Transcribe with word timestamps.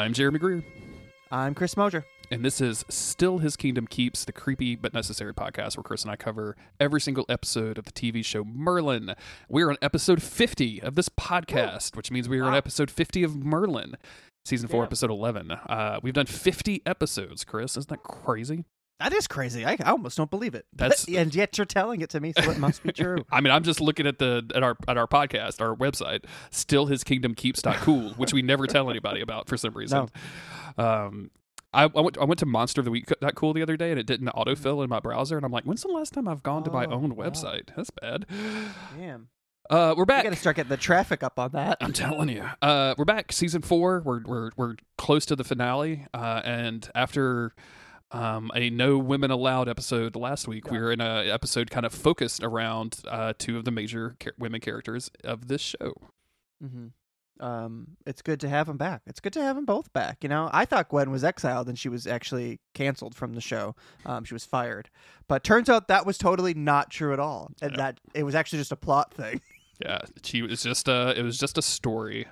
I'm 0.00 0.14
Jeremy 0.14 0.38
Greer, 0.38 0.62
I'm 1.30 1.54
Chris 1.54 1.76
Moser. 1.76 2.06
and 2.30 2.42
this 2.42 2.62
is 2.62 2.86
Still 2.88 3.36
His 3.36 3.54
Kingdom 3.54 3.86
Keeps, 3.86 4.24
the 4.24 4.32
creepy 4.32 4.74
but 4.74 4.94
necessary 4.94 5.34
podcast 5.34 5.76
where 5.76 5.84
Chris 5.84 6.04
and 6.04 6.10
I 6.10 6.16
cover 6.16 6.56
every 6.80 7.02
single 7.02 7.26
episode 7.28 7.76
of 7.76 7.84
the 7.84 7.92
TV 7.92 8.24
show 8.24 8.42
Merlin. 8.42 9.14
We're 9.50 9.68
on 9.68 9.76
episode 9.82 10.22
50 10.22 10.80
of 10.82 10.94
this 10.94 11.10
podcast, 11.10 11.96
which 11.96 12.10
means 12.10 12.30
we 12.30 12.38
are 12.38 12.44
on 12.46 12.54
episode 12.54 12.90
50 12.90 13.22
of 13.24 13.36
Merlin, 13.36 13.96
season 14.46 14.68
4, 14.68 14.80
Damn. 14.80 14.86
episode 14.86 15.10
11. 15.10 15.50
Uh, 15.50 16.00
we've 16.02 16.14
done 16.14 16.24
50 16.24 16.80
episodes, 16.86 17.44
Chris. 17.44 17.76
Isn't 17.76 17.90
that 17.90 18.02
crazy? 18.02 18.64
That 19.00 19.12
is 19.12 19.26
crazy. 19.26 19.64
I, 19.64 19.72
I 19.82 19.90
almost 19.90 20.16
don't 20.16 20.30
believe 20.30 20.54
it. 20.54 20.66
That's- 20.74 21.06
and 21.08 21.34
yet 21.34 21.56
you're 21.58 21.64
telling 21.64 22.00
it 22.02 22.10
to 22.10 22.20
me, 22.20 22.32
so 22.38 22.50
it 22.50 22.58
must 22.58 22.82
be 22.82 22.92
true. 22.92 23.24
I 23.32 23.40
mean, 23.40 23.50
I'm 23.52 23.62
just 23.64 23.80
looking 23.80 24.06
at 24.06 24.18
the 24.18 24.48
at 24.54 24.62
our 24.62 24.76
at 24.86 24.96
our 24.98 25.06
podcast, 25.06 25.60
our 25.60 25.74
website, 25.74 26.24
still 26.50 26.86
his 26.86 27.02
kingdom 27.02 27.34
keeps 27.34 27.62
cool, 27.62 28.10
which 28.16 28.32
we 28.32 28.42
never 28.42 28.66
tell 28.66 28.90
anybody 28.90 29.20
about 29.20 29.48
for 29.48 29.56
some 29.56 29.72
reason. 29.74 30.08
Um, 30.78 31.30
I, 31.72 31.84
I 31.84 32.00
went 32.00 32.18
I 32.18 32.24
went 32.24 32.38
to 32.40 32.46
Monster 32.46 32.80
of 32.80 32.84
the 32.84 32.90
Week 32.90 33.06
that 33.20 33.34
cool 33.34 33.52
the 33.52 33.62
other 33.62 33.76
day, 33.76 33.90
and 33.90 33.98
it 33.98 34.06
didn't 34.06 34.28
autofill 34.28 34.82
in 34.84 34.90
my 34.90 35.00
browser, 35.00 35.36
and 35.36 35.46
I'm 35.46 35.52
like, 35.52 35.64
when's 35.64 35.82
the 35.82 35.88
last 35.88 36.12
time 36.12 36.28
I've 36.28 36.42
gone 36.42 36.64
to 36.64 36.70
my 36.70 36.84
Oh, 36.86 36.92
own 36.92 37.14
wow. 37.16 37.26
website? 37.26 37.68
That's 37.76 37.90
bad. 37.90 38.26
Damn. 38.98 39.28
Uh, 39.68 39.94
we're 39.96 40.04
back. 40.04 40.24
got 40.24 40.30
to 40.30 40.36
start 40.36 40.56
getting 40.56 40.68
the 40.68 40.76
traffic 40.76 41.22
up 41.22 41.38
on 41.38 41.52
that. 41.52 41.78
I'm 41.80 41.92
telling 41.92 42.28
you. 42.28 42.44
Uh, 42.60 42.94
we're 42.98 43.04
back. 43.04 43.30
Season 43.30 43.62
four. 43.62 44.02
We're 44.04 44.20
we're 44.24 44.50
we're 44.56 44.74
close 44.98 45.24
to 45.26 45.36
the 45.36 45.44
finale. 45.44 46.06
Uh, 46.12 46.42
and 46.44 46.90
after 46.92 47.54
um, 48.12 48.50
a 48.54 48.70
no 48.70 48.98
women 48.98 49.30
allowed 49.30 49.68
episode 49.68 50.16
last 50.16 50.48
week, 50.48 50.70
we 50.70 50.78
were 50.78 50.92
in 50.92 51.00
a 51.00 51.24
episode 51.30 51.70
kind 51.70 51.86
of 51.86 51.92
focused 51.94 52.42
around 52.42 53.00
uh, 53.08 53.32
two 53.38 53.56
of 53.56 53.64
the 53.64 53.70
major 53.70 54.16
char- 54.20 54.32
women 54.38 54.60
characters 54.60 55.10
of 55.24 55.48
this 55.48 55.60
show. 55.60 55.94
Mm-hmm. 56.62 56.86
Um, 57.44 57.96
it's 58.04 58.20
good 58.20 58.38
to 58.40 58.48
have 58.50 58.66
them 58.66 58.76
back. 58.76 59.00
It's 59.06 59.18
good 59.20 59.32
to 59.32 59.42
have 59.42 59.56
them 59.56 59.64
both 59.64 59.90
back. 59.94 60.18
You 60.22 60.28
know, 60.28 60.50
I 60.52 60.66
thought 60.66 60.90
Gwen 60.90 61.10
was 61.10 61.24
exiled 61.24 61.68
and 61.70 61.78
she 61.78 61.88
was 61.88 62.06
actually 62.06 62.60
canceled 62.74 63.14
from 63.14 63.32
the 63.32 63.40
show. 63.40 63.74
Um, 64.04 64.24
she 64.24 64.34
was 64.34 64.44
fired, 64.44 64.90
but 65.26 65.42
turns 65.42 65.70
out 65.70 65.88
that 65.88 66.04
was 66.04 66.18
totally 66.18 66.52
not 66.52 66.90
true 66.90 67.14
at 67.14 67.18
all, 67.20 67.50
and 67.62 67.70
Yeah. 67.72 67.76
that 67.78 68.00
it 68.12 68.24
was 68.24 68.34
actually 68.34 68.58
just 68.58 68.72
a 68.72 68.76
plot 68.76 69.14
thing. 69.14 69.40
Yeah, 69.80 70.00
she 70.22 70.42
was 70.42 70.62
just 70.62 70.88
a 70.88 71.14
it 71.18 71.22
was 71.22 71.38
just 71.38 71.56
a 71.56 71.62
story. 71.62 72.26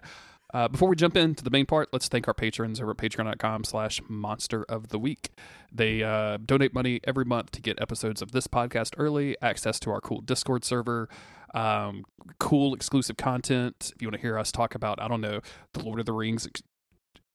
Uh, 0.55 0.67
before 0.69 0.89
we 0.89 0.97
jump 0.97 1.17
into 1.17 1.45
the 1.45 1.51
main 1.51 1.67
part, 1.67 1.89
let's 1.93 2.09
thank 2.09 2.27
our 2.27 2.33
patrons 2.35 2.81
over 2.81 2.93
at 2.93 2.97
patreon.com 2.97 3.65
slash 3.65 4.01
monster 4.09 4.65
of 4.65 4.89
the 4.89 4.99
week. 4.99 5.31
They 5.71 6.03
uh, 6.03 6.39
donate 6.39 6.73
money 6.73 7.01
every 7.05 7.25
month 7.27 7.51
to 7.53 7.61
get 7.61 7.81
episodes 7.83 8.23
of 8.23 8.33
this 8.33 8.47
podcast 8.47 8.95
early, 8.97 9.37
access 9.43 9.79
to 9.81 9.91
our 9.91 10.01
cool 10.01 10.23
Discord 10.23 10.65
server, 10.65 11.09
um, 11.55 12.05
cool 12.39 12.73
exclusive 12.75 13.17
content. 13.19 13.93
If 13.95 14.01
you 14.01 14.09
want 14.09 14.15
to 14.17 14.21
hear 14.23 14.39
us 14.39 14.51
talk 14.51 14.75
about, 14.75 15.01
I 15.03 15.09
don't 15.09 15.21
know, 15.21 15.41
the 15.75 15.83
Lord 15.85 16.01
of 16.01 16.07
the 16.07 16.13
Rings 16.15 16.47
ex- 16.47 16.63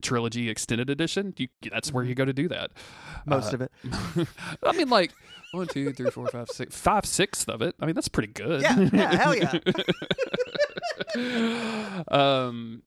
trilogy 0.02 0.50
extended 0.50 0.90
edition, 0.90 1.36
you, 1.38 1.50
that's 1.72 1.94
where 1.94 2.04
you 2.04 2.16
go 2.16 2.26
to 2.26 2.34
do 2.34 2.48
that. 2.48 2.72
Most 3.28 3.54
Uh, 3.54 3.58
of 3.58 3.62
it. 3.62 3.72
I 4.64 4.72
mean, 4.72 4.90
like 4.90 5.12
one, 5.52 5.68
two, 5.68 5.94
three, 5.94 6.10
four, 6.10 6.28
five, 6.30 6.50
six, 6.50 6.76
five 6.76 7.06
sixths 7.06 7.46
of 7.46 7.62
it. 7.62 7.76
I 7.80 7.86
mean, 7.86 7.94
that's 7.94 8.08
pretty 8.08 8.34
good. 8.34 8.64
Yeah, 8.64 8.90
yeah, 8.92 9.16
hell 9.16 9.36
yeah. 9.36 9.60
um, 12.08 12.82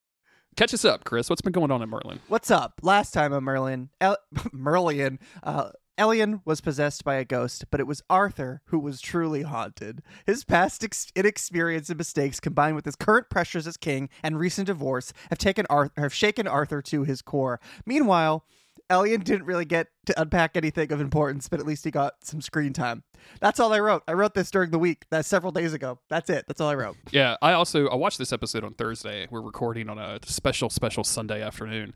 catch 0.56 0.74
us 0.74 0.84
up, 0.84 1.04
Chris. 1.04 1.30
What's 1.30 1.42
been 1.42 1.52
going 1.52 1.70
on 1.70 1.82
at 1.82 1.88
Merlin? 1.88 2.20
What's 2.28 2.50
up? 2.50 2.80
Last 2.82 3.12
time 3.12 3.32
on 3.32 3.44
Merlin, 3.44 3.90
El- 4.00 4.18
Merlian, 4.54 5.18
uh, 5.42 5.70
Elyan 5.98 6.42
was 6.44 6.60
possessed 6.60 7.04
by 7.04 7.14
a 7.14 7.24
ghost, 7.24 7.64
but 7.70 7.80
it 7.80 7.86
was 7.86 8.02
Arthur 8.10 8.60
who 8.66 8.78
was 8.78 9.00
truly 9.00 9.42
haunted. 9.42 10.02
His 10.26 10.44
past 10.44 10.84
ex- 10.84 11.10
inexperience 11.16 11.88
and 11.88 11.96
mistakes, 11.96 12.38
combined 12.38 12.76
with 12.76 12.84
his 12.84 12.96
current 12.96 13.30
pressures 13.30 13.66
as 13.66 13.78
king 13.78 14.10
and 14.22 14.38
recent 14.38 14.66
divorce, 14.66 15.12
have 15.30 15.38
taken 15.38 15.64
Arthur 15.70 15.92
have 15.96 16.12
shaken 16.12 16.46
Arthur 16.46 16.82
to 16.82 17.04
his 17.04 17.22
core. 17.22 17.60
Meanwhile, 17.86 18.44
Elyan 18.90 19.24
didn't 19.24 19.46
really 19.46 19.64
get 19.64 19.88
to 20.06 20.20
unpack 20.20 20.56
anything 20.56 20.92
of 20.92 21.00
importance, 21.00 21.48
but 21.48 21.58
at 21.58 21.66
least 21.66 21.84
he 21.84 21.90
got 21.90 22.14
some 22.22 22.40
screen 22.40 22.72
time. 22.72 23.02
That's 23.40 23.58
all 23.58 23.72
I 23.72 23.80
wrote. 23.80 24.02
I 24.06 24.12
wrote 24.12 24.34
this 24.34 24.50
during 24.50 24.70
the 24.70 24.78
week. 24.78 25.04
That's 25.10 25.26
several 25.26 25.50
days 25.52 25.72
ago. 25.72 25.98
That's 26.08 26.30
it. 26.30 26.44
That's 26.46 26.60
all 26.60 26.68
I 26.68 26.74
wrote. 26.76 26.96
Yeah, 27.10 27.36
I 27.42 27.52
also 27.52 27.88
I 27.88 27.96
watched 27.96 28.18
this 28.18 28.32
episode 28.32 28.62
on 28.62 28.74
Thursday. 28.74 29.26
We're 29.30 29.40
recording 29.40 29.88
on 29.88 29.98
a 29.98 30.20
special 30.24 30.70
special 30.70 31.02
Sunday 31.02 31.42
afternoon. 31.42 31.94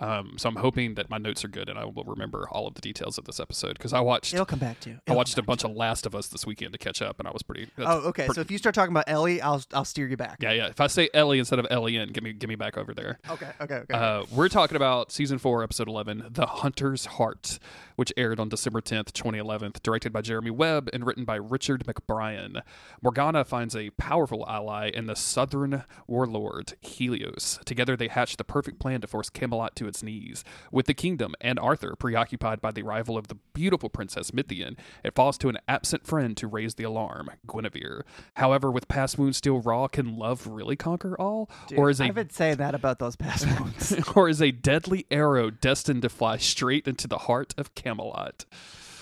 Um, 0.00 0.34
so 0.38 0.48
I'm 0.48 0.56
hoping 0.56 0.94
that 0.94 1.10
my 1.10 1.18
notes 1.18 1.44
are 1.44 1.48
good 1.48 1.68
and 1.68 1.78
I 1.78 1.84
will 1.84 2.04
remember 2.04 2.48
all 2.50 2.66
of 2.66 2.74
the 2.74 2.80
details 2.80 3.18
of 3.18 3.24
this 3.26 3.38
episode 3.38 3.74
because 3.74 3.92
I 3.92 4.00
watched 4.00 4.32
It'll 4.32 4.46
come 4.46 4.58
back 4.58 4.80
to 4.80 4.90
you. 4.90 4.96
I 4.96 5.00
It'll 5.12 5.16
watched 5.16 5.36
a 5.36 5.42
bunch 5.42 5.64
of 5.64 5.72
Last 5.72 6.06
of 6.06 6.14
Us 6.14 6.28
this 6.28 6.46
weekend 6.46 6.72
to 6.72 6.78
catch 6.78 7.02
up 7.02 7.18
and 7.18 7.28
I 7.28 7.30
was 7.30 7.42
pretty. 7.42 7.66
to 7.66 7.70
you. 7.76 7.84
that's 7.84 7.90
Oh, 7.90 8.08
okay. 8.08 8.24
pretty- 8.24 8.34
So 8.36 8.40
if 8.40 8.50
you 8.50 8.56
start 8.58 8.74
talking 8.74 8.92
about 8.92 9.04
Ellie, 9.06 9.40
I'll 9.42 9.62
I'll 9.74 9.84
steer 9.84 10.08
you 10.08 10.16
back. 10.16 10.38
yeah, 10.40 10.52
yeah. 10.52 10.66
If 10.68 10.80
I 10.80 10.86
say 10.86 11.10
Ellie 11.12 11.38
instead 11.38 11.58
of 11.58 11.66
Ellie, 11.70 11.96
and 11.98 12.12
get 12.12 12.24
me 12.24 12.32
get 12.32 12.48
me 12.48 12.54
back 12.56 12.78
over 12.78 12.94
there. 12.94 13.18
Okay. 13.28 13.48
Okay. 13.60 13.74
Okay. 13.74 13.94
Uh, 13.94 14.24
we're 14.32 14.48
talking 14.48 14.76
about 14.76 15.12
season 15.12 15.38
four, 15.38 15.62
episode 15.62 15.88
11, 15.88 16.28
The 16.30 16.46
Hunter's 16.46 17.04
Heart, 17.04 17.58
which 18.02 18.12
aired 18.16 18.40
on 18.40 18.48
December 18.48 18.80
10th, 18.80 19.12
2011, 19.12 19.74
directed 19.84 20.12
by 20.12 20.20
Jeremy 20.20 20.50
Webb 20.50 20.90
and 20.92 21.06
written 21.06 21.24
by 21.24 21.36
Richard 21.36 21.84
McBrien. 21.86 22.60
Morgana 23.00 23.44
finds 23.44 23.76
a 23.76 23.90
powerful 23.90 24.44
ally 24.48 24.88
in 24.88 25.06
the 25.06 25.14
southern 25.14 25.84
warlord, 26.08 26.74
Helios. 26.80 27.60
Together, 27.64 27.96
they 27.96 28.08
hatch 28.08 28.38
the 28.38 28.42
perfect 28.42 28.80
plan 28.80 29.02
to 29.02 29.06
force 29.06 29.30
Camelot 29.30 29.76
to 29.76 29.86
its 29.86 30.02
knees. 30.02 30.42
With 30.72 30.86
the 30.86 30.94
kingdom 30.94 31.36
and 31.40 31.60
Arthur 31.60 31.94
preoccupied 31.94 32.60
by 32.60 32.72
the 32.72 32.82
arrival 32.82 33.16
of 33.16 33.28
the 33.28 33.36
beautiful 33.54 33.88
Princess 33.88 34.32
Mithian, 34.32 34.76
it 35.04 35.14
falls 35.14 35.38
to 35.38 35.48
an 35.48 35.58
absent 35.68 36.04
friend 36.04 36.36
to 36.38 36.48
raise 36.48 36.74
the 36.74 36.82
alarm, 36.82 37.30
Guinevere. 37.46 38.02
However, 38.34 38.72
with 38.72 38.88
past 38.88 39.16
wounds 39.16 39.36
still 39.36 39.60
raw, 39.60 39.86
can 39.86 40.16
love 40.16 40.48
really 40.48 40.74
conquer 40.74 41.14
all? 41.20 41.48
Dude, 41.68 41.78
or 41.78 41.88
is 41.88 42.00
a 42.00 42.06
I've 42.06 42.16
been 42.16 42.30
saying 42.30 42.56
that 42.56 42.74
about 42.74 42.98
those 42.98 43.14
past 43.14 43.46
ones. 43.60 43.94
or 44.16 44.28
is 44.28 44.42
a 44.42 44.50
deadly 44.50 45.06
arrow 45.08 45.50
destined 45.50 46.02
to 46.02 46.08
fly 46.08 46.36
straight 46.36 46.88
into 46.88 47.06
the 47.06 47.18
heart 47.18 47.54
of 47.56 47.76
Camelot. 47.76 47.91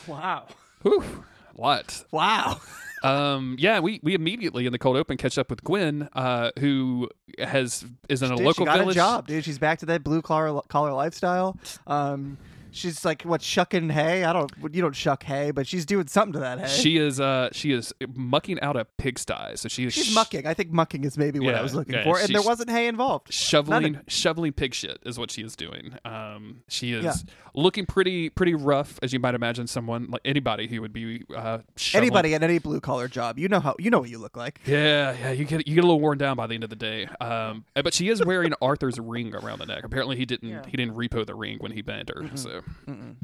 Wow. 0.07 0.47
Whew, 0.83 1.25
lot. 1.57 2.05
Wow. 2.11 2.61
Um, 3.03 3.57
yeah, 3.59 3.81
we, 3.81 3.99
we 4.03 4.13
immediately 4.13 4.67
in 4.67 4.73
the 4.73 4.79
cold 4.79 4.99
open 4.99 5.17
catch 5.17 5.39
up 5.39 5.49
with 5.49 5.65
Gwen, 5.65 6.11
uh, 6.13 6.51
who 6.59 7.09
has 7.39 7.83
is 8.11 8.23
in 8.23 8.31
a 8.31 8.37
Dude, 8.37 8.45
local 8.45 8.67
she 8.67 8.67
got 8.67 8.77
village. 8.77 8.97
a 8.97 8.99
job, 8.99 9.27
dude. 9.27 9.43
She's 9.43 9.59
back 9.59 9.79
to 9.79 9.87
that 9.87 10.05
blue 10.05 10.21
collar 10.21 10.61
collar 10.69 10.93
lifestyle. 10.93 11.57
Um, 11.87 12.37
she's 12.73 13.05
like 13.05 13.23
what 13.23 13.43
shucking 13.43 13.91
hay. 13.91 14.25
I 14.25 14.33
don't. 14.33 14.51
You 14.73 14.83
don't 14.83 14.95
shuck 14.97 15.23
hay, 15.25 15.51
but 15.51 15.67
she's 15.67 15.85
doing 15.87 16.07
something 16.07 16.35
to 16.35 16.39
that 16.41 16.59
hay. 16.61 16.69
She 16.69 16.97
is 16.99 17.21
uh 17.21 17.49
she 17.53 17.73
is 17.73 17.93
mucking 18.15 18.61
out 18.61 18.77
a 18.77 18.85
pigsty, 18.99 19.57
so 19.57 19.69
she 19.69 19.87
is 19.87 19.93
she's 19.95 20.07
sh- 20.07 20.15
mucking. 20.15 20.47
I 20.47 20.55
think 20.55 20.71
mucking 20.73 21.05
is 21.05 21.17
maybe 21.19 21.39
what 21.41 21.53
Yeah, 21.53 21.61
I 21.61 21.63
was 21.63 21.75
looking 21.75 21.95
yeah, 21.95 22.05
for, 22.05 22.19
and 22.19 22.29
there 22.35 22.43
wasn't 22.43 22.71
hay 22.71 22.87
involved. 22.87 23.33
shoveling 23.33 24.01
shoveling 24.09 24.53
pig 24.53 24.75
shit 24.75 24.99
is 25.05 25.19
what 25.19 25.31
she 25.31 25.43
is 25.43 25.57
doing. 25.57 25.95
Um, 26.05 26.63
she 26.69 26.93
is 26.93 27.05
Yeah. 27.05 27.13
looking 27.55 27.87
pretty 27.87 28.29
pretty 28.31 28.55
rough, 28.55 28.99
as 29.03 29.13
you 29.13 29.19
might 29.21 29.35
imagine. 29.35 29.67
Someone 29.67 30.09
like 30.11 30.23
anybody 30.25 30.67
who 30.69 30.81
would 30.81 30.93
be 30.93 31.25
uh 31.35 31.59
shoveling 31.77 32.01
Anybody 32.11 32.35
at 32.35 32.43
any 32.43 32.59
blue 32.59 32.81
collar 32.81 33.09
job, 33.09 33.39
you 33.39 33.49
know 33.49 33.61
how 33.61 33.75
you 33.79 33.91
know 33.91 34.01
what 34.01 34.11
you 34.11 34.19
look 34.19 34.37
like. 34.37 34.61
Yeah, 34.67 35.15
yeah, 35.21 35.31
you 35.33 35.45
get 35.45 35.67
you 35.67 35.75
get 35.75 35.85
a 35.85 35.87
little 35.87 36.01
worn 36.01 36.19
down 36.19 36.37
by 36.37 36.47
the 36.47 36.55
end 36.55 36.65
of 36.65 36.71
the 36.71 36.77
day. 36.77 37.07
Um, 37.21 37.65
but 37.75 37.93
she 37.95 38.09
is 38.09 38.25
wearing 38.25 38.53
Arthur's 38.63 38.99
ring 38.99 39.35
around 39.35 39.59
the 39.59 39.67
neck. 39.67 39.85
Apparently, 39.85 40.17
he 40.17 40.25
didn't 40.27 40.49
Yeah. 40.49 40.63
he 40.67 40.77
didn't 40.77 40.95
repo 40.95 41.27
the 41.27 41.35
ring 41.35 41.59
when 41.61 41.73
he 41.73 41.83
banned 41.83 42.11
her. 42.15 42.31
So 42.37 42.60
Mm-mm. 42.87 43.17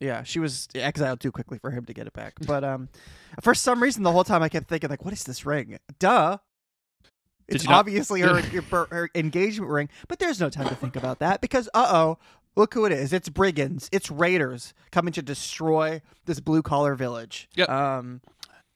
Yeah, 0.00 0.22
she 0.22 0.38
was 0.38 0.68
exiled 0.74 1.20
too 1.20 1.32
quickly 1.32 1.58
for 1.58 1.70
him 1.70 1.84
to 1.86 1.92
get 1.92 2.06
it 2.06 2.12
back. 2.12 2.34
But 2.46 2.62
um, 2.62 2.88
for 3.42 3.54
some 3.54 3.82
reason, 3.82 4.04
the 4.04 4.12
whole 4.12 4.24
time 4.24 4.42
I 4.42 4.48
kept 4.48 4.68
thinking, 4.68 4.90
like, 4.90 5.04
what 5.04 5.12
is 5.12 5.24
this 5.24 5.44
ring? 5.44 5.78
Duh. 5.98 6.38
It's 7.48 7.66
obviously 7.66 8.20
her, 8.20 8.40
her, 8.70 8.86
her 8.90 9.10
engagement 9.14 9.70
ring, 9.70 9.88
but 10.06 10.18
there's 10.18 10.38
no 10.38 10.50
time 10.50 10.68
to 10.68 10.74
think 10.74 10.96
about 10.96 11.18
that 11.20 11.40
because, 11.40 11.68
uh 11.72 11.88
oh, 11.90 12.18
look 12.56 12.74
who 12.74 12.84
it 12.84 12.92
is. 12.92 13.12
It's 13.12 13.28
brigands, 13.30 13.88
it's 13.90 14.10
raiders 14.10 14.74
coming 14.92 15.12
to 15.14 15.22
destroy 15.22 16.02
this 16.26 16.40
blue 16.40 16.62
collar 16.62 16.94
village. 16.94 17.48
Yep. 17.56 17.68
Um, 17.70 18.20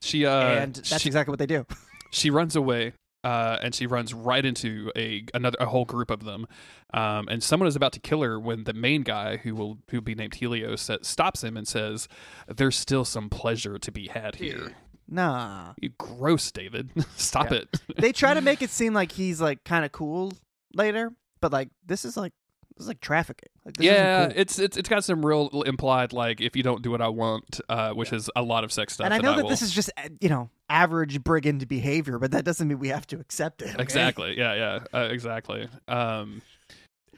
she 0.01 0.27
uh 0.27 0.41
and 0.41 0.75
that's 0.75 1.03
she, 1.03 1.09
exactly 1.09 1.31
what 1.31 1.39
they 1.39 1.47
do. 1.47 1.67
she 2.11 2.31
runs 2.31 2.57
away. 2.57 2.95
Uh, 3.25 3.57
and 3.63 3.73
she 3.75 3.87
runs 3.87 4.13
right 4.13 4.45
into 4.45 4.91
a 4.97 5.25
another 5.33 5.57
a 5.61 5.67
whole 5.67 5.85
group 5.85 6.11
of 6.11 6.25
them, 6.25 6.47
um, 6.93 7.29
and 7.29 7.41
someone 7.43 7.69
is 7.69 7.77
about 7.77 7.93
to 7.93 8.01
kill 8.01 8.23
her 8.23 8.41
when 8.41 8.65
the 8.65 8.73
main 8.73 9.03
guy, 9.03 9.37
who 9.37 9.55
will 9.55 9.79
who 9.91 9.99
will 9.99 10.03
be 10.03 10.15
named 10.17 10.35
Helios, 10.35 10.91
stops 11.03 11.45
him 11.45 11.57
and 11.57 11.69
says, 11.69 12.09
"There's 12.49 12.77
still 12.77 13.05
some 13.05 13.31
pleasure 13.31 13.79
to 13.79 13.93
be 13.93 14.09
had 14.09 14.37
here." 14.37 14.73
Nah. 15.09 15.75
You 15.81 15.91
gross, 15.99 16.51
David. 16.51 16.91
Stop 17.17 17.51
Yeah. 17.51 17.59
it. 17.59 17.81
They 17.97 18.13
try 18.13 18.35
to 18.35 18.41
make 18.51 18.63
it 18.63 18.71
seem 18.71 18.93
like 18.95 19.13
he's 19.13 19.41
like 19.41 19.63
kind 19.65 19.85
of 19.85 19.93
cool 19.93 20.33
later, 20.75 21.13
but 21.41 21.53
like 21.53 21.69
this 21.87 22.05
is 22.05 22.17
like 22.17 22.33
this 22.77 22.83
is 22.85 22.89
like 22.89 23.01
trafficking. 23.01 23.49
Like 23.65 23.77
this 23.77 23.87
yeah, 23.87 24.27
cool. 24.27 24.35
it's 24.37 24.59
it's 24.59 24.77
it's 24.77 24.89
got 24.89 25.05
some 25.05 25.25
real 25.25 25.49
implied 25.67 26.13
like 26.13 26.41
if 26.41 26.57
you 26.57 26.63
don't 26.63 26.83
do 26.83 26.91
what 26.91 27.01
I 27.01 27.09
want, 27.09 27.61
uh, 27.69 27.93
which 27.93 28.13
is 28.13 28.31
a 28.35 28.43
lot 28.43 28.65
of 28.65 28.73
sex 28.73 28.95
stuff. 28.95 29.05
and 29.05 29.15
I 29.15 29.19
that 29.19 29.23
know 29.23 29.37
that 29.37 29.43
will- 29.45 29.51
this 29.51 29.63
is 29.63 29.73
just 29.73 29.91
uh, 29.97 30.09
you 30.21 30.29
know 30.29 30.51
average 30.69 31.23
brigand 31.23 31.69
behavior, 31.69 32.19
but 32.19 32.31
that 32.33 32.45
doesn't 32.45 32.67
mean 32.67 32.79
we 32.79 32.89
have 32.89 33.07
to 33.09 33.19
accept 33.21 33.63
it. 33.63 33.75
okay? 33.75 33.83
exactly 33.83 34.37
yeah 34.39 34.55
yeah 34.55 34.79
uh, 34.99 35.09
exactly. 35.11 35.69
Um, 35.89 36.43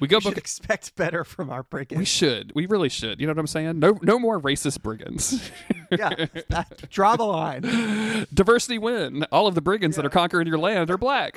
we 0.00 0.08
go 0.08 0.16
We 0.16 0.22
should 0.22 0.30
book. 0.30 0.38
expect 0.38 0.96
better 0.96 1.22
from 1.22 1.50
our 1.50 1.62
brigands. 1.62 2.00
We 2.00 2.04
should. 2.04 2.50
We 2.52 2.66
really 2.66 2.88
should. 2.88 3.20
You 3.20 3.28
know 3.28 3.30
what 3.32 3.38
I'm 3.38 3.46
saying? 3.46 3.78
No, 3.78 3.96
no 4.02 4.18
more 4.18 4.40
racist 4.40 4.82
brigands. 4.82 5.52
yeah, 5.92 6.26
that- 6.48 6.90
draw 6.90 7.14
the 7.14 7.22
line. 7.24 8.26
Diversity 8.34 8.76
win. 8.76 9.24
All 9.30 9.46
of 9.46 9.54
the 9.54 9.60
brigands 9.60 9.94
that 9.94 10.04
are 10.04 10.10
conquering 10.10 10.48
your 10.48 10.58
land 10.58 10.90
are 10.90 10.98
black. 10.98 11.36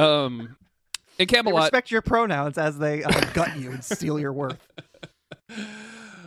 Um, 0.00 0.56
In 1.20 1.26
They 1.26 1.36
Camelot, 1.36 1.64
respect 1.64 1.90
your 1.90 2.00
pronouns 2.00 2.56
as 2.56 2.78
they 2.78 3.04
uh, 3.04 3.10
gut 3.34 3.54
you 3.58 3.72
and 3.72 3.84
steal 3.84 4.18
your 4.18 4.32
worth. 4.32 4.66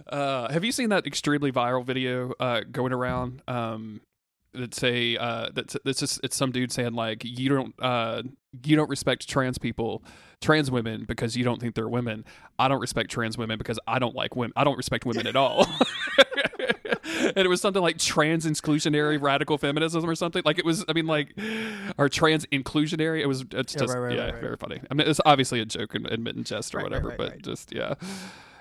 Uh, 0.06 0.52
have 0.52 0.64
you 0.64 0.72
seen 0.72 0.90
that 0.90 1.08
extremely 1.08 1.52
viral 1.52 1.84
video 1.84 2.34
uh, 2.40 2.62
going 2.72 2.94
around? 2.94 3.42
Um, 3.48 4.02
that 4.54 4.76
say 4.76 5.18
uh, 5.18 5.50
that's 5.54 5.76
that's 5.84 6.00
just 6.00 6.20
it's 6.24 6.36
some 6.36 6.52
dude 6.52 6.72
saying 6.72 6.94
like 6.94 7.24
you 7.24 7.50
don't 7.50 7.74
uh, 7.80 8.22
you 8.64 8.76
don't 8.76 8.90
respect 8.90 9.28
trans 9.28 9.58
people, 9.58 10.04
trans 10.40 10.70
women 10.70 11.06
because 11.06 11.36
you 11.36 11.44
don't 11.44 11.60
think 11.60 11.74
they're 11.74 11.90
women. 11.90 12.26
I 12.60 12.68
don't 12.68 12.82
respect 12.82 13.10
trans 13.10 13.40
women 13.40 13.58
because 13.58 13.80
I 13.88 13.98
don't 13.98 14.16
like 14.16 14.36
women. 14.36 14.54
I 14.56 14.64
don't 14.64 14.78
respect 14.78 15.06
women 15.06 15.26
at 15.26 15.36
all. 15.36 15.66
and 17.36 17.38
it 17.38 17.48
was 17.48 17.62
something 17.62 17.82
like 17.82 17.98
trans 17.98 18.46
inclusionary 18.46 19.22
radical 19.22 19.58
feminism 19.58 20.04
or 20.10 20.16
something. 20.16 20.42
Like 20.46 20.60
it 20.60 20.66
was, 20.66 20.84
I 20.88 20.94
mean, 20.94 21.08
like 21.08 21.38
or 21.98 22.10
trans 22.10 22.46
inclusionary. 22.48 23.22
It 23.22 23.28
was 23.28 23.46
it's 23.52 23.74
Yeah, 23.74 23.80
just 23.80 23.94
right, 23.94 24.00
right, 24.00 24.16
yeah, 24.16 24.32
right, 24.32 24.42
very 24.42 24.58
funny. 24.58 24.82
I 24.90 24.94
mean, 24.94 25.08
it's 25.08 25.22
obviously 25.26 25.60
a 25.60 25.66
joke 25.66 25.96
and 25.96 26.08
admit 26.08 26.36
and 26.36 26.46
jest 26.46 26.76
or 26.76 26.82
whatever, 26.82 27.16
but 27.18 27.42
just 27.42 27.74
yeah. 27.74 27.96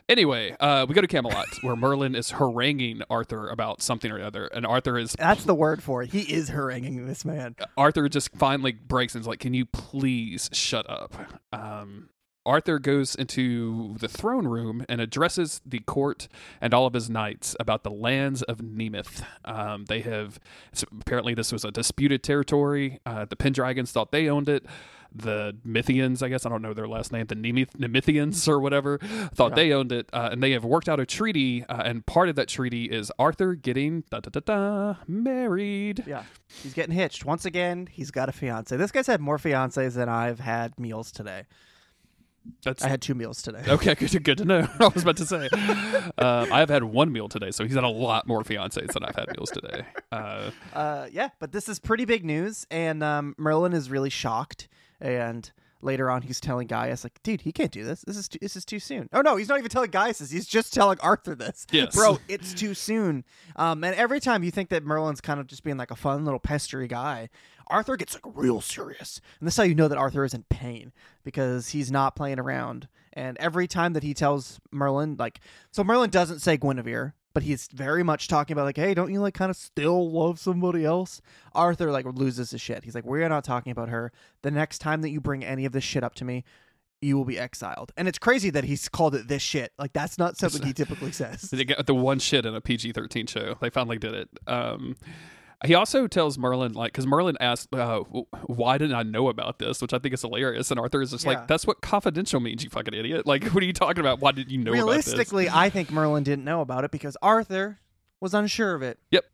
Anyway, 0.08 0.54
uh, 0.58 0.84
we 0.88 0.94
go 0.94 1.00
to 1.00 1.06
Camelot 1.06 1.46
where 1.62 1.76
Merlin 1.76 2.14
is 2.14 2.32
haranguing 2.32 3.02
Arthur 3.08 3.48
about 3.48 3.82
something 3.82 4.10
or 4.10 4.20
other, 4.20 4.46
and 4.46 4.66
Arthur 4.66 4.98
is 4.98 5.12
That's 5.12 5.44
the 5.44 5.54
word 5.54 5.82
for 5.82 6.02
it. 6.02 6.10
He 6.10 6.20
is 6.20 6.48
haranguing 6.48 7.06
this 7.06 7.24
man. 7.24 7.54
Arthur 7.76 8.08
just 8.08 8.34
finally 8.36 8.72
breaks 8.72 9.14
and 9.14 9.22
is 9.22 9.28
like, 9.28 9.38
"Can 9.38 9.54
you 9.54 9.64
please 9.64 10.50
shut 10.52 10.90
up?" 10.90 11.14
Um, 11.52 12.08
Arthur 12.44 12.78
goes 12.78 13.14
into 13.14 13.94
the 13.98 14.08
throne 14.08 14.46
room 14.46 14.84
and 14.88 15.00
addresses 15.00 15.60
the 15.64 15.78
court 15.80 16.28
and 16.60 16.74
all 16.74 16.86
of 16.86 16.94
his 16.94 17.08
knights 17.08 17.54
about 17.60 17.82
the 17.84 17.90
lands 17.90 18.42
of 18.42 18.58
Nemeth. 18.58 19.22
Um, 19.44 19.84
they 19.86 20.00
have 20.00 20.38
so 20.72 20.86
apparently 21.00 21.34
this 21.34 21.52
was 21.52 21.64
a 21.64 21.70
disputed 21.70 22.22
territory. 22.22 23.00
Uh, 23.06 23.24
the 23.24 23.36
Pendragons 23.36 23.92
thought 23.92 24.10
they 24.12 24.28
owned 24.28 24.48
it. 24.48 24.64
The 25.14 25.54
Mithians, 25.66 26.22
I 26.22 26.30
guess 26.30 26.46
I 26.46 26.48
don't 26.48 26.62
know 26.62 26.72
their 26.72 26.88
last 26.88 27.12
name, 27.12 27.26
the 27.26 27.34
Nemeth- 27.36 27.76
Nemithians 27.76 28.48
or 28.48 28.58
whatever, 28.58 28.96
thought 29.34 29.50
Yeah. 29.50 29.56
they 29.56 29.72
owned 29.72 29.92
it, 29.92 30.08
uh, 30.10 30.30
and 30.32 30.42
they 30.42 30.52
have 30.52 30.64
worked 30.64 30.88
out 30.88 31.00
a 31.00 31.04
treaty. 31.04 31.64
Uh, 31.68 31.82
and 31.84 32.06
part 32.06 32.30
of 32.30 32.36
that 32.36 32.48
treaty 32.48 32.86
is 32.86 33.12
Arthur 33.18 33.54
getting 33.54 34.04
da 34.10 34.20
da 34.20 34.30
da 34.30 34.40
da 34.40 34.94
married. 35.06 36.04
Yeah. 36.06 36.22
He's 36.62 36.72
getting 36.72 36.94
hitched. 36.94 37.26
Once 37.26 37.44
again, 37.44 37.88
he's 37.90 38.10
got 38.10 38.30
a 38.30 38.32
fiance. 38.32 38.74
This 38.74 38.90
guy's 38.90 39.06
had 39.06 39.20
more 39.20 39.36
fiancés 39.36 39.94
than 39.94 40.08
I've 40.08 40.40
had 40.40 40.80
meals 40.80 41.12
today. 41.12 41.44
That's 42.64 42.84
I 42.84 42.88
had 42.88 43.02
two 43.02 43.14
meals 43.14 43.42
today. 43.42 43.62
Okay, 43.66 43.94
good, 43.98 44.24
good 44.24 44.38
to 44.38 44.44
know. 44.44 44.68
I 44.80 44.88
was 44.88 45.02
about 45.02 45.16
to 45.18 45.26
say, 45.26 45.48
uh, 46.18 46.46
I've 46.50 46.68
had 46.68 46.84
one 46.84 47.12
meal 47.12 47.28
today, 47.28 47.50
so 47.50 47.64
he's 47.64 47.74
had 47.74 47.84
a 47.84 47.88
lot 47.88 48.26
more 48.26 48.42
fiancés 48.42 48.92
than 48.92 49.04
I've 49.04 49.14
had 49.16 49.28
meals 49.36 49.50
today. 49.50 49.84
Uh, 50.10 50.50
Uh, 50.72 51.06
yeah, 51.12 51.28
but 51.38 51.52
this 51.52 51.68
is 51.68 51.78
pretty 51.78 52.04
big 52.04 52.24
news, 52.24 52.66
and 52.70 53.02
um, 53.02 53.34
Merlin 53.38 53.72
is 53.72 53.90
really 53.90 54.10
shocked. 54.10 54.68
And 55.00 55.50
later 55.82 56.10
on, 56.10 56.22
he's 56.22 56.40
telling 56.40 56.66
Gaius, 56.66 57.04
like, 57.04 57.22
"Dude, 57.22 57.42
he 57.42 57.52
can't 57.52 57.72
do 57.72 57.84
this. 57.84 58.02
This 58.02 58.16
is 58.16 58.28
too, 58.28 58.38
this 58.40 58.56
is 58.56 58.64
too 58.64 58.78
soon." 58.78 59.08
Oh 59.12 59.20
no, 59.20 59.36
he's 59.36 59.48
not 59.48 59.58
even 59.58 59.70
telling 59.70 59.90
Gaius 59.90 60.18
this. 60.18 60.30
He's 60.30 60.46
just 60.46 60.72
telling 60.72 60.98
Arthur 61.00 61.34
this. 61.34 61.66
Yes. 61.70 61.94
bro, 61.94 62.18
it's 62.28 62.54
too 62.54 62.74
soon. 62.74 63.24
Um, 63.56 63.84
and 63.84 63.94
every 63.96 64.20
time 64.20 64.42
you 64.42 64.50
think 64.50 64.68
that 64.70 64.84
Merlin's 64.84 65.20
kind 65.20 65.40
of 65.40 65.46
just 65.46 65.64
being 65.64 65.76
like 65.76 65.90
a 65.90 65.96
fun 65.96 66.24
little 66.24 66.40
pestery 66.40 66.88
guy, 66.88 67.28
Arthur 67.68 67.96
gets 67.96 68.14
like 68.14 68.36
real 68.36 68.60
serious, 68.60 69.20
and 69.40 69.46
this 69.46 69.54
is 69.54 69.58
how 69.58 69.62
you 69.64 69.74
know 69.74 69.88
that 69.88 69.98
Arthur 69.98 70.24
is 70.24 70.34
in 70.34 70.44
pain 70.44 70.92
because 71.24 71.70
he's 71.70 71.90
not 71.90 72.16
playing 72.16 72.38
around. 72.38 72.88
And 73.14 73.36
every 73.38 73.66
time 73.66 73.92
that 73.92 74.02
he 74.02 74.14
tells 74.14 74.60
Merlin, 74.70 75.16
like, 75.18 75.40
so 75.70 75.84
Merlin 75.84 76.10
doesn't 76.10 76.40
say 76.40 76.56
Guinevere, 76.56 77.14
but 77.34 77.42
he's 77.42 77.68
very 77.72 78.02
much 78.02 78.28
talking 78.28 78.54
about 78.54 78.64
like, 78.64 78.76
hey, 78.76 78.94
don't 78.94 79.12
you 79.12 79.20
like 79.20 79.34
kind 79.34 79.50
of 79.50 79.56
still 79.56 80.10
love 80.10 80.38
somebody 80.38 80.84
else? 80.84 81.20
Arthur 81.54 81.90
like 81.90 82.06
loses 82.06 82.50
his 82.50 82.60
shit. 82.60 82.84
He's 82.84 82.94
like, 82.94 83.04
we're 83.04 83.28
not 83.28 83.44
talking 83.44 83.70
about 83.72 83.88
her. 83.88 84.12
The 84.42 84.50
next 84.50 84.78
time 84.78 85.02
that 85.02 85.10
you 85.10 85.20
bring 85.20 85.44
any 85.44 85.64
of 85.64 85.72
this 85.72 85.84
shit 85.84 86.04
up 86.04 86.14
to 86.16 86.24
me, 86.24 86.44
you 87.00 87.16
will 87.16 87.24
be 87.24 87.38
exiled. 87.38 87.92
And 87.96 88.06
it's 88.08 88.18
crazy 88.18 88.50
that 88.50 88.64
he's 88.64 88.88
called 88.88 89.14
it 89.14 89.28
this 89.28 89.42
shit. 89.42 89.72
Like 89.78 89.92
that's 89.92 90.18
not 90.18 90.36
something 90.36 90.62
he 90.62 90.72
typically 90.72 91.12
says. 91.12 91.50
the 91.50 91.94
one 91.94 92.18
shit 92.18 92.46
in 92.46 92.54
a 92.54 92.60
PG 92.60 92.92
thirteen 92.92 93.26
show. 93.26 93.56
They 93.60 93.70
finally 93.70 93.98
did 93.98 94.14
it. 94.14 94.28
Um, 94.46 94.96
he 95.64 95.74
also 95.74 96.06
tells 96.06 96.38
Merlin 96.38 96.72
like 96.72 96.92
because 96.92 97.06
Merlin 97.06 97.36
asked, 97.40 97.74
uh, 97.74 98.00
"Why 98.46 98.78
didn't 98.78 98.96
I 98.96 99.02
know 99.02 99.28
about 99.28 99.58
this?" 99.58 99.80
Which 99.80 99.92
I 99.92 99.98
think 99.98 100.14
is 100.14 100.22
hilarious. 100.22 100.70
And 100.70 100.80
Arthur 100.80 101.02
is 101.02 101.10
just 101.10 101.24
Yeah. 101.24 101.30
like, 101.30 101.46
"That's 101.48 101.66
what 101.66 101.80
confidential 101.80 102.40
means, 102.40 102.64
you 102.64 102.70
fucking 102.70 102.94
idiot! 102.94 103.26
Like, 103.26 103.44
what 103.48 103.62
are 103.62 103.66
you 103.66 103.72
talking 103.72 104.00
about? 104.00 104.20
Why 104.20 104.32
did 104.32 104.50
you 104.50 104.58
know 104.58 104.72
about 104.72 104.92
this?" 104.92 105.06
Realistically, 105.08 105.48
I 105.48 105.70
think 105.70 105.90
Merlin 105.90 106.22
didn't 106.24 106.44
know 106.44 106.60
about 106.60 106.84
it 106.84 106.90
because 106.90 107.16
Arthur 107.22 107.78
was 108.20 108.34
unsure 108.34 108.74
of 108.74 108.82
it. 108.82 108.98
Yep. 109.10 109.24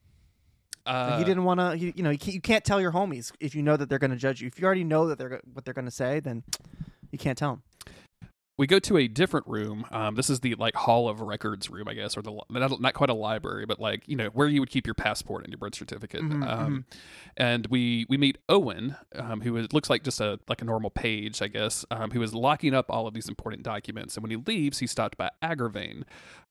Uh, 0.87 1.19
he 1.19 1.25
didn't 1.25 1.45
want 1.45 1.61
to. 1.61 1.77
You 1.79 2.03
know, 2.03 2.11
you 2.11 2.19
can't, 2.19 2.35
you 2.35 2.41
can't 2.41 2.65
tell 2.65 2.81
your 2.81 2.93
homies 2.93 3.31
if 3.41 3.55
you 3.55 3.63
know 3.63 3.77
that 3.77 3.89
they're 3.89 3.99
going 3.99 4.11
to 4.11 4.17
judge 4.17 4.41
you. 4.41 4.47
If 4.49 4.59
you 4.59 4.65
already 4.65 4.85
know 4.85 5.07
that 5.09 5.19
they're 5.19 5.41
what 5.53 5.65
they're 5.65 5.75
going 5.75 5.85
to 5.85 5.91
say, 5.91 6.21
then 6.21 6.45
you 7.11 7.19
can't 7.19 7.37
tell 7.37 7.51
them. 7.51 7.63
We 8.59 8.67
go 8.67 8.79
to 8.81 8.99
a 8.99 9.09
different 9.09 9.47
room. 9.47 9.87
Um, 9.91 10.17
this 10.17 10.29
is 10.29 10.41
the 10.41 10.55
like 10.57 10.75
Hall 10.75 11.09
of 11.09 11.21
Records 11.21 11.71
room, 11.71 11.89
I 11.89 11.95
guess, 11.95 12.17
or 12.17 12.23
the 12.23 12.39
not, 12.51 12.81
not 12.81 12.93
quite 12.93 13.09
a 13.09 13.15
library, 13.15 13.65
but 13.65 13.79
like 13.81 14.03
you 14.07 14.17
know 14.17 14.27
where 14.29 14.49
you 14.49 14.61
would 14.61 14.69
keep 14.71 14.87
your 14.87 14.95
passport 14.95 15.45
and 15.45 15.53
your 15.53 15.59
birth 15.59 15.77
certificate. 15.77 16.21
Mhm, 16.23 16.47
um, 16.47 16.85
And 17.37 17.67
we 17.69 18.05
we 18.09 18.17
meet 18.19 18.37
Owen, 18.49 18.97
um, 19.15 19.41
who 19.41 19.57
is, 19.57 19.73
looks 19.73 19.89
like 19.89 20.03
just 20.03 20.21
a 20.21 20.39
like 20.49 20.61
a 20.61 20.65
normal 20.65 20.91
page, 20.91 21.41
I 21.41 21.47
guess, 21.49 21.87
um, 21.93 22.11
who 22.11 22.21
is 22.21 22.35
locking 22.35 22.75
up 22.75 22.87
all 22.91 23.07
of 23.07 23.15
these 23.15 23.29
important 23.29 23.63
documents. 23.63 24.17
And 24.17 24.23
when 24.25 24.31
he 24.31 24.37
leaves, 24.37 24.81
he's 24.81 24.91
stopped 24.91 25.17
by 25.17 25.31
Agravain, 25.43 26.03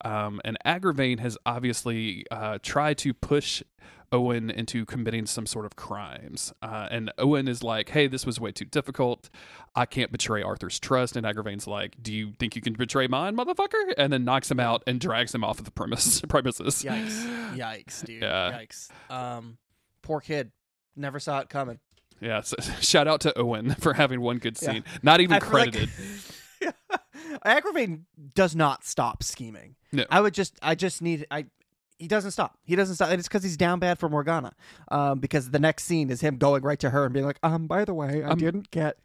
um, 0.05 0.39
and 0.45 0.57
Agravain 0.65 1.19
has 1.19 1.37
obviously 1.45 2.25
uh, 2.31 2.57
tried 2.63 2.97
to 2.99 3.13
push. 3.13 3.61
Owen 4.11 4.49
into 4.49 4.85
committing 4.85 5.25
some 5.25 5.45
sort 5.45 5.65
of 5.65 5.75
crimes. 5.75 6.53
Uh, 6.61 6.87
and 6.89 7.11
Owen 7.17 7.47
is 7.47 7.63
like, 7.63 7.89
hey, 7.89 8.07
this 8.07 8.25
was 8.25 8.39
way 8.39 8.51
too 8.51 8.65
difficult. 8.65 9.29
I 9.75 9.85
can't 9.85 10.11
betray 10.11 10.41
Arthur's 10.41 10.79
trust. 10.79 11.15
And 11.15 11.25
Agravain's 11.25 11.67
like, 11.67 11.95
do 12.01 12.13
you 12.13 12.33
think 12.39 12.55
you 12.55 12.61
can 12.61 12.73
betray 12.73 13.07
mine, 13.07 13.35
motherfucker? 13.35 13.93
And 13.97 14.11
then 14.13 14.23
knocks 14.25 14.49
him 14.49 14.59
out 14.59 14.83
and 14.87 14.99
drags 14.99 15.33
him 15.35 15.43
off 15.43 15.59
of 15.59 15.65
the 15.65 15.71
premise, 15.71 16.21
premises. 16.29 16.83
Yikes! 16.83 17.55
Yikes, 17.57 18.05
dude! 18.05 18.21
Yeah. 18.21 18.51
Yikes! 18.59 18.89
Um, 19.11 19.57
poor 20.01 20.21
kid. 20.21 20.51
Never 20.95 21.19
saw 21.19 21.39
it 21.39 21.49
coming. 21.49 21.79
Yeah, 22.19 22.41
so 22.41 22.55
shout 22.79 23.07
out 23.07 23.21
to 23.21 23.37
Owen 23.37 23.75
for 23.75 23.93
having 23.93 24.21
one 24.21 24.37
good 24.39 24.57
Yeah. 24.61 24.71
scene. 24.71 24.83
Not 25.03 25.21
even 25.21 25.39
feel 25.39 25.49
like- 25.51 25.71
credited. 25.73 25.89
Agravain 27.45 28.01
does 28.35 28.55
not 28.55 28.83
stop 28.85 29.23
scheming. 29.23 29.75
No. 29.91 30.05
I 30.09 30.21
would 30.21 30.33
just, 30.33 30.57
I 30.61 30.75
just 30.75 31.01
need, 31.01 31.25
I. 31.31 31.45
He 31.97 32.07
doesn't 32.07 32.31
stop. 32.31 32.57
He 32.63 32.75
doesn't 32.75 32.95
stop. 32.95 33.09
And 33.09 33.19
it's 33.19 33.27
because 33.27 33.43
he's 33.43 33.57
down 33.57 33.79
bad 33.79 33.97
for 33.97 34.07
Morgana. 34.09 34.53
Um, 34.89 35.19
because 35.19 35.49
the 35.51 35.59
next 35.59 35.83
scene 35.85 36.09
is 36.09 36.21
him 36.21 36.37
going 36.37 36.63
right 36.63 36.79
to 36.79 36.91
her 36.91 37.05
and 37.05 37.13
being 37.13 37.25
like, 37.25 37.39
um, 37.43 37.67
by 37.67 37.85
the 37.85 37.93
way, 37.93 38.23
I 38.23 38.29
Um, 38.29 38.37
didn't 38.37 38.69
get 38.71 38.97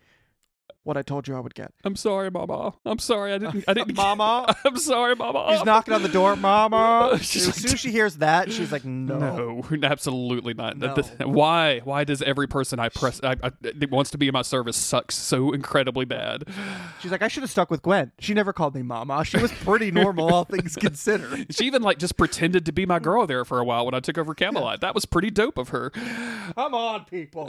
what 0.85 0.97
I 0.97 1.03
told 1.03 1.29
you 1.29 1.37
I 1.37 1.41
would 1.41 1.55
get. 1.55 1.73
I'm 1.85 1.95
sorry, 1.95 2.31
Mama. 2.31 2.75
I'm 2.85 2.99
sorry. 2.99 3.33
I 3.33 3.39
didn't. 3.39 3.65
I 3.69 3.75
didn't. 3.75 3.97
Mama. 3.97 4.55
I'm 4.65 4.77
sorry, 4.77 5.15
Mama. 5.15 5.47
She's 5.53 5.65
knocking 5.65 5.95
on 5.95 6.03
the 6.03 6.09
door, 6.09 6.35
Mama. 6.35 7.19
She's 7.23 7.43
as 7.43 7.49
like- 7.49 7.57
soon 7.57 7.73
as 7.73 7.81
she 7.81 7.91
hears 7.91 8.17
that, 8.17 8.51
she's 8.51 8.73
like, 8.73 8.85
no. 8.85 9.63
No, 9.71 9.89
absolutely 9.89 10.55
not. 10.55 10.77
No. 10.77 10.95
why? 11.21 11.81
Why 11.85 12.05
does 12.05 12.23
every 12.23 12.49
person 12.49 12.79
I 12.79 12.89
press 12.89 13.21
I, 13.23 13.37
I, 13.43 13.51
that 13.61 13.91
wants 13.91 14.11
to 14.11 14.19
be 14.19 14.29
in 14.29 14.33
my 14.33 14.43
service 14.43 14.77
sucks 14.77 15.15
so 15.15 15.53
incredibly 15.53 16.05
bad? 16.05 16.45
She's 17.01 17.11
like, 17.13 17.23
I 17.23 17.29
should 17.29 17.43
have 17.43 17.51
stuck 17.51 17.71
with 17.71 17.83
Gwen. 17.83 18.13
She 18.19 18.35
never 18.35 18.53
called 18.53 18.75
me 18.75 18.83
Mama. 18.83 19.25
She 19.25 19.39
was 19.39 19.53
pretty 19.53 19.91
normal, 19.91 20.33
all 20.33 20.45
things 20.45 20.77
considered. 20.77 21.55
She 21.55 21.65
even 21.65 21.83
like 21.83 21.99
just 21.99 22.17
pretended 22.17 22.67
to 22.67 22.73
be 22.73 22.87
my 22.87 22.99
girl 22.99 23.27
there 23.27 23.45
for 23.45 23.59
a 23.59 23.65
while 23.65 23.85
when 23.85 23.95
I 23.95 24.01
took 24.01 24.19
over 24.19 24.35
Camelot. 24.35 24.81
That 24.81 24.95
was 24.95 25.05
pretty 25.05 25.31
dope 25.31 25.59
of 25.59 25.69
her. 25.71 25.91
Come 25.91 26.75
on, 26.75 27.05
people. 27.05 27.49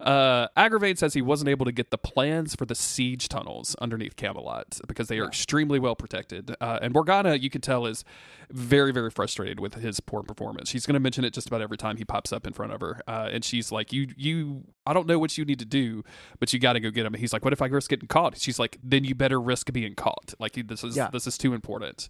Uh, 0.00 0.46
says 0.94 1.14
he 1.14 1.22
wasn't 1.22 1.48
able 1.48 1.66
to 1.66 1.72
get 1.72 1.89
the 1.90 1.98
plans 1.98 2.54
for 2.54 2.64
the 2.64 2.74
siege 2.74 3.28
tunnels 3.28 3.74
underneath 3.80 4.14
Camelot 4.16 4.78
because 4.86 5.08
they 5.08 5.18
are 5.18 5.26
extremely 5.26 5.78
well 5.78 5.96
protected. 5.96 6.54
Uh, 6.60 6.78
and 6.80 6.94
Morgana, 6.94 7.34
you 7.34 7.50
can 7.50 7.60
tell, 7.60 7.84
is 7.84 8.04
very, 8.50 8.92
very 8.92 9.10
frustrated 9.10 9.58
with 9.58 9.74
his 9.74 9.98
poor 10.00 10.22
performance. 10.22 10.68
She's 10.68 10.86
going 10.86 10.94
to 10.94 11.00
mention 11.00 11.24
it 11.24 11.32
just 11.34 11.48
about 11.48 11.60
every 11.62 11.76
time 11.76 11.96
he 11.96 12.04
pops 12.04 12.32
up 12.32 12.46
in 12.46 12.52
front 12.52 12.72
of 12.72 12.80
her. 12.80 13.00
Uh, 13.08 13.28
and 13.32 13.44
she's 13.44 13.72
like, 13.72 13.92
"You, 13.92 14.06
you, 14.16 14.64
I 14.86 14.92
don't 14.92 15.06
know 15.06 15.18
what 15.18 15.36
you 15.36 15.44
need 15.44 15.58
to 15.58 15.64
do, 15.64 16.04
but 16.38 16.52
you 16.52 16.58
got 16.60 16.74
to 16.74 16.80
go 16.80 16.90
get 16.90 17.06
him." 17.06 17.14
And 17.14 17.20
he's 17.20 17.32
like, 17.32 17.42
"What 17.44 17.52
if 17.52 17.60
I 17.60 17.66
risk 17.66 17.90
getting 17.90 18.08
caught?" 18.08 18.38
She's 18.38 18.58
like, 18.58 18.78
"Then 18.84 19.04
you 19.04 19.14
better 19.14 19.40
risk 19.40 19.72
being 19.72 19.94
caught. 19.94 20.34
Like 20.38 20.52
this 20.68 20.84
is 20.84 20.96
Yeah. 20.96 21.10
this 21.12 21.26
is 21.26 21.36
too 21.36 21.54
important." 21.54 22.08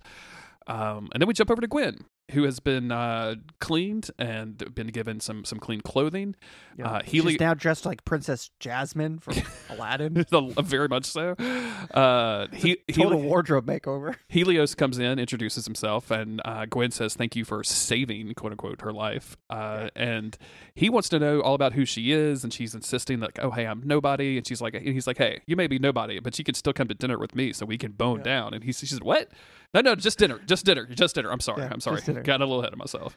Um, 0.66 1.08
and 1.12 1.20
then 1.20 1.26
we 1.26 1.32
jump 1.34 1.50
over 1.50 1.60
to 1.60 1.66
Gwen, 1.66 2.04
who 2.32 2.44
has 2.44 2.60
been 2.60 2.90
uh, 2.92 3.34
cleaned 3.60 4.10
and 4.18 4.75
been 4.75 4.88
given 4.88 5.20
some 5.20 5.44
some 5.44 5.58
clean 5.58 5.80
clothing. 5.80 6.34
Uh, 6.82 7.02
Healy, 7.02 7.32
She's 7.32 7.40
now 7.40 7.52
dressed 7.54 7.84
like 7.84 8.04
Princess 8.04 8.50
Jasmine 8.58 9.18
from 9.18 9.34
Aladdin. 9.70 10.25
very 10.62 10.88
much 10.88 11.04
so. 11.04 11.32
Uh, 11.94 12.46
he, 12.52 12.76
Total 12.90 13.10
Heli- 13.10 13.26
wardrobe 13.26 13.66
makeover. 13.66 14.16
Helios 14.28 14.75
comes 14.75 14.99
in, 14.99 15.18
introduces 15.18 15.64
himself, 15.66 16.10
and 16.10 16.40
uh, 16.44 16.66
Gwen 16.66 16.90
says, 16.90 17.14
"Thank 17.14 17.37
you 17.37 17.44
for 17.44 17.62
saving 17.64 18.32
quote 18.34 18.52
unquote 18.52 18.80
her 18.82 18.92
life." 18.92 19.37
Uh, 19.49 19.88
and 19.94 20.37
he 20.75 20.88
wants 20.88 21.08
to 21.10 21.18
know 21.18 21.40
all 21.40 21.54
about 21.54 21.72
who 21.75 21.84
she 21.84 22.12
is, 22.12 22.44
and 22.44 22.52
she's 22.52 22.75
insisting 22.75 23.20
like, 23.20 23.38
"Oh, 23.42 23.50
hey, 23.50 23.66
I'm 23.66 23.82
nobody," 23.84 24.37
and 24.37 24.46
she's 24.46 24.60
like, 24.60 24.75
and 24.75 24.87
he's 24.87 25.06
like, 25.06 25.18
"Hey, 25.18 25.40
you 25.46 25.56
may 25.56 25.66
be 25.66 25.78
nobody, 25.78 26.20
but 26.20 26.38
you 26.38 26.44
can 26.44 26.54
still 26.54 26.72
come 26.72 26.88
to 26.88 26.94
dinner 26.94 27.18
with 27.18 27.34
me, 27.34 27.52
so 27.52 27.66
we 27.66 27.76
can 27.78 27.92
bone 27.92 28.18
Yeah. 28.18 28.25
down." 28.25 28.54
And 28.54 28.64
he 28.64 28.72
she 28.72 28.87
said, 28.87 29.02
"What? 29.02 29.28
No, 29.72 29.80
no, 29.82 29.94
just 29.94 30.18
dinner, 30.18 30.40
just 30.46 30.64
dinner, 30.64 30.84
just 30.87 31.14
dinner. 31.14 31.30
I'm 31.30 31.38
sorry, 31.38 31.62
Yeah, 31.62 31.68
I'm 31.70 31.78
sorry, 31.80 32.00
got 32.22 32.40
a 32.40 32.44
little 32.44 32.60
ahead 32.60 32.72
of 32.72 32.78
myself." 32.78 33.16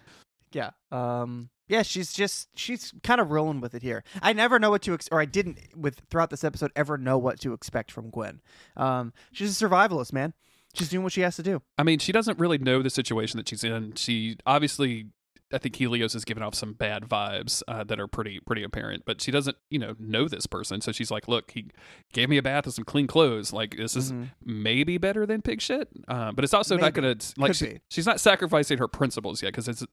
Yeah. 0.51 0.71
Um. 0.91 1.49
Yeah, 1.67 1.81
she's 1.81 2.11
just 2.13 2.49
she's 2.55 2.93
kind 3.03 3.21
of 3.21 3.31
rolling 3.31 3.61
with 3.61 3.73
it 3.73 3.81
here. 3.81 4.03
I 4.21 4.33
never 4.33 4.59
know 4.59 4.69
what 4.69 4.81
to 4.83 4.93
ex- 4.93 5.07
or 5.11 5.21
I 5.21 5.25
didn't 5.25 5.59
with 5.75 6.01
throughout 6.09 6.29
this 6.29 6.43
episode 6.43 6.71
ever 6.75 6.97
know 6.97 7.17
what 7.17 7.39
to 7.41 7.53
expect 7.53 7.91
from 7.91 8.09
Gwen. 8.09 8.41
Um, 8.75 9.13
she's 9.31 9.61
a 9.61 9.65
survivalist, 9.65 10.11
man. 10.11 10.33
She's 10.73 10.89
doing 10.89 11.03
what 11.03 11.13
she 11.13 11.21
has 11.21 11.35
to 11.37 11.43
do. 11.43 11.61
I 11.77 11.83
mean, 11.83 11.99
she 11.99 12.11
doesn't 12.11 12.37
really 12.39 12.57
know 12.57 12.81
the 12.81 12.89
situation 12.89 13.37
that 13.37 13.47
she's 13.47 13.63
in. 13.63 13.93
She 13.93 14.37
obviously, 14.45 15.07
I 15.53 15.57
think 15.59 15.75
Helios 15.75 16.13
has 16.13 16.25
given 16.25 16.41
off 16.43 16.55
some 16.55 16.73
bad 16.73 17.03
vibes 17.03 17.61
uh, 17.67 17.83
that 17.85 17.99
are 17.99 18.07
pretty 18.07 18.39
pretty 18.39 18.63
apparent, 18.63 19.03
but 19.05 19.21
she 19.21 19.31
doesn't, 19.31 19.55
you 19.69 19.79
know, 19.79 19.95
know 19.99 20.27
this 20.27 20.45
person. 20.47 20.81
So 20.81 20.91
she's 20.91 21.11
like, 21.11 21.27
"Look, 21.27 21.51
he 21.51 21.67
gave 22.11 22.29
me 22.29 22.37
a 22.37 22.43
bath 22.43 22.65
and 22.65 22.73
some 22.73 22.85
clean 22.85 23.07
clothes. 23.07 23.53
Like 23.53 23.77
this 23.77 23.95
is 23.95 24.11
Mhm. 24.11 24.31
maybe 24.43 24.97
better 24.97 25.25
than 25.25 25.41
pig 25.41 25.61
shit, 25.61 25.87
uh, 26.07 26.31
but 26.31 26.43
it's 26.43 26.53
also 26.53 26.77
not 26.77 26.93
gonna 26.93 27.15
like 27.37 27.49
Could 27.51 27.55
she, 27.55 27.65
be. 27.65 27.79
she's 27.89 28.05
not 28.05 28.19
sacrificing 28.19 28.77
her 28.79 28.87
principles 28.87 29.41
yet 29.43 29.49
because 29.49 29.67
it's 29.67 29.81
a 29.83 29.87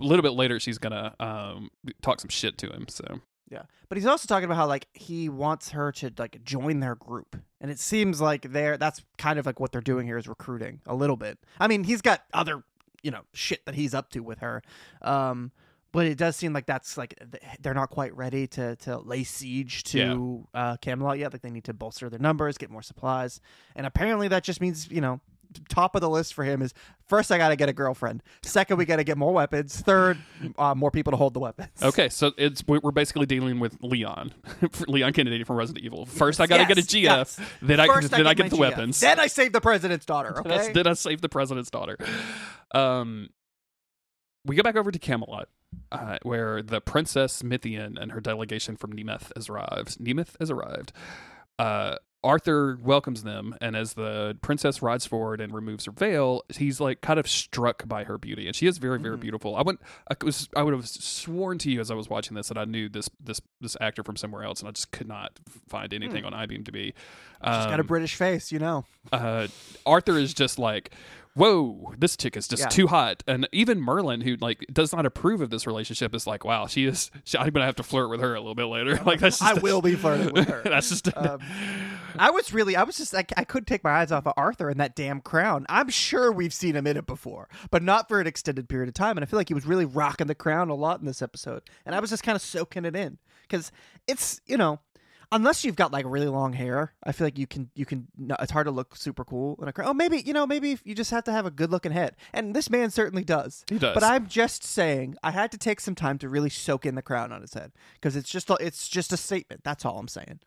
little 0.00 0.22
bit 0.22 0.32
later 0.32 0.58
she's 0.58 0.78
gonna 0.78 1.14
um, 1.20 1.70
talk 2.02 2.20
some 2.20 2.30
shit 2.30 2.56
to 2.58 2.70
him. 2.70 2.86
So 2.88 3.20
Yeah, 3.50 3.62
but 3.88 3.98
he's 3.98 4.06
also 4.06 4.26
talking 4.26 4.46
about 4.46 4.56
how 4.56 4.66
like 4.66 4.86
he 4.94 5.28
wants 5.28 5.70
her 5.70 5.92
to 5.92 6.10
like 6.18 6.42
join 6.44 6.80
their 6.80 6.94
group, 6.94 7.36
and 7.60 7.70
it 7.70 7.78
seems 7.78 8.20
like 8.20 8.50
they're 8.52 8.76
that's 8.78 9.02
kind 9.18 9.38
of 9.38 9.44
like 9.46 9.60
what 9.60 9.70
they're 9.72 9.80
doing 9.80 10.06
here 10.06 10.16
is 10.16 10.26
recruiting 10.26 10.80
a 10.86 10.94
little 10.94 11.16
bit. 11.16 11.38
I 11.60 11.68
mean, 11.68 11.84
he's 11.84 12.00
got 12.00 12.22
other 12.32 12.64
you 13.04 13.12
know 13.12 13.20
shit 13.32 13.64
that 13.66 13.76
he's 13.76 13.94
up 13.94 14.08
to 14.10 14.20
with 14.20 14.40
her, 14.40 14.62
um, 15.02 15.52
but 15.92 16.06
it 16.06 16.18
does 16.18 16.34
seem 16.34 16.52
like 16.52 16.66
that's 16.66 16.96
like 16.96 17.14
they're 17.60 17.74
not 17.74 17.90
quite 17.90 18.16
ready 18.16 18.48
to 18.48 18.74
to 18.76 18.98
lay 18.98 19.22
siege 19.22 19.84
to 19.84 20.48
uh, 20.54 20.76
Camelot 20.78 21.18
yet. 21.18 21.32
Like 21.32 21.42
they 21.42 21.50
need 21.50 21.64
to 21.64 21.74
bolster 21.74 22.10
their 22.10 22.18
numbers, 22.18 22.58
get 22.58 22.70
more 22.70 22.82
supplies, 22.82 23.40
and 23.76 23.86
apparently 23.86 24.26
that 24.28 24.42
just 24.42 24.60
means 24.60 24.90
you 24.90 25.00
know. 25.00 25.20
Top 25.68 25.94
of 25.94 26.00
the 26.00 26.08
list 26.10 26.34
for 26.34 26.44
him 26.44 26.62
is 26.62 26.72
first 27.08 27.30
I 27.32 27.38
got 27.38 27.48
to 27.50 27.56
get 27.56 27.68
a 27.68 27.72
girlfriend. 27.72 28.22
Second, 28.42 28.76
we 28.78 28.84
got 28.84 28.96
to 28.96 29.04
get 29.04 29.16
more 29.18 29.32
weapons. 29.32 29.80
Third, 29.80 30.18
uh, 30.58 30.74
more 30.74 30.90
people 30.90 31.10
to 31.12 31.16
hold 31.16 31.34
the 31.34 31.40
weapons. 31.40 31.68
okay, 31.82 32.08
so 32.08 32.32
it's 32.38 32.62
we- 32.66 32.78
we're 32.78 32.90
basically 32.90 33.26
dealing 33.26 33.60
with 33.60 33.76
Leon, 33.82 34.32
Leon 34.88 35.12
Kennedy 35.12 35.44
from 35.44 35.56
Resident 35.56 35.84
Evil. 35.84 36.06
First, 36.06 36.40
I 36.40 36.46
gotta 36.46 36.64
get 36.66 36.78
a 36.78 36.82
GF, 36.82 37.02
yes. 37.02 37.40
then 37.62 37.80
I 37.80 37.86
First 37.86 38.10
then 38.10 38.20
I, 38.20 38.24
my 38.24 38.34
get 38.34 38.50
the 38.50 38.56
GF. 38.56 38.60
weapons. 38.60 39.00
Then 39.00 39.20
I 39.20 39.26
save 39.26 39.52
the 39.52 39.60
president's 39.60 40.06
daughter. 40.06 40.32
Then 40.44 40.52
I- 40.52 40.62
Okay. 40.64 40.72
Then 40.72 40.86
I 40.86 40.92
save 40.94 41.20
the 41.20 41.28
president's 41.28 41.70
daughter. 41.70 41.96
Um, 42.74 43.28
we 44.44 44.56
go 44.56 44.62
back 44.62 44.76
over 44.76 44.90
to 44.90 44.98
Camelot, 44.98 45.48
uh, 45.90 46.18
where 46.22 46.62
the 46.62 46.80
Princess 46.80 47.42
Mithian 47.42 48.00
and 48.00 48.12
her 48.12 48.20
delegation 48.20 48.76
from 48.76 48.92
Nemeth 48.92 49.32
has 49.36 49.48
arrived. 49.48 49.98
Nemeth 49.98 50.38
has 50.38 50.50
arrived. 50.50 50.92
Uh, 51.58 51.96
Arthur 52.24 52.78
welcomes 52.82 53.22
them, 53.22 53.54
and 53.60 53.76
as 53.76 53.92
the 53.94 54.36
princess 54.40 54.80
rides 54.80 55.04
forward 55.04 55.40
and 55.42 55.52
removes 55.52 55.84
her 55.84 55.92
veil, 55.92 56.42
he's 56.56 56.80
like 56.80 57.02
kind 57.02 57.20
of 57.20 57.28
struck 57.28 57.86
by 57.86 58.04
her 58.04 58.16
beauty, 58.16 58.46
and 58.46 58.56
she 58.56 58.66
is 58.66 58.78
very, 58.78 58.98
very 58.98 59.16
Mhm. 59.18 59.20
beautiful. 59.20 59.54
I 59.56 59.62
went, 59.62 59.80
I 60.10 60.16
was, 60.24 60.48
I 60.56 60.62
would 60.62 60.72
have 60.72 60.88
sworn 60.88 61.58
to 61.58 61.70
you 61.70 61.80
as 61.80 61.90
I 61.90 61.94
was 61.94 62.08
watching 62.08 62.34
this 62.34 62.48
that 62.48 62.56
I 62.56 62.64
knew 62.64 62.88
this, 62.88 63.10
this, 63.22 63.40
this 63.60 63.76
actor 63.80 64.02
from 64.02 64.16
somewhere 64.16 64.42
else, 64.42 64.60
and 64.60 64.68
I 64.68 64.72
just 64.72 64.90
could 64.90 65.06
not 65.06 65.38
find 65.68 65.92
anything 65.92 66.24
on 66.24 66.32
IMDb. 66.32 66.94
She's 66.94 66.94
got 67.42 67.78
a 67.78 67.82
Um, 67.82 67.86
British 67.86 68.14
face, 68.14 68.50
you 68.50 68.58
know. 68.58 68.86
uh, 69.12 69.48
Arthur 69.84 70.18
is 70.18 70.32
just 70.32 70.58
like, 70.58 70.94
whoa, 71.34 71.92
this 71.98 72.16
chick 72.16 72.36
is 72.36 72.46
just 72.48 72.62
Yeah. 72.62 72.68
too 72.68 72.86
hot. 72.86 73.22
And 73.26 73.48
even 73.52 73.80
Merlin, 73.80 74.20
who 74.20 74.36
like 74.36 74.64
does 74.72 74.92
not 74.92 75.04
approve 75.06 75.40
of 75.40 75.50
this 75.50 75.66
relationship, 75.66 76.14
is 76.14 76.26
like, 76.26 76.44
wow, 76.44 76.66
she 76.66 76.84
is. 76.86 77.10
She, 77.24 77.36
I'm 77.38 77.50
gonna 77.50 77.66
have 77.66 77.76
to 77.76 77.82
flirt 77.82 78.10
with 78.10 78.20
her 78.20 78.34
a 78.34 78.40
little 78.40 78.54
bit 78.54 78.64
later. 78.66 78.96
like 79.04 79.20
that's. 79.20 79.38
Just, 79.38 79.56
I 79.58 79.60
will 79.60 79.82
be 79.82 79.94
flirting 79.94 80.32
with 80.32 80.48
her. 80.48 80.62
that's 80.64 80.88
just. 80.88 81.14
Um, 81.16 81.40
I 82.18 82.30
was 82.30 82.52
really, 82.52 82.76
I 82.76 82.84
was 82.84 82.96
just 82.96 83.12
like, 83.12 83.32
I 83.36 83.44
couldn't 83.44 83.66
take 83.66 83.82
my 83.82 83.90
eyes 83.90 84.12
off 84.12 84.26
of 84.26 84.34
Arthur 84.36 84.68
and 84.70 84.78
that 84.80 84.94
damn 84.94 85.20
crown. 85.20 85.66
I'm 85.68 85.88
sure 85.88 86.30
we've 86.30 86.54
seen 86.54 86.76
him 86.76 86.86
in 86.86 86.96
it 86.96 87.06
before, 87.06 87.48
but 87.70 87.82
not 87.82 88.08
for 88.08 88.20
an 88.20 88.26
extended 88.26 88.68
period 88.68 88.88
of 88.88 88.94
time. 88.94 89.16
And 89.16 89.24
I 89.24 89.26
feel 89.26 89.38
like 89.38 89.48
he 89.48 89.54
was 89.54 89.66
really 89.66 89.84
rocking 89.84 90.28
the 90.28 90.34
crown 90.34 90.68
a 90.70 90.74
lot 90.74 91.00
in 91.00 91.06
this 91.06 91.22
episode. 91.22 91.62
And 91.84 91.94
I 91.94 92.00
was 92.00 92.10
just 92.10 92.22
kind 92.22 92.36
of 92.36 92.42
soaking 92.42 92.84
it 92.84 92.94
in 92.94 93.18
because 93.42 93.72
it's, 94.06 94.40
you 94.46 94.56
know, 94.56 94.78
unless 95.32 95.64
you've 95.64 95.76
got 95.76 95.92
like 95.92 96.04
really 96.08 96.28
long 96.28 96.52
hair, 96.52 96.92
I 97.02 97.12
feel 97.12 97.26
like 97.26 97.38
you 97.38 97.46
can, 97.46 97.70
you 97.74 97.84
can, 97.86 98.08
no, 98.16 98.36
it's 98.40 98.52
hard 98.52 98.66
to 98.66 98.70
look 98.70 98.96
super 98.96 99.24
cool 99.24 99.58
in 99.60 99.68
a 99.68 99.72
crown. 99.72 99.88
Oh, 99.88 99.94
maybe, 99.94 100.18
you 100.22 100.32
know, 100.32 100.46
maybe 100.46 100.78
you 100.84 100.94
just 100.94 101.10
have 101.10 101.24
to 101.24 101.32
have 101.32 101.46
a 101.46 101.50
good 101.50 101.70
looking 101.70 101.92
head. 101.92 102.16
And 102.32 102.54
this 102.54 102.70
man 102.70 102.90
certainly 102.90 103.24
does. 103.24 103.64
he 103.68 103.78
does. 103.78 103.94
But 103.94 104.02
I'm 104.02 104.26
just 104.26 104.62
saying, 104.64 105.16
I 105.22 105.30
had 105.30 105.50
to 105.52 105.58
take 105.58 105.80
some 105.80 105.94
time 105.94 106.18
to 106.18 106.28
really 106.28 106.50
soak 106.50 106.86
in 106.86 106.94
the 106.94 107.02
crown 107.02 107.32
on 107.32 107.40
his 107.40 107.54
head 107.54 107.72
because 107.94 108.16
it's 108.16 108.30
just 108.30 108.50
a, 108.50 108.56
it's 108.60 108.88
just 108.88 109.12
a 109.12 109.16
statement. 109.16 109.62
That's 109.64 109.84
all 109.84 109.98
I'm 109.98 110.08
saying. 110.08 110.40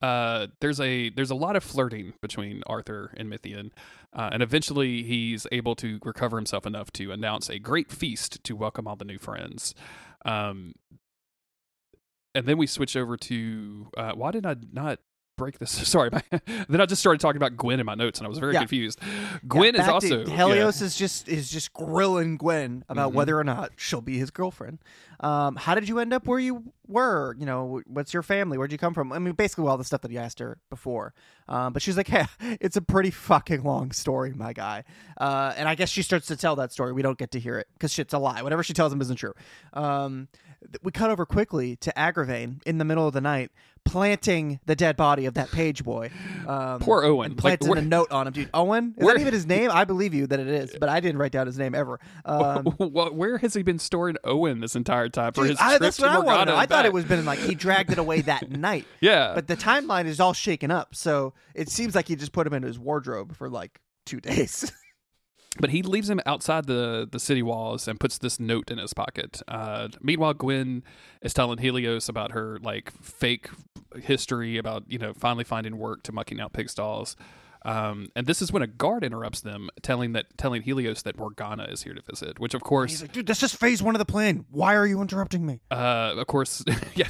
uh, 0.00 0.46
there's 0.60 0.80
a 0.80 1.08
there's 1.10 1.30
a 1.30 1.34
lot 1.34 1.56
of 1.56 1.64
flirting 1.64 2.12
between 2.20 2.62
Arthur 2.66 3.12
and 3.16 3.28
Mithian, 3.30 3.70
uh, 4.12 4.30
and 4.32 4.42
eventually 4.42 5.02
he's 5.02 5.46
able 5.50 5.74
to 5.76 5.98
recover 6.04 6.36
himself 6.36 6.66
enough 6.66 6.92
to 6.92 7.10
announce 7.10 7.48
a 7.48 7.58
great 7.58 7.90
feast 7.90 8.42
to 8.44 8.54
welcome 8.54 8.86
all 8.86 8.94
the 8.96 9.04
new 9.04 9.18
friends. 9.18 9.74
Um, 10.24 10.74
and 12.34 12.46
then 12.46 12.58
we 12.58 12.66
switch 12.66 12.96
over 12.96 13.16
to 13.16 13.88
uh, 13.96 14.12
why 14.12 14.30
did 14.30 14.46
I 14.46 14.56
not 14.72 14.98
break 15.38 15.58
this? 15.58 15.70
Sorry, 15.88 16.10
my, 16.12 16.22
then 16.68 16.80
I 16.82 16.84
just 16.86 17.00
started 17.00 17.20
talking 17.20 17.38
about 17.38 17.56
Gwen 17.56 17.80
in 17.80 17.86
my 17.86 17.94
notes, 17.94 18.18
and 18.18 18.26
I 18.26 18.28
was 18.28 18.38
very 18.38 18.52
Yeah. 18.52 18.58
confused. 18.60 19.00
Gwen 19.46 19.74
Yeah, 19.74 19.82
is 19.82 19.88
also 19.88 20.24
to- 20.24 20.30
yeah. 20.30 20.36
Helios 20.36 20.82
is 20.82 20.96
just 20.96 21.26
is 21.28 21.50
just 21.50 21.72
grilling 21.72 22.36
Gwen 22.36 22.84
about 22.90 23.12
Mhm. 23.12 23.14
whether 23.14 23.38
or 23.38 23.44
not 23.44 23.70
she'll 23.76 24.02
be 24.02 24.18
his 24.18 24.30
girlfriend. 24.30 24.78
Um, 25.20 25.56
how 25.56 25.74
did 25.74 25.88
you 25.88 25.98
end 25.98 26.12
up 26.12 26.26
where 26.28 26.38
you 26.38 26.72
were? 26.86 27.34
You 27.38 27.46
know, 27.46 27.80
what's 27.86 28.14
your 28.14 28.22
family? 28.22 28.56
Where'd 28.56 28.70
you 28.70 28.78
come 28.78 28.94
from? 28.94 29.12
I 29.12 29.18
mean, 29.18 29.32
basically 29.34 29.66
all 29.66 29.76
the 29.76 29.82
stuff 29.84 30.02
that 30.02 30.10
he 30.12 30.18
asked 30.18 30.38
her 30.38 30.58
before. 30.70 31.12
Um, 31.48 31.72
but 31.72 31.82
she's 31.82 31.96
like, 31.96 32.06
"Hey, 32.06 32.26
it's 32.60 32.76
a 32.76 32.82
pretty 32.82 33.10
fucking 33.10 33.62
long 33.64 33.90
story, 33.92 34.32
my 34.32 34.52
guy." 34.52 34.84
Uh, 35.16 35.54
and 35.56 35.68
I 35.68 35.74
guess 35.74 35.88
she 35.88 36.02
starts 36.02 36.26
to 36.28 36.36
tell 36.36 36.54
that 36.56 36.72
story. 36.72 36.92
We 36.92 37.02
don't 37.02 37.18
get 37.18 37.30
to 37.32 37.40
hear 37.40 37.58
it 37.58 37.66
because 37.72 37.92
shit's 37.92 38.14
a 38.14 38.18
lie. 38.18 38.42
Whatever 38.42 38.62
she 38.62 38.74
tells 38.74 38.92
him 38.92 39.00
isn't 39.00 39.16
true. 39.16 39.32
Um, 39.72 40.28
we 40.82 40.92
cut 40.92 41.10
over 41.10 41.24
quickly 41.26 41.76
to 41.76 41.92
Agravain 41.96 42.60
in 42.66 42.78
the 42.78 42.84
middle 42.84 43.06
of 43.06 43.12
the 43.14 43.20
night, 43.20 43.50
planting 43.88 44.60
the 44.66 44.76
dead 44.76 44.96
body 44.96 45.26
of 45.26 45.34
that 45.34 45.50
page 45.50 45.82
boy. 45.82 46.10
Um, 46.46 46.78
Poor 46.80 47.02
Owen. 47.04 47.32
and 47.32 47.34
Like, 47.36 47.40
planting 47.60 47.68
where- 47.70 47.78
a 47.78 47.82
note 47.82 48.12
on 48.12 48.26
him, 48.26 48.32
dude. 48.34 48.50
Owen 48.54 48.94
is 48.96 49.04
where- 49.04 49.14
that 49.14 49.20
even 49.20 49.32
his 49.32 49.46
name? 49.46 49.70
I 49.72 49.84
believe 49.84 50.12
you 50.14 50.26
that 50.26 50.38
it 50.38 50.46
is, 50.46 50.76
but 50.78 50.88
I 50.88 51.00
didn't 51.00 51.18
write 51.18 51.32
down 51.32 51.46
his 51.46 51.58
name 51.58 51.74
ever. 51.74 51.98
Um, 52.24 52.64
Wh- 52.78 53.14
where 53.16 53.38
has 53.38 53.54
he 53.54 53.62
been 53.62 53.78
storing 53.78 54.16
Owen 54.24 54.60
this 54.60 54.76
entire 54.76 55.08
time 55.08 55.32
for 55.32 55.42
dude, 55.42 55.50
his 55.52 55.60
I, 55.60 55.78
that's 55.78 55.96
to 55.96 56.02
what 56.02 56.10
I 56.10 56.14
Morgana 56.16 56.36
want 56.36 56.48
to 56.48 56.54
know. 56.54 56.58
I 56.60 56.66
thought 56.66 56.84
it 56.84 56.92
was 56.92 57.04
been 57.04 57.24
like 57.24 57.38
he 57.38 57.54
dragged 57.54 57.90
it 57.90 57.98
away 57.98 58.20
that 58.22 58.50
night, 58.50 58.84
yeah, 59.00 59.32
but 59.34 59.46
the 59.46 59.56
timeline 59.56 60.04
is 60.06 60.20
all 60.20 60.32
shaken 60.34 60.70
up. 60.70 60.94
So 60.94 61.32
it 61.54 61.68
seems 61.70 61.94
like 61.94 62.08
he 62.08 62.16
just 62.16 62.32
put 62.32 62.46
him 62.46 62.52
in 62.54 62.62
his 62.62 62.78
wardrobe 62.78 63.34
for 63.36 63.48
like 63.48 63.80
two 64.06 64.20
days. 64.20 64.70
But 65.60 65.70
he 65.70 65.82
leaves 65.82 66.08
him 66.08 66.20
outside 66.24 66.66
the, 66.66 67.08
the 67.10 67.18
city 67.18 67.42
walls 67.42 67.88
and 67.88 67.98
puts 67.98 68.18
this 68.18 68.38
note 68.38 68.70
in 68.70 68.78
his 68.78 68.94
pocket. 68.94 69.42
Uh, 69.48 69.88
meanwhile, 70.00 70.34
Gwen 70.34 70.84
is 71.20 71.34
telling 71.34 71.58
Helios 71.58 72.08
about 72.08 72.32
her 72.32 72.58
like 72.62 72.92
fake 73.02 73.50
history 73.96 74.58
about 74.58 74.84
you 74.86 74.98
know 74.98 75.12
finally 75.14 75.44
finding 75.44 75.78
work 75.78 76.02
to 76.04 76.12
mucking 76.12 76.40
out 76.40 76.52
pig 76.52 76.70
stalls. 76.70 77.16
Um, 77.68 78.08
and 78.16 78.26
this 78.26 78.40
is 78.40 78.50
when 78.50 78.62
a 78.62 78.66
guard 78.66 79.04
interrupts 79.04 79.40
them, 79.42 79.68
telling 79.82 80.12
that 80.14 80.38
telling 80.38 80.62
Helios 80.62 81.02
that 81.02 81.18
Morgana 81.18 81.64
is 81.64 81.82
here 81.82 81.92
to 81.92 82.00
visit. 82.02 82.38
Which 82.38 82.54
of 82.54 82.62
He's 82.62 82.66
course, 82.68 83.02
like, 83.02 83.12
dude, 83.12 83.26
that's 83.26 83.40
just 83.40 83.56
phase 83.56 83.82
one 83.82 83.94
of 83.94 83.98
the 83.98 84.04
plan. 84.06 84.46
Why 84.50 84.74
are 84.74 84.86
you 84.86 85.00
interrupting 85.02 85.44
me? 85.44 85.60
uh, 85.70 86.14
of 86.16 86.26
course, 86.26 86.64
yeah. 86.94 87.08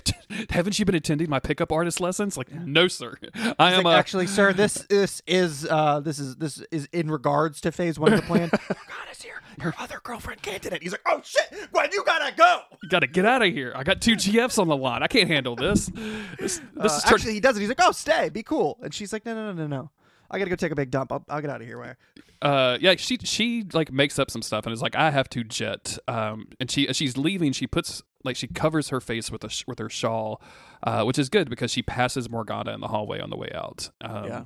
haven't 0.51 0.79
you 0.79 0.85
been 0.85 0.95
attending 0.97 1.31
my 1.31 1.39
pickup 1.39 1.71
artist 1.71 2.01
lessons? 2.01 2.37
Like, 2.37 2.53
no, 2.53 2.89
sir. 2.89 3.15
I 3.59 3.71
He's 3.71 3.79
am 3.79 3.85
like, 3.85 3.95
a 3.95 3.99
actually, 3.99 4.27
sir, 4.27 4.53
this 4.53 4.75
this 4.91 5.23
is 5.27 5.65
uh 5.71 6.01
this 6.01 6.19
is 6.19 6.37
this 6.37 6.61
is 6.73 6.89
in 6.93 7.11
regards 7.11 7.61
to 7.61 7.71
phase 7.73 7.99
one 7.99 8.13
of 8.13 8.21
the 8.21 8.27
plan. 8.27 8.51
Morgana's 8.53 9.23
here. 9.23 9.35
Your 9.63 9.75
other 9.79 10.01
girlfriend 10.03 10.43
candidate. 10.43 10.83
He's 10.83 10.93
like, 10.93 11.03
oh 11.07 11.21
shit, 11.25 11.71
Gwen, 11.73 11.89
you 11.93 12.03
gotta 12.05 12.35
go. 12.35 12.61
You 12.83 12.89
got 12.89 13.01
to 13.01 13.07
get 13.09 13.25
out 13.27 13.43
of 13.43 13.53
here. 13.53 13.73
I 13.75 13.83
got 13.83 14.01
two 14.01 14.15
GFs 14.15 14.59
on 14.59 14.69
the 14.69 14.77
line. 14.77 15.03
I 15.03 15.09
can't 15.09 15.29
handle 15.29 15.57
this. 15.57 15.87
This, 15.87 16.39
this 16.39 16.61
Uh, 16.77 16.85
is 16.85 17.03
turn- 17.05 17.15
actually, 17.15 17.35
he 17.35 17.41
does 17.41 17.57
it. 17.57 17.61
He's 17.61 17.69
like, 17.69 17.81
"Oh, 17.83 17.91
stay, 17.93 18.29
be 18.29 18.43
cool," 18.45 18.79
and 18.83 18.95
she's 18.95 19.13
like, 19.13 19.27
"No, 19.27 19.35
no, 19.35 19.53
no, 19.53 19.67
no, 19.67 19.67
no. 19.67 19.91
I 20.31 20.39
gotta 20.39 20.51
go 20.51 20.57
take 20.57 20.73
a 20.73 20.77
big 20.77 20.91
dump. 20.91 21.13
I'll, 21.13 21.25
I'll 21.29 21.41
get 21.41 21.51
out 21.51 21.61
of 21.61 21.67
here." 21.67 21.79
Where? 21.79 21.97
uh 22.41 22.79
yeah 22.81 22.95
she 22.97 23.19
she 23.25 23.65
like 23.73 23.91
makes 23.91 24.17
up 24.17 24.31
some 24.31 24.43
stuff 24.43 24.65
and 24.65 24.73
is 24.73 24.81
like 24.81 24.95
i 24.95 25.11
have 25.11 25.29
to 25.29 25.43
jet 25.43 25.99
um 26.07 26.47
and 26.61 26.71
she 26.71 26.87
as 26.87 26.95
she's 26.97 27.17
leaving 27.17 27.51
she 27.51 27.67
puts 27.67 28.01
like 28.23 28.37
she 28.37 28.47
covers 28.47 28.91
her 28.91 29.01
face 29.01 29.29
with 29.29 29.43
a 29.43 29.49
sh- 29.49 29.65
with 29.67 29.81
her 29.81 29.89
shawl 29.89 30.41
uh 30.85 31.03
which 31.03 31.19
is 31.19 31.29
good 31.29 31.51
because 31.51 31.73
she 31.73 31.83
passes 31.83 32.31
morgana 32.31 32.73
in 32.73 32.81
the 32.81 32.87
hallway 32.87 33.19
on 33.19 33.29
the 33.31 33.37
way 33.37 33.51
out 33.53 33.91
um 34.03 34.25
Yeah. 34.27 34.43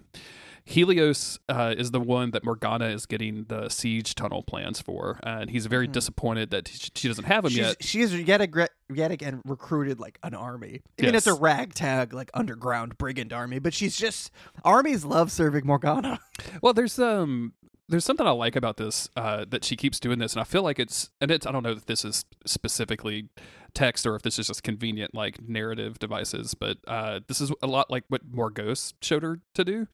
Helios 0.64 1.38
uh, 1.49 1.75
is 1.76 1.90
the 1.90 2.00
one 2.00 2.31
that 2.31 2.45
Morgana 2.45 2.87
is 2.87 3.07
getting 3.07 3.45
the 3.49 3.69
siege 3.69 4.14
tunnel 4.14 4.42
plans 4.42 4.81
for, 4.81 5.19
and 5.23 5.50
he's 5.50 5.66
very 5.66 5.87
disappointed 5.87 6.50
that 6.50 6.69
she 6.95 7.09
doesn't 7.09 7.25
have 7.25 7.45
them 7.45 7.50
She's, 7.50 7.59
yet. 7.59 7.83
she 7.83 8.00
is 8.00 8.14
yet, 8.14 8.40
agre- 8.40 8.69
yet 8.92 9.11
again 9.11 9.42
recruited 9.45 9.99
like 9.99 10.19
an 10.23 10.35
army. 10.35 10.83
I 11.00 11.07
mean, 11.07 11.14
it's 11.14 11.26
a 11.26 11.35
ragtag 11.35 12.12
like 12.12 12.31
underground 12.35 12.97
brigand 12.97 13.33
army, 13.33 13.59
but 13.59 13.75
she's 13.75 13.97
just 13.97 14.31
armies 14.64 15.04
love 15.04 15.33
serving 15.33 15.66
Morgana. 15.66 16.21
Well, 16.61 16.73
there's 16.73 16.99
um 16.99 17.54
there's 17.88 18.04
something 18.04 18.26
I 18.26 18.31
like 18.31 18.57
about 18.57 18.78
this 18.78 19.09
uh, 19.16 19.45
that 19.50 19.64
she 19.64 19.76
keeps 19.76 20.00
doing 20.00 20.19
this, 20.19 20.33
and 20.33 20.40
I 20.40 20.45
feel 20.45 20.62
like 20.62 20.78
it's 20.78 21.11
and 21.21 21.31
it's 21.31 21.47
I 21.47 21.52
don't 21.52 21.62
know 21.62 21.73
if 21.73 21.87
this 21.87 22.04
is 22.04 22.25
specifically 22.47 23.28
text 23.75 24.07
or 24.07 24.14
if 24.14 24.23
this 24.23 24.38
is 24.38 24.47
just 24.47 24.62
convenient 24.62 25.14
like 25.14 25.47
narrative 25.47 25.99
devices, 25.99 26.54
but 26.54 26.78
uh, 26.87 27.21
this 27.26 27.40
is 27.40 27.52
a 27.62 27.66
lot 27.66 27.90
like 27.90 28.04
what 28.09 28.31
Morgause 28.31 28.95
showed 29.00 29.23
her 29.23 29.40
to 29.54 29.64
do. 29.64 29.88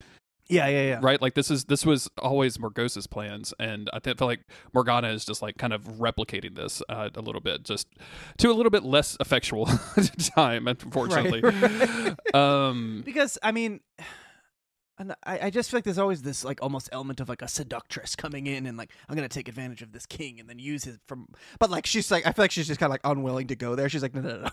Yeah, 0.48 0.66
yeah, 0.68 0.82
yeah. 0.82 0.98
right? 1.02 1.20
Like 1.20 1.34
this 1.34 1.50
is 1.50 1.66
this 1.66 1.84
was 1.84 2.08
always 2.18 2.58
Morgause's 2.58 3.06
plans, 3.06 3.52
and 3.58 3.90
I 3.92 3.98
think 3.98 4.18
feel 4.18 4.26
like 4.26 4.40
Morgana 4.72 5.08
is 5.08 5.24
just 5.24 5.42
like 5.42 5.58
kind 5.58 5.72
of 5.74 5.82
replicating 5.84 6.56
this 6.56 6.82
uh, 6.88 7.10
a 7.14 7.20
little 7.20 7.40
bit, 7.42 7.64
just 7.64 7.86
to 8.38 8.50
a 8.50 8.54
little 8.54 8.70
bit 8.70 8.82
less 8.82 9.16
effectual 9.20 9.66
time, 10.34 10.66
unfortunately. 10.66 11.40
Right, 11.42 12.16
Um, 12.34 13.02
Because 13.04 13.36
I 13.42 13.52
mean, 13.52 13.80
and 14.98 15.14
I, 15.24 15.38
I 15.46 15.50
just 15.50 15.70
feel 15.70 15.78
like 15.78 15.84
there's 15.84 15.98
always 15.98 16.22
this 16.22 16.44
like 16.44 16.62
almost 16.62 16.88
element 16.92 17.20
of 17.20 17.28
like 17.28 17.42
a 17.42 17.48
seductress 17.48 18.16
coming 18.16 18.46
in 18.46 18.66
and 18.66 18.76
like 18.78 18.90
I'm 19.08 19.14
gonna 19.16 19.28
take 19.28 19.48
advantage 19.48 19.82
of 19.82 19.92
this 19.92 20.06
king 20.06 20.40
and 20.40 20.48
then 20.48 20.58
use 20.58 20.84
his 20.84 20.98
from. 21.06 21.26
But 21.58 21.70
like 21.70 21.86
she's 21.86 22.10
like 22.10 22.26
I 22.26 22.32
feel 22.32 22.44
like 22.44 22.50
she's 22.52 22.66
just 22.66 22.80
kind 22.80 22.88
of 22.88 22.92
like 22.94 23.00
unwilling 23.04 23.48
to 23.48 23.56
go 23.56 23.74
there. 23.74 23.88
She's 23.88 24.02
like 24.02 24.14
no 24.14 24.22
no 24.22 24.40
no. 24.40 24.48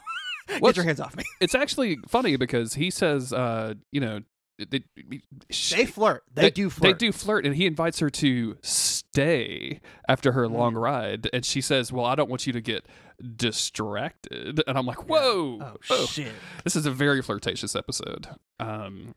Well, 0.59 0.71
get 0.73 0.75
your 0.77 0.85
hands 0.85 0.99
off 0.99 1.15
me. 1.15 1.23
it's 1.39 1.55
actually 1.55 1.97
funny 2.07 2.35
because 2.35 2.75
he 2.75 2.91
says, 2.91 3.33
uh, 3.33 3.73
you 3.91 3.99
know, 4.01 4.21
they, 4.57 4.83
They 5.71 5.85
flirt. 5.85 6.23
They, 6.33 6.49
do 6.49 6.69
flirt. 6.69 6.83
They 6.99 7.05
do 7.07 7.11
flirt, 7.11 7.45
and 7.45 7.55
he 7.55 7.65
invites 7.65 7.99
her 7.99 8.09
to 8.09 8.57
stay 8.61 9.81
after 10.07 10.31
her 10.33 10.47
long 10.47 10.75
ride, 10.75 11.29
and 11.33 11.45
she 11.45 11.61
says, 11.61 11.91
"Well, 11.91 12.05
I 12.05 12.15
don't 12.15 12.29
want 12.29 12.47
you 12.47 12.53
to 12.53 12.61
get 12.61 12.85
distracted." 13.35 14.61
And 14.67 14.77
I'm 14.77 14.85
like, 14.85 15.07
"Whoa, 15.09 15.59
Oh, 15.61 15.75
oh, 15.89 16.05
shit. 16.05 16.31
this 16.63 16.75
is 16.75 16.85
a 16.85 16.91
very 16.91 17.21
flirtatious 17.21 17.75
episode." 17.75 18.27
Um, 18.59 19.15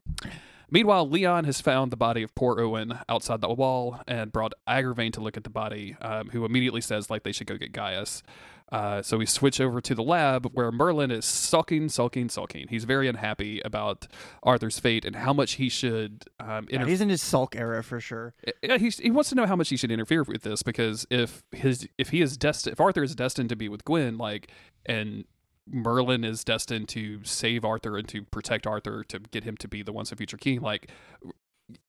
meanwhile, 0.71 1.09
Leon 1.09 1.45
has 1.45 1.61
found 1.61 1.91
the 1.93 1.97
body 1.97 2.23
of 2.23 2.35
poor 2.35 2.61
Owen 2.61 2.99
outside 3.09 3.41
the 3.41 3.53
wall 3.53 4.01
and 4.07 4.33
brought 4.33 4.53
Agravain 4.69 5.13
to 5.15 5.21
look 5.21 5.37
at 5.37 5.45
the 5.45 5.51
body, 5.51 5.97
um, 6.01 6.31
who 6.31 6.45
immediately 6.45 6.81
says 6.81 7.11
like 7.11 7.23
they 7.23 7.33
should 7.33 7.47
go 7.47 7.57
get 7.57 7.73
Gaius. 7.73 8.23
Uh, 8.71 9.01
so 9.03 9.17
we 9.17 9.27
switch 9.27 9.61
over 9.61 9.81
to 9.81 9.95
the 9.95 10.03
lab 10.03 10.51
where 10.53 10.71
Merlin 10.71 11.11
is 11.11 11.25
sulking, 11.25 11.89
sulking, 11.89 12.29
sulking. 12.29 12.67
He's 12.69 12.85
very 12.85 13.09
unhappy 13.09 13.61
about 13.65 14.07
Arthur's 14.43 14.79
fate 14.79 15.05
and 15.05 15.17
how 15.17 15.33
much 15.33 15.53
he 15.53 15.69
should 15.69 16.25
um, 16.39 16.69
Yeah, 16.71 16.85
he's 16.85 17.01
in 17.01 17.09
his 17.09 17.23
sulk 17.23 17.57
era 17.57 17.83
for 17.83 18.01
sure. 18.01 18.35
Yeah, 18.63 18.79
he's, 18.79 18.99
he 18.99 19.11
wants 19.11 19.31
to 19.31 19.35
know 19.35 19.47
how 19.47 19.57
much 19.57 19.71
he 19.71 19.77
should 19.77 19.91
interfere 19.91 20.23
with 20.23 20.43
this 20.43 20.63
because 20.63 21.07
if 21.11 21.45
his 21.53 21.89
if 21.97 22.11
he 22.11 22.21
is 22.21 22.37
destined 22.37 22.73
if 22.73 22.81
Arthur 22.81 23.03
is 23.03 23.15
destined 23.15 23.49
to 23.49 23.57
be 23.57 23.69
with 23.69 23.85
Gwen 23.85 24.19
like 24.19 24.51
and 24.85 25.25
Merlin 25.71 26.25
is 26.25 26.45
destined 26.45 26.89
to 26.89 27.21
save 27.25 27.65
Arthur 27.65 27.97
and 27.97 28.09
to 28.09 28.23
protect 28.23 28.67
Arthur 28.67 29.05
to 29.05 29.19
get 29.19 29.45
him 29.45 29.57
to 29.59 29.69
be 29.69 29.83
the 29.83 29.93
once 29.93 30.11
and 30.11 30.19
future 30.19 30.37
king 30.37 30.61
like 30.61 30.91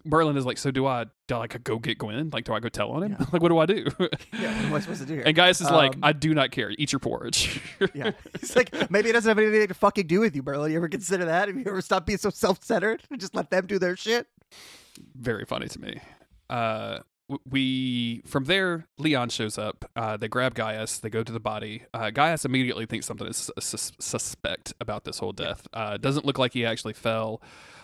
Merlin 0.03 0.35
is 0.37 0.45
like 0.45 0.57
so 0.57 0.71
do 0.71 0.85
I 0.85 1.05
do 1.27 1.35
I 1.35 1.37
like 1.39 1.63
go 1.63 1.77
get 1.79 1.97
Gwen 1.99 2.29
like 2.31 2.43
do 2.45 2.53
I 2.53 2.59
go 2.59 2.67
tell 2.69 2.91
on 2.91 3.03
him 3.03 3.11
Yeah. 3.19 3.25
like 3.33 3.41
what 3.41 3.49
do 3.49 3.57
I 3.59 3.65
do 3.65 3.85
Yeah, 3.99 4.07
what 4.39 4.43
am 4.43 4.73
I 4.73 4.79
supposed 4.79 5.01
to 5.01 5.07
do 5.07 5.13
here? 5.15 5.23
and 5.25 5.35
Gaius 5.35 5.61
is 5.61 5.69
like 5.71 5.93
Um, 5.95 5.99
I 6.03 6.11
do 6.13 6.33
not 6.33 6.51
care 6.51 6.71
eat 6.77 6.91
your 6.91 6.99
porridge 6.99 7.61
yeah, 7.93 8.11
he's 8.39 8.55
like 8.55 8.91
maybe 8.91 9.09
it 9.09 9.13
doesn't 9.13 9.29
have 9.29 9.37
anything 9.39 9.67
to 9.67 9.73
fucking 9.73 10.07
do 10.07 10.19
with 10.19 10.35
you, 10.35 10.43
Merlin. 10.43 10.71
You 10.71 10.77
ever 10.77 10.89
consider 10.89 11.25
that? 11.25 11.47
Have 11.47 11.57
you 11.57 11.63
ever 11.67 11.81
stopped 11.81 12.05
being 12.07 12.17
so 12.19 12.29
self-centered 12.29 13.03
and 13.09 13.19
just 13.19 13.35
let 13.35 13.49
them 13.51 13.67
do 13.67 13.79
their 13.79 13.95
shit? 13.95 14.27
very 15.15 15.45
funny 15.45 15.67
to 15.67 15.79
me. 15.79 15.99
Uh, 16.49 16.99
we 17.49 18.21
from 18.25 18.45
there, 18.45 18.87
Leon 18.97 19.29
shows 19.29 19.57
up. 19.57 19.89
Uh, 19.95 20.17
they 20.17 20.27
grab 20.27 20.55
Gaius. 20.55 20.97
They 20.99 21.09
go 21.11 21.23
to 21.23 21.31
the 21.31 21.39
body. 21.39 21.83
Uh, 21.93 22.09
Gaius 22.09 22.43
immediately 22.43 22.85
thinks 22.87 23.05
something 23.05 23.27
is 23.27 23.51
sus- 23.59 23.91
suspect 23.99 24.73
about 24.81 25.03
this 25.03 25.19
whole 25.19 25.31
death. 25.31 25.67
Uh, 25.71 25.91
it 25.95 26.01
doesn't 26.01 26.25
look 26.25 26.39
like 26.39 26.53
he 26.53 26.65
actually 26.65 26.93
fell. 26.93 27.41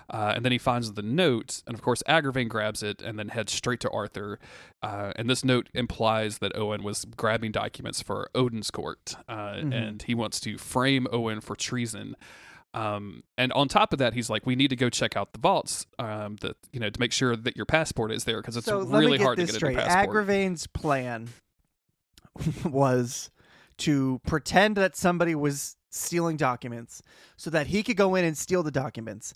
Uh, 0.10 0.34
and 0.36 0.46
then 0.46 0.52
he 0.52 0.58
finds 0.58 0.94
the 0.94 1.02
note, 1.02 1.64
and 1.66 1.74
of 1.74 1.82
course, 1.82 2.04
Agravain 2.08 2.48
grabs 2.48 2.84
it 2.84 3.02
and 3.02 3.18
then 3.18 3.30
heads 3.30 3.52
straight 3.52 3.80
to 3.80 3.90
Arthur. 3.90 4.40
Uh, 4.84 5.12
and 5.16 5.30
this 5.30 5.44
note 5.44 5.68
implies 5.74 6.38
that 6.40 6.56
Owen 6.56 6.84
was 6.84 7.06
grabbing 7.18 7.52
documents 7.52 8.02
for 8.02 8.30
Odin's 8.36 8.70
court, 8.70 9.16
uh, 9.28 9.54
Mhm. 9.56 9.74
and 9.74 10.02
he 10.04 10.14
wants 10.14 10.40
to 10.42 10.58
frame 10.58 11.08
Owen 11.12 11.42
for 11.42 11.56
treason. 11.56 12.16
Um, 12.76 13.24
and 13.38 13.54
on 13.54 13.68
top 13.70 13.94
of 13.94 14.00
that, 14.00 14.14
he's 14.14 14.30
like, 14.30 14.46
"We 14.46 14.56
need 14.56 14.68
to 14.70 14.76
go 14.76 14.90
check 14.90 15.16
out 15.16 15.32
the 15.32 15.40
vaults, 15.40 15.88
um, 15.98 16.36
that 16.42 16.58
you 16.74 16.80
know, 16.80 16.90
to 16.90 17.00
make 17.00 17.14
sure 17.14 17.36
that 17.36 17.56
your 17.56 17.66
passport 17.66 18.12
is 18.12 18.26
there 18.26 18.42
because 18.42 18.58
it's 18.58 18.66
so 18.66 18.82
really 18.82 19.18
hard 19.18 19.38
to 19.38 19.46
get 19.46 19.56
straight. 19.56 19.78
a 19.78 19.82
passport." 19.82 20.28
Agravain's 20.28 20.68
plan 20.68 21.30
was 22.66 23.30
to 23.78 24.20
pretend 24.26 24.76
that 24.78 24.96
somebody 24.96 25.36
was 25.36 25.78
stealing 25.90 26.36
documents 26.38 27.02
so 27.38 27.50
that 27.50 27.68
he 27.68 27.82
could 27.82 27.96
go 27.98 28.16
in 28.16 28.26
and 28.26 28.38
steal 28.38 28.62
the 28.64 28.72
documents 28.72 29.34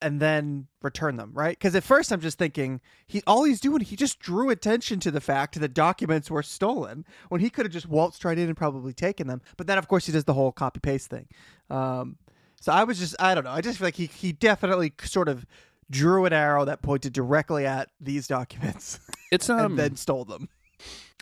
and 0.00 0.20
then 0.20 0.66
return 0.82 1.16
them, 1.16 1.32
right? 1.34 1.58
Because 1.58 1.74
at 1.74 1.82
first 1.82 2.12
I'm 2.12 2.20
just 2.20 2.38
thinking 2.38 2.80
he 3.06 3.22
all 3.26 3.44
he's 3.44 3.60
doing 3.60 3.80
he 3.80 3.96
just 3.96 4.20
drew 4.20 4.50
attention 4.50 5.00
to 5.00 5.10
the 5.10 5.20
fact 5.20 5.58
that 5.60 5.74
documents 5.74 6.30
were 6.30 6.42
stolen 6.42 7.04
when 7.28 7.40
he 7.40 7.50
could 7.50 7.66
have 7.66 7.72
just 7.72 7.88
waltzed 7.88 8.24
right 8.24 8.38
in 8.38 8.48
and 8.48 8.56
probably 8.56 8.92
taken 8.92 9.26
them. 9.26 9.40
But 9.56 9.66
then 9.66 9.78
of 9.78 9.88
course 9.88 10.06
he 10.06 10.12
does 10.12 10.24
the 10.24 10.34
whole 10.34 10.52
copy 10.52 10.80
paste 10.80 11.08
thing. 11.10 11.26
Um, 11.70 12.16
so 12.60 12.72
I 12.72 12.84
was 12.84 12.98
just 12.98 13.16
I 13.20 13.34
don't 13.34 13.44
know. 13.44 13.50
I 13.50 13.60
just 13.60 13.78
feel 13.78 13.86
like 13.86 13.96
he 13.96 14.06
he 14.06 14.32
definitely 14.32 14.92
sort 15.02 15.28
of 15.28 15.44
drew 15.90 16.24
an 16.26 16.32
arrow 16.32 16.64
that 16.64 16.82
pointed 16.82 17.12
directly 17.12 17.64
at 17.66 17.88
these 18.00 18.26
documents 18.28 19.00
it's 19.32 19.48
um, 19.48 19.58
and 19.72 19.78
then 19.78 19.96
stole 19.96 20.24
them. 20.24 20.48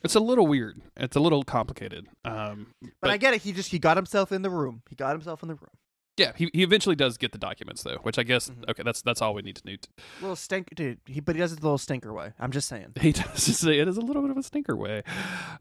it's 0.05 0.15
a 0.17 0.21
little 0.21 0.47
weird. 0.47 0.81
It's 0.97 1.17
a 1.17 1.21
little 1.21 1.45
complicated. 1.45 2.07
Um, 2.25 2.75
But, 2.83 2.91
But- 3.01 3.11
I 3.11 3.17
get 3.17 3.33
it. 3.35 3.43
He 3.43 3.53
just 3.53 3.71
he 3.71 3.79
got 3.79 3.97
himself 3.97 4.33
in 4.33 4.43
the 4.43 4.51
room. 4.51 4.83
He 4.91 4.97
got 4.97 5.13
himself 5.13 5.43
in 5.43 5.49
the 5.49 5.55
room. 5.55 5.71
Yeah, 6.17 6.33
he, 6.37 6.51
he 6.53 6.63
eventually 6.63 6.97
does 6.97 7.19
get 7.19 7.33
the 7.33 7.39
documents 7.39 7.83
though, 7.83 7.99
which 8.03 8.19
I 8.19 8.23
guess 8.23 8.49
Mhm. 8.49 8.69
okay, 8.71 8.83
that's 8.83 9.03
that's 9.03 9.21
all 9.23 9.35
we 9.35 9.43
need 9.43 9.57
to 9.57 9.63
do. 9.63 9.77
Little 10.21 10.37
stink, 10.37 10.75
dude. 10.75 10.99
He 11.07 11.21
but 11.21 11.37
he 11.37 11.41
does 11.41 11.53
it 11.53 11.57
the 11.61 11.67
little 11.67 11.79
stinker 11.79 12.13
way. 12.13 12.33
I'm 12.39 12.51
just 12.53 12.69
saying. 12.69 12.93
He 13.01 13.13
does 13.13 13.43
say 13.43 13.79
it 13.79 13.89
is 13.89 13.97
a 13.97 14.01
little 14.01 14.23
bit 14.23 14.31
of 14.31 14.37
a 14.37 14.43
stinker 14.43 14.77
way. 14.77 15.03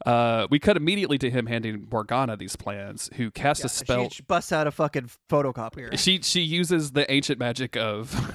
Uh, 0.05 0.47
we 0.49 0.59
cut 0.59 0.77
immediately 0.77 1.17
to 1.19 1.29
him 1.29 1.45
handing 1.47 1.87
Morgana 1.91 2.37
these 2.37 2.55
plans, 2.55 3.09
who 3.15 3.31
casts 3.31 3.61
Yeah, 3.61 3.65
a 3.65 3.69
spell. 3.69 4.09
She 4.09 4.23
busts 4.23 4.51
out 4.51 4.67
a 4.67 4.71
fucking 4.71 5.09
photocopier. 5.29 5.97
She 5.97 6.21
she 6.21 6.41
uses 6.41 6.91
the 6.91 7.09
ancient 7.11 7.39
magic 7.39 7.75
of. 7.75 8.33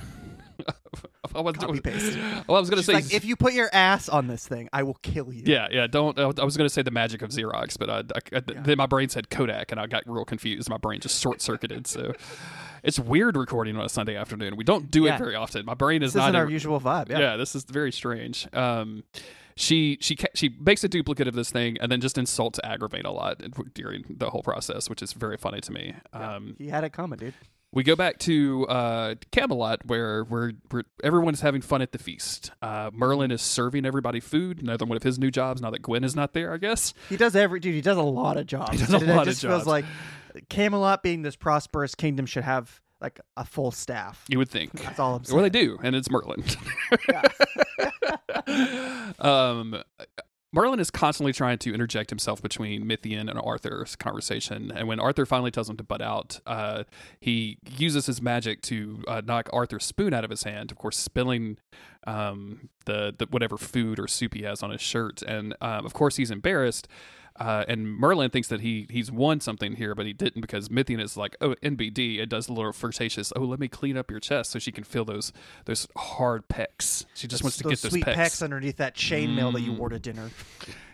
I 1.35 1.41
was, 1.41 1.57
Copy 1.57 1.81
paste. 1.81 2.19
Well, 2.49 2.57
I 2.57 2.61
was 2.61 2.71
gonna 2.71 2.83
She's 2.83 2.87
say 2.87 2.93
like, 2.95 3.13
if 3.15 3.25
you 3.25 3.37
put 3.37 3.53
your 3.53 3.71
ass 3.73 4.09
on 4.09 4.27
this 4.27 4.47
thing, 4.47 4.69
I 4.73 4.83
will 4.83 4.99
kill 5.03 5.33
you. 5.33 5.43
Yeah, 5.47 5.69
yeah. 5.71 5.87
Don't. 5.87 6.19
I 6.19 6.27
was 6.27 6.57
going 6.57 6.67
to 6.69 6.73
say 6.73 6.83
the 6.83 6.91
magic 6.91 7.23
of 7.23 7.31
Xerox, 7.31 7.79
but 7.79 7.91
I, 7.91 7.99
I, 7.99 8.39
I- 8.39 8.43
Yeah. 8.53 8.63
then 8.63 8.77
my 8.79 8.87
brain 8.87 9.09
said 9.09 9.31
Kodak, 9.31 9.71
and 9.73 9.81
I 9.81 9.87
got 9.87 10.03
real 10.07 10.25
confused. 10.25 10.69
My 10.69 10.77
brain 10.79 11.01
just 11.01 11.21
short 11.21 11.41
circuited. 11.43 11.87
so 11.87 12.13
it's 12.83 12.99
weird 12.99 13.37
recording 13.37 13.77
on 13.77 13.85
a 13.85 13.89
Sunday 13.89 14.17
afternoon. 14.17 14.57
We 14.57 14.65
don't 14.65 14.91
do 14.91 15.05
Yeah. 15.05 15.15
it 15.15 15.19
very 15.19 15.35
often. 15.35 15.65
My 15.67 15.75
brain 15.75 16.03
is 16.03 16.13
This 16.15 16.23
isn't 16.23 16.33
not. 16.33 16.39
our 16.39 16.47
in- 16.47 16.53
usual 16.53 16.81
vibe. 16.81 17.09
yeah. 17.11 17.19
Yeah. 17.19 17.37
this 17.37 17.55
is 17.55 17.65
very 17.65 17.93
strange. 17.93 18.49
Um, 18.55 19.05
she 19.57 19.99
she 20.01 20.17
she 20.35 20.57
makes 20.61 20.83
a 20.85 20.89
duplicate 20.89 21.29
of 21.29 21.35
this 21.35 21.51
thing 21.51 21.77
and 21.81 21.93
then 21.93 22.01
just 22.01 22.17
insults 22.17 22.59
Aggravate 22.65 23.05
a 23.05 23.11
lot 23.11 23.43
during 23.75 24.05
the 24.09 24.31
whole 24.31 24.43
process, 24.43 24.89
which 24.89 25.03
is 25.03 25.13
very 25.13 25.37
funny 25.37 25.61
to 25.61 25.73
me. 25.73 25.95
Um, 26.15 26.55
He 26.57 26.69
had 26.69 26.83
it 26.85 26.93
coming, 26.95 27.19
dude. 27.19 27.35
We 27.73 27.83
go 27.85 27.95
back 27.95 28.19
to 28.21 28.67
uh, 28.67 29.15
Camelot, 29.31 29.87
where 29.87 30.25
we're, 30.25 30.53
we're 30.73 30.83
everyone's 31.05 31.41
having 31.41 31.61
fun 31.61 31.83
at 31.83 31.93
the 31.93 31.99
feast. 31.99 32.51
Uh, 32.61 32.91
Merlin 32.93 33.31
is 33.31 33.43
serving 33.43 33.87
everybody 33.87 34.19
food. 34.21 34.61
Another 34.61 34.85
one 34.87 34.97
of 34.97 35.03
his 35.03 35.19
new 35.19 35.31
jobs. 35.31 35.63
Now 35.63 35.71
that 35.71 35.83
Gwen 35.83 36.03
is 36.03 36.17
not 36.17 36.33
there, 36.33 36.53
I 36.53 36.57
guess. 36.57 36.93
He 37.09 37.17
does 37.17 37.37
every 37.37 37.61
dude. 37.61 37.75
He 37.75 37.81
does 37.81 37.97
a 37.97 38.03
lot 38.03 38.37
of 38.37 38.47
jobs. 38.47 38.73
He 38.73 38.79
does 38.79 38.93
a 38.93 38.97
And 38.97 39.09
it 39.09 39.15
lot 39.15 39.29
of 39.29 39.35
just 39.35 39.43
feels 39.43 39.67
like 39.67 39.85
Camelot, 40.49 41.03
being 41.03 41.23
this 41.23 41.37
prosperous 41.37 41.95
kingdom, 41.95 42.27
should 42.27 42.45
have 42.45 42.81
like 43.01 43.21
a 43.37 43.45
full 43.45 43.71
staff. 43.71 44.25
You 44.29 44.39
would 44.39 44.51
think. 44.51 44.73
That's 44.83 44.99
all 44.99 45.17
I'm 45.17 45.25
saying. 45.25 45.37
Well, 45.37 45.43
they 45.43 45.51
do, 45.51 45.79
and 45.83 45.95
it's 45.95 46.11
Merlin. 46.11 46.45
um, 49.21 49.83
Merlin 50.53 50.81
is 50.81 50.91
constantly 50.91 51.33
trying 51.33 51.59
to 51.59 51.73
interject 51.73 52.11
himself 52.11 52.43
between 52.43 52.85
Mithian 52.85 53.31
and 53.31 53.39
Arthur's 53.39 53.95
conversation, 53.95 54.73
and 54.75 54.89
when 54.89 54.99
Arthur 54.99 55.25
finally 55.25 55.53
tells 55.53 55.71
him 55.71 55.77
to 55.77 55.85
butt 55.85 56.03
out, 56.03 56.41
uh, 56.45 56.85
he 57.21 57.59
uses 57.79 58.07
his 58.07 58.21
magic 58.21 58.61
to 58.63 59.05
uh, 59.07 59.23
knock 59.25 59.49
Arthur's 59.53 59.85
spoon 59.85 60.13
out 60.13 60.25
of 60.25 60.31
his 60.31 60.43
hand. 60.43 60.73
Of 60.73 60.79
course, 60.79 60.97
spilling 60.97 61.59
um, 62.05 62.69
the, 62.87 63.15
the 63.17 63.27
whatever 63.27 63.57
food 63.57 64.01
or 64.01 64.09
soup 64.09 64.35
he 64.35 64.43
has 64.43 64.63
on 64.63 64.71
his 64.71 64.81
shirt, 64.81 65.23
and 65.23 65.55
um, 65.61 65.87
of 65.87 65.95
course 65.95 66.17
he's 66.17 66.33
embarrassed. 66.33 66.89
Uh, 67.41 67.65
and 67.69 67.97
Merlin 67.97 68.29
thinks 68.31 68.49
that 68.49 68.61
he 68.61 68.87
he's 68.91 69.11
won 69.11 69.41
something 69.41 69.77
here, 69.77 69.95
but 69.95 70.05
he 70.05 70.13
didn't 70.13 70.43
because 70.43 70.69
Mithian 70.69 71.01
is 71.01 71.17
like, 71.17 71.37
oh, 71.41 71.55
NBD. 71.63 72.19
It 72.19 72.29
does 72.29 72.49
a 72.49 72.53
little 72.53 72.71
flirtatious. 72.73 73.33
Oh, 73.35 73.41
let 73.41 73.59
me 73.59 73.67
clean 73.67 73.97
up 73.97 74.11
your 74.11 74.21
chest 74.21 74.51
so 74.51 74.59
she 74.59 74.71
can 74.71 74.85
feel 74.85 75.07
those 75.07 75.33
those 75.65 75.89
hard 75.97 76.49
pecs. 76.49 77.07
She 77.15 77.27
just 77.27 77.43
wants 77.43 77.57
to 77.57 77.63
those 77.65 77.71
get 77.71 77.83
those 77.83 77.91
sweet 77.93 78.05
pecs. 78.05 78.15
pecs 78.15 78.43
underneath 78.43 78.77
that 78.77 78.95
chainmail 78.95 79.55
that 79.55 79.63
you 79.63 79.73
Mm. 79.73 79.79
wore 79.79 79.89
to 79.89 79.99
dinner. 79.99 80.31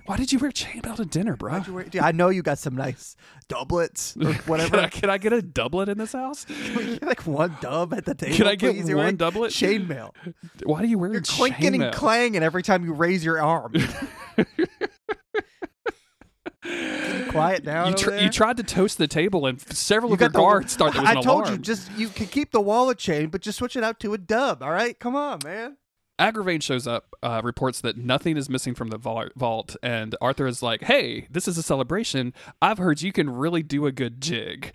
Why 0.06 0.16
did 0.16 0.30
you 0.32 0.38
wear 0.38 0.52
chainmail 0.52 0.94
to 0.96 1.04
dinner, 1.04 1.34
bro? 1.34 1.62
Wear- 1.68 1.82
Dude, 1.82 2.00
I 2.00 2.12
know 2.12 2.28
you 2.28 2.42
got 2.42 2.58
some 2.58 2.76
nice 2.76 3.16
doublets 3.48 4.16
or 4.20 4.20
Can 4.20 4.34
I, 4.34 4.36
whatever. 4.46 4.88
can 4.88 5.10
I 5.10 5.18
get 5.18 5.32
a 5.32 5.42
doublet 5.42 5.88
in 5.88 5.98
this 5.98 6.12
house? 6.12 6.44
Get, 6.76 7.02
like 7.02 7.26
one 7.26 7.56
dub 7.60 7.92
at 7.92 8.04
the 8.04 8.14
table. 8.14 8.36
Can 8.36 8.46
I 8.46 8.54
get 8.54 8.76
please? 8.76 8.94
One 8.94 9.16
doublet? 9.16 9.50
Chainmail. 9.50 10.12
Why 10.62 10.82
do 10.82 10.86
you 10.86 10.96
wear 10.98 11.10
You're 11.12 11.22
clinking 11.22 11.82
and 11.82 11.92
clanging 11.92 12.44
every 12.44 12.62
time 12.62 12.84
you 12.84 12.92
raise 12.92 13.24
your 13.24 13.42
arm. 13.42 13.72
Quiet 17.36 17.64
down. 17.64 17.88
You, 17.92 17.94
tr- 17.96 18.14
you 18.16 18.28
tried 18.30 18.56
to 18.58 18.62
toast 18.62 18.98
the 18.98 19.06
table, 19.08 19.46
and 19.46 19.60
several 19.74 20.10
You 20.10 20.14
of 20.14 20.20
your 20.20 20.28
the- 20.30 20.38
guards 20.38 20.76
thought 20.76 20.92
there 20.92 21.02
was 21.02 21.10
I 21.10 21.14
an 21.14 21.22
told 21.22 21.44
you, 21.46 21.52
alarm. 21.52 21.62
just 21.62 21.90
you 21.96 22.08
can 22.08 22.26
keep 22.26 22.50
the 22.52 22.60
wallet 22.60 22.98
chain, 22.98 23.28
but 23.28 23.40
just 23.42 23.58
switch 23.58 23.76
it 23.76 23.84
out 23.84 24.00
to 24.00 24.14
a 24.14 24.18
dub. 24.18 24.62
All 24.62 24.70
right, 24.70 24.98
come 24.98 25.14
on, 25.16 25.38
man. 25.44 25.76
Agravain 26.18 26.62
shows 26.62 26.86
up, 26.86 27.14
uh, 27.22 27.42
reports 27.44 27.82
that 27.82 27.98
nothing 27.98 28.38
is 28.38 28.48
missing 28.48 28.74
from 28.74 28.88
the 28.88 28.96
vault, 28.96 29.76
and 29.82 30.16
Arthur 30.20 30.46
is 30.46 30.62
like, 30.62 30.82
"Hey, 30.84 31.26
this 31.30 31.46
is 31.46 31.58
a 31.58 31.62
celebration. 31.62 32.32
I've 32.62 32.78
heard 32.78 33.02
you 33.02 33.12
can 33.12 33.28
really 33.28 33.62
do 33.62 33.84
a 33.84 33.92
good 33.92 34.20
jig." 34.22 34.74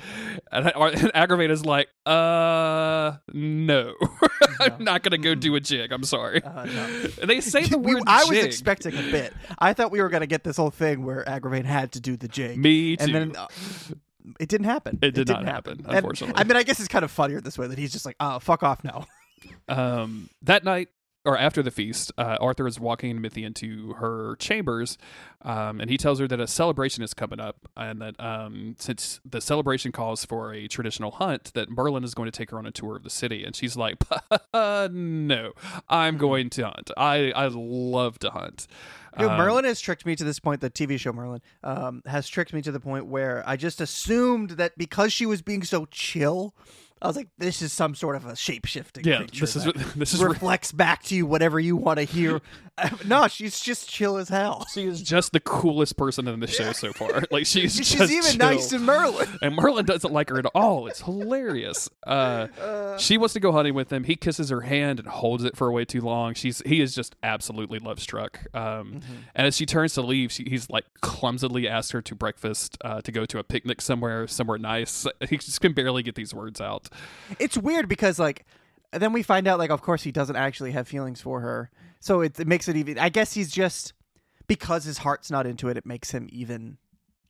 And, 0.52 0.66
and 0.76 1.12
Agravain 1.14 1.50
is 1.50 1.66
like, 1.66 1.88
"Uh, 2.06 3.14
no, 3.34 3.96
I'm 4.60 4.84
not 4.84 5.02
gonna 5.02 5.18
go 5.18 5.34
do 5.34 5.56
a 5.56 5.60
jig. 5.60 5.92
I'm 5.92 6.04
sorry." 6.04 6.44
Uh, 6.44 6.66
no. 6.66 6.88
They 7.26 7.42
say 7.42 7.66
the 7.66 7.78
We- 7.80 7.96
word 7.96 8.04
I 8.06 8.20
was 8.26 8.30
jig. 8.30 8.46
expecting 8.46 8.94
a 8.96 9.02
bit. 9.12 9.34
I 9.58 9.74
thought 9.74 9.92
we 9.92 10.00
were 10.02 10.10
gonna 10.10 10.28
get 10.28 10.44
this 10.44 10.58
whole 10.58 10.70
thing 10.72 11.04
where 11.06 11.24
Agravain 11.26 11.66
had 11.66 11.92
to 11.94 12.00
do 12.00 12.18
the 12.18 12.28
jig, 12.28 12.58
Me 12.58 12.98
too. 12.98 13.06
and 13.06 13.16
then 13.16 13.36
uh, 13.36 13.48
it 14.40 14.48
didn't 14.48 14.66
happen. 14.68 15.00
It 15.02 15.16
did 15.16 15.26
didn't 15.26 15.46
not 15.46 15.54
happen, 15.54 15.80
And, 15.88 15.96
unfortunately. 15.98 16.40
I 16.40 16.44
mean, 16.44 16.56
I 16.58 16.62
guess 16.64 16.80
it's 16.80 16.88
kind 16.88 17.04
of 17.04 17.10
funnier 17.10 17.42
this 17.42 17.58
way 17.58 17.66
that 17.68 17.80
he's 17.80 17.92
just 17.92 18.06
like, 18.06 18.16
"Oh, 18.20 18.38
fuck 18.38 18.62
off 18.62 18.84
now." 18.84 19.08
Um, 19.68 20.30
that 20.44 20.64
night, 20.64 20.90
or 21.24 21.38
after 21.38 21.62
the 21.62 21.72
feast, 21.72 22.12
uh, 22.18 22.38
Arthur 22.40 22.66
is 22.68 22.80
walking 22.80 23.20
Mithy 23.22 23.44
into 23.44 23.94
her 23.94 24.36
chambers, 24.38 24.98
um, 25.44 25.80
and 25.80 25.90
he 25.90 25.98
tells 25.98 26.20
her 26.20 26.28
that 26.28 26.40
a 26.40 26.48
celebration 26.48 27.04
is 27.04 27.14
coming 27.14 27.40
up, 27.40 27.58
and 27.78 28.02
that 28.02 28.20
um, 28.20 28.76
since 28.80 29.20
the 29.24 29.40
celebration 29.40 29.92
calls 29.92 30.26
for 30.26 30.54
a 30.54 30.68
traditional 30.68 31.12
hunt, 31.12 31.52
that 31.54 31.70
Merlin 31.70 32.04
is 32.04 32.14
going 32.16 32.30
to 32.30 32.36
take 32.36 32.50
her 32.52 32.58
on 32.58 32.66
a 32.66 32.72
tour 32.72 32.96
of 32.96 33.04
the 33.04 33.10
city. 33.10 33.44
And 33.44 33.56
she's 33.56 33.78
like, 33.78 33.98
"No, 34.54 35.52
I'm 35.90 36.18
going 36.18 36.50
to 36.52 36.64
hunt. 36.64 36.92
I 36.98 37.32
I 37.32 37.48
love 37.48 38.20
to 38.20 38.32
hunt." 38.32 38.68
Dude, 39.18 39.28
Um, 39.28 39.38
Merlin 39.38 39.66
has 39.66 39.82
tricked 39.82 40.06
me 40.06 40.16
to 40.16 40.24
this 40.24 40.40
point. 40.40 40.62
The 40.62 40.70
TV 40.70 40.98
show 40.98 41.12
Merlin 41.12 41.42
um, 41.64 42.02
has 42.06 42.28
tricked 42.30 42.54
me 42.54 42.62
to 42.62 42.72
the 42.72 42.80
point 42.80 43.08
where 43.08 43.44
I 43.46 43.58
just 43.58 43.82
assumed 43.82 44.52
that 44.52 44.78
because 44.78 45.12
she 45.12 45.26
was 45.26 45.42
being 45.42 45.64
so 45.64 45.86
chill, 45.92 46.56
I 47.02 47.08
was 47.08 47.16
like, 47.16 47.30
"This 47.38 47.62
is 47.62 47.74
some 47.74 47.96
sort 47.96 48.16
of 48.16 48.26
a 48.26 48.36
shape 48.36 48.66
shifting 48.66 49.04
Yeah, 49.06 49.18
creature." 49.18 49.42
this 49.42 49.56
is 49.56 49.64
this 49.96 50.14
is 50.14 50.24
reflects 50.24 50.72
back 50.72 51.04
to 51.04 51.16
you 51.16 51.26
whatever 51.26 51.60
you 51.60 51.76
want 51.76 51.98
to 52.00 52.04
hear. 52.04 52.42
no, 53.06 53.28
she's 53.28 53.60
just 53.60 53.90
chill 53.90 54.18
as 54.18 54.30
hell. 54.30 54.66
she 54.74 54.86
is 54.88 55.02
just 55.04 55.34
the 55.34 55.40
coolest 55.42 55.98
person 55.98 56.28
in 56.28 56.40
the 56.40 56.48
show 56.48 56.72
so 56.72 56.92
far. 56.94 57.22
Like 57.30 57.46
she's 57.46 57.76
She's 57.76 57.94
even 58.00 58.24
chill. 58.24 58.38
nice 58.38 58.68
to 58.70 58.80
Merlin. 58.80 59.28
and 59.42 59.56
Merlin 59.56 59.86
doesn't 59.86 60.12
like 60.12 60.30
her 60.30 60.40
at 60.40 60.46
all. 60.56 60.88
It's 60.88 61.02
hilarious. 61.02 61.90
Uh, 62.08 62.98
she 62.98 63.18
wants 63.18 63.34
to 63.34 63.40
go 63.40 63.52
hunting 63.52 63.74
with 63.74 63.92
him. 63.92 64.06
He 64.06 64.16
kisses 64.16 64.50
her 64.50 64.62
hand 64.62 65.00
and 65.00 65.08
holds 65.08 65.44
it 65.44 65.56
for 65.58 65.72
way 65.72 65.86
too 65.86 66.02
long. 66.02 66.34
She's 66.34 66.62
he 66.66 66.82
is 66.82 66.96
just 66.96 67.16
absolutely 67.22 67.78
love 67.80 68.00
struck. 68.00 68.40
Um, 68.56 69.02
And 69.36 69.46
as 69.48 69.56
she 69.56 69.66
turns 69.66 69.94
to 69.96 70.02
leave, 70.02 70.32
she, 70.32 70.46
he's 70.46 70.70
like 70.70 70.86
clumsily 71.02 71.68
asks 71.68 71.92
her 71.92 72.02
to 72.02 72.16
breakfast 72.16 72.78
uh, 72.84 73.02
to 73.02 73.12
go 73.12 73.26
to 73.26 73.38
a 73.38 73.44
picnic 73.44 73.82
somewhere 73.82 74.28
somewhere 74.28 74.58
nice. 74.58 75.06
He 75.30 75.38
just 75.38 75.62
can 75.62 75.74
barely 75.74 76.04
get 76.04 76.16
these 76.16 76.34
words 76.34 76.60
out. 76.62 76.90
It's 77.40 77.58
weird 77.58 77.88
because 77.88 78.20
like 78.20 78.46
then 78.92 79.14
we 79.14 79.24
find 79.24 79.48
out 79.48 79.60
like 79.60 79.70
of 79.70 79.82
course 79.82 80.04
he 80.04 80.12
doesn't 80.12 80.36
actually 80.36 80.72
have 80.72 80.88
feelings 80.88 81.22
for 81.22 81.42
her. 81.42 81.72
So 82.00 82.22
it, 82.22 82.40
it 82.40 82.48
makes 82.48 82.68
it 82.68 82.76
even 82.76 82.98
I 83.00 83.10
guess 83.10 83.34
he's 83.34 83.52
just 83.52 83.94
because 84.48 84.84
his 84.84 85.00
heart's 85.00 85.32
not 85.32 85.46
into 85.46 85.70
it 85.70 85.78
it 85.78 85.86
makes 85.86 86.12
him 86.12 86.28
even 86.32 86.78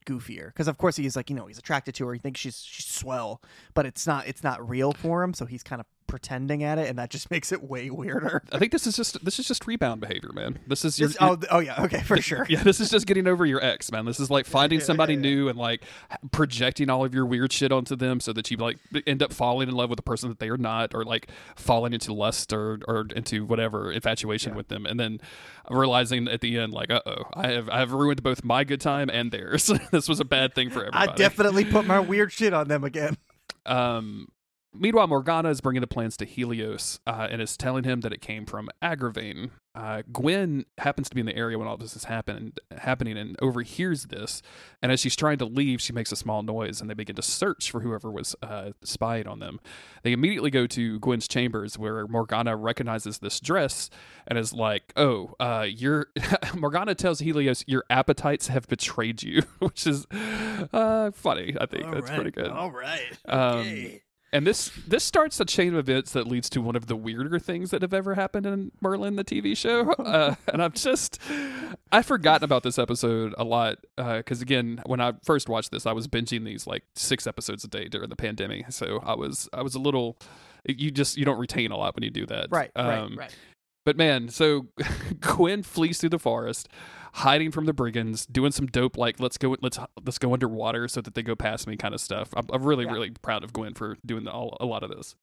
goofier. 0.06 0.48
Because 0.48 0.68
of 0.68 0.78
course 0.78 0.96
he's 0.96 1.16
like 1.16 1.30
you 1.30 1.36
know 1.36 1.46
he's 1.46 1.60
attracted 1.60 1.96
to 1.96 2.08
her. 2.08 2.14
He 2.14 2.20
thinks 2.20 2.40
she's 2.40 2.62
she's 2.64 2.88
swell 2.88 3.42
but 3.74 3.86
it's 3.86 4.08
not 4.08 4.28
it's 4.28 4.44
not 4.44 4.68
real 4.68 4.94
for 4.94 5.24
him. 5.24 5.34
So 5.34 5.46
he's 5.46 5.64
kind 5.64 5.80
of 5.80 5.88
pretending 6.12 6.62
at 6.62 6.78
it 6.78 6.90
and 6.90 7.00
that 7.00 7.10
just 7.10 7.32
makes 7.32 7.52
it 7.52 7.64
way 7.64 7.90
weirder 7.90 8.44
I 8.52 8.60
think 8.60 8.72
this 8.74 8.86
is 8.86 8.96
just 8.96 9.24
this 9.24 9.40
is 9.40 9.48
just 9.48 9.66
rebound 9.66 10.02
behavior, 10.02 10.32
man. 10.34 10.60
This 10.68 10.84
is 10.84 11.00
your, 11.00 11.08
This- 11.08 11.18
oh, 11.22 11.40
oh 11.50 11.60
yeah 11.60 11.84
okay 11.86 12.02
for 12.02 12.22
sure 12.22 12.46
Yeah, 12.50 12.64
this 12.64 12.80
is 12.80 12.90
just 12.90 13.08
getting 13.08 13.28
over 13.28 13.46
your 13.46 13.64
ex, 13.64 13.92
man. 13.92 14.06
This 14.06 14.20
is 14.20 14.30
like 14.30 14.46
finding 14.46 14.82
somebody 14.82 15.16
new 15.16 15.48
and 15.48 15.58
like 15.58 15.84
projecting 16.32 16.90
all 16.90 17.06
of 17.06 17.16
your 17.16 17.26
weird 17.26 17.54
shit 17.54 17.72
onto 17.72 17.96
them 17.96 18.20
so 18.20 18.34
that 18.34 18.52
you 18.52 18.58
like 18.58 18.78
end 19.08 19.24
up 19.24 19.32
falling 19.32 19.70
in 19.70 19.76
love 19.76 19.90
with 19.90 20.00
a 20.00 20.04
person 20.04 20.28
that 20.30 20.40
they 20.40 20.50
are 20.50 20.58
not 20.58 20.94
or 20.94 21.06
like 21.06 21.30
falling 21.56 21.94
into 21.94 22.14
lust 22.14 22.52
or 22.52 22.80
or 22.88 23.06
into 23.16 23.46
whatever 23.46 23.92
infatuation 23.92 24.54
with 24.54 24.68
them 24.68 24.86
and 24.86 25.00
then 25.00 25.20
realizing 25.70 26.28
at 26.28 26.42
the 26.42 26.58
end 26.58 26.74
like, 26.74 26.92
"Uh-oh, 26.92 27.24
I 27.34 27.48
have 27.52 27.70
I 27.70 27.80
have 27.80 27.94
ruined 27.94 28.22
both 28.22 28.44
my 28.44 28.66
good 28.66 28.82
time 28.82 29.10
and 29.10 29.32
theirs. 29.32 29.72
this 29.92 30.10
was 30.10 30.20
a 30.20 30.26
bad 30.26 30.54
thing 30.54 30.70
for 30.70 30.80
everybody. 30.80 31.12
I 31.12 31.16
definitely 31.16 31.64
put 31.66 31.86
my 31.86 32.00
weird 32.00 32.32
shit 32.34 32.54
on 32.54 32.68
them 32.68 32.84
again 32.84 33.18
Um, 33.66 34.28
meanwhile, 34.74 35.08
Morgana 35.08 35.50
is 35.50 35.62
bringing 35.62 35.82
the 35.82 35.88
plans 35.88 36.16
to 36.18 36.26
Helios 36.26 37.00
uh, 37.08 37.28
and 37.30 37.42
is 37.42 37.58
telling 37.58 37.84
him 37.84 38.02
that 38.02 38.14
it 38.14 38.22
came 38.22 38.46
from 38.46 38.70
Agravain. 38.82 39.52
Uh, 39.74 40.02
Gwen 40.12 40.66
happens 40.80 41.08
to 41.08 41.16
be 41.16 41.22
in 41.22 41.26
the 41.26 41.36
area 41.36 41.58
when 41.58 41.66
all 41.66 41.78
this 41.78 41.96
is 41.96 42.04
happen- 42.04 42.52
happening 42.78 43.18
and 43.18 43.38
overhears 43.42 44.06
this. 44.08 44.42
And 44.82 44.92
as 44.92 45.00
she's 45.00 45.16
trying 45.16 45.38
to 45.38 45.46
leave, 45.46 45.80
she 45.82 45.94
makes 45.94 46.12
a 46.12 46.18
small 46.18 46.44
noise 46.44 46.82
and 46.82 46.90
they 46.90 46.94
begin 46.94 47.16
to 47.16 47.22
search 47.22 47.72
for 47.72 47.80
whoever 47.80 48.12
was 48.12 48.36
uh, 48.44 48.72
spying 48.84 49.28
on 49.28 49.40
them. 49.40 49.62
They 50.04 50.12
immediately 50.12 50.50
go 50.52 50.68
to 50.68 51.00
Gwen's 51.00 51.26
chambers 51.28 51.78
where 51.80 52.06
Morgana 52.08 52.58
recognizes 52.58 53.20
this 53.20 53.40
dress 53.40 53.90
and 54.28 54.38
is 54.38 54.52
like, 54.52 54.92
"Oh, 54.98 55.36
uh, 55.40 55.66
your 55.70 56.08
Morgana 56.54 56.94
tells 56.94 57.20
Helios 57.20 57.64
your 57.66 57.86
appetites 57.90 58.48
have 58.48 58.68
betrayed 58.68 59.24
you," 59.24 59.44
which 59.60 59.88
is 59.88 60.06
uh, 60.74 61.12
funny. 61.12 61.56
I 61.60 61.66
think 61.66 61.90
that's 61.94 62.10
pretty 62.12 62.32
good. 62.32 62.50
all 62.50 62.72
right 62.72 63.18
Um, 63.26 64.00
and 64.34 64.48
this 64.48 64.72
this 64.88 65.04
starts 65.04 65.40
a 65.40 65.46
chain 65.46 65.74
of 65.74 65.80
events 65.80 66.12
that 66.12 66.26
leads 66.26 66.50
to 66.52 66.62
one 66.62 66.76
of 66.76 66.88
the 66.88 66.96
weirder 66.96 67.38
things 67.40 67.72
that 67.72 67.82
have 67.82 67.94
ever 67.94 68.16
happened 68.16 68.46
in 68.46 68.72
Merlin 68.82 69.16
the 69.16 69.24
TV 69.24 69.56
show. 69.56 69.94
Uh, 70.12 70.36
and 70.52 70.62
I've 70.62 70.74
just 70.74 71.20
I've 71.92 72.06
forgotten 72.06 72.44
about 72.44 72.64
this 72.64 72.78
episode 72.78 73.34
a 73.38 73.44
lot 73.44 73.78
because 73.96 74.42
again, 74.42 74.82
when 74.86 75.00
I 75.00 75.14
first 75.24 75.48
watched 75.48 75.72
this, 75.72 75.86
I 75.86 75.94
was 75.94 76.08
binging 76.08 76.44
these 76.44 76.68
like 76.68 76.84
six 76.96 77.28
episodes 77.28 77.64
a 77.64 77.68
day 77.68 77.88
during 77.88 78.10
the 78.10 78.16
pandemic. 78.16 78.72
So 78.72 79.02
I 79.06 79.16
was 79.16 79.48
I 79.54 79.62
was 79.62 79.76
a 79.76 79.80
little. 79.80 80.18
You 80.66 80.92
just 80.92 81.18
you 81.18 81.24
don't 81.24 81.40
retain 81.40 81.72
a 81.72 81.78
lot 81.78 81.96
when 81.96 82.04
you 82.04 82.10
do 82.10 82.26
that. 82.26 82.48
right 82.52 82.72
right 82.76 82.98
Um, 82.98 83.16
right 83.18 83.34
But 83.86 83.96
man, 83.96 84.28
so 84.30 84.68
Gwen 85.20 85.64
flees 85.64 86.00
through 86.00 86.10
the 86.10 86.20
forest, 86.20 86.68
hiding 87.14 87.52
from 87.52 87.66
the 87.66 87.74
brigands, 87.74 88.26
doing 88.26 88.52
some 88.52 88.68
dope 88.68 88.98
like 88.98 89.20
let's 89.20 89.38
go 89.38 89.56
let's 89.62 89.78
let's 90.06 90.18
go 90.18 90.34
underwater 90.34 90.88
so 90.88 91.02
that 91.02 91.14
they 91.14 91.24
go 91.24 91.36
past 91.36 91.68
me 91.68 91.76
kind 91.78 91.94
of 91.94 92.02
stuff. 92.02 92.30
I'm, 92.36 92.46
I'm 92.52 92.64
really 92.64 92.86
Yeah. 92.86 92.92
really 92.94 93.10
proud 93.12 93.44
of 93.44 93.54
Gwen 93.54 93.74
for 93.74 93.98
doing 94.06 94.28
all, 94.28 94.58
a 94.60 94.66
lot 94.66 94.84
of 94.84 94.90
this. 94.90 95.16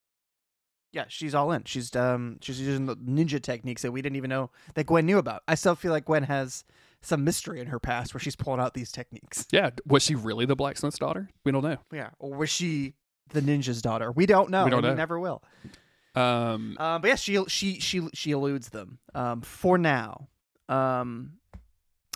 Yeah, 0.93 1.05
she's 1.09 1.35
all 1.35 1.53
in. 1.53 1.65
She's 1.65 1.95
um 1.95 2.39
she's 2.41 2.61
using 2.61 2.87
the 2.87 2.97
ninja 2.97 3.43
techniques 3.43 3.83
that 3.83 3.93
we 3.93 4.01
didn't 4.03 4.17
even 4.17 4.31
know 4.31 4.51
that 4.75 4.87
Gwen 4.87 5.05
knew 5.07 5.19
about. 5.19 5.43
I 5.47 5.55
still 5.55 5.75
feel 5.75 5.93
like 5.93 6.07
Gwen 6.07 6.23
has 6.25 6.65
some 7.03 7.25
mystery 7.25 7.61
in 7.61 7.67
her 7.69 7.79
past 7.79 8.15
where 8.15 8.21
she's 8.21 8.35
pulling 8.37 8.59
out 8.61 8.75
these 8.75 8.91
techniques. 8.91 9.47
Yeah, 9.53 9.71
was 9.87 10.03
she 10.03 10.15
really 10.15 10.47
the 10.47 10.57
blacksmith's 10.57 10.99
daughter? 10.99 11.29
We 11.45 11.53
don't 11.53 11.63
know. 11.63 11.77
Yeah, 11.93 12.11
or 12.19 12.35
was 12.35 12.49
she 12.51 12.95
the 13.35 13.41
ninja's 13.43 13.83
daughter? 13.83 14.11
We 14.13 14.25
don't 14.27 14.51
know. 14.51 14.65
We 14.65 14.71
don't 14.71 14.83
know. 14.83 14.95
never 14.95 15.21
will. 15.21 15.43
Um, 16.15 16.77
Um, 16.79 17.01
but 17.03 17.09
yeah, 17.09 17.15
she 17.17 17.45
she 17.49 17.79
she 17.81 18.09
she 18.15 18.31
eludes 18.33 18.71
them. 18.71 18.99
Um, 19.15 19.43
for 19.43 19.77
now. 19.79 20.29
Um, 20.71 21.33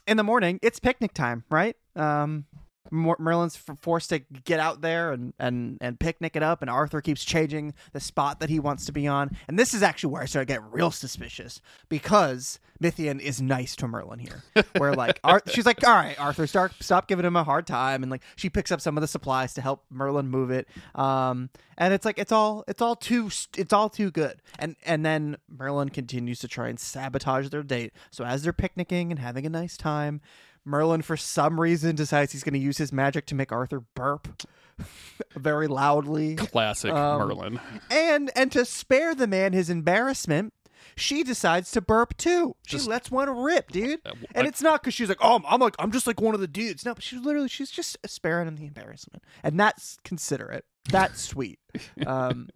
in 0.06 0.16
the 0.16 0.24
morning, 0.24 0.58
it's 0.62 0.78
picnic 0.78 1.14
time, 1.14 1.44
right? 1.50 1.76
Um, 1.96 2.46
Merlin's 2.90 3.56
forced 3.80 4.10
to 4.10 4.18
get 4.18 4.60
out 4.60 4.80
there 4.80 5.12
and, 5.12 5.32
and, 5.38 5.78
and 5.80 5.98
picnic 6.00 6.36
it 6.36 6.42
up, 6.42 6.62
and 6.62 6.70
Arthur 6.70 7.00
keeps 7.00 7.24
changing 7.24 7.74
the 7.92 8.00
spot 8.00 8.40
that 8.40 8.50
he 8.50 8.58
wants 8.58 8.86
to 8.86 8.92
be 8.92 9.06
on. 9.06 9.36
And 9.48 9.58
this 9.58 9.72
is 9.72 9.82
actually 9.82 10.12
where 10.12 10.22
I 10.22 10.26
start 10.26 10.48
to 10.48 10.54
get 10.54 10.62
real 10.72 10.90
suspicious 10.90 11.60
because 11.88 12.58
Mithian 12.82 13.20
is 13.20 13.40
nice 13.40 13.76
to 13.76 13.86
Merlin 13.86 14.18
here. 14.18 14.42
Where 14.76 14.94
like 14.94 15.20
Ar- 15.22 15.42
she's 15.46 15.64
like, 15.64 15.86
"All 15.86 15.94
right, 15.94 16.18
Arthur, 16.20 16.46
start 16.46 16.72
stop 16.80 17.06
giving 17.06 17.24
him 17.24 17.36
a 17.36 17.44
hard 17.44 17.66
time," 17.66 18.02
and 18.02 18.10
like 18.10 18.22
she 18.36 18.50
picks 18.50 18.72
up 18.72 18.80
some 18.80 18.96
of 18.96 19.00
the 19.00 19.08
supplies 19.08 19.54
to 19.54 19.60
help 19.60 19.84
Merlin 19.88 20.28
move 20.28 20.50
it. 20.50 20.68
Um, 20.94 21.48
and 21.78 21.94
it's 21.94 22.04
like 22.04 22.18
it's 22.18 22.32
all 22.32 22.64
it's 22.66 22.82
all 22.82 22.96
too 22.96 23.30
it's 23.56 23.72
all 23.72 23.88
too 23.88 24.10
good. 24.10 24.42
And 24.58 24.76
and 24.84 25.06
then 25.06 25.36
Merlin 25.48 25.90
continues 25.90 26.40
to 26.40 26.48
try 26.48 26.68
and 26.68 26.78
sabotage 26.78 27.48
their 27.48 27.62
date. 27.62 27.92
So 28.10 28.24
as 28.24 28.42
they're 28.42 28.52
picnicking 28.52 29.10
and 29.10 29.18
having 29.18 29.46
a 29.46 29.50
nice 29.50 29.76
time. 29.76 30.20
Merlin, 30.64 31.02
for 31.02 31.16
some 31.16 31.60
reason, 31.60 31.96
decides 31.96 32.32
he's 32.32 32.42
going 32.44 32.54
to 32.54 32.58
use 32.60 32.78
his 32.78 32.92
magic 32.92 33.26
to 33.26 33.34
make 33.34 33.50
Arthur 33.52 33.82
burp 33.94 34.42
very 35.36 35.66
loudly, 35.66 36.36
classic 36.36 36.92
Um, 36.92 37.18
Merlin. 37.20 37.60
and 37.90 38.30
and 38.36 38.50
to 38.52 38.64
spare 38.64 39.14
the 39.14 39.26
man 39.26 39.52
his 39.52 39.68
embarrassment, 39.70 40.52
she 40.96 41.22
decides 41.22 41.70
to 41.72 41.80
burp 41.80 42.16
too. 42.16 42.56
She 42.66 42.76
Just- 42.76 42.88
lets 42.88 43.10
one 43.10 43.28
rip, 43.30 43.70
dude. 43.70 44.00
And 44.34 44.46
it's 44.46 44.62
not 44.62 44.82
because 44.82 44.94
she's 44.94 45.08
like, 45.08 45.18
oh, 45.20 45.36
I'm, 45.36 45.42
I'm 45.46 45.60
like, 45.60 45.74
I'm 45.78 45.92
just 45.92 46.06
like 46.06 46.20
one 46.20 46.34
of 46.34 46.40
the 46.40 46.48
dudes. 46.48 46.84
No, 46.84 46.94
but 46.94 47.02
she's 47.02 47.20
literally, 47.20 47.48
she's 47.48 47.70
just 47.70 47.96
sparing 48.06 48.48
him 48.48 48.56
the 48.56 48.66
embarrassment, 48.66 49.22
and 49.42 49.58
that's 49.58 49.98
considerate. 50.04 50.64
That's 50.90 51.20
sweet. 51.20 51.58
Um, 52.06 52.48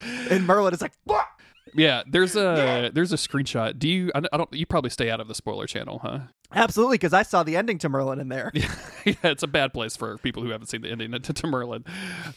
and 0.00 0.46
Merlin 0.46 0.72
is 0.74 0.80
like, 0.82 0.94
"What?" 1.04 1.26
Yeah, 1.74 2.02
there's 2.06 2.36
a 2.36 2.90
there's 2.94 3.12
a 3.12 3.16
screenshot. 3.16 3.78
Do 3.78 3.88
you? 3.88 4.10
I 4.14 4.22
I 4.32 4.36
don't. 4.36 4.52
You 4.52 4.66
probably 4.66 4.90
stay 4.90 5.10
out 5.10 5.20
of 5.20 5.28
the 5.28 5.34
spoiler 5.34 5.66
channel, 5.66 6.00
huh? 6.02 6.20
absolutely, 6.54 6.94
because 6.94 7.12
I 7.12 7.22
saw 7.24 7.42
the 7.42 7.56
ending 7.56 7.78
to 7.78 7.88
Merlin 7.88 8.20
in 8.20 8.28
there. 8.28 8.52
yeah, 8.54 9.14
it's 9.24 9.42
a 9.42 9.48
bad 9.48 9.72
place 9.72 9.96
for 9.96 10.18
people 10.18 10.42
who 10.42 10.50
haven't 10.50 10.68
seen 10.68 10.82
the 10.82 10.90
ending 10.90 11.10
to, 11.12 11.32
to 11.32 11.46
Merlin. 11.46 11.84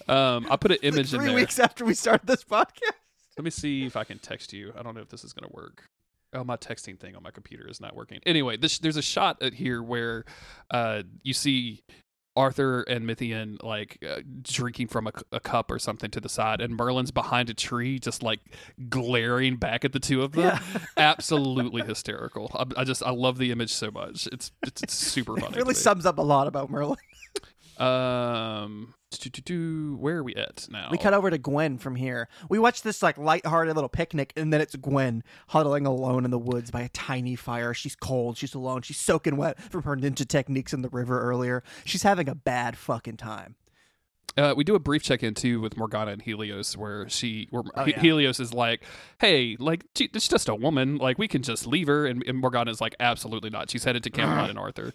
Um, 0.07 0.47
I 0.49 0.55
put 0.55 0.71
an 0.71 0.77
Like 0.83 0.93
image 0.93 1.13
in 1.13 1.19
three 1.19 1.27
there. 1.27 1.35
weeks 1.35 1.59
after 1.59 1.85
we 1.85 1.93
started 1.93 2.25
this 2.27 2.43
podcast. 2.43 2.93
Let 3.37 3.43
me 3.43 3.51
see 3.51 3.85
if 3.85 3.95
I 3.95 4.03
can 4.03 4.17
text 4.17 4.53
you. 4.53 4.73
I 4.77 4.81
don't 4.81 4.95
know 4.95 5.01
if 5.01 5.09
this 5.09 5.23
is 5.23 5.33
going 5.33 5.47
to 5.47 5.55
work. 5.55 5.83
Oh, 6.33 6.43
my 6.43 6.57
texting 6.57 6.99
thing 6.99 7.15
on 7.15 7.23
my 7.23 7.31
computer 7.31 7.67
is 7.69 7.79
not 7.79 7.95
working. 7.95 8.19
Anyway, 8.25 8.57
this, 8.57 8.79
there's 8.79 8.97
a 8.97 9.01
shot 9.01 9.41
here 9.53 9.81
where 9.81 10.25
uh, 10.71 11.03
you 11.21 11.33
see 11.33 11.83
Arthur 12.37 12.83
and 12.83 13.03
Mithian 13.05 13.61
like 13.63 13.97
uh, 14.07 14.21
drinking 14.43 14.87
from 14.87 15.07
a, 15.07 15.11
a 15.31 15.39
cup 15.39 15.71
or 15.71 15.79
something 15.79 16.11
to 16.11 16.21
the 16.21 16.29
side, 16.29 16.61
and 16.61 16.75
Merlin's 16.75 17.11
behind 17.11 17.49
a 17.49 17.53
tree, 17.53 17.97
just 17.99 18.21
like 18.21 18.39
glaring 18.89 19.55
back 19.57 19.83
at 19.83 19.91
the 19.91 19.99
two 19.99 20.21
of 20.21 20.33
them. 20.33 20.43
Yeah. 20.43 20.59
Absolutely 20.97 21.81
hysterical. 21.81 22.51
I, 22.53 22.81
I 22.81 22.83
just 22.83 23.01
I 23.01 23.09
love 23.09 23.39
the 23.39 23.51
image 23.51 23.73
so 23.73 23.89
much. 23.89 24.27
It's 24.31 24.51
it's, 24.61 24.83
it's 24.83 24.93
super 24.93 25.35
funny. 25.35 25.57
It 25.57 25.59
really 25.59 25.73
sums 25.73 26.05
up 26.05 26.19
a 26.19 26.21
lot 26.21 26.47
about 26.47 26.69
Merlin. 26.69 26.97
Um, 27.79 28.93
where 29.49 30.17
are 30.17 30.23
we 30.23 30.35
at 30.35 30.67
now? 30.69 30.89
We 30.91 30.97
cut 30.97 31.13
over 31.13 31.29
to 31.29 31.37
Gwen 31.37 31.77
from 31.77 31.95
here. 31.95 32.27
We 32.49 32.59
watch 32.59 32.81
this 32.81 33.01
like 33.01 33.17
lighthearted 33.17 33.75
little 33.75 33.89
picnic, 33.89 34.33
and 34.35 34.51
then 34.51 34.61
it's 34.61 34.75
Gwen 34.75 35.23
huddling 35.49 35.85
alone 35.85 36.25
in 36.25 36.31
the 36.31 36.39
woods 36.39 36.71
by 36.71 36.81
a 36.81 36.89
tiny 36.89 37.35
fire. 37.35 37.73
She's 37.73 37.95
cold. 37.95 38.37
She's 38.37 38.53
alone. 38.53 38.81
She's 38.81 38.97
soaking 38.97 39.37
wet 39.37 39.59
from 39.59 39.83
her 39.83 39.95
ninja 39.95 40.27
techniques 40.27 40.73
in 40.73 40.81
the 40.81 40.89
river 40.89 41.19
earlier. 41.21 41.63
She's 41.85 42.03
having 42.03 42.27
a 42.27 42.35
bad 42.35 42.77
fucking 42.77 43.17
time. 43.17 43.55
Uh, 44.35 44.53
we 44.55 44.63
do 44.63 44.75
a 44.75 44.79
brief 44.79 45.01
check 45.01 45.23
in 45.23 45.33
too 45.33 45.59
with 45.59 45.77
Morgana 45.77 46.11
and 46.11 46.21
Helios, 46.21 46.77
where 46.77 47.09
she, 47.09 47.47
where 47.49 47.63
Oh, 47.75 47.85
yeah. 47.85 47.99
Helios 47.99 48.39
is 48.39 48.53
like, 48.53 48.83
"Hey, 49.19 49.55
like 49.59 49.85
she, 49.95 50.09
it's 50.13 50.27
just 50.27 50.47
a 50.47 50.53
woman. 50.53 50.97
Like 50.97 51.17
we 51.17 51.27
can 51.27 51.41
just 51.41 51.65
leave 51.65 51.87
her." 51.87 52.05
And, 52.05 52.23
and 52.27 52.37
Morgana 52.37 52.69
is 52.69 52.79
like, 52.79 52.95
"Absolutely 52.99 53.49
not. 53.49 53.71
She's 53.71 53.83
headed 53.83 54.03
to 54.03 54.11
Camelot 54.11 54.49
and 54.51 54.59
Arthur." 54.59 54.93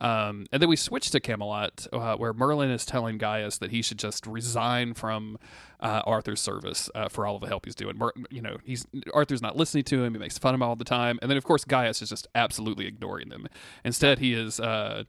Um, 0.00 0.46
and 0.50 0.60
then 0.60 0.68
we 0.68 0.76
switch 0.76 1.10
to 1.10 1.20
Camelot, 1.20 1.86
uh, 1.92 2.16
where 2.16 2.32
Merlin 2.32 2.70
is 2.70 2.84
telling 2.84 3.18
Gaius 3.18 3.58
that 3.58 3.70
he 3.70 3.82
should 3.82 3.98
just 3.98 4.26
resign 4.26 4.94
from 4.94 5.38
uh, 5.80 6.02
Arthur's 6.04 6.40
service 6.40 6.90
uh, 6.94 7.08
for 7.08 7.26
all 7.26 7.36
of 7.36 7.42
the 7.42 7.48
help 7.48 7.66
he's 7.66 7.74
doing. 7.74 7.96
Mer- 7.98 8.12
you 8.30 8.42
know, 8.42 8.56
he's 8.64 8.86
Arthur's 9.14 9.42
not 9.42 9.56
listening 9.56 9.84
to 9.84 10.02
him. 10.02 10.14
He 10.14 10.18
makes 10.18 10.38
fun 10.38 10.54
of 10.54 10.58
him 10.58 10.62
all 10.62 10.76
the 10.76 10.84
time, 10.84 11.18
and 11.22 11.30
then 11.30 11.38
of 11.38 11.44
course 11.44 11.64
Gaius 11.64 12.02
is 12.02 12.08
just 12.08 12.26
absolutely 12.34 12.86
ignoring 12.86 13.28
them. 13.28 13.46
Instead, 13.84 14.18
he 14.18 14.34
is. 14.34 14.58
Uh, 14.58 15.04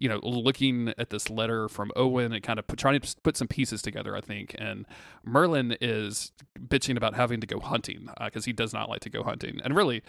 you 0.00 0.08
know, 0.08 0.20
looking 0.22 0.94
at 0.96 1.10
this 1.10 1.28
letter 1.28 1.68
from 1.68 1.90
Owen 1.96 2.32
and 2.32 2.40
kind 2.40 2.60
of 2.60 2.68
put, 2.68 2.78
trying 2.78 3.00
to 3.00 3.16
put 3.24 3.36
some 3.36 3.48
pieces 3.48 3.82
together, 3.82 4.14
I 4.14 4.20
think. 4.20 4.54
And 4.56 4.86
Merlin 5.24 5.76
is 5.80 6.30
bitching 6.56 6.96
about 6.96 7.14
having 7.14 7.40
to 7.40 7.48
go 7.48 7.58
hunting 7.58 8.08
because 8.24 8.44
he 8.44 8.52
does 8.52 8.72
not 8.72 8.88
like 8.88 9.00
to 9.00 9.10
go 9.10 9.24
hunting. 9.24 9.60
And 9.64 9.74
really, 9.74 10.04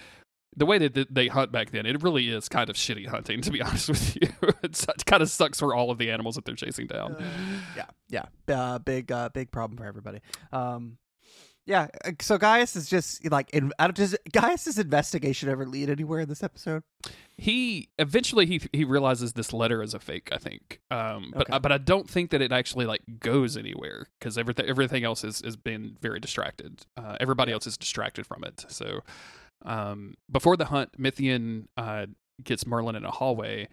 the 0.56 0.66
way 0.66 0.78
that 0.78 1.14
they 1.14 1.28
hunt 1.28 1.52
back 1.52 1.72
then, 1.72 1.86
it 1.86 2.02
really 2.04 2.30
is 2.30 2.50
kind 2.50 2.70
of 2.70 2.76
shitty 2.76 3.08
hunting, 3.08 3.42
to 3.42 3.52
be 3.52 3.62
honest 3.64 3.90
with 3.90 4.16
you. 4.16 4.30
it 4.64 5.06
kind 5.06 5.22
of 5.22 5.30
sucks 5.30 5.60
for 5.60 5.74
all 5.76 5.92
of 5.92 5.98
the 5.98 6.12
animals 6.12 6.36
that 6.36 6.46
they're 6.46 6.56
chasing 6.56 6.88
down. 6.88 7.16
Yeah, 7.76 7.86
yeah, 8.10 8.26
uh, 8.56 8.80
big, 8.80 9.12
uh, 9.12 9.30
big 9.30 9.52
problem 9.52 9.78
for 9.78 9.86
everybody. 9.86 10.20
Um, 10.52 10.98
yeah, 11.66 11.88
uh, 12.04 12.12
so 12.20 12.40
Gaius 12.40 12.76
is 12.76 12.90
just 12.90 13.30
like, 13.30 13.52
in, 13.52 13.72
does 13.94 14.16
Gaius's 14.32 14.80
investigation 14.80 15.50
ever 15.50 15.68
lead 15.68 15.90
anywhere 15.90 16.22
in 16.22 16.30
this 16.30 16.42
episode? 16.42 16.84
he 17.38 17.88
eventually 17.98 18.46
he 18.46 18.60
he 18.74 18.84
realizes 18.84 19.32
this 19.32 19.54
letter 19.54 19.82
is 19.82 19.94
a 19.94 20.00
fake. 20.00 20.28
I 20.34 20.38
think, 20.38 20.82
um, 20.92 21.32
but 21.34 21.50
Okay. 21.50 21.60
but 21.60 21.72
I 21.72 21.78
don't 21.78 22.10
think 22.10 22.32
that 22.32 22.42
it 22.42 22.52
actually 22.52 22.86
like 22.86 23.02
goes 23.20 23.56
anywhere 23.56 24.08
because 24.20 24.38
everything 24.38 24.66
everything 24.68 25.04
else 25.06 25.24
is 25.24 25.42
is 25.42 25.56
been 25.56 25.96
very 26.02 26.20
distracted. 26.20 26.86
Uh, 26.98 27.16
everybody 27.22 27.54
else 27.54 27.66
is 27.68 27.78
distracted 27.78 28.26
from 28.26 28.44
it. 28.44 28.66
So, 28.68 29.02
um, 29.64 30.16
before 30.32 30.58
the 30.58 30.66
hunt, 30.66 31.00
Mithian 31.00 31.66
uh, 31.78 32.08
gets 32.44 32.66
Merlin 32.66 32.96
in 32.96 33.06
a 33.06 33.12
hallway. 33.12 33.68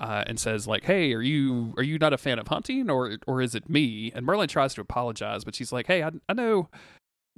Uh, 0.00 0.22
and 0.28 0.38
says 0.38 0.68
like, 0.68 0.84
"Hey, 0.84 1.12
are 1.12 1.20
you 1.20 1.74
are 1.76 1.82
you 1.82 1.98
not 1.98 2.12
a 2.12 2.18
fan 2.18 2.38
of 2.38 2.46
hunting, 2.46 2.88
or 2.88 3.18
or 3.26 3.42
is 3.42 3.56
it 3.56 3.68
me?" 3.68 4.12
And 4.14 4.24
Merlin 4.24 4.46
tries 4.46 4.72
to 4.74 4.80
apologize, 4.80 5.42
but 5.42 5.56
she's 5.56 5.72
like, 5.72 5.88
"Hey, 5.88 6.04
I, 6.04 6.12
I 6.28 6.34
know 6.34 6.68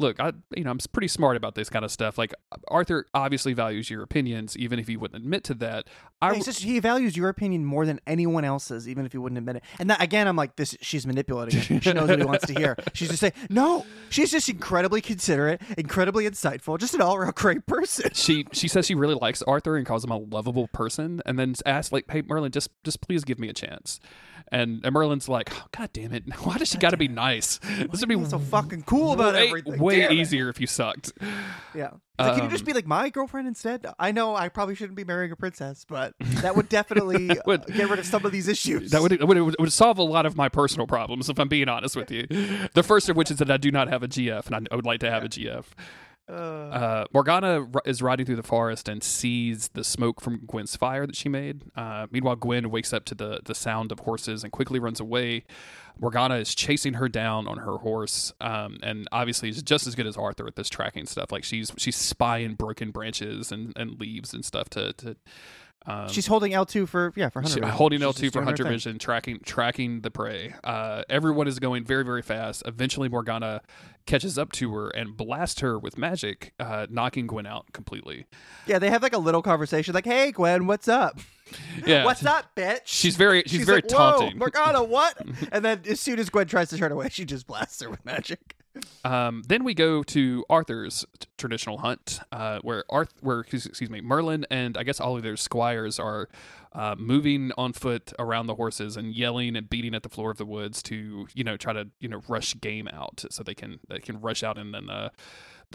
look, 0.01 0.19
I 0.19 0.33
you 0.57 0.65
know 0.65 0.71
I'm 0.71 0.79
pretty 0.93 1.09
smart 1.09 1.37
about 1.37 1.55
this 1.55 1.69
kind 1.69 1.85
of 1.85 1.91
stuff. 1.91 2.19
Like 2.19 2.35
Arthur 2.69 3.07
obviously 3.15 3.53
values 3.53 3.91
your 3.91 4.03
opinions, 4.03 4.57
even 4.57 4.79
if 4.79 4.89
he 4.89 4.97
wouldn't 4.97 5.23
admit 5.23 5.45
to 5.45 5.55
that. 5.55 5.87
I 6.23 6.33
Yeah, 6.33 6.41
just, 6.41 6.63
he 6.63 6.79
values 6.81 7.17
your 7.17 7.29
opinion 7.29 7.65
more 7.65 7.87
than 7.87 8.01
anyone 8.07 8.45
else's, 8.45 8.89
even 8.89 9.07
if 9.07 9.13
he 9.13 9.19
wouldn't 9.19 9.39
admit 9.39 9.57
it. 9.57 9.63
And 9.79 9.89
that, 9.89 10.03
again, 10.03 10.29
I'm 10.29 10.37
like, 10.37 10.57
this. 10.57 10.77
She's 10.81 11.07
manipulating. 11.07 11.81
She 11.81 11.93
knows 11.93 12.09
what 12.09 12.19
he 12.19 12.25
wants 12.25 12.47
to 12.47 12.55
hear. 12.55 12.77
She's 12.93 13.09
just 13.09 13.21
saying, 13.21 13.33
no. 13.49 13.87
She's 14.11 14.31
just 14.31 14.49
incredibly 14.49 15.01
considerate, 15.01 15.63
incredibly 15.79 16.29
insightful, 16.29 16.79
just 16.79 16.95
an 16.95 17.01
all-around 17.01 17.35
great 17.37 17.67
person. 17.67 18.11
she 18.15 18.47
she 18.53 18.69
says 18.69 18.87
she 18.87 18.95
really 18.95 19.15
likes 19.15 19.43
Arthur 19.43 19.77
and 19.77 19.87
calls 19.87 20.05
him 20.05 20.11
a 20.11 20.19
lovable 20.19 20.69
person, 20.69 21.23
and 21.25 21.39
then 21.39 21.55
asks 21.65 21.93
like, 21.93 22.11
"Hey 22.11 22.23
Merlin, 22.23 22.53
just 22.53 22.71
just 22.85 23.01
please 23.01 23.25
give 23.25 23.39
me 23.39 23.49
a 23.49 23.53
chance." 23.53 24.01
And, 24.53 24.81
and 24.85 24.93
Merlin's 24.93 25.29
like, 25.29 25.51
oh, 25.53 25.67
"God 25.77 25.91
damn 25.93 26.13
it! 26.13 26.25
Why 26.43 26.59
does 26.59 26.69
she 26.69 26.79
got 26.79 26.91
to 26.91 26.97
be 26.97 27.09
nice? 27.09 27.59
This 27.59 28.01
would 28.01 28.09
be 28.09 28.25
so 28.25 28.39
fucking 28.39 28.83
cool 28.83 29.13
about 29.13 29.35
way, 29.35 29.47
everything. 29.47 29.79
way 29.81 29.90
Damn 29.97 30.13
it. 30.13 30.19
easier 30.19 30.49
if 30.49 30.61
you 30.61 30.67
sucked." 30.67 31.13
Yeah. 31.75 31.91
It's 32.19 32.27
like, 32.29 32.35
can 32.35 32.45
you 32.45 32.51
just 32.51 32.63
Um, 32.63 32.67
be 32.67 32.73
like 32.75 32.87
my 32.87 33.09
girlfriend 33.09 33.49
instead? 33.49 33.87
I 33.99 34.13
know 34.13 34.37
I 34.37 34.51
probably 34.51 34.75
shouldn't 34.75 34.97
be 34.97 35.05
marrying 35.05 35.33
a 35.33 35.37
princess, 35.37 35.87
but 35.89 36.13
that 36.43 36.55
would 36.55 36.69
definitely 36.69 37.31
uh, 37.31 37.37
Would- 37.47 37.67
get 37.67 37.89
rid 37.89 37.99
of 37.99 38.05
some 38.05 38.27
of 38.27 38.33
these 38.33 38.47
issues. 38.47 38.91
That 38.91 39.01
would, 39.01 39.13
it 39.13 39.27
would 39.27 39.37
it 39.39 39.59
would 39.59 39.73
solve 39.73 39.97
a 39.99 40.03
lot 40.03 40.27
of 40.27 40.37
my 40.37 40.49
personal 40.51 40.87
problems 40.87 41.31
if 41.31 41.39
I'm 41.39 41.49
being 41.49 41.69
honest 41.69 41.97
with 41.97 42.11
you. 42.11 42.27
The 42.75 42.83
first 42.83 43.09
of 43.09 43.17
which 43.17 43.31
is 43.31 43.39
that 43.39 43.51
I 43.51 43.57
do 43.57 43.71
not 43.71 43.89
have 43.89 44.03
a 44.03 44.09
GF, 44.09 44.47
and 44.47 44.55
I, 44.55 44.61
I 44.71 44.77
would 44.77 44.85
like 44.85 45.01
to 45.01 45.11
have 45.11 45.25
a 45.25 45.29
GF. 45.29 45.65
Uh, 46.31 46.71
Uh, 46.71 47.05
Morgana 47.13 47.67
r- 47.75 47.83
is 47.85 48.01
riding 48.03 48.25
through 48.27 48.37
the 48.37 48.43
forest 48.43 48.89
and 48.89 49.03
sees 49.03 49.69
the 49.69 49.83
smoke 49.85 50.21
from 50.21 50.45
Gwen's 50.47 50.77
fire 50.77 51.07
that 51.07 51.17
she 51.17 51.29
made. 51.29 51.63
Uh, 51.77 52.07
meanwhile, 52.11 52.37
Gwen 52.37 52.71
wakes 52.71 52.93
up 52.93 53.05
to 53.07 53.15
the, 53.15 53.41
the 53.45 53.55
sound 53.55 53.91
of 53.93 54.01
horses 54.01 54.43
and 54.45 54.53
quickly 54.53 54.79
runs 54.79 55.01
away. 55.01 55.45
Morgana 55.99 56.37
is 56.37 56.55
chasing 56.55 56.95
her 56.95 57.09
down 57.09 57.47
on 57.47 57.59
her 57.59 57.77
horse, 57.79 58.33
um, 58.41 58.79
and 58.83 59.07
obviously 59.13 59.51
is 59.51 59.63
just 59.63 59.87
as 59.87 59.95
good 59.95 60.07
as 60.07 60.17
Arthur 60.17 60.47
at 60.47 60.57
this 60.57 60.69
tracking 60.71 61.05
stuff. 61.07 61.31
Like 61.31 61.45
she's 61.45 61.73
she's 61.77 61.97
spying 61.97 62.55
broken 62.55 62.91
branches 62.91 63.53
and, 63.53 63.73
and 63.77 64.01
leaves 64.01 64.33
and 64.33 64.45
stuff 64.45 64.71
to 64.71 64.93
to. 64.95 65.17
Um, 65.87 66.09
she's 66.09 66.27
holding 66.27 66.53
L2 66.53 66.87
for 66.89 67.13
yeah 67.17 67.31
for 67.31 67.41
hunter. 67.41 67.67
holding 67.67 68.01
L2 68.01 68.15
for 68.15 68.21
doing 68.21 68.33
her 68.35 68.45
hunter 68.45 68.65
vision, 68.65 68.99
tracking 68.99 69.41
tracking 69.45 70.03
the 70.03 70.11
prey. 70.11 70.55
Uh, 70.63 71.03
everyone 71.09 71.49
is 71.49 71.59
going 71.59 71.85
very 71.85 72.05
very 72.05 72.23
fast. 72.23 72.63
Eventually, 72.67 73.09
Morgana 73.09 73.63
catches 74.07 74.39
up 74.39 74.53
to 74.53 74.73
her 74.75 74.89
and 74.91 75.17
blasts 75.17 75.61
her 75.61 75.79
with 75.79 75.97
magic, 75.99 76.53
uh, 76.59 76.87
knocking 76.91 77.27
Gwen 77.27 77.47
out 77.47 77.73
completely. 77.73 78.27
Yeah, 78.67 78.79
they 78.79 78.91
have 78.91 79.03
like 79.03 79.13
a 79.13 79.19
little 79.19 79.43
conversation, 79.43 79.95
like, 79.95 80.05
"Hey, 80.05 80.33
Gwen, 80.33 80.67
what's 80.67 80.89
up? 80.89 81.19
Yeah, 81.85 82.05
What's 82.05 82.25
up, 82.25 82.55
bitch?" 82.55 82.83
She's 82.85 83.17
very 83.17 83.43
she's, 83.45 83.67
very 83.67 83.79
like, 83.79 83.91
Whoa, 83.91 84.19
taunting. 84.21 84.39
Morgana, 84.39 84.85
what? 84.85 85.19
and 85.53 85.65
then 85.65 85.83
as 85.89 85.99
soon 85.99 86.21
as 86.21 86.31
Gwen 86.31 86.47
tries 86.47 86.69
to 86.71 86.79
turn 86.79 86.93
away, 86.93 87.09
she 87.09 87.25
just 87.25 87.49
blasts 87.49 87.83
her 87.83 87.91
with 87.91 88.05
magic. 88.05 88.55
Um, 89.05 89.43
then 89.49 89.65
we 89.65 89.75
go 89.75 90.03
to 90.05 90.45
Arthur's 90.49 91.05
t- 91.19 91.27
traditional 91.37 91.79
hunt, 91.79 92.21
uh, 92.31 92.61
where 92.63 92.85
Arth- 92.89 93.15
where 93.21 93.41
excuse 93.41 93.91
me, 93.91 94.01
Merlin 94.01 94.47
and 94.51 94.77
I 94.77 94.85
guess 94.85 95.01
all 95.01 95.17
of 95.17 95.23
their 95.23 95.37
squires 95.37 95.99
are 95.99 96.29
uh, 96.73 96.95
moving 96.99 97.51
on 97.59 97.73
foot 97.73 98.13
around 98.19 98.47
the 98.47 98.55
horses 98.55 98.97
and 98.97 99.15
yelling 99.15 99.57
and 99.57 99.69
beating 99.69 99.95
at 99.95 100.03
the 100.03 100.09
floor 100.09 100.31
of 100.31 100.37
the 100.39 100.45
woods 100.45 100.83
to 100.85 101.27
you 101.35 101.43
know 101.43 101.57
try 101.57 101.73
to 101.73 101.89
you 101.99 102.09
know 102.09 102.21
rush 102.29 102.59
game 102.61 102.89
out 102.93 103.25
so 103.31 103.43
they 103.43 103.55
can 103.55 103.81
they 103.89 103.99
can 103.99 104.21
rush 104.21 104.43
out 104.43 104.57
and 104.57 104.73
then 104.73 104.89
uh, 104.89 105.09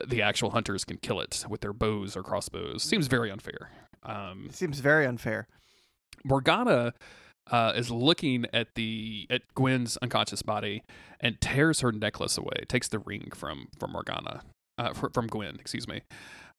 the 0.07 0.21
actual 0.21 0.51
hunters 0.51 0.85
can 0.85 0.97
kill 0.97 1.19
it 1.19 1.45
with 1.49 1.61
their 1.61 1.73
bows 1.73 2.15
or 2.15 2.23
crossbows. 2.23 2.83
Seems 2.83 3.07
very 3.07 3.29
unfair. 3.31 3.71
Um, 4.03 4.49
Seems 4.51 4.79
very 4.79 5.05
unfair. 5.05 5.47
Morgana 6.23 6.93
uh, 7.51 7.73
is 7.75 7.91
looking 7.91 8.45
at 8.53 8.75
the 8.75 9.27
at 9.29 9.41
Gwen's 9.53 9.97
unconscious 9.97 10.41
body 10.41 10.83
and 11.19 11.39
tears 11.39 11.81
her 11.81 11.91
necklace 11.91 12.37
away. 12.37 12.65
Takes 12.67 12.87
the 12.87 12.99
ring 12.99 13.31
from 13.33 13.67
from 13.77 13.91
Morgana, 13.91 14.41
uh, 14.77 14.93
fr- 14.93 15.09
from 15.13 15.27
Gwen, 15.27 15.57
excuse 15.59 15.87
me. 15.87 16.01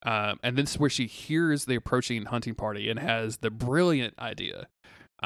Um, 0.03 0.39
and 0.43 0.57
this 0.57 0.73
is 0.73 0.79
where 0.79 0.91
she 0.91 1.07
hears 1.07 1.65
the 1.65 1.75
approaching 1.75 2.27
hunting 2.27 2.55
party 2.55 2.89
and 2.91 2.99
has 3.01 3.39
the 3.39 3.51
brilliant 3.51 4.15
idea. 4.19 4.69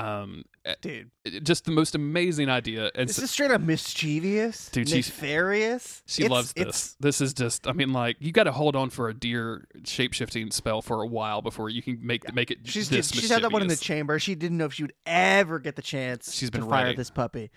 Um, 0.05 0.45
eh, 0.65 0.75
Dude, 0.81 1.11
just 1.43 1.65
the 1.65 1.71
most 1.73 1.95
amazing 1.95 2.49
idea. 2.49 2.91
And 2.95 3.09
this 3.09 3.17
so- 3.17 3.23
is 3.25 3.31
straight 3.31 3.51
up 3.51 3.61
mischievous, 3.61 4.69
Dude, 4.71 4.89
she's- 4.89 5.09
nefarious. 5.09 6.03
she 6.07 6.23
It's- 6.23 6.31
loves 6.31 6.53
this. 6.53 6.63
it's- 6.63 6.97
This 7.01 7.21
is 7.21 7.35
just, 7.35 7.67
I 7.67 7.73
mean, 7.73 7.93
like 7.93 8.17
you 8.21 8.33
got 8.33 8.45
to 8.45 8.53
hold 8.53 8.77
on 8.77 8.91
for 8.91 9.09
a 9.09 9.15
deer 9.15 9.67
shape 9.85 10.13
shifting 10.13 10.51
spell 10.51 10.81
for 10.83 11.03
a 11.03 11.07
while 11.07 11.43
before 11.43 11.69
you 11.71 11.83
can 11.83 11.99
make 12.05 12.33
make 12.35 12.51
it. 12.51 12.59
She's 12.65 12.89
she's 12.89 13.29
had 13.31 13.43
that 13.43 13.53
one 13.53 13.63
in 13.63 13.69
the 13.69 13.77
chamber. 13.77 14.19
She 14.19 14.35
didn't 14.35 14.57
know 14.59 14.67
if 14.67 14.75
she 14.75 14.85
would 14.85 14.95
ever 15.07 15.59
get 15.59 15.77
the 15.77 15.83
chance. 15.83 16.33
She's 16.35 16.51
been 16.51 16.63
to 16.63 16.69
fire 16.69 16.95
this 16.95 17.11
puppy. 17.11 17.51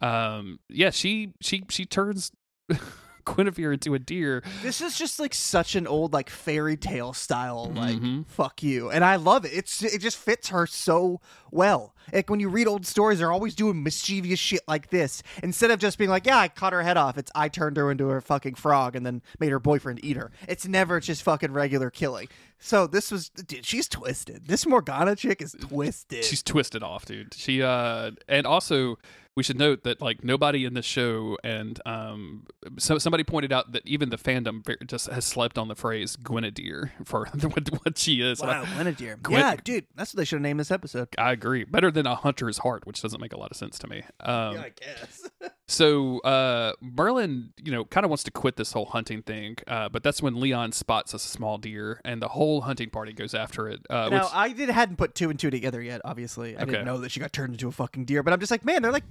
um 0.00 0.60
yeah 0.68 0.90
she 0.90 1.32
she 1.40 1.64
she 1.68 1.84
turns 1.84 2.30
Guinevere 3.36 3.72
into 3.72 3.94
a 3.94 3.98
deer 3.98 4.42
This 4.62 4.80
is 4.80 4.96
just 4.98 5.18
like 5.20 5.34
such 5.34 5.74
an 5.76 5.86
old 5.86 6.12
like 6.12 6.30
fairy 6.30 6.76
tale 6.76 7.12
style 7.12 7.70
like 7.74 7.96
Mhm. 7.96 8.26
fuck 8.26 8.62
you, 8.62 8.90
and 8.90 9.04
I 9.04 9.16
love 9.16 9.44
it. 9.44 9.52
It's 9.54 9.82
it 9.82 10.00
just 10.00 10.16
fits 10.16 10.48
her 10.48 10.66
so 10.66 11.20
well. 11.50 11.94
Like 12.12 12.30
when 12.30 12.40
you 12.40 12.48
read 12.48 12.66
old 12.66 12.86
stories, 12.86 13.18
they're 13.18 13.32
always 13.32 13.54
doing 13.54 13.82
mischievous 13.82 14.38
shit 14.38 14.62
like 14.66 14.88
this 14.90 15.22
instead 15.42 15.70
of 15.70 15.78
just 15.78 15.98
being 15.98 16.08
like, 16.10 16.24
yeah, 16.26 16.38
I 16.38 16.48
cut 16.48 16.72
her 16.72 16.82
head 16.82 16.96
off. 16.96 17.18
It's 17.18 17.30
I 17.34 17.48
turned 17.48 17.76
her 17.76 17.90
into 17.90 18.10
a 18.10 18.20
fucking 18.20 18.54
frog 18.54 18.96
and 18.96 19.04
then 19.04 19.20
made 19.38 19.50
her 19.50 19.58
boyfriend 19.58 20.00
eat 20.02 20.16
her. 20.16 20.30
It's 20.48 20.66
never 20.66 21.00
just 21.00 21.22
fucking 21.22 21.52
regular 21.52 21.90
killing. 21.90 22.28
So 22.58 22.86
this 22.86 23.10
was 23.10 23.28
dude, 23.28 23.64
she's 23.66 23.88
twisted. 23.88 24.46
This 24.48 24.66
Morgana 24.66 25.16
chick 25.16 25.42
is 25.42 25.54
twisted. 25.60 26.24
she's 26.24 26.42
twisted 26.42 26.82
off 26.82 27.04
dude 27.04 27.34
she 27.34 27.62
uh 27.62 28.10
and 28.26 28.46
also 28.46 28.96
we 29.38 29.44
should 29.44 29.56
note 29.56 29.84
that 29.84 30.02
like 30.02 30.24
nobody 30.24 30.64
in 30.64 30.74
the 30.74 30.82
show 30.82 31.38
and 31.44 31.80
um 31.86 32.44
so 32.76 32.98
somebody 32.98 33.22
pointed 33.22 33.52
out 33.52 33.70
that 33.70 33.86
even 33.86 34.10
the 34.10 34.16
fandom 34.16 34.64
just 34.88 35.08
has 35.08 35.24
slept 35.24 35.56
on 35.56 35.68
the 35.68 35.76
phrase 35.76 36.16
Gwenideer 36.16 36.90
for 37.04 37.26
what, 37.40 37.68
what 37.84 37.96
she 37.96 38.20
is 38.20 38.40
wow, 38.40 38.64
Gwenideer. 38.64 39.22
Gwen- 39.22 39.38
yeah, 39.38 39.54
dude, 39.62 39.86
that's 39.94 40.12
what 40.12 40.18
they 40.18 40.24
should 40.24 40.36
have 40.36 40.42
named 40.42 40.58
this 40.58 40.72
episode. 40.72 41.06
I 41.16 41.30
agree. 41.30 41.62
Better 41.62 41.92
than 41.92 42.04
a 42.04 42.16
hunter's 42.16 42.58
heart, 42.58 42.84
which 42.84 43.00
doesn't 43.00 43.20
make 43.20 43.32
a 43.32 43.38
lot 43.38 43.52
of 43.52 43.56
sense 43.56 43.78
to 43.78 43.86
me. 43.86 44.02
Um, 44.18 44.54
yeah, 44.54 44.62
I 44.62 44.72
guess. 44.76 45.30
So 45.70 46.20
uh, 46.20 46.72
Merlin, 46.80 47.52
you 47.62 47.70
know, 47.70 47.84
kind 47.84 48.04
of 48.04 48.10
wants 48.10 48.24
to 48.24 48.30
quit 48.30 48.56
this 48.56 48.72
whole 48.72 48.86
hunting 48.86 49.20
thing, 49.22 49.56
uh, 49.66 49.90
but 49.90 50.02
that's 50.02 50.22
when 50.22 50.40
Leon 50.40 50.72
spots 50.72 51.12
a 51.12 51.18
small 51.18 51.58
deer, 51.58 52.00
and 52.06 52.22
the 52.22 52.28
whole 52.28 52.62
hunting 52.62 52.88
party 52.88 53.12
goes 53.12 53.34
after 53.34 53.68
it. 53.68 53.80
Uh, 53.90 54.08
now 54.08 54.22
which, 54.24 54.32
I 54.32 54.48
did 54.52 54.70
hadn't 54.70 54.96
put 54.96 55.14
two 55.14 55.28
and 55.28 55.38
two 55.38 55.50
together 55.50 55.82
yet. 55.82 56.00
Obviously, 56.06 56.56
I 56.56 56.62
Okay. 56.62 56.72
didn't 56.72 56.86
know 56.86 56.98
that 56.98 57.10
she 57.12 57.20
got 57.20 57.34
turned 57.34 57.52
into 57.52 57.68
a 57.68 57.72
fucking 57.72 58.06
deer. 58.06 58.22
But 58.22 58.32
I'm 58.32 58.40
just 58.40 58.50
like, 58.50 58.64
man, 58.64 58.80
they're 58.80 58.92
like 58.92 59.04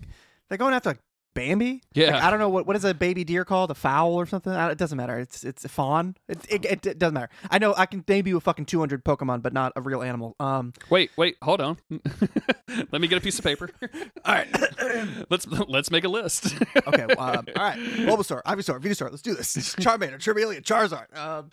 they're 0.49 0.57
going 0.57 0.73
after 0.73 0.89
like 0.89 0.99
Bambi. 1.37 1.83
Yeah. 1.93 2.13
Like, 2.13 2.23
I 2.23 2.31
don't 2.31 2.39
know 2.39 2.49
what 2.49 2.65
what 2.65 2.75
is 2.75 2.83
a 2.83 2.95
baby 2.95 3.23
deer 3.23 3.45
called? 3.45 3.69
A 3.69 3.75
fowl 3.75 4.13
or 4.13 4.25
something? 4.25 4.51
I- 4.51 4.71
It 4.71 4.79
doesn't 4.79 4.97
matter. 4.97 5.19
It's 5.19 5.43
it's 5.43 5.63
a 5.63 5.69
fawn. 5.69 6.15
It, 6.27 6.39
it, 6.49 6.85
it, 6.85 6.97
doesn't 6.97 7.13
matter. 7.13 7.29
I 7.51 7.59
know 7.59 7.75
I 7.77 7.85
can 7.85 8.03
name 8.07 8.25
you 8.25 8.37
a 8.37 8.41
fucking 8.41 8.65
200 8.65 9.05
Pokemon, 9.05 9.43
but 9.43 9.53
not 9.53 9.71
a 9.75 9.81
real 9.81 10.01
animal. 10.01 10.35
Um. 10.39 10.73
wait, 10.89 11.11
wait, 11.15 11.37
hold 11.43 11.61
on. 11.61 11.77
Let 12.91 12.99
me 13.01 13.07
get 13.07 13.19
a 13.19 13.21
piece 13.21 13.37
of 13.37 13.45
paper. 13.45 13.69
All 14.25 14.33
right. 14.33 14.47
let's 15.29 15.45
let's 15.47 15.91
make 15.91 16.05
a 16.05 16.09
list. 16.09 16.55
okay. 16.87 17.05
Well, 17.05 17.19
um, 17.19 17.45
all 17.55 17.63
right. 17.63 17.77
Bulbasaur, 17.77 18.41
Ivysaur, 18.43 18.81
Venusaur. 18.81 19.11
Let's 19.11 19.21
do 19.21 19.35
this. 19.35 19.55
Charmander, 19.75 20.17
Charmeleon, 20.17 20.63
Charizard. 20.63 21.15
Um, 21.15 21.51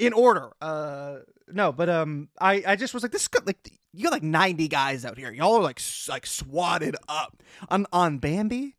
in 0.00 0.12
order. 0.12 0.50
Uh, 0.60 1.18
no, 1.52 1.72
but 1.72 1.88
um, 1.88 2.28
I 2.40 2.62
I 2.66 2.76
just 2.76 2.92
was 2.94 3.02
like, 3.02 3.12
this 3.12 3.22
is 3.22 3.28
good. 3.28 3.46
Like 3.46 3.70
you 3.92 4.04
got 4.04 4.12
like 4.12 4.22
90 4.22 4.68
guys 4.68 5.04
out 5.04 5.18
here. 5.18 5.32
Y'all 5.32 5.54
are 5.56 5.62
like 5.62 5.80
like 6.08 6.26
swatted 6.26 6.96
up 7.08 7.42
on 7.68 7.86
on 7.92 8.18
Bambi. 8.18 8.76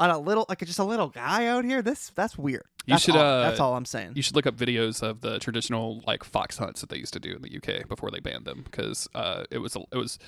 On 0.00 0.10
a 0.10 0.18
little, 0.18 0.46
like 0.48 0.58
just 0.66 0.78
a 0.80 0.84
little 0.84 1.08
guy 1.08 1.46
out 1.46 1.64
here. 1.64 1.82
This 1.82 2.10
that's 2.14 2.36
weird. 2.36 2.64
You 2.86 2.94
That's 2.94 3.04
should, 3.04 3.14
all, 3.16 3.22
uh, 3.22 3.42
that's 3.42 3.60
all 3.60 3.76
I'm 3.76 3.84
saying. 3.84 4.12
you 4.14 4.22
should 4.22 4.34
look 4.34 4.46
up 4.46 4.56
videos 4.56 5.02
of 5.02 5.20
the 5.20 5.38
traditional 5.38 6.02
like 6.06 6.24
fox 6.24 6.56
hunts 6.58 6.80
that 6.80 6.88
they 6.88 6.96
used 6.96 7.12
to 7.12 7.20
do 7.20 7.36
in 7.36 7.42
the 7.42 7.54
UK 7.56 7.86
before 7.86 8.10
they 8.10 8.18
banned 8.20 8.46
them 8.46 8.62
because 8.64 9.06
uh, 9.14 9.44
it 9.50 9.58
was 9.58 9.76
a, 9.76 9.80
it 9.92 9.96
was 9.98 10.18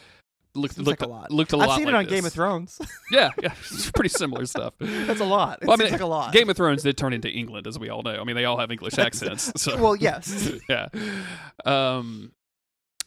looked 0.55 0.77
looked 0.77 1.01
like 1.01 1.09
a 1.09 1.11
lot. 1.11 1.31
looked 1.31 1.55
a 1.55 1.57
I've 1.57 1.69
lot 1.69 1.77
seen 1.79 1.87
like 1.87 1.95
it 1.95 1.97
on 1.97 2.05
this. 2.05 2.13
Game 2.13 2.25
of 2.27 2.33
Thrones. 2.35 2.79
Yeah, 3.11 3.31
yeah, 3.43 3.55
it's 3.59 3.91
pretty 3.91 4.11
similar 4.11 4.45
stuff. 4.45 4.75
that's 4.79 5.21
a 5.21 5.25
lot. 5.25 5.61
It 5.63 5.67
Well, 5.67 5.81
I 5.81 5.83
mean, 5.83 5.91
like 5.93 6.01
a 6.03 6.07
lot. 6.07 6.33
Game 6.35 6.51
of 6.51 6.57
Thrones 6.57 6.83
did 6.83 6.99
turn 6.99 7.15
into 7.15 7.31
England, 7.31 7.67
as 7.67 7.79
we 7.79 7.89
all 7.89 8.03
know. 8.03 8.21
I 8.21 8.25
mean, 8.25 8.37
they 8.37 8.45
all 8.45 8.59
have 8.59 8.71
English 8.71 8.99
accents. 8.99 9.51
So 9.57 9.79
well, 9.83 9.97
yes. 9.97 10.53
yeah. 10.69 10.89
Um, 11.65 12.33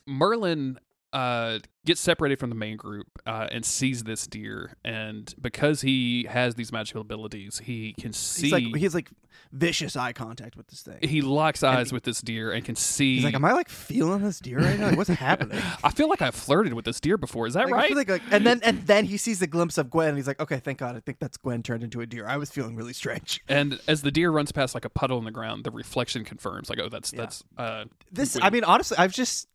Merlin 0.08 0.80
uh, 1.16 1.60
gets 1.86 2.02
separated 2.02 2.40
from 2.40 2.50
the 2.50 2.56
main 2.56 2.76
group 2.76 3.08
uh, 3.26 3.48
and 3.52 3.64
sees 3.66 4.04
this 4.04 4.28
deer, 4.28 4.74
and 4.84 5.34
because 5.42 5.82
he 5.82 6.26
has 6.30 6.56
these 6.56 6.72
magical 6.72 7.02
abilities, 7.02 7.60
he 7.64 7.94
can 7.94 8.12
see. 8.12 8.44
He's 8.44 8.52
like 8.52 8.76
he's 8.76 8.96
like 8.96 9.10
vicious 9.54 9.96
eye 9.96 10.12
contact 10.12 10.58
with 10.58 10.68
this 10.68 10.82
thing. 10.82 10.98
he 11.02 11.22
locks 11.22 11.64
eyes 11.64 11.90
he- 11.90 11.94
with 11.94 12.04
this 12.04 12.20
deer 12.22 12.52
and 12.52 12.66
can 12.66 12.76
see. 12.76 13.16
He's 13.16 13.24
like, 13.24 13.34
am 13.36 13.46
I 13.46 13.54
like 13.54 13.70
feeling 13.70 14.24
this 14.24 14.40
deer 14.40 14.60
right 14.60 14.78
now? 14.78 14.88
Like, 14.90 14.98
what's 14.98 15.10
happening? 15.30 15.62
I 15.84 15.92
feel 15.92 16.10
like 16.10 16.22
I've 16.22 16.36
flirted 16.36 16.74
with 16.74 16.84
this 16.86 17.00
deer 17.00 17.18
before. 17.18 17.48
Is 17.48 17.54
that 17.54 17.66
Like, 17.66 17.74
right? 17.74 17.96
like, 17.96 18.10
like, 18.10 18.22
and 18.32 18.46
then 18.46 18.60
and 18.64 18.82
then 18.88 19.06
he 19.06 19.16
sees 19.18 19.40
the 19.40 19.48
glimpse 19.48 19.78
of 19.78 19.90
Gwen, 19.90 20.10
and 20.10 20.18
he's 20.18 20.28
like, 20.28 20.40
okay, 20.42 20.60
thank 20.60 20.80
God, 20.80 20.96
I 20.96 21.00
think 21.00 21.20
that's 21.20 21.38
Gwen 21.38 21.64
turned 21.64 21.84
into 21.84 22.02
a 22.02 22.06
deer. 22.06 22.28
I 22.28 22.36
was 22.38 22.50
feeling 22.50 22.76
really 22.76 22.94
strange. 22.94 23.42
and 23.48 23.80
as 23.88 24.02
the 24.02 24.12
deer 24.12 24.32
runs 24.32 24.52
past 24.52 24.74
like 24.76 24.84
a 24.86 24.90
puddle 24.90 25.18
in 25.20 25.24
the 25.26 25.32
ground, 25.32 25.64
the 25.64 25.72
reflection 25.72 26.26
confirms, 26.26 26.70
like, 26.70 26.80
oh, 26.80 26.90
that's 26.90 27.14
Yeah. 27.14 27.22
that's. 27.22 27.44
Uh, 27.58 27.86
This, 28.12 28.34
Gwen. 28.34 28.44
I 28.44 28.50
mean, 28.50 28.64
honestly, 28.66 28.98
I've 28.98 29.14
just. 29.14 29.48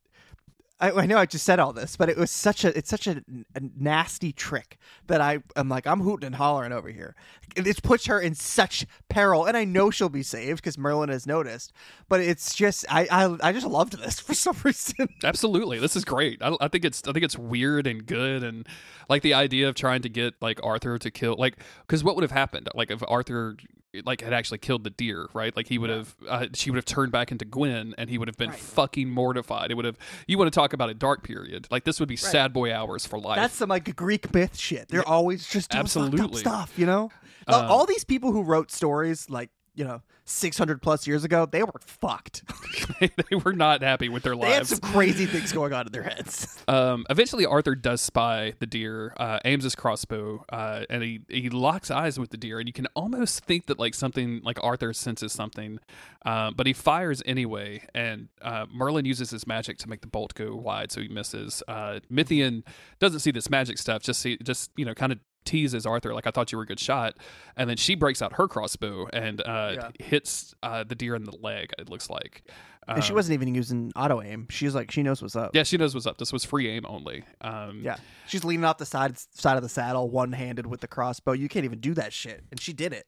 I, 0.80 0.90
I 0.92 1.06
know 1.06 1.18
I 1.18 1.26
just 1.26 1.44
said 1.44 1.58
all 1.58 1.72
this, 1.72 1.96
but 1.96 2.08
it 2.08 2.16
was 2.16 2.30
such 2.30 2.64
a 2.64 2.76
it's 2.76 2.88
such 2.88 3.06
a, 3.06 3.22
a 3.54 3.60
nasty 3.76 4.32
trick 4.32 4.78
that 5.06 5.20
I 5.20 5.40
am 5.56 5.68
like 5.68 5.86
I'm 5.86 6.00
hooting 6.00 6.26
and 6.26 6.34
hollering 6.36 6.72
over 6.72 6.88
here. 6.88 7.14
It- 7.56 7.82
puts 7.82 8.06
her 8.06 8.20
in 8.20 8.34
such 8.34 8.86
peril, 9.08 9.44
and 9.46 9.56
I 9.56 9.64
know 9.64 9.90
she'll 9.90 10.08
be 10.08 10.22
saved 10.22 10.58
because 10.62 10.78
Merlin 10.78 11.08
has 11.08 11.26
noticed. 11.26 11.72
But 12.08 12.20
it's 12.20 12.54
just 12.54 12.84
I, 12.88 13.08
I 13.10 13.48
I 13.48 13.52
just 13.52 13.66
loved 13.66 13.98
this 13.98 14.20
for 14.20 14.34
some 14.34 14.56
reason. 14.62 15.08
Absolutely, 15.24 15.78
this 15.78 15.96
is 15.96 16.04
great. 16.04 16.40
I, 16.42 16.56
I 16.60 16.68
think 16.68 16.84
it's 16.84 17.02
I 17.08 17.12
think 17.12 17.24
it's 17.24 17.38
weird 17.38 17.86
and 17.86 18.06
good, 18.06 18.42
and 18.44 18.66
like 19.08 19.22
the 19.22 19.34
idea 19.34 19.68
of 19.68 19.74
trying 19.74 20.02
to 20.02 20.08
get 20.08 20.34
like 20.40 20.60
Arthur 20.62 20.98
to 20.98 21.10
kill 21.10 21.36
like 21.38 21.56
because 21.86 22.04
what 22.04 22.14
would 22.16 22.22
have 22.22 22.30
happened 22.30 22.68
like 22.74 22.90
if 22.90 23.02
Arthur 23.08 23.56
like 24.04 24.20
had 24.20 24.32
actually 24.32 24.58
killed 24.58 24.84
the 24.84 24.90
deer, 24.90 25.28
right? 25.34 25.54
Like 25.56 25.66
he 25.66 25.78
would 25.78 25.90
have 25.90 26.14
uh, 26.28 26.46
she 26.54 26.70
would 26.70 26.76
have 26.76 26.84
turned 26.84 27.10
back 27.12 27.32
into 27.32 27.44
Gwen, 27.44 27.94
and 27.98 28.08
he 28.08 28.18
would 28.18 28.28
have 28.28 28.36
been 28.36 28.50
Right. 28.50 28.58
fucking 28.58 29.08
mortified. 29.10 29.70
It 29.70 29.74
would 29.74 29.84
have 29.84 29.98
you 30.26 30.38
want 30.38 30.52
to 30.52 30.54
talk 30.56 30.72
about 30.72 30.90
a 30.90 30.94
dark 30.94 31.22
period? 31.24 31.66
Like 31.70 31.84
this 31.84 31.98
would 32.00 32.08
be 32.08 32.16
sad 32.16 32.52
boy 32.52 32.72
hours 32.72 33.04
for 33.06 33.18
life. 33.18 33.36
That's 33.36 33.54
some 33.56 33.68
like 33.68 33.94
Greek 33.96 34.32
myth 34.32 34.56
shit. 34.56 34.88
They're 34.88 35.06
always 35.06 35.46
just 35.48 35.70
doing 35.70 35.86
fucked 35.86 35.96
up 35.96 36.02
Absolutely. 36.12 36.40
stuff, 36.40 36.72
you 36.78 36.86
know. 36.86 37.10
Um, 37.46 37.64
all 37.66 37.86
these 37.86 38.04
people 38.04 38.30
who 38.32 38.42
wrote 38.42 38.70
stories 38.70 39.28
like 39.28 39.50
you 39.74 39.84
know 39.84 40.02
600 40.24 40.80
plus 40.80 41.06
years 41.06 41.24
ago, 41.24 41.46
they 41.46 41.62
were 41.62 41.80
fucked. 41.80 42.42
they 43.00 43.36
were 43.36 43.52
not 43.52 43.82
happy 43.82 44.08
with 44.08 44.22
their 44.22 44.36
lives. 44.36 44.50
they 44.50 44.56
had 44.56 44.66
some 44.66 44.92
crazy 44.92 45.26
things 45.26 45.52
going 45.52 45.72
on 45.72 45.86
in 45.86 45.92
their 45.92 46.02
heads. 46.02 46.56
Um, 46.70 47.04
eventually, 47.10 47.44
Arthur 47.44 47.74
does 47.74 48.00
spy 48.00 48.52
the 48.60 48.66
deer, 48.66 49.12
uh, 49.16 49.40
aims 49.44 49.64
his 49.64 49.74
crossbow, 49.74 50.44
uh, 50.50 50.84
and 50.88 51.02
he, 51.02 51.20
he 51.28 51.50
locks 51.50 51.90
eyes 51.90 52.16
with 52.16 52.30
the 52.30 52.36
deer. 52.36 52.60
And 52.60 52.68
you 52.68 52.72
can 52.72 52.86
almost 52.94 53.44
think 53.44 53.66
that 53.66 53.80
like 53.80 53.92
something 53.92 54.40
like 54.44 54.62
Arthur 54.62 54.92
senses 54.92 55.32
something, 55.32 55.80
uh, 56.24 56.52
but 56.52 56.68
he 56.68 56.72
fires 56.72 57.24
anyway. 57.26 57.82
And 57.92 58.28
uh, 58.40 58.66
Merlin 58.72 59.04
uses 59.04 59.30
his 59.30 59.48
magic 59.48 59.78
to 59.78 59.88
make 59.88 60.00
the 60.00 60.06
bolt 60.06 60.34
go 60.34 60.54
wide, 60.54 60.92
so 60.92 61.00
he 61.00 61.08
misses. 61.08 61.60
Uh, 61.66 61.98
Mithian 62.12 62.62
doesn't 63.00 63.20
see 63.20 63.32
this 63.32 63.50
magic 63.50 63.76
stuff; 63.76 64.02
just 64.04 64.20
see 64.20 64.38
just 64.44 64.70
you 64.76 64.84
know 64.84 64.94
kind 64.94 65.10
of 65.10 65.18
teases 65.44 65.86
Arthur 65.86 66.14
like 66.14 66.26
I 66.26 66.30
thought 66.30 66.52
you 66.52 66.58
were 66.58 66.64
a 66.64 66.66
good 66.66 66.80
shot, 66.80 67.16
and 67.56 67.68
then 67.68 67.76
she 67.76 67.94
breaks 67.94 68.20
out 68.22 68.34
her 68.34 68.46
crossbow 68.48 69.08
and 69.12 69.40
uh, 69.40 69.72
Yeah. 69.74 69.90
hits 69.98 70.54
uh, 70.62 70.84
the 70.84 70.94
deer 70.94 71.14
in 71.14 71.24
the 71.24 71.36
leg. 71.40 71.72
It 71.78 71.88
looks 71.88 72.08
like. 72.10 72.42
and 72.88 73.04
she 73.04 73.10
Um, 73.12 73.16
wasn't 73.16 73.34
even 73.34 73.54
using 73.54 73.92
auto 73.94 74.20
aim. 74.22 74.46
She's 74.50 74.74
like 74.74 74.90
she 74.90 75.02
knows 75.02 75.22
what's 75.22 75.36
up. 75.36 75.50
Yeah, 75.54 75.62
she 75.62 75.76
knows 75.76 75.94
what's 75.94 76.06
up. 76.06 76.18
This 76.18 76.32
was 76.32 76.44
free 76.44 76.68
aim 76.68 76.84
only. 76.88 77.24
Um, 77.40 77.82
Yeah. 77.84 77.96
She's 78.26 78.44
leaning 78.44 78.64
off 78.64 78.78
the 78.78 78.86
side 78.86 79.16
side 79.18 79.56
of 79.56 79.62
the 79.62 79.68
saddle, 79.68 80.10
one 80.10 80.32
handed 80.32 80.66
with 80.66 80.80
the 80.80 80.88
crossbow. 80.88 81.32
You 81.32 81.48
can't 81.48 81.64
even 81.64 81.80
do 81.80 81.94
that 81.94 82.12
shit, 82.12 82.42
and 82.50 82.60
she 82.60 82.72
did 82.72 82.92
it. 82.92 83.04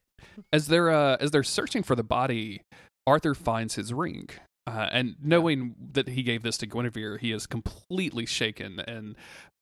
as 0.53 0.67
they're 0.67 0.89
uh, 0.91 1.17
as 1.19 1.31
they're 1.31 1.43
searching 1.43 1.83
for 1.83 1.95
the 1.95 2.03
body, 2.03 2.61
Arthur 3.05 3.35
finds 3.35 3.75
his 3.75 3.93
ring, 3.93 4.29
uh, 4.65 4.87
and 4.91 5.15
knowing 5.21 5.75
that 5.93 6.07
he 6.07 6.23
gave 6.23 6.43
this 6.43 6.57
to 6.59 6.65
Guinevere, 6.65 7.17
he 7.17 7.31
is 7.31 7.45
completely 7.45 8.25
shaken 8.25 8.79
and 8.79 9.15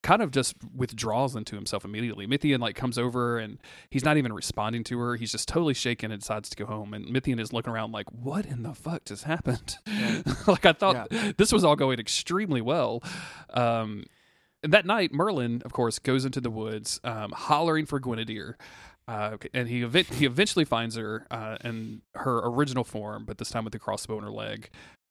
kind 0.04 0.22
of 0.22 0.32
just 0.32 0.56
withdraws 0.76 1.36
into 1.36 1.56
himself 1.56 1.86
immediately. 1.86 2.28
Mithian 2.28 2.60
like 2.60 2.76
comes 2.76 2.98
over 2.98 3.38
and 3.38 3.58
he's 3.90 4.04
not 4.04 4.18
even 4.18 4.34
responding 4.34 4.84
to 4.86 5.00
her. 5.00 5.16
He's 5.16 5.32
just 5.32 5.48
totally 5.48 5.74
shaken 5.74 6.12
and 6.12 6.22
decides 6.22 6.50
to 6.50 6.56
go 6.56 6.66
home. 6.66 6.94
And 6.94 7.06
Mithian 7.06 7.40
is 7.40 7.54
looking 7.54 7.74
around 7.74 7.92
like, 7.92 8.12
"What 8.12 8.46
in 8.46 8.64
the 8.64 8.74
fuck 8.74 9.06
just 9.06 9.24
happened?" 9.24 9.78
like 10.48 10.66
I 10.66 10.74
thought 10.74 11.10
this 11.38 11.52
was 11.52 11.64
all 11.64 11.76
going 11.76 12.00
extremely 12.00 12.62
well. 12.62 13.04
Um, 13.52 14.06
and 14.64 14.74
that 14.74 14.86
night, 14.86 15.12
Merlin, 15.12 15.64
of 15.66 15.74
course, 15.74 15.98
goes 15.98 16.24
into 16.26 16.40
the 16.40 16.52
woods, 16.52 17.00
um, 17.04 17.32
hollering 17.32 17.88
for 17.88 18.00
Guinevere. 18.00 18.58
Uh, 19.08 19.38
and 19.54 19.68
he 19.68 19.84
ev- 19.84 19.94
he 20.10 20.26
eventually 20.26 20.64
finds 20.66 20.96
her 20.96 21.28
uh, 21.32 21.58
in 21.64 22.02
her 22.16 22.40
original 22.46 22.84
form, 22.84 23.26
but 23.26 23.38
this 23.40 23.50
time 23.50 23.64
with 23.64 23.74
the 23.74 23.80
crossbow 23.80 24.18
in 24.18 24.24
her 24.24 24.32
leg. 24.32 24.70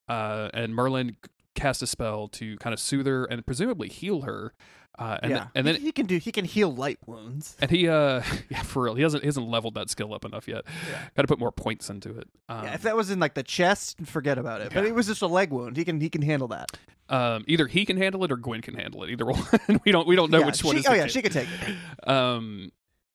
Uh, 0.08 0.48
and 0.54 0.74
Merlin 0.74 1.16
casts 1.54 1.82
a 1.82 1.86
spell 1.86 2.28
to 2.28 2.56
kind 2.58 2.72
of 2.72 2.80
soothe 2.80 3.06
her 3.06 3.24
and 3.24 3.44
presumably 3.44 3.88
heal 3.88 4.22
her. 4.22 4.54
Uh, 4.98 5.18
and, 5.22 5.30
yeah, 5.30 5.46
and 5.54 5.66
then 5.66 5.76
he, 5.76 5.82
he 5.86 5.92
can 5.92 6.04
do. 6.06 6.18
He 6.18 6.30
can 6.32 6.44
heal 6.44 6.74
light 6.74 6.98
wounds. 7.06 7.56
and 7.60 7.70
he 7.70 7.88
uh 7.88 8.22
yeah 8.50 8.62
for 8.62 8.82
real 8.82 8.94
he 8.94 9.02
hasn't 9.02 9.22
he 9.22 9.26
hasn't 9.28 9.48
leveled 9.48 9.74
that 9.74 9.88
skill 9.88 10.12
up 10.12 10.24
enough 10.24 10.46
yet. 10.48 10.64
Yeah. 10.90 11.08
Got 11.16 11.22
to 11.22 11.28
put 11.28 11.38
more 11.38 11.52
points 11.52 11.88
into 11.90 12.10
it. 12.18 12.28
Um, 12.48 12.64
yeah, 12.64 12.74
if 12.74 12.82
that 12.82 12.96
was 12.96 13.10
in 13.10 13.18
like 13.18 13.34
the 13.34 13.42
chest, 13.42 13.98
forget 14.04 14.36
about 14.36 14.60
it. 14.60 14.72
But 14.74 14.82
Yeah. 14.84 14.90
it 14.90 14.94
was 14.94 15.06
just 15.06 15.22
a 15.22 15.26
leg 15.26 15.50
wound. 15.50 15.76
He 15.76 15.84
can 15.84 16.00
he 16.00 16.10
can 16.10 16.22
handle 16.22 16.48
that. 16.48 16.70
um, 17.08 17.44
either 17.46 17.66
he 17.66 17.84
can 17.86 17.96
handle 17.96 18.24
it 18.24 18.32
or 18.32 18.36
Gwen 18.36 18.60
can 18.62 18.74
handle 18.74 19.02
it. 19.04 19.10
Either 19.10 19.24
one. 19.26 19.80
we 19.84 19.92
don't 19.92 20.06
we 20.06 20.16
don't 20.16 20.30
know 20.30 20.40
yeah, 20.40 20.46
which 20.46 20.62
one 20.64 20.74
she, 20.74 20.80
is. 20.80 20.86
Oh 20.86 20.92
yeah, 20.92 21.02
kid. 21.04 21.12
she 21.12 21.22
could 21.22 21.32
take 21.32 21.48
it. 21.48 22.08
um 22.08 22.70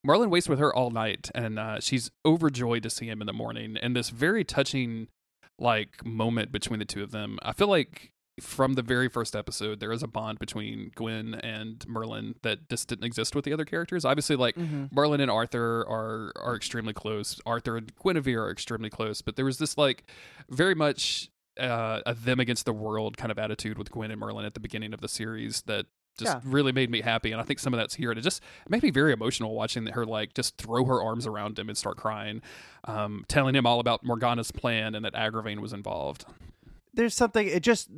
Merlin 0.06 0.30
waits 0.30 0.48
with 0.48 0.58
her 0.58 0.74
all 0.74 0.90
night 0.90 1.30
and 1.34 1.58
uh, 1.58 1.80
she's 1.80 2.10
overjoyed 2.24 2.82
to 2.84 2.90
see 2.90 3.06
him 3.08 3.20
in 3.20 3.26
the 3.26 3.32
morning 3.32 3.76
and 3.82 3.94
this 3.96 4.10
very 4.10 4.44
touching 4.44 5.08
like 5.58 6.04
moment 6.04 6.52
between 6.52 6.78
the 6.78 6.84
two 6.84 7.02
of 7.02 7.10
them. 7.10 7.38
I 7.42 7.52
feel 7.52 7.68
like 7.68 8.12
from 8.40 8.74
the 8.74 8.82
very 8.82 9.08
first 9.08 9.34
episode 9.34 9.80
there 9.80 9.90
is 9.92 10.02
a 10.02 10.06
bond 10.06 10.38
between 10.38 10.90
Gwen 10.94 11.34
and 11.36 11.82
Merlin 11.88 12.34
that 12.42 12.68
just 12.68 12.86
didn't 12.88 13.04
exist 13.06 13.34
with 13.34 13.46
the 13.46 13.52
other 13.54 13.64
characters. 13.64 14.04
Obviously 14.04 14.36
like 14.36 14.54
Mhm. 14.56 14.92
Merlin 14.92 15.20
and 15.22 15.30
Arthur 15.30 15.80
are 15.88 16.32
are 16.36 16.54
extremely 16.54 16.92
close. 16.92 17.40
Arthur 17.46 17.76
and 17.78 17.90
Guinevere 17.96 18.42
are 18.44 18.50
extremely 18.50 18.90
close, 18.90 19.22
but 19.22 19.36
there 19.36 19.44
was 19.46 19.56
this 19.58 19.76
like 19.78 20.04
very 20.50 20.74
much 20.74 21.30
uh, 21.58 22.02
a 22.04 22.12
them 22.12 22.38
against 22.38 22.66
the 22.66 22.72
world 22.74 23.16
kind 23.16 23.32
of 23.32 23.38
attitude 23.38 23.78
with 23.78 23.90
Gwen 23.90 24.10
and 24.10 24.20
Merlin 24.20 24.44
at 24.44 24.52
the 24.52 24.60
beginning 24.60 24.92
of 24.92 25.00
the 25.00 25.08
series 25.08 25.62
that 25.62 25.86
just 26.16 26.34
Yeah. 26.36 26.40
really 26.44 26.72
made 26.72 26.90
me 26.90 27.00
happy. 27.00 27.32
And 27.32 27.40
I 27.40 27.44
think 27.44 27.58
some 27.58 27.74
of 27.74 27.78
that's 27.78 27.94
here. 27.94 28.10
And 28.10 28.18
it 28.18 28.22
just 28.22 28.42
made 28.68 28.82
me 28.82 28.90
very 28.90 29.12
emotional 29.12 29.54
watching 29.54 29.86
her 29.86 30.04
like 30.06 30.34
just 30.34 30.56
throw 30.56 30.84
her 30.84 31.02
arms 31.02 31.26
around 31.26 31.58
him 31.58 31.68
and 31.68 31.76
start 31.76 31.96
crying, 31.96 32.42
um, 32.84 33.24
telling 33.28 33.54
him 33.54 33.66
all 33.66 33.80
about 33.80 34.04
Morgana's 34.04 34.50
plan 34.50 34.94
and 34.94 35.04
that 35.04 35.14
Agravain 35.14 35.60
was 35.60 35.72
involved. 35.72 36.24
There's 36.94 37.14
something. 37.14 37.46
It 37.46 37.62
just, 37.62 37.90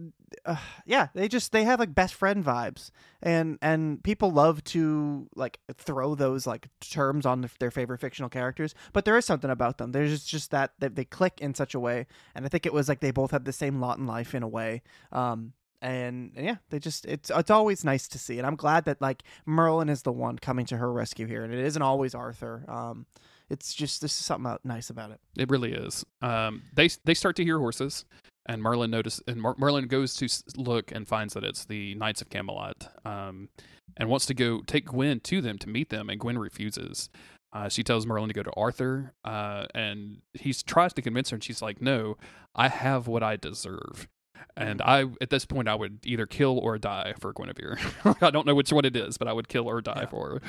uh, 0.44 0.56
yeah. 0.84 1.06
They 1.14 1.28
just 1.28 1.52
they 1.52 1.62
have 1.62 1.78
like 1.78 1.94
best 1.94 2.14
friend 2.14 2.44
vibes, 2.44 2.90
and 3.22 3.56
and 3.62 4.02
people 4.02 4.32
love 4.32 4.64
to 4.64 5.28
like 5.36 5.60
throw 5.72 6.16
those 6.16 6.48
like 6.48 6.66
terms 6.80 7.24
on 7.24 7.48
their 7.60 7.70
favorite 7.70 8.00
fictional 8.00 8.28
characters. 8.28 8.74
But 8.92 9.04
there 9.04 9.16
is 9.16 9.24
something 9.24 9.50
about 9.50 9.78
them. 9.78 9.92
There's 9.92 10.10
just, 10.10 10.28
just 10.28 10.50
that 10.50 10.72
that 10.80 10.96
they 10.96 11.04
click 11.04 11.38
in 11.40 11.54
such 11.54 11.74
a 11.76 11.78
way, 11.78 12.08
and 12.34 12.44
I 12.44 12.48
think 12.48 12.66
it 12.66 12.72
was 12.72 12.88
like 12.88 12.98
they 12.98 13.12
both 13.12 13.30
had 13.30 13.44
the 13.44 13.52
same 13.52 13.78
lot 13.78 13.98
in 13.98 14.06
life 14.08 14.34
in 14.34 14.42
a 14.42 14.48
way. 14.48 14.82
Um, 15.12 15.52
and, 15.80 16.32
and 16.36 16.46
yeah, 16.46 16.56
they 16.70 16.78
just 16.78 17.06
it's 17.06 17.30
it's 17.34 17.50
always 17.50 17.84
nice 17.84 18.08
to 18.08 18.18
see, 18.18 18.38
and 18.38 18.46
I'm 18.46 18.56
glad 18.56 18.84
that 18.86 19.00
like 19.00 19.22
Merlin 19.46 19.88
is 19.88 20.02
the 20.02 20.12
one 20.12 20.38
coming 20.38 20.66
to 20.66 20.76
her 20.76 20.92
rescue 20.92 21.26
here, 21.26 21.44
and 21.44 21.52
it 21.52 21.60
isn't 21.60 21.82
always 21.82 22.14
Arthur. 22.14 22.64
Um, 22.68 23.06
it's 23.50 23.74
just 23.74 24.00
this 24.00 24.18
is 24.18 24.24
something 24.24 24.56
nice 24.64 24.90
about 24.90 25.10
it. 25.10 25.20
It 25.36 25.50
really 25.50 25.72
is. 25.72 26.04
Um, 26.20 26.62
they 26.74 26.88
they 27.04 27.14
start 27.14 27.36
to 27.36 27.44
hear 27.44 27.58
horses, 27.58 28.04
and 28.46 28.62
Merlin 28.62 28.90
notice 28.90 29.20
and 29.26 29.40
Mer- 29.40 29.54
Merlin 29.58 29.86
goes 29.86 30.14
to 30.16 30.28
look 30.56 30.92
and 30.92 31.06
finds 31.06 31.34
that 31.34 31.44
it's 31.44 31.64
the 31.64 31.94
Knights 31.94 32.22
of 32.22 32.30
Camelot, 32.30 32.92
um, 33.04 33.48
and 33.96 34.08
wants 34.08 34.26
to 34.26 34.34
go 34.34 34.60
take 34.66 34.86
Gwen 34.86 35.20
to 35.20 35.40
them 35.40 35.58
to 35.58 35.68
meet 35.68 35.90
them, 35.90 36.10
and 36.10 36.20
Gwen 36.20 36.38
refuses. 36.38 37.08
Uh, 37.50 37.68
she 37.68 37.82
tells 37.82 38.04
Merlin 38.04 38.28
to 38.28 38.34
go 38.34 38.42
to 38.42 38.52
Arthur, 38.56 39.14
uh, 39.24 39.66
and 39.74 40.18
he 40.34 40.52
tries 40.52 40.92
to 40.92 41.02
convince 41.02 41.30
her, 41.30 41.36
and 41.36 41.44
she's 41.44 41.62
like, 41.62 41.80
"No, 41.80 42.18
I 42.54 42.68
have 42.68 43.06
what 43.06 43.22
I 43.22 43.36
deserve." 43.36 44.08
And 44.56 44.82
I, 44.82 45.04
at 45.20 45.30
this 45.30 45.44
point, 45.44 45.68
I 45.68 45.74
would 45.74 46.00
either 46.04 46.26
kill 46.26 46.58
or 46.58 46.78
die 46.78 47.14
for 47.20 47.32
Guinevere. 47.32 47.78
I 48.20 48.30
don't 48.30 48.46
know 48.46 48.54
which 48.54 48.72
one 48.72 48.84
it 48.84 48.96
is, 48.96 49.16
but 49.16 49.28
I 49.28 49.32
would 49.32 49.48
kill 49.48 49.68
or 49.68 49.80
die 49.80 50.00
yeah. 50.00 50.06
for 50.06 50.30
her. 50.30 50.42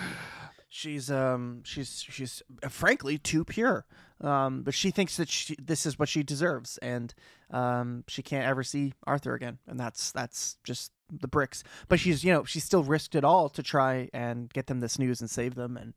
She's 0.72 1.10
um 1.10 1.64
she's 1.64 2.06
she's 2.08 2.44
uh, 2.62 2.70
frankly 2.70 3.18
too 3.18 3.44
pure. 3.44 3.86
Um, 4.22 4.64
but 4.64 4.74
she 4.74 4.92
thinks 4.92 5.18
that 5.18 5.30
she, 5.30 5.56
this 5.62 5.86
is 5.86 5.98
what 5.98 6.10
she 6.10 6.24
deserves, 6.24 6.78
and 6.80 7.14
um, 7.52 8.04
she 8.08 8.22
can't 8.22 8.46
ever 8.46 8.64
see 8.64 8.94
Arthur 9.08 9.34
again, 9.34 9.60
and 9.66 9.80
that's 9.80 10.12
that's 10.12 10.58
just 10.64 10.92
the 11.10 11.28
bricks. 11.28 11.64
But 11.88 12.00
she's 12.00 12.24
you 12.24 12.34
know 12.34 12.44
she 12.44 12.60
still 12.60 12.84
risked 12.84 13.16
it 13.16 13.24
all 13.24 13.50
to 13.50 13.64
try 13.64 14.10
and 14.14 14.52
get 14.52 14.68
them 14.68 14.82
this 14.82 15.00
news 15.00 15.22
and 15.22 15.30
save 15.30 15.56
them, 15.56 15.78
and 15.78 15.94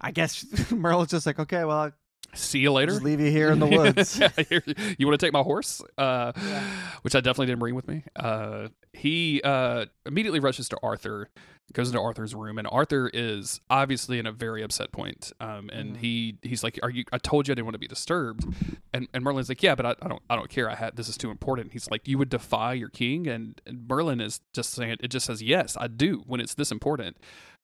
I 0.00 0.12
guess 0.12 0.46
Merle's 0.70 1.08
just 1.08 1.26
like, 1.26 1.38
okay, 1.38 1.64
well, 1.64 1.92
see 2.34 2.60
you 2.60 2.72
later. 2.72 2.92
Just 2.92 3.02
leave 3.02 3.20
you 3.20 3.30
here 3.30 3.50
in 3.50 3.58
the 3.58 3.66
woods. 3.66 4.18
you 4.98 5.06
want 5.06 5.18
to 5.18 5.26
take 5.26 5.32
my 5.32 5.42
horse? 5.42 5.82
Uh, 5.96 6.32
yeah. 6.36 6.62
Which 7.02 7.14
I 7.14 7.20
definitely 7.20 7.46
didn't 7.46 7.60
bring 7.60 7.74
with 7.74 7.88
me. 7.88 8.04
Uh, 8.16 8.68
he 8.92 9.40
uh, 9.42 9.86
immediately 10.06 10.40
rushes 10.40 10.68
to 10.70 10.78
Arthur, 10.82 11.28
goes 11.72 11.88
into 11.88 12.00
Arthur's 12.00 12.34
room, 12.34 12.58
and 12.58 12.66
Arthur 12.70 13.10
is 13.12 13.60
obviously 13.70 14.18
in 14.18 14.26
a 14.26 14.32
very 14.32 14.62
upset 14.62 14.92
point. 14.92 15.32
Um, 15.40 15.70
and 15.72 15.94
mm. 15.94 15.98
he 15.98 16.38
he's 16.42 16.62
like, 16.62 16.78
"Are 16.82 16.90
you? 16.90 17.04
I 17.12 17.18
told 17.18 17.48
you 17.48 17.52
I 17.52 17.54
didn't 17.54 17.66
want 17.66 17.74
to 17.74 17.80
be 17.80 17.86
disturbed." 17.86 18.44
And 18.92 19.08
and 19.12 19.22
Merlin's 19.22 19.48
like, 19.48 19.62
"Yeah, 19.62 19.74
but 19.74 19.86
I, 19.86 19.94
I 20.02 20.08
don't 20.08 20.22
I 20.28 20.36
don't 20.36 20.48
care. 20.48 20.70
I 20.70 20.74
had 20.74 20.96
this 20.96 21.08
is 21.08 21.16
too 21.16 21.30
important." 21.30 21.72
He's 21.72 21.90
like, 21.90 22.08
"You 22.08 22.18
would 22.18 22.30
defy 22.30 22.72
your 22.74 22.88
king?" 22.88 23.26
And, 23.26 23.60
and 23.66 23.86
Merlin 23.88 24.20
is 24.20 24.40
just 24.52 24.72
saying 24.72 24.96
it 25.00 25.08
just 25.08 25.26
says, 25.26 25.42
"Yes, 25.42 25.76
I 25.78 25.88
do." 25.88 26.22
When 26.26 26.40
it's 26.40 26.54
this 26.54 26.70
important. 26.70 27.16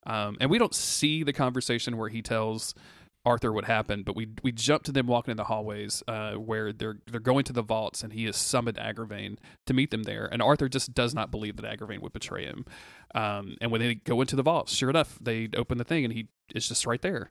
Um, 0.07 0.37
and 0.39 0.51
we 0.51 0.59
don't 0.59 0.75
see 0.75 1.23
the 1.23 1.33
conversation 1.33 1.97
where 1.97 2.11
he 2.11 2.21
tells 2.21 2.75
Arthur 3.25 3.53
would 3.53 3.64
happen, 3.64 4.03
but 4.03 4.14
we 4.14 4.29
we 4.43 4.53
jump 4.53 4.83
to 4.85 4.93
them 4.93 5.07
walking 5.07 5.31
in 5.31 5.37
the 5.37 5.45
hallways 5.45 6.03
uh, 6.09 6.33
where 6.35 6.72
they're 6.72 6.99
they're 7.11 7.20
going 7.20 7.45
to 7.45 7.53
the 7.53 7.62
vaults, 7.62 8.03
and 8.03 8.12
he 8.12 8.25
has 8.25 8.37
summoned 8.37 8.77
Agravain 8.77 9.39
to 9.66 9.75
meet 9.75 9.91
them 9.91 10.03
there. 10.03 10.27
And 10.31 10.43
Arthur 10.43 10.68
just 10.68 10.95
does 10.95 11.14
not 11.14 11.31
believe 11.31 11.57
that 11.57 11.64
Agravain 11.64 12.01
would 12.01 12.12
betray 12.12 12.45
him. 12.45 12.66
Um, 13.14 13.57
and 13.61 13.70
when 13.70 13.81
they 13.81 13.95
go 13.95 14.20
into 14.20 14.37
the 14.37 14.43
vaults, 14.43 14.75
sure 14.75 14.91
enough, 14.91 15.18
they 15.20 15.49
open 15.57 15.79
the 15.79 15.85
thing, 15.85 16.05
and 16.05 16.12
he 16.12 16.29
is 16.55 16.68
just 16.68 16.87
right 16.87 17.01
there. 17.01 17.31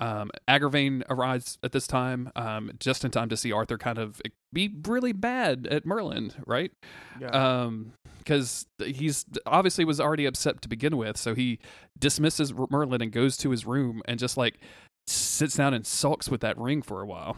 Um, 0.00 0.30
Agravain 0.48 1.02
arrives 1.08 1.58
at 1.62 1.72
this 1.72 1.86
time 1.86 2.30
um, 2.34 2.72
just 2.78 3.04
in 3.04 3.10
time 3.10 3.28
to 3.28 3.36
see 3.36 3.52
Arthur 3.52 3.76
kind 3.78 3.98
of 3.98 4.20
be 4.52 4.74
really 4.86 5.12
bad 5.12 5.66
at 5.70 5.84
Merlin, 5.84 6.32
right? 6.46 6.72
Yeah. 7.20 7.28
Um, 7.28 7.92
because 8.18 8.66
he's 8.78 9.24
obviously 9.46 9.84
was 9.84 10.00
already 10.00 10.26
upset 10.26 10.62
to 10.62 10.68
begin 10.68 10.96
with, 10.96 11.16
so 11.16 11.34
he 11.34 11.58
dismisses 11.98 12.54
Merlin 12.70 13.02
and 13.02 13.10
goes 13.10 13.36
to 13.38 13.50
his 13.50 13.66
room 13.66 14.00
and 14.06 14.16
just 14.16 14.36
like 14.36 14.60
sits 15.06 15.56
down 15.56 15.74
and 15.74 15.86
sulks 15.86 16.28
with 16.28 16.40
that 16.40 16.58
ring 16.58 16.82
for 16.82 17.00
a 17.00 17.06
while. 17.06 17.36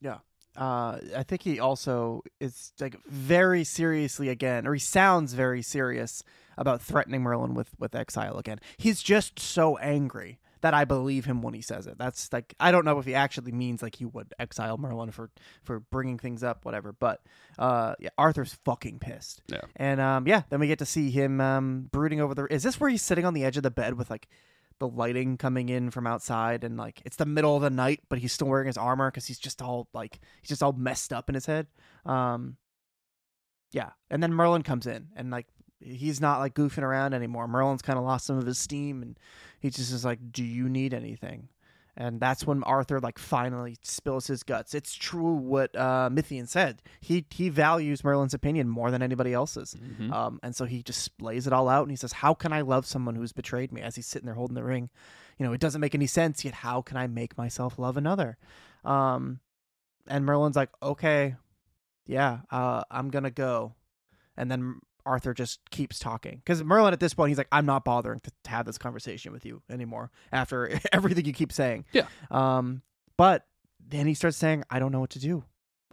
Yeah. 0.00 0.18
Uh, 0.56 0.98
I 1.16 1.22
think 1.22 1.42
he 1.42 1.58
also 1.58 2.22
is 2.38 2.72
like 2.78 2.96
very 3.06 3.64
seriously 3.64 4.28
again, 4.28 4.66
or 4.66 4.74
he 4.74 4.80
sounds 4.80 5.32
very 5.32 5.62
serious 5.62 6.22
about 6.58 6.82
threatening 6.82 7.22
Merlin 7.22 7.54
with 7.54 7.70
with 7.78 7.94
exile 7.94 8.36
again. 8.36 8.60
He's 8.76 9.02
just 9.02 9.38
so 9.38 9.78
angry 9.78 10.38
that 10.62 10.74
I 10.74 10.84
believe 10.84 11.24
him 11.24 11.42
when 11.42 11.54
he 11.54 11.60
says 11.60 11.86
it. 11.86 11.98
That's 11.98 12.32
like 12.32 12.54
I 12.60 12.70
don't 12.70 12.84
know 12.84 12.98
if 12.98 13.04
he 13.04 13.14
actually 13.14 13.52
means 13.52 13.82
like 13.82 13.96
he 13.96 14.04
would 14.04 14.32
exile 14.38 14.78
Merlin 14.78 15.10
for 15.10 15.30
for 15.62 15.80
bringing 15.80 16.18
things 16.18 16.42
up, 16.42 16.64
whatever. 16.64 16.92
But 16.92 17.22
uh, 17.58 17.94
yeah, 17.98 18.10
Arthur's 18.18 18.54
fucking 18.64 18.98
pissed. 18.98 19.42
Yeah, 19.48 19.62
and 19.76 20.00
um, 20.00 20.26
yeah, 20.26 20.42
then 20.50 20.60
we 20.60 20.68
get 20.68 20.78
to 20.78 20.86
see 20.86 21.10
him 21.10 21.40
um 21.40 21.88
brooding 21.90 22.20
over 22.20 22.34
the. 22.34 22.44
Is 22.46 22.62
this 22.62 22.80
where 22.80 22.90
he's 22.90 23.02
sitting 23.02 23.24
on 23.24 23.34
the 23.34 23.44
edge 23.44 23.56
of 23.56 23.62
the 23.62 23.70
bed 23.70 23.94
with 23.94 24.10
like 24.10 24.28
the 24.82 24.88
lighting 24.88 25.36
coming 25.36 25.68
in 25.68 25.90
from 25.92 26.08
outside 26.08 26.64
and 26.64 26.76
like 26.76 27.00
it's 27.04 27.14
the 27.14 27.24
middle 27.24 27.54
of 27.54 27.62
the 27.62 27.70
night 27.70 28.00
but 28.08 28.18
he's 28.18 28.32
still 28.32 28.48
wearing 28.48 28.66
his 28.66 28.76
armor 28.76 29.12
because 29.12 29.28
he's 29.28 29.38
just 29.38 29.62
all 29.62 29.86
like 29.94 30.18
he's 30.40 30.48
just 30.48 30.62
all 30.62 30.72
messed 30.72 31.12
up 31.12 31.28
in 31.28 31.36
his 31.36 31.46
head. 31.46 31.68
Um 32.04 32.56
yeah 33.70 33.90
and 34.10 34.20
then 34.20 34.34
merlin 34.34 34.62
comes 34.62 34.86
in 34.88 35.06
and 35.14 35.30
like 35.30 35.46
he's 35.78 36.20
not 36.20 36.40
like 36.40 36.54
goofing 36.54 36.82
around 36.82 37.14
anymore. 37.14 37.46
Merlin's 37.46 37.80
kind 37.80 37.96
of 37.96 38.04
lost 38.04 38.26
some 38.26 38.38
of 38.38 38.44
his 38.44 38.58
steam 38.58 39.02
and 39.02 39.18
he 39.60 39.70
just 39.70 39.92
is 39.92 40.04
like 40.04 40.32
do 40.32 40.42
you 40.42 40.68
need 40.68 40.92
anything 40.92 41.48
and 41.96 42.20
that's 42.20 42.46
when 42.46 42.62
Arthur 42.64 43.00
like 43.00 43.18
finally 43.18 43.76
spills 43.82 44.26
his 44.26 44.42
guts. 44.42 44.74
It's 44.74 44.94
true 44.94 45.34
what 45.34 45.76
uh, 45.76 46.08
Mithian 46.10 46.48
said. 46.48 46.80
He 47.00 47.26
he 47.30 47.50
values 47.50 48.02
Merlin's 48.02 48.34
opinion 48.34 48.68
more 48.68 48.90
than 48.90 49.02
anybody 49.02 49.32
else's, 49.32 49.74
mm-hmm. 49.74 50.12
um, 50.12 50.40
and 50.42 50.56
so 50.56 50.64
he 50.64 50.82
just 50.82 51.10
lays 51.20 51.46
it 51.46 51.52
all 51.52 51.68
out. 51.68 51.82
And 51.82 51.90
he 51.90 51.96
says, 51.96 52.12
"How 52.12 52.32
can 52.32 52.52
I 52.52 52.62
love 52.62 52.86
someone 52.86 53.14
who's 53.14 53.32
betrayed 53.32 53.72
me?" 53.72 53.82
As 53.82 53.96
he's 53.96 54.06
sitting 54.06 54.26
there 54.26 54.34
holding 54.34 54.54
the 54.54 54.64
ring, 54.64 54.88
you 55.38 55.46
know, 55.46 55.52
it 55.52 55.60
doesn't 55.60 55.80
make 55.80 55.94
any 55.94 56.06
sense. 56.06 56.44
Yet, 56.44 56.54
how 56.54 56.80
can 56.80 56.96
I 56.96 57.06
make 57.06 57.36
myself 57.36 57.78
love 57.78 57.98
another? 57.98 58.38
Um, 58.84 59.40
and 60.06 60.24
Merlin's 60.24 60.56
like, 60.56 60.70
"Okay, 60.82 61.36
yeah, 62.06 62.40
uh, 62.50 62.84
I'm 62.90 63.10
gonna 63.10 63.30
go." 63.30 63.74
And 64.34 64.50
then 64.50 64.80
Arthur 65.04 65.34
just 65.34 65.60
keeps 65.70 65.98
talking 65.98 66.36
because 66.44 66.62
Merlin 66.62 66.92
at 66.92 67.00
this 67.00 67.14
point 67.14 67.30
he's 67.30 67.38
like, 67.38 67.48
I'm 67.52 67.66
not 67.66 67.84
bothering 67.84 68.20
to, 68.20 68.30
to, 68.44 68.50
have 68.50 68.66
this 68.66 68.78
conversation 68.78 69.32
with 69.32 69.44
you 69.44 69.62
anymore 69.70 70.10
after 70.30 70.78
everything 70.92 71.24
you 71.24 71.32
keep 71.32 71.52
saying. 71.52 71.84
Yeah. 71.92 72.06
Um, 72.30 72.82
but 73.16 73.46
then 73.80 74.06
he 74.06 74.14
starts 74.14 74.36
saying, 74.36 74.64
I 74.70 74.78
don't 74.78 74.92
know 74.92 75.00
what 75.00 75.10
to 75.10 75.18
do. 75.18 75.44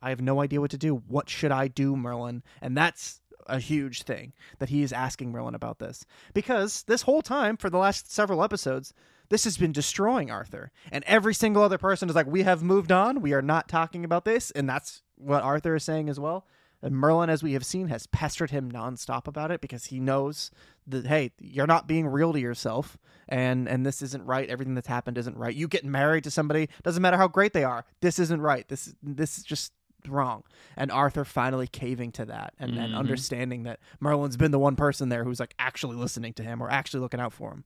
I 0.02 0.10
have 0.10 0.22
no 0.22 0.42
idea 0.42 0.62
what 0.62 0.72
to 0.72 0.78
do. 0.78 0.96
What 1.08 1.30
should 1.30 1.52
I 1.52 1.68
do, 1.68 1.96
Merlin? 1.96 2.44
And 2.62 2.78
that's 2.78 3.22
a 3.48 3.60
huge 3.60 4.04
thing 4.04 4.34
that 4.60 4.70
he 4.70 4.84
is 4.84 4.94
asking 4.94 5.32
Merlin 5.32 5.56
about 5.56 5.80
this 5.80 6.06
because 6.34 6.84
this 6.84 7.02
whole 7.02 7.22
time 7.22 7.58
for 7.58 7.70
the 7.70 7.78
last 7.78 8.12
several 8.12 8.44
episodes, 8.44 8.94
this 9.30 9.44
has 9.44 9.58
been 9.58 9.72
destroying 9.72 10.32
Arthur, 10.32 10.72
and 10.92 11.04
every 11.06 11.34
single 11.34 11.64
other 11.64 11.78
person 11.78 12.10
is 12.10 12.16
like, 12.16 12.28
"We 12.28 12.44
have 12.44 12.64
moved 12.64 12.92
on. 12.92 13.22
We 13.22 13.34
are 13.34 13.42
not 13.42 13.68
talking 13.68 14.04
about 14.04 14.26
this," 14.26 14.52
and 14.52 14.68
that's 14.68 15.04
what 15.18 15.44
Arthur 15.44 15.76
is 15.76 15.84
saying 15.84 16.10
as 16.10 16.20
well. 16.20 16.48
And 16.82 16.96
Merlin, 16.96 17.30
as 17.30 17.44
we 17.44 17.54
have 17.54 17.66
seen, 17.66 17.90
has 17.90 18.08
pestered 18.08 18.52
him 18.52 18.72
nonstop 18.72 19.28
about 19.28 19.52
it 19.52 19.60
because 19.62 19.86
he 19.86 20.00
knows 20.00 20.50
that 20.88 21.08
hey, 21.08 21.32
you're 21.40 21.68
not 21.68 21.88
being 21.88 22.08
real 22.08 22.34
to 22.34 22.40
yourself, 22.40 22.98
and 23.28 23.68
and 23.68 23.86
this 23.86 24.02
isn't 24.02 24.26
right. 24.26 24.50
Everything 24.50 24.76
that's 24.76 24.88
happened 24.88 25.18
isn't 25.18 25.38
right. 25.38 25.56
You 25.56 25.68
getting 25.68 25.92
married 25.92 26.24
to 26.24 26.32
somebody 26.32 26.70
doesn't 26.84 27.02
matter 27.02 27.18
how 27.18 27.28
great 27.28 27.54
they 27.54 27.64
are. 27.64 27.86
This 28.02 28.20
isn't 28.20 28.42
right. 28.42 28.68
This 28.68 28.94
this 29.04 29.38
is 29.38 29.44
just 29.44 29.74
wrong. 30.08 30.44
And 30.78 30.92
Arthur 30.92 31.26
finally 31.26 31.68
caving 31.68 32.12
to 32.14 32.26
that 32.26 32.54
and, 32.60 32.72
mm-hmm. 32.72 32.80
and 32.80 32.96
understanding 32.96 33.64
that 33.64 33.80
Merlin's 34.00 34.38
been 34.38 34.52
the 34.52 34.60
one 34.60 34.76
person 34.76 35.10
there 35.10 35.24
who's 35.24 35.40
like 35.40 35.54
actually 35.60 35.98
listening 35.98 36.34
to 36.34 36.44
him 36.44 36.62
or 36.62 36.70
actually 36.70 37.02
looking 37.02 37.20
out 37.20 37.34
for 37.34 37.52
him. 37.52 37.64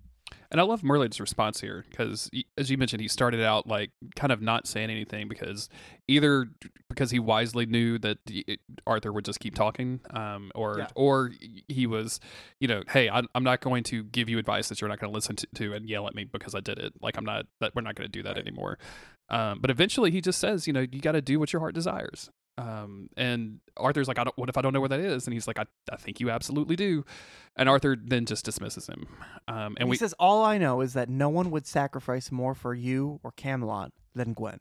And 0.51 0.61
I 0.61 0.63
love 0.63 0.83
Merlin's 0.83 1.19
response 1.19 1.61
here 1.61 1.83
because, 1.89 2.29
as 2.57 2.69
you 2.69 2.77
mentioned, 2.77 3.01
he 3.01 3.07
started 3.07 3.41
out 3.41 3.65
like 3.65 3.91
kind 4.15 4.31
of 4.31 4.41
not 4.41 4.67
saying 4.67 4.91
anything 4.91 5.27
because 5.27 5.67
either 6.07 6.47
because 6.89 7.09
he 7.09 7.17
wisely 7.17 7.65
knew 7.65 7.97
that 7.99 8.19
Arthur 8.85 9.11
would 9.11 9.25
just 9.25 9.39
keep 9.39 9.55
talking, 9.55 9.99
um, 10.11 10.51
or 10.53 10.79
yeah. 10.79 10.87
or 10.95 11.31
he 11.67 11.87
was, 11.87 12.19
you 12.59 12.67
know, 12.67 12.83
hey, 12.89 13.09
I'm, 13.09 13.27
I'm 13.33 13.43
not 13.43 13.61
going 13.61 13.83
to 13.85 14.03
give 14.03 14.29
you 14.29 14.37
advice 14.37 14.69
that 14.69 14.79
you're 14.79 14.89
not 14.89 14.99
going 14.99 15.11
to 15.11 15.15
listen 15.15 15.35
to 15.35 15.73
and 15.73 15.89
yell 15.89 16.07
at 16.07 16.13
me 16.13 16.23
because 16.23 16.53
I 16.53 16.59
did 16.59 16.77
it. 16.77 16.93
Like 17.01 17.17
I'm 17.17 17.25
not 17.25 17.47
that 17.59 17.73
we're 17.75 17.81
not 17.81 17.95
going 17.95 18.07
to 18.07 18.11
do 18.11 18.21
that 18.23 18.35
right. 18.35 18.47
anymore. 18.47 18.77
Um, 19.29 19.59
but 19.59 19.71
eventually, 19.71 20.11
he 20.11 20.21
just 20.21 20.39
says, 20.39 20.67
you 20.67 20.73
know, 20.73 20.81
you 20.81 21.01
got 21.01 21.13
to 21.13 21.21
do 21.21 21.39
what 21.39 21.51
your 21.51 21.61
heart 21.61 21.73
desires. 21.73 22.29
Um, 22.57 23.09
and 23.17 23.59
Arthur's 23.77 24.07
like, 24.07 24.19
I 24.19 24.25
don't, 24.25 24.37
what 24.37 24.49
if 24.49 24.57
I 24.57 24.61
don't 24.61 24.73
know 24.73 24.79
where 24.79 24.89
that 24.89 24.99
is? 24.99 25.25
And 25.25 25.33
he's 25.33 25.47
like, 25.47 25.57
I, 25.57 25.65
I 25.91 25.95
think 25.95 26.19
you 26.19 26.29
absolutely 26.29 26.75
do. 26.75 27.03
And 27.55 27.67
Arthur 27.67 27.95
then 27.99 28.25
just 28.25 28.45
dismisses 28.45 28.87
him. 28.87 29.07
Um, 29.47 29.75
and 29.79 29.87
he 29.87 29.91
we, 29.91 29.97
says, 29.97 30.13
All 30.19 30.43
I 30.43 30.57
know 30.57 30.81
is 30.81 30.93
that 30.93 31.09
no 31.09 31.29
one 31.29 31.51
would 31.51 31.65
sacrifice 31.65 32.31
more 32.31 32.53
for 32.53 32.73
you 32.73 33.19
or 33.23 33.31
Camelot 33.31 33.91
than 34.15 34.33
Gwen. 34.33 34.59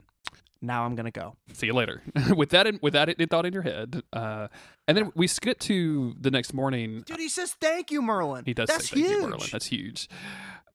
Now 0.64 0.84
I'm 0.84 0.94
gonna 0.94 1.10
go. 1.10 1.34
See 1.52 1.66
you 1.66 1.74
later. 1.74 2.02
with 2.36 2.50
that, 2.50 2.68
in, 2.68 2.78
with 2.80 2.92
that 2.92 3.08
in, 3.08 3.28
thought 3.28 3.44
in 3.44 3.52
your 3.52 3.62
head, 3.62 4.02
uh, 4.12 4.46
and 4.86 4.96
then 4.96 5.10
we 5.16 5.26
skip 5.26 5.58
to 5.60 6.14
the 6.20 6.30
next 6.30 6.54
morning. 6.54 7.02
Dude, 7.04 7.18
he 7.18 7.28
says, 7.28 7.56
"Thank 7.60 7.90
you, 7.90 8.00
Merlin." 8.00 8.44
He 8.46 8.54
does 8.54 8.68
That's 8.68 8.88
say, 8.88 8.94
"Thank 8.94 9.06
huge. 9.08 9.16
you, 9.22 9.28
Merlin." 9.28 9.48
That's 9.50 9.66
huge. 9.66 10.08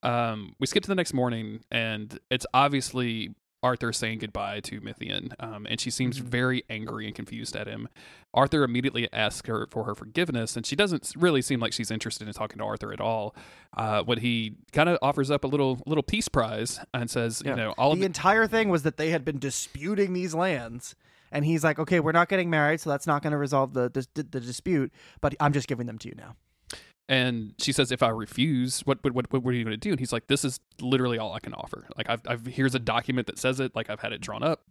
Um, 0.03 0.55
we 0.59 0.67
skip 0.67 0.83
to 0.83 0.89
the 0.89 0.95
next 0.95 1.13
morning, 1.13 1.61
and 1.71 2.19
it's 2.29 2.45
obviously 2.53 3.33
Arthur 3.63 3.91
saying 3.91 4.19
goodbye 4.19 4.59
to 4.61 4.79
Mithian, 4.81 5.33
um, 5.39 5.65
and 5.69 5.79
she 5.79 5.89
seems 5.89 6.19
mm-hmm. 6.19 6.27
very 6.27 6.63
angry 6.69 7.07
and 7.07 7.15
confused 7.15 7.55
at 7.55 7.67
him. 7.67 7.89
Arthur 8.33 8.63
immediately 8.63 9.11
asks 9.11 9.47
her 9.47 9.67
for 9.71 9.83
her 9.85 9.95
forgiveness, 9.95 10.55
and 10.55 10.65
she 10.65 10.75
doesn't 10.75 11.13
really 11.17 11.41
seem 11.41 11.59
like 11.59 11.73
she's 11.73 11.89
interested 11.89 12.27
in 12.27 12.33
talking 12.33 12.59
to 12.59 12.63
Arthur 12.63 12.93
at 12.93 13.01
all. 13.01 13.35
Uh, 13.75 14.03
when 14.03 14.19
he 14.19 14.55
kind 14.73 14.89
of 14.89 14.99
offers 15.01 15.31
up 15.31 15.43
a 15.43 15.47
little 15.47 15.81
little 15.85 16.03
peace 16.03 16.27
prize 16.27 16.79
and 16.93 17.09
says, 17.09 17.41
yeah. 17.43 17.51
you 17.51 17.57
know, 17.57 17.71
all 17.77 17.95
the 17.95 18.05
entire 18.05 18.47
thing 18.47 18.69
was 18.69 18.83
that 18.83 18.97
they 18.97 19.09
had 19.09 19.25
been 19.25 19.39
disputing 19.39 20.13
these 20.13 20.35
lands, 20.35 20.95
and 21.31 21.43
he's 21.43 21.63
like, 21.63 21.79
"Okay, 21.79 21.99
we're 21.99 22.11
not 22.11 22.29
getting 22.29 22.49
married, 22.49 22.79
so 22.79 22.89
that's 22.89 23.07
not 23.07 23.23
going 23.23 23.31
to 23.31 23.37
resolve 23.37 23.73
the, 23.73 23.89
the 23.89 24.23
the 24.23 24.39
dispute, 24.39 24.93
but 25.19 25.33
I'm 25.39 25.53
just 25.53 25.67
giving 25.67 25.87
them 25.87 25.97
to 25.99 26.09
you 26.09 26.15
now." 26.15 26.35
And 27.09 27.53
she 27.57 27.71
says, 27.71 27.91
"If 27.91 28.03
I 28.03 28.09
refuse, 28.09 28.81
what 28.81 29.03
what 29.03 29.13
what, 29.13 29.31
what 29.31 29.45
are 29.45 29.53
you 29.53 29.63
going 29.63 29.73
to 29.73 29.77
do?" 29.77 29.91
And 29.91 29.99
he's 29.99 30.11
like, 30.11 30.27
"This 30.27 30.43
is 30.43 30.59
literally 30.81 31.17
all 31.17 31.33
I 31.33 31.39
can 31.39 31.53
offer. 31.53 31.87
Like, 31.95 32.09
I've, 32.09 32.21
I've 32.27 32.45
here's 32.45 32.75
a 32.75 32.79
document 32.79 33.27
that 33.27 33.39
says 33.39 33.59
it. 33.59 33.75
Like, 33.75 33.89
I've 33.89 34.01
had 34.01 34.11
it 34.11 34.21
drawn 34.21 34.43
up." 34.43 34.63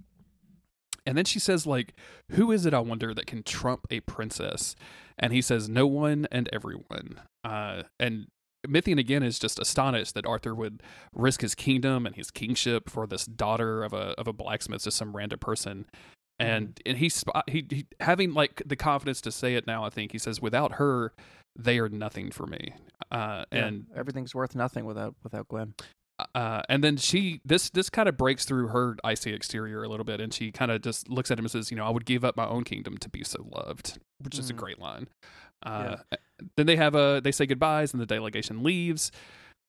And 1.06 1.16
then 1.16 1.24
she 1.24 1.38
says, 1.38 1.66
"Like, 1.66 1.94
who 2.32 2.52
is 2.52 2.66
it? 2.66 2.74
I 2.74 2.80
wonder 2.80 3.14
that 3.14 3.26
can 3.26 3.42
trump 3.42 3.86
a 3.90 4.00
princess?" 4.00 4.76
And 5.18 5.32
he 5.32 5.40
says, 5.40 5.68
"No 5.68 5.86
one 5.86 6.26
and 6.30 6.48
everyone." 6.52 7.20
Uh, 7.42 7.84
and 7.98 8.26
Mithian 8.66 8.98
again 8.98 9.22
is 9.22 9.38
just 9.38 9.58
astonished 9.58 10.14
that 10.14 10.26
Arthur 10.26 10.54
would 10.54 10.82
risk 11.14 11.40
his 11.40 11.54
kingdom 11.54 12.06
and 12.06 12.16
his 12.16 12.30
kingship 12.30 12.90
for 12.90 13.06
this 13.06 13.24
daughter 13.24 13.82
of 13.82 13.92
a 13.92 14.14
of 14.18 14.26
a 14.26 14.32
blacksmith, 14.32 14.84
just 14.84 14.96
some 14.96 15.16
random 15.16 15.38
person. 15.38 15.86
And 16.38 16.78
and 16.84 16.98
he's 16.98 17.24
he, 17.48 17.66
he 17.70 17.86
having 18.00 18.34
like 18.34 18.62
the 18.66 18.76
confidence 18.76 19.22
to 19.22 19.32
say 19.32 19.54
it 19.54 19.66
now. 19.66 19.84
I 19.84 19.90
think 19.90 20.12
he 20.12 20.18
says, 20.18 20.42
"Without 20.42 20.72
her, 20.72 21.14
they 21.58 21.78
are 21.78 21.88
nothing 21.88 22.30
for 22.30 22.46
me." 22.46 22.74
Uh, 23.10 23.44
Yeah, 23.52 23.66
and 23.66 23.86
everything's 23.94 24.34
worth 24.34 24.54
nothing 24.54 24.84
without 24.84 25.14
without 25.22 25.48
Gwen. 25.48 25.74
uh, 26.34 26.62
and 26.68 26.82
then 26.82 26.96
she 26.96 27.40
this 27.44 27.68
this 27.70 27.90
kind 27.90 28.08
of 28.08 28.16
breaks 28.16 28.44
through 28.44 28.68
her 28.68 28.96
icy 29.04 29.32
exterior 29.34 29.82
a 29.82 29.88
little 29.88 30.04
bit, 30.04 30.20
and 30.20 30.32
she 30.32 30.50
kind 30.50 30.70
of 30.70 30.80
just 30.82 31.08
looks 31.08 31.30
at 31.30 31.38
him 31.38 31.44
and 31.44 31.52
says, 31.52 31.70
"You 31.70 31.76
know, 31.76 31.84
I 31.84 31.90
would 31.90 32.06
give 32.06 32.24
up 32.24 32.36
my 32.36 32.46
own 32.46 32.64
kingdom 32.64 32.96
to 32.98 33.08
be 33.08 33.22
so 33.22 33.46
loved," 33.52 33.98
which 34.22 34.38
is 34.38 34.48
a 34.50 34.54
Mm. 34.54 34.56
great 34.56 34.78
line. 34.78 35.08
Uh, 35.62 35.96
Then 36.56 36.66
they 36.66 36.76
have 36.76 36.94
a 36.94 37.20
they 37.22 37.32
say 37.32 37.46
goodbyes, 37.46 37.92
and 37.94 38.00
the 38.00 38.06
delegation 38.06 38.62
leaves. 38.62 39.10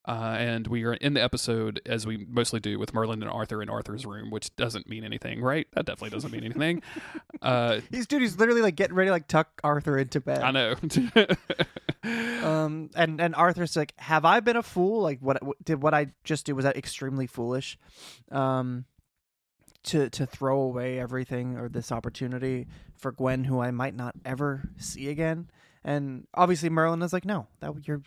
Uh, 0.07 0.37
and 0.39 0.67
we 0.67 0.85
are 0.85 0.93
in 0.93 1.13
the 1.13 1.21
episode 1.21 1.81
as 1.85 2.07
we 2.07 2.25
mostly 2.29 2.61
do 2.61 2.79
with 2.79 2.93
Merlin 2.93 3.21
and 3.21 3.29
Arthur 3.29 3.61
in 3.61 3.69
Arthur's 3.69 4.05
room, 4.05 4.31
which 4.31 4.55
doesn't 4.55 4.87
mean 4.87 5.03
anything, 5.03 5.41
right? 5.41 5.67
That 5.73 5.85
definitely 5.85 6.11
doesn't 6.11 6.31
mean 6.31 6.45
anything. 6.45 6.81
uh, 7.41 7.81
He's 7.91 8.07
dude. 8.07 8.21
He's 8.21 8.37
literally 8.37 8.61
like 8.61 8.75
getting 8.75 8.95
ready 8.95 9.09
to 9.09 9.11
like 9.11 9.27
tuck 9.27 9.59
Arthur 9.65 9.97
into 9.97 10.21
bed. 10.21 10.41
I 10.41 10.51
know. 10.51 10.75
Um, 12.07 12.89
and 12.95 13.19
and 13.19 13.35
Arthur's 13.35 13.75
like, 13.75 13.93
"Have 13.97 14.23
I 14.23 14.39
been 14.39 14.55
a 14.55 14.63
fool? 14.63 15.01
Like, 15.01 15.19
what, 15.19 15.41
did 15.63 15.81
what 15.81 15.93
I 15.93 16.11
just 16.23 16.45
do 16.45 16.55
was 16.55 16.63
that 16.63 16.77
extremely 16.77 17.27
foolish? 17.27 17.77
Um, 18.31 18.85
to 19.83 20.09
to 20.11 20.25
throw 20.25 20.61
away 20.61 20.99
everything 20.99 21.57
or 21.57 21.67
this 21.67 21.91
opportunity 21.91 22.67
for 22.95 23.11
Gwen, 23.11 23.43
who 23.43 23.59
I 23.59 23.71
might 23.71 23.95
not 23.95 24.15
ever 24.23 24.69
see 24.77 25.09
again." 25.09 25.49
And 25.87 26.27
obviously, 26.33 26.69
Merlin 26.69 27.01
is 27.01 27.13
like, 27.13 27.23
"No, 27.23 27.47
that 27.61 27.87
you're 27.87 28.01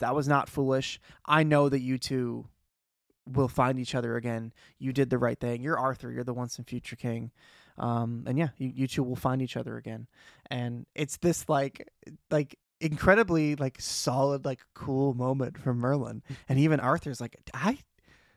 that 0.00 0.16
was 0.16 0.26
not 0.26 0.48
foolish. 0.48 1.00
I 1.24 1.44
know 1.44 1.68
that 1.68 1.80
you 1.80 1.96
two 1.96 2.46
will 3.24 3.46
find 3.46 3.78
each 3.78 3.94
other 3.94 4.16
again. 4.16 4.52
You 4.80 4.92
did 4.92 5.10
the 5.10 5.18
right 5.18 5.38
thing. 5.38 5.62
You're 5.62 5.78
Arthur. 5.78 6.10
You're 6.10 6.24
the 6.24 6.34
once 6.34 6.58
and 6.58 6.66
future 6.66 6.96
king." 6.96 7.30
Um, 7.78 8.24
and 8.26 8.36
yeah, 8.36 8.48
you, 8.58 8.72
you 8.74 8.86
two 8.88 9.04
will 9.04 9.14
find 9.14 9.40
each 9.40 9.56
other 9.56 9.76
again. 9.76 10.08
And 10.50 10.86
it's 10.96 11.18
this 11.18 11.48
like 11.48 11.88
like 12.32 12.58
incredibly 12.80 13.54
like 13.54 13.80
solid 13.80 14.44
like 14.44 14.60
cool 14.74 15.14
moment 15.14 15.56
from 15.56 15.78
Merlin 15.78 16.22
and 16.48 16.58
even 16.58 16.80
Arthur's 16.80 17.20
like 17.20 17.36
I 17.52 17.78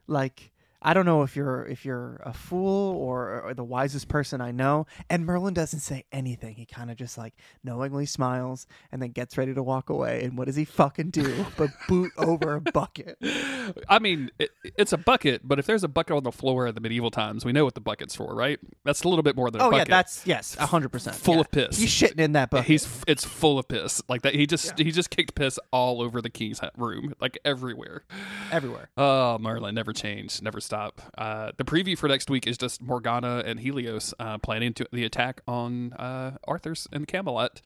like 0.05 0.51
I 0.83 0.93
don't 0.93 1.05
know 1.05 1.23
if 1.23 1.35
you're 1.35 1.65
if 1.65 1.85
you're 1.85 2.21
a 2.23 2.33
fool 2.33 2.95
or, 2.97 3.41
or 3.41 3.53
the 3.53 3.63
wisest 3.63 4.07
person 4.07 4.41
I 4.41 4.51
know 4.51 4.85
and 5.09 5.25
Merlin 5.25 5.53
doesn't 5.53 5.79
say 5.79 6.05
anything 6.11 6.55
he 6.55 6.65
kind 6.65 6.91
of 6.91 6.97
just 6.97 7.17
like 7.17 7.33
knowingly 7.63 8.05
smiles 8.05 8.67
and 8.91 9.01
then 9.01 9.11
gets 9.11 9.37
ready 9.37 9.53
to 9.53 9.63
walk 9.63 9.89
away 9.89 10.23
and 10.23 10.37
what 10.37 10.45
does 10.45 10.55
he 10.55 10.65
fucking 10.65 11.11
do 11.11 11.45
but 11.57 11.69
boot 11.87 12.11
over 12.17 12.55
a 12.55 12.61
bucket 12.61 13.17
I 13.89 13.99
mean, 13.99 14.31
it, 14.39 14.51
it's 14.77 14.93
a 14.93 14.97
bucket, 14.97 15.41
but 15.43 15.59
if 15.59 15.65
there's 15.65 15.83
a 15.83 15.87
bucket 15.87 16.15
on 16.15 16.23
the 16.23 16.31
floor 16.31 16.67
in 16.67 16.75
the 16.75 16.81
medieval 16.81 17.11
times, 17.11 17.45
we 17.45 17.51
know 17.51 17.63
what 17.65 17.75
the 17.75 17.81
bucket's 17.81 18.15
for, 18.15 18.33
right? 18.35 18.59
That's 18.83 19.03
a 19.03 19.09
little 19.09 19.23
bit 19.23 19.35
more 19.35 19.49
than 19.51 19.61
a 19.61 19.65
oh 19.65 19.71
yeah 19.71 19.79
bucket. 19.79 19.89
that's 19.89 20.27
yes 20.27 20.55
100% 20.55 21.15
full 21.15 21.35
yeah. 21.35 21.41
of 21.41 21.51
piss. 21.51 21.77
he's 21.77 21.89
shitting 21.89 22.19
in 22.19 22.33
that 22.33 22.49
bucket 22.49 22.67
He's 22.67 22.87
it's 23.07 23.23
full 23.23 23.59
of 23.59 23.67
piss 23.67 24.01
like 24.09 24.23
that. 24.23 24.35
He 24.35 24.45
just 24.45 24.77
he 24.77 24.91
just 24.91 25.09
kicked 25.09 25.35
piss 25.35 25.59
all 25.71 26.01
over 26.01 26.21
the 26.21 26.29
king's 26.29 26.59
room, 26.77 27.13
like 27.19 27.37
everywhere. 27.45 28.03
everywhere 28.51 28.89
Oh, 28.97 29.37
Merlin 29.39 29.75
never 29.75 29.93
changed, 29.93 30.41
never 30.43 30.59
stop. 30.73 31.01
Uh, 31.17 31.51
the 31.57 31.63
preview 31.63 31.97
for 31.97 32.07
next 32.09 32.29
week 32.29 32.47
is 32.47 32.57
just 32.57 32.81
Morgana 32.81 33.43
and 33.45 33.59
Helios 33.59 34.13
uh, 34.19 34.37
planning 34.39 34.73
to 34.73 34.87
the 34.91 35.03
attack 35.05 35.41
on 35.47 35.93
uh, 35.93 36.37
Arthur's 36.47 36.87
and 36.91 37.07
Camelot, 37.07 37.61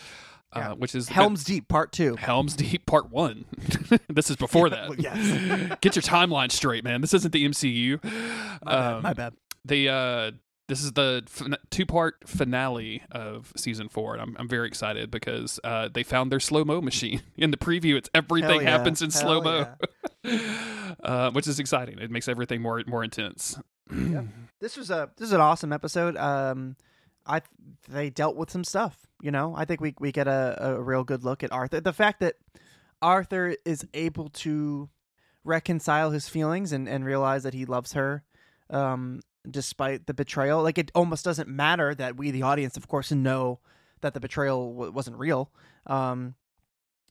uh, 0.53 0.59
Yeah. 0.59 0.73
which 0.73 0.93
is 0.93 1.07
Helm's 1.09 1.43
Deep 1.45 1.67
part 1.69 1.91
2 1.93 2.17
Helm's 2.17 2.55
Deep 2.55 2.85
Part 2.85 3.09
One. 3.09 3.45
this 4.09 4.29
is 4.29 4.35
before 4.35 4.69
that. 4.71 4.99
Yes. 4.99 5.77
Get 5.81 5.95
your 5.95 6.03
timeline 6.03 6.51
straight, 6.51 6.83
man. 6.83 6.99
This 7.01 7.13
isn't 7.13 7.31
the 7.31 7.47
MCU. 7.47 8.03
my 8.03 8.09
bad, 8.71 8.93
Um, 8.95 9.03
my 9.03 9.13
bad 9.13 9.33
the 9.65 9.89
uh 9.89 10.31
this 10.67 10.83
is 10.83 10.93
the 10.93 11.23
fin- 11.27 11.57
two-part 11.69 12.15
finale 12.27 13.03
of 13.11 13.53
season 13.55 13.89
four 13.89 14.13
and 14.13 14.21
i'm, 14.21 14.35
I'm 14.39 14.47
very 14.47 14.67
excited 14.67 15.11
because 15.11 15.59
uh, 15.63 15.89
they 15.93 16.03
found 16.03 16.31
their 16.31 16.39
slow-mo 16.39 16.81
machine 16.81 17.21
in 17.37 17.51
the 17.51 17.57
preview 17.57 17.95
it's 17.95 18.09
everything 18.13 18.61
yeah. 18.61 18.69
happens 18.69 19.01
in 19.01 19.11
slow-mo 19.11 19.73
uh, 21.03 21.31
which 21.31 21.47
is 21.47 21.59
exciting 21.59 21.99
it 21.99 22.11
makes 22.11 22.27
everything 22.27 22.61
more 22.61 22.83
more 22.87 23.03
intense 23.03 23.57
this 24.59 24.77
was 24.77 24.89
a 24.89 25.09
this 25.17 25.27
is 25.27 25.33
an 25.33 25.41
awesome 25.41 25.71
episode. 25.71 26.17
Um, 26.17 26.75
I 27.25 27.41
they 27.89 28.09
dealt 28.09 28.35
with 28.35 28.49
some 28.49 28.63
stuff. 28.63 29.07
You 29.21 29.31
know, 29.31 29.53
I 29.55 29.65
think 29.65 29.81
we 29.81 29.93
we 29.99 30.11
get 30.11 30.27
a, 30.27 30.57
a 30.59 30.81
real 30.81 31.03
good 31.03 31.23
look 31.23 31.43
at 31.43 31.51
Arthur. 31.51 31.81
The 31.81 31.93
fact 31.93 32.19
that 32.21 32.35
Arthur 33.01 33.55
is 33.65 33.85
able 33.93 34.29
to 34.29 34.89
reconcile 35.43 36.11
his 36.11 36.27
feelings 36.27 36.71
and 36.71 36.87
and 36.87 37.05
realize 37.05 37.43
that 37.43 37.53
he 37.53 37.65
loves 37.65 37.93
her, 37.93 38.23
um, 38.69 39.21
despite 39.49 40.07
the 40.07 40.13
betrayal. 40.13 40.63
Like 40.63 40.77
it 40.77 40.91
almost 40.95 41.25
doesn't 41.25 41.49
matter 41.49 41.93
that 41.95 42.17
we, 42.17 42.31
the 42.31 42.43
audience, 42.43 42.77
of 42.77 42.87
course, 42.87 43.11
know 43.11 43.59
that 44.01 44.13
the 44.13 44.19
betrayal 44.19 44.73
w- 44.73 44.91
wasn't 44.91 45.17
real. 45.17 45.51
Um, 45.85 46.35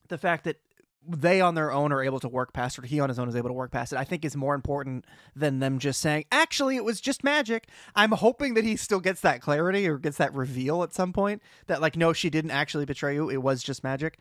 the 0.08 0.18
fact 0.18 0.44
that 0.44 0.60
they 1.08 1.40
on 1.40 1.54
their 1.54 1.72
own 1.72 1.92
are 1.92 2.02
able 2.02 2.20
to 2.20 2.28
work 2.28 2.52
past 2.52 2.78
it, 2.78 2.84
he 2.86 3.00
on 3.00 3.08
his 3.08 3.18
own 3.18 3.28
is 3.28 3.36
able 3.36 3.48
to 3.48 3.54
work 3.54 3.70
past 3.70 3.92
it, 3.92 3.98
I 3.98 4.04
think 4.04 4.24
is 4.24 4.36
more 4.36 4.54
important 4.54 5.04
than 5.34 5.60
them 5.60 5.78
just 5.78 6.00
saying, 6.00 6.24
actually, 6.32 6.76
it 6.76 6.84
was 6.84 7.00
just 7.00 7.22
magic. 7.22 7.68
I'm 7.94 8.12
hoping 8.12 8.54
that 8.54 8.64
he 8.64 8.76
still 8.76 9.00
gets 9.00 9.20
that 9.20 9.40
clarity 9.40 9.88
or 9.88 9.98
gets 9.98 10.16
that 10.16 10.34
reveal 10.34 10.82
at 10.82 10.92
some 10.92 11.12
point 11.12 11.42
that, 11.68 11.80
like, 11.80 11.96
no, 11.96 12.12
she 12.12 12.28
didn't 12.30 12.50
actually 12.50 12.86
betray 12.86 13.14
you. 13.14 13.30
It 13.30 13.42
was 13.42 13.62
just 13.62 13.84
magic. 13.84 14.18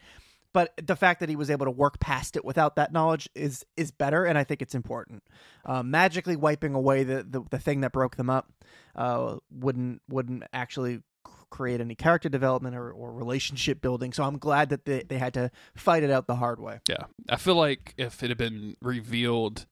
But 0.56 0.72
the 0.82 0.96
fact 0.96 1.20
that 1.20 1.28
he 1.28 1.36
was 1.36 1.50
able 1.50 1.66
to 1.66 1.72
work 1.72 2.00
past 2.00 2.38
it 2.38 2.46
without 2.46 2.78
that 2.78 2.94
knowledge 2.94 3.28
is 3.36 3.66
is 3.76 3.92
better, 3.92 4.24
and 4.24 4.38
I 4.38 4.46
think 4.46 4.62
it's 4.62 4.74
important. 4.74 5.22
Uh, 5.66 5.84
magically 5.84 6.38
wiping 6.38 6.74
away 6.74 7.04
the, 7.04 7.28
the, 7.30 7.44
the 7.52 7.60
thing 7.60 7.82
that 7.82 7.92
broke 7.92 8.16
them 8.16 8.30
up 8.30 8.50
uh, 8.96 9.36
wouldn't 9.52 10.02
wouldn't 10.08 10.44
actually 10.54 11.02
create 11.50 11.82
any 11.82 11.94
character 11.94 12.30
development 12.30 12.74
or, 12.74 12.90
or 12.90 13.12
relationship 13.12 13.82
building. 13.82 14.14
So 14.14 14.24
I'm 14.24 14.38
glad 14.38 14.70
that 14.70 14.86
they, 14.86 15.04
they 15.04 15.18
had 15.18 15.34
to 15.34 15.52
fight 15.76 16.04
it 16.04 16.10
out 16.10 16.26
the 16.26 16.36
hard 16.38 16.62
way. 16.62 16.80
yeah 16.88 17.04
i 17.28 17.36
feel 17.36 17.56
like 17.56 17.94
if 17.98 18.24
it 18.24 18.30
had 18.30 18.38
been 18.38 18.78
revealed 18.82 19.66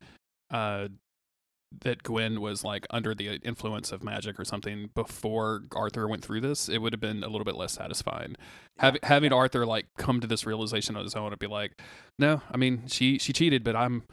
uh 0.51 0.89
that 1.81 2.03
Gwen 2.03 2.41
was 2.41 2.63
like 2.63 2.85
under 2.89 3.13
the 3.13 3.39
influence 3.43 3.91
of 3.91 4.03
magic 4.03 4.39
or 4.39 4.45
something 4.45 4.89
before 4.93 5.63
Arthur 5.75 6.07
went 6.07 6.23
through 6.23 6.41
this, 6.41 6.69
it 6.69 6.79
would 6.79 6.93
have 6.93 6.99
been 6.99 7.23
a 7.23 7.27
little 7.27 7.45
bit 7.45 7.55
less 7.55 7.73
satisfying. 7.73 8.35
Having 8.79 9.01
having 9.03 9.33
Arthur 9.33 9.65
like 9.65 9.87
come 9.97 10.19
to 10.19 10.27
this 10.27 10.45
realization 10.45 10.95
on 10.95 11.03
his 11.03 11.15
own 11.15 11.31
and 11.31 11.39
be 11.39 11.47
like, 11.47 11.81
no, 12.17 12.41
I 12.51 12.57
mean 12.57 12.83
she 12.87 13.17
she 13.19 13.33
cheated, 13.33 13.63
but 13.63 13.75
I'm 13.75 14.03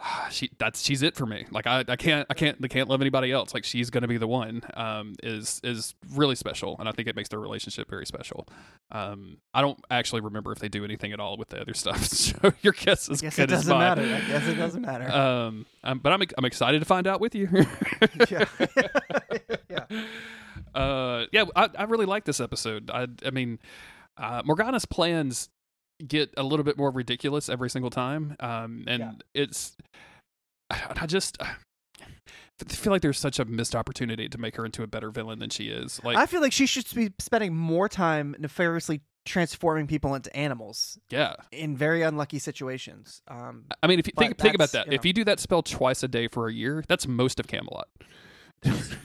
she 0.30 0.50
that's 0.58 0.82
she's 0.82 1.02
it 1.02 1.16
for 1.16 1.26
me. 1.26 1.46
Like 1.50 1.66
I, 1.66 1.84
I 1.86 1.96
can't 1.96 2.26
I 2.30 2.34
can't 2.34 2.58
I 2.62 2.68
can't 2.68 2.88
love 2.88 3.00
anybody 3.00 3.32
else. 3.32 3.54
Like 3.54 3.64
she's 3.64 3.90
gonna 3.90 4.08
be 4.08 4.16
the 4.16 4.28
one. 4.28 4.62
Um, 4.74 5.14
is 5.22 5.60
is 5.64 5.94
really 6.14 6.34
special, 6.34 6.76
and 6.78 6.88
I 6.88 6.92
think 6.92 7.08
it 7.08 7.16
makes 7.16 7.28
their 7.28 7.40
relationship 7.40 7.88
very 7.88 8.06
special. 8.06 8.46
Um, 8.90 9.38
I 9.52 9.60
don't 9.60 9.78
actually 9.90 10.20
remember 10.20 10.52
if 10.52 10.58
they 10.58 10.68
do 10.68 10.84
anything 10.84 11.12
at 11.12 11.20
all 11.20 11.36
with 11.36 11.48
the 11.48 11.60
other 11.60 11.74
stuff. 11.74 12.08
So 12.18 12.52
your 12.62 12.72
guess 12.72 13.08
is 13.08 13.22
I 13.22 13.26
guess 13.26 13.36
good 13.36 13.42
it 13.44 13.46
doesn't 13.54 13.78
matter. 13.78 14.02
I 14.02 14.20
guess 14.20 14.46
it 14.46 14.54
doesn't 14.54 14.82
matter. 14.82 15.08
Um, 15.18 15.66
um, 15.84 15.98
but 15.98 16.12
I'm 16.12 16.22
I'm 16.36 16.44
excited 16.44 16.78
to 16.80 16.84
find 16.84 17.06
out 17.06 17.20
with 17.20 17.34
you. 17.34 17.48
yeah. 18.30 18.44
yeah. 19.68 19.84
uh, 20.74 21.26
yeah, 21.32 21.44
I, 21.56 21.70
I 21.78 21.84
really 21.84 22.06
like 22.06 22.24
this 22.24 22.40
episode. 22.40 22.90
I, 22.90 23.06
I 23.24 23.30
mean, 23.30 23.58
uh, 24.16 24.42
Morgana's 24.44 24.84
plans 24.84 25.48
get 26.06 26.32
a 26.36 26.42
little 26.42 26.64
bit 26.64 26.78
more 26.78 26.90
ridiculous 26.90 27.48
every 27.48 27.70
single 27.70 27.90
time. 27.90 28.36
Um, 28.40 28.84
and 28.86 29.00
Yeah. 29.00 29.12
it's, 29.34 29.76
I 30.70 31.06
just 31.06 31.38
I 31.40 32.64
feel 32.66 32.92
like 32.92 33.02
there's 33.02 33.18
such 33.18 33.38
a 33.38 33.44
missed 33.44 33.74
opportunity 33.74 34.28
to 34.28 34.38
make 34.38 34.56
her 34.56 34.64
into 34.64 34.82
a 34.82 34.86
better 34.86 35.10
villain 35.10 35.38
than 35.38 35.50
she 35.50 35.68
is. 35.68 36.00
Like, 36.02 36.16
I 36.16 36.26
feel 36.26 36.40
like 36.40 36.52
she 36.52 36.66
should 36.66 36.86
be 36.94 37.12
spending 37.18 37.54
more 37.54 37.88
time 37.88 38.34
nefariously 38.38 39.00
transforming 39.24 39.86
people 39.86 40.14
into 40.14 40.34
animals 40.34 40.98
yeah. 41.10 41.34
in 41.52 41.76
very 41.76 42.02
unlucky 42.02 42.38
situations. 42.38 43.20
Um, 43.28 43.66
I 43.82 43.86
mean, 43.86 43.98
if 43.98 44.06
you 44.06 44.12
think 44.18 44.38
think 44.38 44.54
about 44.54 44.72
that, 44.72 44.86
you 44.86 44.92
if 44.92 45.04
you 45.04 45.12
do 45.12 45.24
that 45.24 45.38
spell 45.38 45.62
twice 45.62 46.02
a 46.02 46.08
day 46.08 46.28
for 46.28 46.48
a 46.48 46.52
year, 46.52 46.82
that's 46.88 47.06
most 47.06 47.38
of 47.38 47.46
Camelot. 47.46 47.88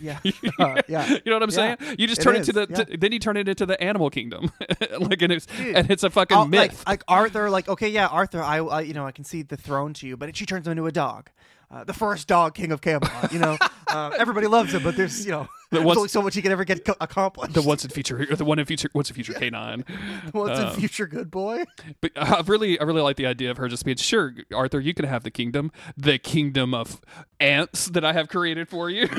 Yeah, 0.01 0.19
Uh, 0.59 0.81
yeah. 0.87 1.07
you 1.25 1.31
know 1.31 1.33
what 1.39 1.43
I'm 1.43 1.49
Yeah, 1.49 1.75
saying? 1.77 1.95
You 1.99 2.07
just 2.07 2.21
turn 2.21 2.35
is, 2.35 2.49
it 2.49 2.53
to 2.53 2.65
the, 2.65 2.67
yeah. 2.69 2.83
to- 2.83 2.97
then 2.97 3.11
you 3.11 3.19
turn 3.19 3.37
it 3.37 3.47
into 3.47 3.65
the 3.65 3.81
animal 3.81 4.09
kingdom, 4.09 4.51
like 4.99 5.21
and 5.21 5.31
it's 5.31 5.45
Dude, 5.45 5.75
and 5.75 5.89
it's 5.91 6.03
a 6.03 6.09
fucking 6.09 6.37
I'll- 6.37 6.47
myth. 6.47 6.83
Like, 6.85 6.87
like 6.87 7.03
Arthur, 7.07 7.49
like 7.49 7.67
okay, 7.69 7.89
yeah, 7.89 8.07
Arthur, 8.07 8.41
I, 8.41 8.57
I, 8.59 8.81
you 8.81 8.93
know, 8.93 9.05
I 9.05 9.11
can 9.11 9.23
see 9.23 9.41
the 9.43 9.57
throne 9.57 9.93
to 9.95 10.07
you, 10.07 10.17
but 10.17 10.35
she 10.35 10.45
turns 10.45 10.67
him 10.67 10.71
into 10.71 10.85
a 10.87 10.91
dog. 10.91 11.29
Uh, 11.71 11.83
the 11.83 11.93
first 11.93 12.27
dog 12.27 12.55
king 12.55 12.71
of 12.71 12.81
Camelot. 12.81 13.31
You 13.31 13.39
know, 13.39 13.57
uh, 13.87 14.11
everybody 14.17 14.47
loves 14.47 14.73
him, 14.73 14.83
but 14.83 14.95
there's 14.95 15.25
you 15.25 15.31
know 15.31 15.47
The 15.73 15.79
there's 15.79 15.97
only 15.97 16.09
so 16.09 16.21
much 16.21 16.35
he 16.35 16.41
can 16.43 16.51
ever 16.51 16.65
get 16.65 16.85
co- 16.85 16.95
accomplished. 17.01 17.55
the 17.55 17.61
once 17.63 17.83
in 17.83 17.89
future, 17.89 18.23
the 18.27 18.45
one 18.45 18.59
in 18.59 18.65
future, 18.65 18.89
once 18.93 19.09
in 19.09 19.15
future 19.15 19.33
canine. 19.39 19.83
What's 20.31 20.59
uh, 20.59 20.71
a 20.71 20.79
future 20.79 21.07
good 21.07 21.31
boy? 21.31 21.63
But 21.99 22.11
I 22.15 22.43
really, 22.45 22.79
I 22.79 22.83
really 22.83 23.01
like 23.01 23.15
the 23.15 23.25
idea 23.25 23.49
of 23.49 23.57
her 23.57 23.67
just 23.67 23.83
being 23.83 23.97
sure, 23.97 24.35
Arthur, 24.53 24.79
you 24.79 24.93
can 24.93 25.05
have 25.05 25.23
the 25.23 25.31
kingdom, 25.31 25.71
the 25.97 26.19
kingdom 26.19 26.75
of 26.75 27.01
ants 27.39 27.87
that 27.87 28.05
I 28.05 28.13
have 28.13 28.27
created 28.27 28.69
for 28.69 28.91
you. 28.91 29.09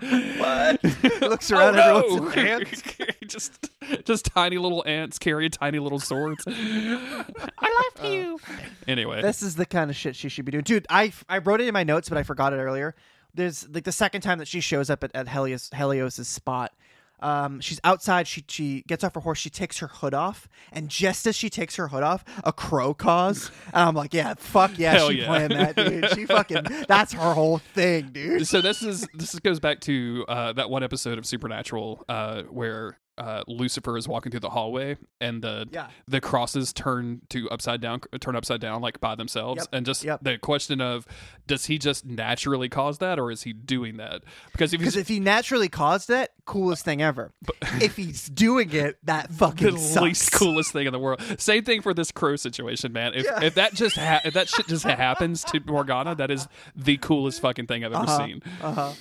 What? 0.38 0.82
Looks 1.20 1.50
oh, 1.50 1.58
around, 1.58 1.78
Oh, 1.78 2.16
no. 2.16 2.28
an 2.32 2.38
ant. 2.38 2.84
just, 3.26 3.70
just 4.04 4.26
tiny 4.26 4.58
little 4.58 4.84
ants 4.86 5.18
carrying 5.18 5.50
tiny 5.50 5.78
little 5.78 5.98
swords. 5.98 6.44
I 6.46 7.24
love 7.60 8.04
uh, 8.04 8.08
you. 8.08 8.40
Anyway, 8.86 9.22
This 9.22 9.42
is 9.42 9.56
the 9.56 9.66
kind 9.66 9.90
of 9.90 9.96
shit 9.96 10.16
she 10.16 10.28
should 10.28 10.44
be 10.44 10.52
doing, 10.52 10.64
dude. 10.64 10.86
I 10.88 11.12
I 11.28 11.38
wrote 11.38 11.60
it 11.60 11.66
in 11.66 11.74
my 11.74 11.84
notes, 11.84 12.08
but 12.08 12.18
I 12.18 12.22
forgot 12.22 12.52
it 12.52 12.56
earlier. 12.56 12.94
There's 13.34 13.68
like 13.68 13.84
the 13.84 13.92
second 13.92 14.22
time 14.22 14.38
that 14.38 14.48
she 14.48 14.60
shows 14.60 14.90
up 14.90 15.04
at, 15.04 15.14
at 15.14 15.28
Helios 15.28 15.70
Helios's 15.72 16.28
spot. 16.28 16.72
Um, 17.20 17.60
she's 17.60 17.80
outside. 17.84 18.26
She 18.28 18.44
she 18.48 18.82
gets 18.86 19.04
off 19.04 19.14
her 19.14 19.20
horse. 19.20 19.38
She 19.38 19.50
takes 19.50 19.78
her 19.78 19.88
hood 19.88 20.14
off, 20.14 20.48
and 20.72 20.88
just 20.88 21.26
as 21.26 21.34
she 21.36 21.50
takes 21.50 21.76
her 21.76 21.88
hood 21.88 22.02
off, 22.02 22.24
a 22.44 22.52
crow 22.52 22.94
caws. 22.94 23.50
And 23.66 23.88
I'm 23.88 23.94
like, 23.94 24.14
yeah, 24.14 24.34
fuck 24.38 24.78
yeah, 24.78 24.92
Hell 24.92 25.10
she 25.10 25.20
yeah. 25.20 25.26
playing 25.26 25.48
that, 25.50 25.76
dude. 25.76 26.10
She 26.10 26.26
fucking 26.26 26.64
that's 26.86 27.12
her 27.12 27.34
whole 27.34 27.58
thing, 27.58 28.10
dude. 28.12 28.46
so 28.46 28.60
this 28.60 28.82
is 28.82 29.06
this 29.14 29.38
goes 29.40 29.60
back 29.60 29.80
to 29.80 30.24
uh, 30.28 30.52
that 30.54 30.70
one 30.70 30.82
episode 30.82 31.18
of 31.18 31.26
Supernatural 31.26 32.04
uh, 32.08 32.42
where 32.44 32.98
uh, 33.18 33.42
Lucifer 33.46 33.96
is 33.96 34.06
walking 34.08 34.30
through 34.30 34.40
the 34.40 34.50
hallway 34.50 34.96
and 35.20 35.42
the 35.42 35.68
Yeah. 35.70 35.88
the 36.06 36.20
crosses 36.20 36.72
turn 36.72 37.20
to 37.30 37.50
upside 37.50 37.80
down 37.80 38.00
turn 38.20 38.36
upside 38.36 38.60
down 38.60 38.80
like 38.80 39.00
by 39.00 39.14
themselves 39.14 39.62
Yep, 39.62 39.68
and 39.72 39.86
just 39.86 40.04
yep. 40.04 40.20
the 40.22 40.38
question 40.38 40.80
of 40.80 41.06
does 41.46 41.66
he 41.66 41.78
just 41.78 42.04
naturally 42.06 42.68
cause 42.68 42.98
that 42.98 43.18
or 43.18 43.30
is 43.30 43.42
he 43.42 43.52
doing 43.52 43.96
that 43.98 44.22
because 44.52 44.72
if 44.72 44.96
if 44.96 45.08
he 45.08 45.20
naturally 45.20 45.68
caused 45.68 46.10
it, 46.10 46.30
coolest 46.44 46.84
thing 46.84 47.02
ever. 47.02 47.32
if 47.80 47.96
he's 47.96 48.28
doing 48.28 48.72
it, 48.72 48.96
that 49.04 49.28
the 49.28 49.34
fucking 49.34 49.76
sucks. 49.78 50.02
least 50.02 50.32
coolest 50.32 50.72
thing 50.72 50.86
in 50.86 50.92
the 50.92 50.98
world. 50.98 51.20
Same 51.38 51.64
thing 51.64 51.82
for 51.82 51.92
this 51.92 52.10
crow 52.12 52.36
situation, 52.36 52.92
man. 52.92 53.12
If 53.14 53.24
Yeah. 53.24 53.42
if 53.42 53.54
that 53.56 53.74
just 53.74 53.96
ha- 53.96 54.20
if 54.24 54.34
that 54.34 54.48
shit 54.48 54.66
just 54.68 54.84
happens 54.86 55.44
to 55.44 55.60
Morgana, 55.66 56.14
that 56.14 56.30
is 56.30 56.46
the 56.76 56.96
coolest 56.98 57.40
fucking 57.40 57.66
thing 57.66 57.84
I've 57.84 57.92
ever 57.92 58.04
Uh-huh. 58.04 58.26
seen. 58.26 58.42
Uh-huh. 58.62 58.92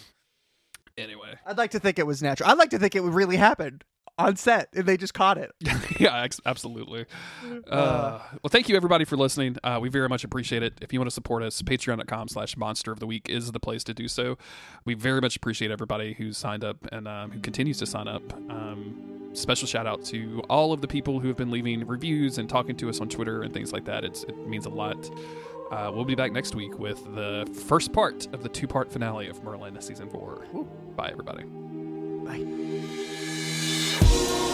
Anyway, 0.97 1.36
I'd 1.45 1.57
like 1.57 1.72
to 1.72 1.80
think 1.80 1.99
it 1.99 2.07
was 2.07 2.24
natural. 2.24 2.49
I'd 2.49 2.57
like 2.57 2.72
to 2.72 2.80
think 2.80 2.95
it 2.95 3.03
would 3.03 3.13
really 3.13 3.38
happen 3.38 3.82
on 4.18 4.36
set 4.36 4.70
and 4.74 4.86
they 4.86 4.97
just 4.97 5.13
caught 5.13 5.38
it. 5.38 5.51
yeah, 5.99 6.24
ex- 6.24 6.41
absolutely. 6.45 7.05
Uh, 7.70 8.20
well, 8.32 8.49
thank 8.49 8.70
you 8.70 8.76
everybody 8.76 9.05
for 9.05 9.18
listening. 9.18 9.57
Uh, 9.63 9.80
we 9.82 9.89
very 9.89 10.09
much 10.09 10.24
appreciate 10.24 10.63
it. 10.63 10.74
If 10.82 10.93
you 10.93 10.99
want 10.99 11.09
to 11.09 11.13
support 11.13 11.43
us, 11.43 11.61
patreon.com 11.61 12.28
slash 12.30 12.57
monster 12.57 12.91
of 12.91 12.99
the 12.99 13.07
week 13.07 13.30
is 13.30 13.51
the 13.51 13.59
place 13.59 13.84
to 13.86 13.93
do 13.93 14.07
so. 14.07 14.38
We 14.86 14.93
very 14.93 15.22
much 15.22 15.36
appreciate 15.36 15.72
everybody 15.72 16.13
who's 16.13 16.38
signed 16.38 16.63
up 16.63 16.78
and 16.91 17.07
um, 17.07 17.32
who 17.32 17.39
continues 17.39 17.78
to 17.80 17.86
sign 17.86 18.07
up. 18.07 18.34
Um, 18.49 19.30
special 19.34 19.68
shout 19.68 19.86
out 19.86 20.03
to 20.05 20.41
all 20.49 20.74
of 20.74 20.82
the 20.82 20.88
people 20.88 21.20
who 21.20 21.28
have 21.28 21.38
been 21.38 21.51
leaving 21.51 21.86
reviews 21.86 22.38
and 22.38 22.49
talking 22.49 22.76
to 22.78 22.89
us 22.89 22.99
on 22.99 23.09
Twitter 23.09 23.43
and 23.43 23.53
things 23.53 23.72
like 23.72 23.86
that. 23.86 24.03
It's, 24.03 24.24
it 24.24 24.47
means 24.47 24.65
a 24.65 24.70
lot. 24.70 24.97
Uh, 25.72 25.91
we'll 25.93 26.05
be 26.05 26.15
back 26.15 26.32
next 26.32 26.55
week 26.55 26.80
with 26.80 27.03
the 27.13 27.45
first 27.68 27.91
part 27.91 28.26
of 28.34 28.41
the 28.41 28.49
two 28.49 28.68
part 28.68 28.91
finale 28.91 29.28
of 29.28 29.43
Merlin 29.43 29.80
season 29.82 30.09
four. 30.09 30.45
Bye, 30.95 31.09
everybody. 31.11 31.43
Bye 31.43 33.05
you 34.10 34.47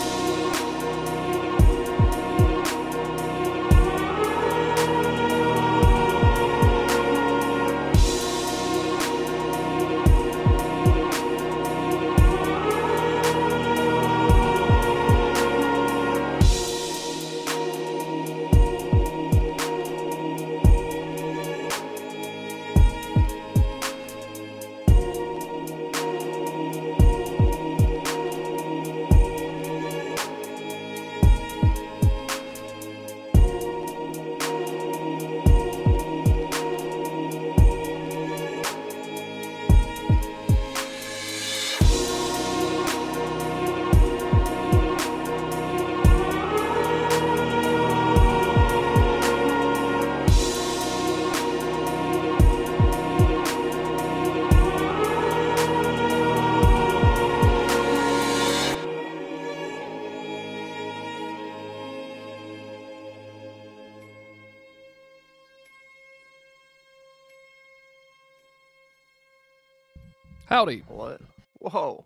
Howdy. 70.53 70.83
What? 70.87 71.19
Whoa. 71.57 72.05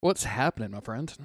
What's 0.00 0.24
happening, 0.24 0.72
my 0.72 0.80
friend? 0.80 1.16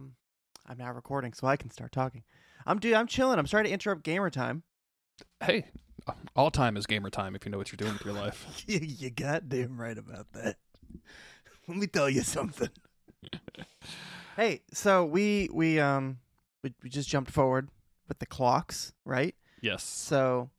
I'm 0.00 0.78
now 0.78 0.92
recording, 0.92 1.32
so 1.32 1.48
I 1.48 1.56
can 1.56 1.72
start 1.72 1.90
talking. 1.90 2.22
I'm 2.64 2.78
dude. 2.78 2.94
I'm 2.94 3.08
chilling. 3.08 3.40
I'm 3.40 3.48
sorry 3.48 3.64
to 3.64 3.70
interrupt 3.70 4.04
gamer 4.04 4.30
time. 4.30 4.62
Hey, 5.42 5.64
all 6.36 6.52
time 6.52 6.76
is 6.76 6.86
gamer 6.86 7.10
time 7.10 7.34
if 7.34 7.44
you 7.44 7.50
know 7.50 7.58
what 7.58 7.72
you're 7.72 7.76
doing 7.76 7.94
with 7.94 8.04
your 8.04 8.14
life. 8.14 8.62
you, 8.68 8.78
you 8.78 9.10
goddamn 9.10 9.80
right 9.80 9.98
about 9.98 10.32
that. 10.34 10.54
Let 11.66 11.76
me 11.76 11.88
tell 11.88 12.08
you 12.08 12.22
something. 12.22 12.70
hey, 14.36 14.60
so 14.72 15.04
we 15.04 15.48
we 15.52 15.80
um 15.80 16.18
we, 16.62 16.72
we 16.84 16.88
just 16.88 17.08
jumped 17.08 17.32
forward 17.32 17.68
with 18.06 18.20
the 18.20 18.26
clocks, 18.26 18.92
right? 19.04 19.34
Yes. 19.60 19.82
So 19.82 20.50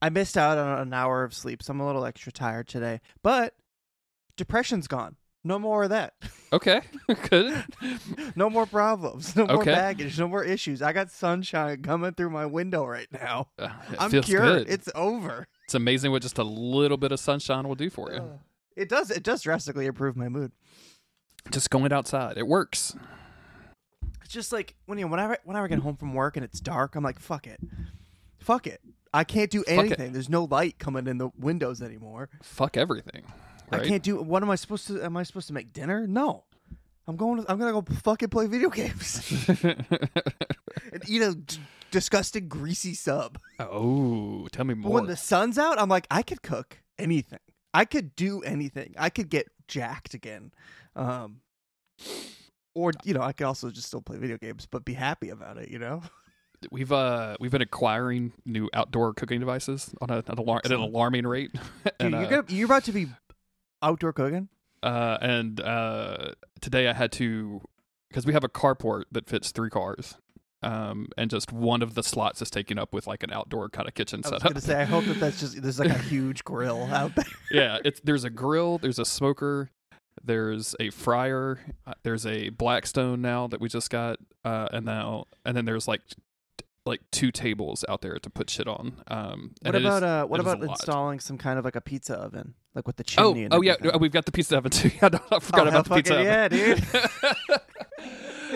I 0.00 0.10
missed 0.10 0.36
out 0.38 0.58
on 0.58 0.78
an 0.80 0.92
hour 0.92 1.24
of 1.24 1.34
sleep, 1.34 1.62
so 1.62 1.72
I'm 1.72 1.80
a 1.80 1.86
little 1.86 2.04
extra 2.04 2.30
tired 2.32 2.68
today. 2.68 3.00
But 3.22 3.54
depression's 4.36 4.86
gone. 4.88 5.16
No 5.44 5.58
more 5.58 5.84
of 5.84 5.90
that. 5.90 6.14
Okay. 6.50 6.80
Good. 7.28 7.62
no 8.34 8.48
more 8.48 8.64
problems. 8.64 9.36
No 9.36 9.46
more 9.46 9.58
Okay. 9.60 9.70
baggage. 9.70 10.18
No 10.18 10.28
more 10.28 10.42
issues. 10.42 10.80
I 10.80 10.94
got 10.94 11.10
sunshine 11.10 11.82
coming 11.82 12.14
through 12.14 12.30
my 12.30 12.46
window 12.46 12.86
right 12.86 13.06
now. 13.12 13.48
Uh, 13.58 13.68
I'm 13.98 14.10
cured. 14.10 14.24
good. 14.66 14.70
It's 14.70 14.88
over. 14.94 15.46
It's 15.64 15.74
amazing 15.74 16.10
what 16.10 16.22
just 16.22 16.38
a 16.38 16.42
little 16.42 16.96
bit 16.96 17.12
of 17.12 17.20
sunshine 17.20 17.68
will 17.68 17.74
do 17.74 17.90
for 17.90 18.10
you. 18.14 18.20
Ugh. 18.20 18.38
It 18.76 18.88
does. 18.88 19.10
It 19.10 19.22
does 19.22 19.42
drastically 19.42 19.84
improve 19.84 20.16
my 20.16 20.30
mood. 20.30 20.52
Just 21.50 21.68
going 21.68 21.92
outside, 21.92 22.38
it 22.38 22.46
works. 22.46 22.96
It's 24.24 24.32
just 24.32 24.50
like 24.50 24.74
when 24.86 24.98
you 24.98 25.06
whenever 25.06 25.36
whenever 25.44 25.66
I 25.66 25.68
get 25.68 25.80
home 25.80 25.96
from 25.98 26.14
work 26.14 26.36
and 26.38 26.44
it's 26.46 26.60
dark, 26.60 26.94
I'm 26.96 27.04
like, 27.04 27.18
fuck 27.18 27.46
it, 27.46 27.60
fuck 28.38 28.66
it. 28.66 28.80
I 29.12 29.24
can't 29.24 29.50
do 29.50 29.64
anything. 29.66 30.12
There's 30.12 30.28
no 30.28 30.44
light 30.44 30.78
coming 30.78 31.06
in 31.06 31.18
the 31.18 31.30
windows 31.38 31.80
anymore. 31.82 32.28
Fuck 32.42 32.76
everything. 32.76 33.22
Right? 33.70 33.82
I 33.82 33.86
can't 33.86 34.02
do. 34.02 34.16
What 34.22 34.42
am 34.42 34.50
I 34.50 34.54
supposed 34.56 34.86
to? 34.88 35.02
Am 35.02 35.16
I 35.16 35.22
supposed 35.22 35.46
to 35.48 35.52
make 35.54 35.72
dinner? 35.72 36.06
No. 36.06 36.44
I'm 37.06 37.16
going. 37.16 37.42
To, 37.42 37.50
I'm 37.50 37.58
gonna 37.58 37.72
go 37.72 37.82
fucking 38.02 38.28
play 38.28 38.46
video 38.46 38.68
games 38.70 39.32
and 39.62 41.02
eat 41.08 41.22
a 41.22 41.34
d- 41.34 41.58
disgusting 41.90 42.48
greasy 42.48 42.94
sub. 42.94 43.38
oh, 43.58 44.46
tell 44.52 44.64
me 44.66 44.74
But 44.74 44.82
more. 44.82 44.92
when 44.92 45.06
the 45.06 45.16
sun's 45.16 45.58
out, 45.58 45.78
I'm 45.80 45.88
like, 45.88 46.06
I 46.10 46.22
could 46.22 46.42
cook 46.42 46.78
anything. 46.98 47.38
I 47.72 47.84
could 47.86 48.14
do 48.14 48.42
anything. 48.42 48.94
I 48.98 49.08
could 49.10 49.30
get 49.30 49.48
jacked 49.68 50.12
again. 50.14 50.52
Um, 50.96 51.40
or 52.74 52.92
you 53.04 53.14
know, 53.14 53.22
I 53.22 53.32
could 53.32 53.46
also 53.46 53.70
just 53.70 53.86
still 53.88 54.02
play 54.02 54.18
video 54.18 54.36
games, 54.36 54.66
but 54.70 54.84
be 54.84 54.94
happy 54.94 55.30
about 55.30 55.56
it. 55.58 55.70
You 55.70 55.78
know. 55.78 56.02
We've 56.70 56.92
uh 56.92 57.36
we've 57.40 57.50
been 57.50 57.62
acquiring 57.62 58.32
new 58.44 58.68
outdoor 58.74 59.14
cooking 59.14 59.40
devices 59.40 59.94
on 60.00 60.10
a, 60.10 60.18
an, 60.18 60.36
alar- 60.36 60.60
at 60.64 60.72
an 60.72 60.80
alarming 60.80 61.26
rate. 61.26 61.50
Dude, 61.98 62.12
you're 62.12 62.20
uh, 62.24 62.26
gonna 62.28 62.44
you're 62.48 62.66
about 62.66 62.84
to 62.84 62.92
be 62.92 63.06
outdoor 63.82 64.12
cooking. 64.12 64.48
uh, 64.82 65.18
and 65.20 65.60
uh, 65.60 66.32
today 66.60 66.88
I 66.88 66.92
had 66.92 67.12
to 67.12 67.60
because 68.08 68.26
we 68.26 68.32
have 68.32 68.44
a 68.44 68.48
carport 68.48 69.04
that 69.12 69.28
fits 69.28 69.50
three 69.52 69.70
cars. 69.70 70.16
Um, 70.60 71.06
and 71.16 71.30
just 71.30 71.52
one 71.52 71.82
of 71.82 71.94
the 71.94 72.02
slots 72.02 72.42
is 72.42 72.50
taken 72.50 72.80
up 72.80 72.92
with 72.92 73.06
like 73.06 73.22
an 73.22 73.32
outdoor 73.32 73.68
kind 73.68 73.86
of 73.86 73.94
kitchen 73.94 74.22
I 74.24 74.28
was 74.30 74.40
setup. 74.42 74.54
gonna 74.54 74.60
say, 74.60 74.80
I 74.80 74.84
hope 74.84 75.04
that 75.04 75.20
that's 75.20 75.38
just 75.38 75.62
there's 75.62 75.78
like 75.78 75.90
a 75.90 75.98
huge 76.10 76.42
grill 76.42 76.82
out 76.92 77.14
there. 77.14 77.24
yeah, 77.52 77.78
it's 77.84 78.00
there's 78.02 78.24
a 78.24 78.30
grill, 78.30 78.78
there's 78.78 78.98
a 78.98 79.04
smoker, 79.04 79.70
there's 80.24 80.74
a 80.80 80.90
fryer, 80.90 81.60
uh, 81.86 81.92
there's 82.02 82.26
a 82.26 82.48
Blackstone 82.48 83.22
now 83.22 83.46
that 83.46 83.60
we 83.60 83.68
just 83.68 83.88
got, 83.88 84.18
uh, 84.44 84.66
and 84.72 84.84
now 84.84 85.26
and 85.44 85.56
then 85.56 85.64
there's 85.64 85.86
like 85.86 86.00
like 86.88 87.02
two 87.12 87.30
tables 87.30 87.84
out 87.88 88.00
there 88.02 88.18
to 88.18 88.30
put 88.30 88.50
shit 88.50 88.66
on. 88.66 89.02
Um, 89.08 89.52
What 89.62 89.74
it 89.74 89.82
is- 89.82 89.86
about 89.86 90.02
uh 90.02 90.26
what 90.26 90.40
it 90.40 90.46
is 90.46 90.52
a 90.52 90.56
about 90.56 90.70
installing 90.70 91.20
some 91.20 91.38
kind 91.38 91.58
of 91.58 91.64
like 91.64 91.76
a 91.76 91.80
pizza 91.80 92.14
oven? 92.14 92.54
Like 92.74 92.86
with 92.86 92.96
the 92.96 93.04
Oh, 93.18 93.32
chimney 93.32 93.44
and 93.44 93.54
oh 93.54 93.60
yeah, 93.62 93.74
we've 93.98 94.12
got 94.12 94.24
the 94.26 94.32
pizza 94.32 94.56
oven 94.58 94.70
too. 94.70 94.90
I 95.02 95.38
forgot 95.40 95.66
Oh, 95.66 95.68
about 95.68 95.84
the 95.88 95.94
pizza 95.96 96.14
oven. 96.14 96.26
yeah, 96.26 97.56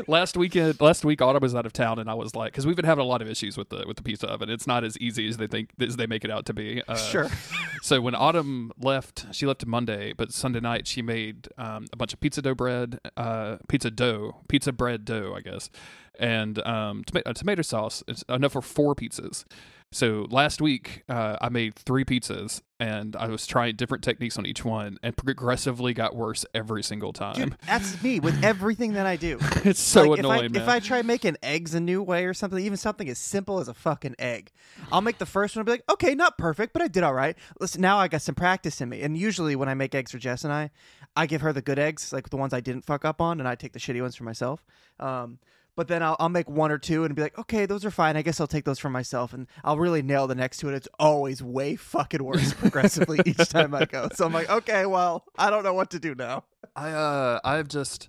last 0.08 0.36
weekend, 0.36 0.80
last 0.80 1.04
week, 1.04 1.20
Autumn 1.22 1.40
was 1.42 1.54
out 1.54 1.66
of 1.66 1.72
town, 1.72 1.98
and 1.98 2.08
I 2.10 2.14
was 2.14 2.34
like, 2.34 2.52
because 2.52 2.66
we've 2.66 2.76
been 2.76 2.84
having 2.84 3.04
a 3.04 3.08
lot 3.08 3.22
of 3.22 3.28
issues 3.28 3.56
with 3.56 3.68
the 3.70 3.84
with 3.86 3.96
the 3.96 4.02
pizza 4.02 4.26
oven. 4.28 4.48
It's 4.50 4.66
not 4.66 4.84
as 4.84 4.96
easy 4.98 5.28
as 5.28 5.36
they 5.36 5.46
think 5.46 5.70
as 5.80 5.96
they 5.96 6.06
make 6.06 6.24
it 6.24 6.30
out 6.30 6.46
to 6.46 6.54
be. 6.54 6.82
Uh, 6.86 6.96
Sure. 6.96 7.28
So 7.82 8.00
when 8.00 8.14
Autumn 8.14 8.70
left, 8.78 9.26
she 9.32 9.44
left 9.44 9.66
Monday, 9.66 10.12
but 10.12 10.32
Sunday 10.32 10.60
night 10.60 10.86
she 10.86 11.02
made 11.02 11.48
um, 11.58 11.86
a 11.92 11.96
bunch 11.96 12.12
of 12.12 12.20
pizza 12.20 12.40
dough 12.40 12.54
bread, 12.54 13.00
uh, 13.16 13.56
pizza 13.68 13.90
dough, 13.90 14.36
pizza 14.46 14.72
bread 14.72 15.04
dough, 15.04 15.34
I 15.36 15.40
guess, 15.40 15.68
and 16.16 16.64
um, 16.64 17.02
toma- 17.04 17.24
uh, 17.26 17.32
tomato 17.32 17.62
sauce. 17.62 18.04
It's 18.06 18.22
enough 18.28 18.52
for 18.52 18.62
four 18.62 18.94
pizzas. 18.94 19.44
So 19.92 20.26
last 20.30 20.60
week 20.60 21.04
uh, 21.08 21.36
I 21.40 21.50
made 21.50 21.74
three 21.74 22.04
pizzas, 22.04 22.62
and 22.80 23.14
I 23.14 23.28
was 23.28 23.46
trying 23.46 23.76
different 23.76 24.02
techniques 24.02 24.38
on 24.38 24.46
each 24.46 24.64
one, 24.64 24.98
and 25.02 25.16
progressively 25.16 25.92
got 25.92 26.16
worse 26.16 26.46
every 26.54 26.82
single 26.82 27.12
time. 27.12 27.34
Dude, 27.34 27.56
that's 27.66 28.02
me 28.02 28.18
with 28.18 28.42
everything 28.44 28.94
that 28.94 29.04
I 29.04 29.16
do. 29.16 29.38
it's 29.64 29.80
so 29.80 30.04
like, 30.04 30.20
annoying, 30.20 30.44
if 30.46 30.50
I, 30.50 30.54
man. 30.54 30.62
If 30.62 30.68
I 30.68 30.80
try 30.80 31.02
making 31.02 31.36
eggs 31.42 31.74
a 31.74 31.80
new 31.80 32.02
way 32.02 32.24
or 32.24 32.32
something, 32.32 32.58
even 32.58 32.78
something 32.78 33.08
as 33.08 33.18
simple 33.18 33.60
as 33.60 33.68
a 33.68 33.74
fucking 33.74 34.16
egg, 34.18 34.50
I'll 34.90 35.02
make 35.02 35.18
the 35.18 35.26
first 35.26 35.54
one 35.54 35.60
and 35.60 35.66
be 35.66 35.72
like, 35.72 35.84
okay, 35.90 36.14
not 36.14 36.38
perfect, 36.38 36.72
but 36.72 36.80
I 36.80 36.88
did 36.88 37.02
all 37.02 37.14
right. 37.14 37.36
Listen, 37.60 37.82
now 37.82 37.98
I 37.98 38.08
got 38.08 38.22
some 38.22 38.34
practice 38.34 38.80
in 38.80 38.88
me. 38.88 39.02
And 39.02 39.16
usually 39.16 39.56
when 39.56 39.68
I 39.68 39.74
make 39.74 39.94
eggs 39.94 40.10
for 40.10 40.18
Jess 40.18 40.42
and 40.42 40.52
I, 40.52 40.70
I 41.14 41.26
give 41.26 41.42
her 41.42 41.52
the 41.52 41.62
good 41.62 41.78
eggs, 41.78 42.12
like 42.12 42.30
the 42.30 42.38
ones 42.38 42.54
I 42.54 42.60
didn't 42.60 42.86
fuck 42.86 43.04
up 43.04 43.20
on, 43.20 43.40
and 43.40 43.48
I 43.48 43.54
take 43.54 43.72
the 43.72 43.78
shitty 43.78 44.00
ones 44.00 44.16
for 44.16 44.24
myself. 44.24 44.64
Um, 44.98 45.38
but 45.76 45.88
then 45.88 46.02
I'll, 46.02 46.16
I'll 46.18 46.28
make 46.28 46.48
one 46.50 46.70
or 46.70 46.78
two 46.78 47.04
and 47.04 47.14
be 47.14 47.22
like, 47.22 47.38
okay, 47.38 47.66
those 47.66 47.84
are 47.84 47.90
fine. 47.90 48.16
I 48.16 48.22
guess 48.22 48.40
I'll 48.40 48.46
take 48.46 48.64
those 48.64 48.78
for 48.78 48.90
myself. 48.90 49.32
And 49.32 49.46
I'll 49.64 49.78
really 49.78 50.02
nail 50.02 50.26
the 50.26 50.34
next 50.34 50.58
two. 50.58 50.68
And 50.68 50.76
it's 50.76 50.88
always 50.98 51.42
way 51.42 51.76
fucking 51.76 52.22
worse 52.22 52.52
progressively 52.54 53.20
each 53.24 53.48
time 53.48 53.74
I 53.74 53.84
go. 53.86 54.08
So 54.14 54.26
I'm 54.26 54.32
like, 54.32 54.50
okay, 54.50 54.86
well, 54.86 55.24
I 55.38 55.50
don't 55.50 55.62
know 55.64 55.74
what 55.74 55.90
to 55.90 55.98
do 55.98 56.14
now. 56.14 56.44
I 56.76 56.90
uh 56.90 57.40
I've 57.44 57.68
just 57.68 58.08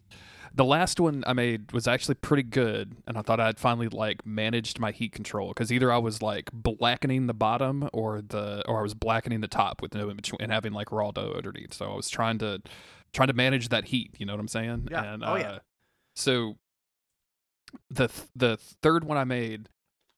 the 0.56 0.66
last 0.66 1.00
one 1.00 1.24
I 1.26 1.34
made 1.34 1.72
was 1.72 1.88
actually 1.88 2.14
pretty 2.16 2.44
good, 2.44 2.96
and 3.08 3.18
I 3.18 3.24
thought 3.24 3.40
I'd 3.40 3.60
finally 3.60 3.88
like 3.88 4.24
managed 4.26 4.80
my 4.80 4.92
heat 4.92 5.12
control 5.12 5.48
because 5.48 5.72
either 5.72 5.92
I 5.92 5.98
was 5.98 6.22
like 6.22 6.52
blackening 6.54 7.26
the 7.26 7.34
bottom 7.34 7.90
or 7.92 8.22
the 8.22 8.64
or 8.68 8.80
I 8.80 8.84
was 8.84 8.94
blackening 8.94 9.42
the 9.42 9.48
top 9.48 9.82
with 9.82 9.96
no 9.96 10.10
in 10.10 10.16
between 10.16 10.38
and 10.42 10.52
having 10.52 10.72
like 10.74 10.92
raw 10.92 11.10
dough 11.12 11.34
underneath. 11.36 11.74
So 11.74 11.92
I 11.92 11.96
was 11.96 12.08
trying 12.10 12.38
to 12.40 12.62
trying 13.14 13.30
to 13.30 13.34
manage 13.34 13.70
that 13.70 13.86
heat. 13.86 14.12
You 14.20 14.28
know 14.28 14.34
what 14.34 14.40
I'm 14.40 14.48
saying? 14.48 14.90
Yeah. 14.92 15.14
And, 15.14 15.24
Oh, 15.24 15.34
uh, 15.34 15.38
yeah. 15.38 15.60
So 16.16 16.58
the 17.90 18.08
th- 18.08 18.28
the 18.36 18.58
third 18.82 19.04
one 19.04 19.18
I 19.18 19.24
made, 19.24 19.70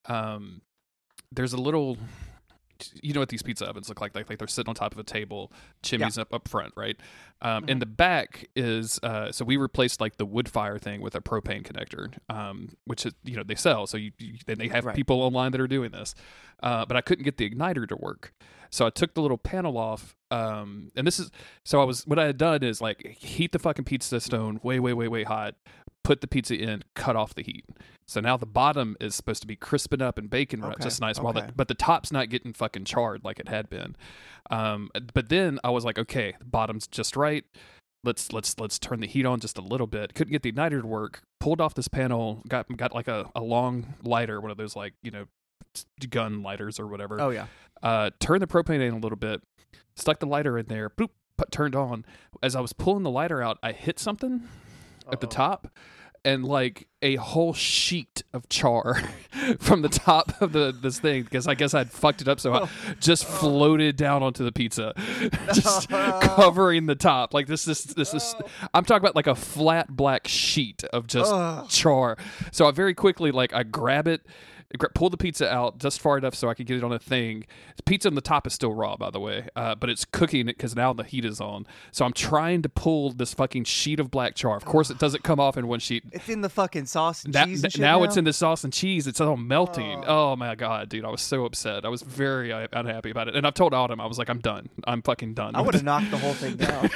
um, 0.05 0.61
there's 1.31 1.53
a 1.53 1.57
little. 1.57 1.97
You 3.01 3.13
know 3.13 3.21
what 3.21 3.29
these 3.29 3.41
pizza 3.41 3.65
ovens 3.65 3.87
look 3.87 4.01
like? 4.01 4.13
Like, 4.13 4.29
like 4.29 4.37
they're 4.37 4.49
sitting 4.49 4.67
on 4.67 4.75
top 4.75 4.91
of 4.91 4.99
a 4.99 5.03
table, 5.03 5.49
chimneys 5.81 6.17
up 6.17 6.33
up 6.33 6.49
front, 6.49 6.73
right? 6.75 6.97
Um, 7.41 7.63
In 7.69 7.77
Mhm. 7.77 7.79
the 7.79 7.85
back 7.85 8.49
is 8.53 8.99
uh, 9.01 9.31
so 9.31 9.45
we 9.45 9.55
replaced 9.55 10.01
like 10.01 10.17
the 10.17 10.25
wood 10.25 10.49
fire 10.49 10.77
thing 10.77 10.99
with 10.99 11.15
a 11.15 11.21
propane 11.21 11.63
connector, 11.63 12.13
um, 12.29 12.67
which 12.83 13.05
is 13.05 13.13
you 13.23 13.37
know 13.37 13.43
they 13.43 13.55
sell. 13.55 13.87
So 13.87 13.95
you, 13.95 14.11
you 14.19 14.39
then 14.45 14.57
they 14.57 14.67
have 14.67 14.83
Right. 14.83 14.93
people 14.95 15.21
online 15.21 15.53
that 15.53 15.61
are 15.61 15.67
doing 15.69 15.91
this, 15.91 16.15
uh, 16.63 16.85
but 16.85 16.97
I 16.97 17.01
couldn't 17.01 17.23
get 17.23 17.37
the 17.37 17.49
igniter 17.49 17.87
to 17.87 17.95
work. 17.95 18.33
So 18.71 18.85
I 18.85 18.89
took 18.89 19.13
the 19.13 19.21
little 19.21 19.37
panel 19.37 19.77
off, 19.77 20.17
um, 20.29 20.91
and 20.97 21.07
this 21.07 21.17
is 21.17 21.31
so 21.63 21.79
I 21.81 21.85
was 21.85 22.05
what 22.05 22.19
I 22.19 22.25
had 22.25 22.37
done 22.37 22.61
is 22.61 22.81
like 22.81 23.07
heat 23.19 23.53
the 23.53 23.59
fucking 23.59 23.85
pizza 23.85 24.19
stone 24.19 24.59
way 24.63 24.81
way 24.81 24.91
way 24.91 25.07
way 25.07 25.23
hot, 25.23 25.55
put 26.05 26.21
the 26.21 26.27
pizza 26.27 26.55
in, 26.55 26.83
cut 26.93 27.15
off 27.15 27.33
the 27.33 27.41
heat. 27.41 27.65
So 28.07 28.21
now 28.21 28.37
the 28.37 28.45
bottom 28.45 28.95
is 29.01 29.15
supposed 29.15 29.41
to 29.41 29.47
be 29.47 29.55
crisping 29.55 30.01
up 30.01 30.17
and 30.17 30.29
baking 30.29 30.61
right 30.61 30.73
Okay, 30.73 30.83
just 30.83 31.01
nice, 31.01 31.19
while 31.19 31.33
the 31.33 31.51
but 31.55 31.67
the 31.67 31.73
top's 31.73 32.11
not 32.11 32.29
getting 32.29 32.53
fucking 32.53 32.85
charred 32.85 33.25
like 33.25 33.39
it 33.39 33.49
had 33.49 33.69
been. 33.69 33.95
Um, 34.51 34.91
but 35.13 35.29
then 35.29 35.59
I 35.63 35.71
was 35.71 35.83
like, 35.83 35.97
okay, 35.97 36.35
the 36.37 36.45
bottom's 36.45 36.87
just 36.87 37.17
right. 37.17 37.43
Let's 38.03 38.31
let's 38.31 38.59
let's 38.59 38.77
turn 38.77 38.99
the 38.99 39.07
heat 39.07 39.25
on 39.25 39.39
just 39.39 39.57
a 39.57 39.61
little 39.61 39.87
bit. 39.87 40.13
Couldn't 40.13 40.31
get 40.31 40.43
the 40.43 40.51
igniter 40.51 40.81
to 40.81 40.87
work. 40.87 41.23
Pulled 41.39 41.59
off 41.59 41.73
this 41.73 41.87
panel. 41.87 42.43
Got 42.47 42.77
got 42.77 42.93
like 42.93 43.07
a, 43.07 43.29
a 43.35 43.41
long 43.41 43.95
lighter, 44.03 44.39
one 44.39 44.51
of 44.51 44.57
those 44.57 44.75
like 44.75 44.93
you 45.01 45.09
know 45.09 45.25
gun 46.11 46.43
lighters 46.43 46.79
or 46.79 46.85
whatever. 46.85 47.19
Oh, 47.19 47.31
yeah. 47.31 47.47
Uh, 47.81 48.11
turned 48.19 48.41
the 48.41 48.47
propane 48.47 48.79
in 48.87 48.93
a 48.93 48.99
little 48.99 49.17
bit. 49.17 49.41
Stuck 49.95 50.19
the 50.19 50.27
lighter 50.27 50.57
in 50.57 50.67
there. 50.67 50.89
Boop. 50.89 51.09
Put, 51.37 51.51
turned 51.51 51.75
on. 51.75 52.05
As 52.41 52.55
I 52.55 52.61
was 52.61 52.71
pulling 52.71 53.03
the 53.03 53.09
lighter 53.09 53.41
out, 53.41 53.57
I 53.61 53.73
hit 53.73 53.99
something 53.99 54.47
at 55.11 55.21
the 55.21 55.27
oh. 55.27 55.29
top 55.29 55.67
and 56.25 56.43
like 56.43 56.87
a 57.03 57.15
whole 57.17 57.53
sheet 57.53 58.23
of 58.33 58.49
char 58.49 58.95
from 59.59 59.83
the 59.83 59.89
top 59.89 60.41
of 60.41 60.51
the 60.51 60.75
this 60.81 60.99
thing 60.99 61.21
because 61.21 61.47
I 61.47 61.53
guess 61.53 61.75
I'd 61.75 61.91
fucked 61.91 62.21
it 62.21 62.27
up 62.27 62.39
so 62.39 62.53
I 62.53 62.67
just 62.99 63.25
floated 63.25 63.95
down 63.95 64.23
onto 64.23 64.43
the 64.43 64.51
pizza 64.51 64.93
just 65.53 65.87
covering 65.89 66.87
the 66.87 66.95
top. 66.95 67.33
Like 67.33 67.45
this 67.45 67.67
is 67.67 67.83
this 67.83 68.13
is 68.13 68.35
oh. 68.37 68.47
I'm 68.73 68.83
talking 68.83 69.03
about 69.03 69.15
like 69.15 69.27
a 69.27 69.35
flat 69.35 69.95
black 69.95 70.27
sheet 70.27 70.83
of 70.85 71.05
just 71.05 71.31
char. 71.69 72.17
So 72.51 72.65
I 72.65 72.71
very 72.71 72.95
quickly 72.95 73.31
like 73.31 73.53
I 73.53 73.61
grab 73.61 74.07
it 74.07 74.25
pull 74.93 75.09
the 75.09 75.15
pizza 75.17 75.49
out 75.51 75.77
just 75.77 76.01
far 76.01 76.17
enough 76.17 76.35
so 76.35 76.49
I 76.49 76.53
can 76.53 76.65
get 76.65 76.77
it 76.77 76.83
on 76.83 76.91
a 76.91 76.99
thing. 76.99 77.45
The 77.77 77.83
pizza 77.83 78.09
on 78.09 78.15
the 78.15 78.21
top 78.21 78.45
is 78.47 78.53
still 78.53 78.73
raw, 78.73 78.97
by 78.97 79.09
the 79.09 79.19
way, 79.19 79.47
uh, 79.55 79.75
but 79.75 79.89
it's 79.89 80.03
cooking 80.05 80.41
it 80.41 80.57
because 80.57 80.75
now 80.75 80.91
the 80.91 81.03
heat 81.03 81.23
is 81.23 81.39
on. 81.39 81.65
So 81.91 82.03
I'm 82.03 82.11
trying 82.13 82.61
to 82.63 82.69
pull 82.69 83.11
this 83.11 83.33
fucking 83.33 83.63
sheet 83.65 83.99
of 83.99 84.11
black 84.11 84.35
char. 84.35 84.57
Of 84.57 84.65
course, 84.65 84.89
it 84.89 84.97
doesn't 84.99 85.23
come 85.23 85.39
off 85.39 85.55
in 85.55 85.67
one 85.67 85.79
sheet. 85.79 86.03
It's 86.11 86.27
in 86.29 86.41
the 86.41 86.49
fucking 86.49 86.87
sauce 86.87 87.23
and 87.23 87.33
That- 87.33 87.47
cheese. 87.47 87.63
and 87.63 87.79
now, 87.79 87.99
now 87.99 88.03
it's 88.03 88.17
in 88.17 88.25
the 88.25 88.33
sauce 88.33 88.63
and 88.63 88.73
cheese. 88.73 89.07
It's 89.07 89.21
all 89.21 89.37
melting. 89.37 90.03
Oh. 90.05 90.31
Oh. 90.31 90.35
my 90.35 90.55
god, 90.55 90.89
dude! 90.89 91.05
I 91.05 91.09
was 91.09 91.21
so 91.21 91.45
upset. 91.45 91.85
I 91.85 91.89
was 91.89 92.01
very 92.01 92.51
uh, 92.51 92.67
unhappy 92.73 93.09
about 93.11 93.27
it. 93.29 93.35
And 93.35 93.45
I've 93.47 93.53
told 93.53 93.73
Autumn, 93.73 94.01
I 94.01 94.05
was 94.07 94.17
like, 94.17 94.29
I'm 94.29 94.39
done. 94.39 94.69
I'm 94.85 95.01
fucking 95.01 95.33
done. 95.35 95.55
I 95.55 95.61
would 95.61 95.73
have 95.75 95.83
knocked 95.83 96.11
the 96.11 96.17
whole 96.17 96.33
thing 96.33 96.55
down. 96.57 96.89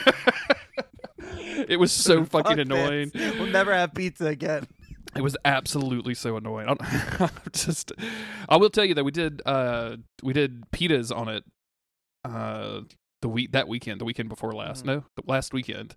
it 1.68 1.80
was 1.80 1.92
so 1.92 2.24
Fuck 2.26 2.46
fucking 2.48 2.58
this. 2.58 2.66
annoying. 2.66 3.12
We'll 3.14 3.48
never 3.48 3.74
have 3.74 3.94
pizza 3.94 4.26
again. 4.28 4.68
It 5.16 5.22
was 5.22 5.36
absolutely 5.44 6.14
so 6.14 6.38
annoying. 6.38 6.68
I 6.80 7.18
don't, 7.18 7.54
just, 7.54 7.92
I 8.48 8.58
will 8.58 8.70
tell 8.70 8.86
you 8.86 8.94
that 8.94 9.04
we 9.04 9.12
did, 9.12 9.42
uh, 9.46 9.98
we 10.24 10.34
did 10.34 10.64
pitas 10.72 11.16
on 11.16 11.28
it, 11.30 11.44
uh, 12.24 12.82
the 13.22 13.28
week 13.30 13.52
that 13.52 13.68
weekend, 13.68 14.00
the 14.00 14.06
weekend 14.06 14.30
before 14.30 14.54
last, 14.54 14.84
Mhm. 14.84 14.88
no, 14.88 15.04
the 15.16 15.24
last 15.26 15.52
weekend, 15.52 15.94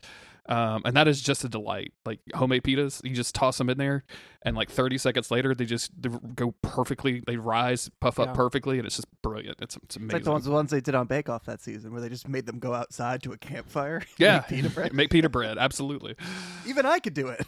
um, 0.46 0.82
and 0.84 0.96
that 0.96 1.06
is 1.06 1.20
just 1.20 1.44
a 1.44 1.48
delight. 1.48 1.92
Like 2.04 2.18
homemade 2.34 2.64
pitas, 2.64 3.00
you 3.04 3.14
just 3.14 3.32
toss 3.34 3.58
them 3.58 3.70
in 3.70 3.78
there, 3.78 4.02
and 4.44 4.56
like 4.56 4.68
30 4.70 4.98
seconds 4.98 5.30
later, 5.30 5.54
they 5.54 5.64
just 5.64 5.92
they 6.00 6.08
go 6.34 6.52
perfectly. 6.62 7.22
They 7.24 7.36
rise, 7.36 7.88
puff 8.00 8.18
up 8.18 8.28
Yeah. 8.28 8.32
perfectly, 8.34 8.78
and 8.78 8.86
it's 8.86 8.96
just 8.96 9.06
brilliant. 9.22 9.58
It's 9.62 9.76
it's 9.76 9.84
It's 9.84 9.96
amazing. 9.96 10.14
like 10.14 10.24
the 10.24 10.32
ones, 10.32 10.44
the 10.46 10.50
ones 10.50 10.70
they 10.72 10.80
did 10.80 10.96
on 10.96 11.06
Bake 11.06 11.28
Off 11.28 11.44
that 11.44 11.60
season, 11.62 11.92
where 11.92 12.00
they 12.00 12.08
just 12.08 12.26
made 12.28 12.46
them 12.46 12.58
go 12.58 12.74
outside 12.74 13.22
to 13.22 13.32
a 13.32 13.38
campfire. 13.38 14.02
yeah, 14.18 14.38
make 14.40 14.48
pita 14.48 14.70
bread. 14.70 14.92
make 14.92 15.10
pita 15.10 15.28
bread, 15.28 15.58
absolutely. 15.58 16.16
Even 16.66 16.86
I 16.86 16.98
could 16.98 17.14
do 17.14 17.28
it. 17.28 17.46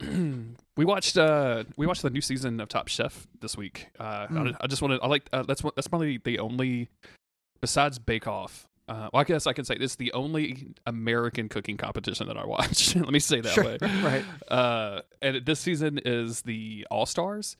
We 0.00 0.84
watched 0.84 1.16
uh 1.16 1.64
we 1.76 1.86
watched 1.86 2.02
the 2.02 2.10
new 2.10 2.20
season 2.20 2.60
of 2.60 2.68
Top 2.68 2.88
Chef 2.88 3.26
this 3.40 3.56
week. 3.56 3.88
Uh, 3.98 4.26
Mm. 4.28 4.54
I, 4.54 4.64
I 4.64 4.66
just 4.66 4.82
wanted 4.82 5.00
I 5.02 5.06
like 5.06 5.28
uh, 5.32 5.42
that's 5.42 5.62
that's 5.74 5.88
probably 5.88 6.18
the 6.22 6.38
only 6.38 6.88
besides 7.60 7.98
Bake 7.98 8.26
Off. 8.26 8.66
Uh, 8.88 9.08
well, 9.12 9.20
I 9.20 9.24
guess 9.24 9.46
I 9.48 9.52
can 9.52 9.64
say 9.64 9.76
this 9.78 9.92
is 9.92 9.96
the 9.96 10.12
only 10.12 10.68
American 10.86 11.48
cooking 11.48 11.76
competition 11.76 12.28
that 12.28 12.36
I 12.36 12.46
watch. 12.46 12.94
Let 12.96 13.10
me 13.10 13.18
say 13.18 13.40
that 13.40 13.52
Sure, 13.52 13.64
way. 13.64 13.78
right. 13.82 14.24
Uh, 14.48 15.00
and 15.20 15.44
this 15.44 15.58
season 15.58 15.98
is 16.04 16.42
the 16.42 16.86
All 16.90 17.04
Stars. 17.06 17.56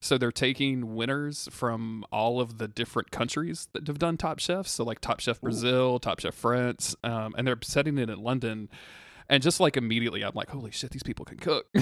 So 0.00 0.16
they're 0.16 0.30
taking 0.30 0.94
winners 0.94 1.48
from 1.50 2.04
all 2.12 2.40
of 2.40 2.58
the 2.58 2.68
different 2.68 3.10
countries 3.10 3.66
that 3.72 3.88
have 3.88 3.98
done 3.98 4.16
Top 4.16 4.38
Chef. 4.38 4.68
So 4.68 4.84
like 4.84 5.00
Top 5.00 5.18
Chef 5.18 5.40
Brazil, 5.40 5.98
Top 5.98 6.20
Chef 6.20 6.34
France, 6.36 6.94
um, 7.02 7.34
and 7.36 7.44
they're 7.44 7.58
setting 7.64 7.98
it 7.98 8.08
in 8.08 8.22
London. 8.22 8.68
And 9.30 9.42
just 9.42 9.60
like 9.60 9.76
immediately, 9.76 10.22
I'm 10.22 10.32
like, 10.34 10.48
holy 10.48 10.70
shit, 10.70 10.90
these 10.90 11.02
people 11.02 11.24
can 11.24 11.36
cook. 11.38 11.66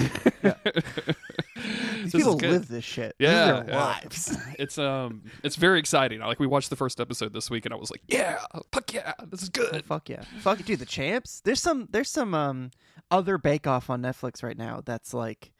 These 2.03 2.11
people 2.11 2.35
live 2.35 2.67
this 2.67 2.83
shit. 2.85 3.15
Yeah, 3.19 3.63
yeah. 3.67 3.83
lives. 3.83 4.37
It's 4.59 4.77
um, 4.77 5.23
it's 5.43 5.55
very 5.55 5.79
exciting. 5.79 6.19
Like 6.19 6.39
we 6.39 6.47
watched 6.47 6.69
the 6.69 6.75
first 6.75 6.99
episode 6.99 7.33
this 7.33 7.49
week, 7.49 7.65
and 7.65 7.73
I 7.73 7.77
was 7.77 7.91
like, 7.91 8.01
yeah, 8.07 8.39
fuck 8.71 8.93
yeah, 8.93 9.13
this 9.29 9.43
is 9.43 9.49
Oh, 9.57 9.69
good. 9.71 9.85
fuck 9.85 10.09
yeah, 10.09 10.23
fuck 10.39 10.63
dude. 10.63 10.79
The 10.79 10.85
champs. 10.85 11.41
There's 11.43 11.61
some. 11.61 11.87
There's 11.91 12.09
some 12.09 12.33
um 12.33 12.71
other 13.11 13.37
Bake 13.37 13.65
Off 13.67 13.89
on 13.89 14.01
Netflix 14.01 14.43
right 14.43 14.57
now. 14.57 14.81
That's 14.85 15.13
like. 15.13 15.51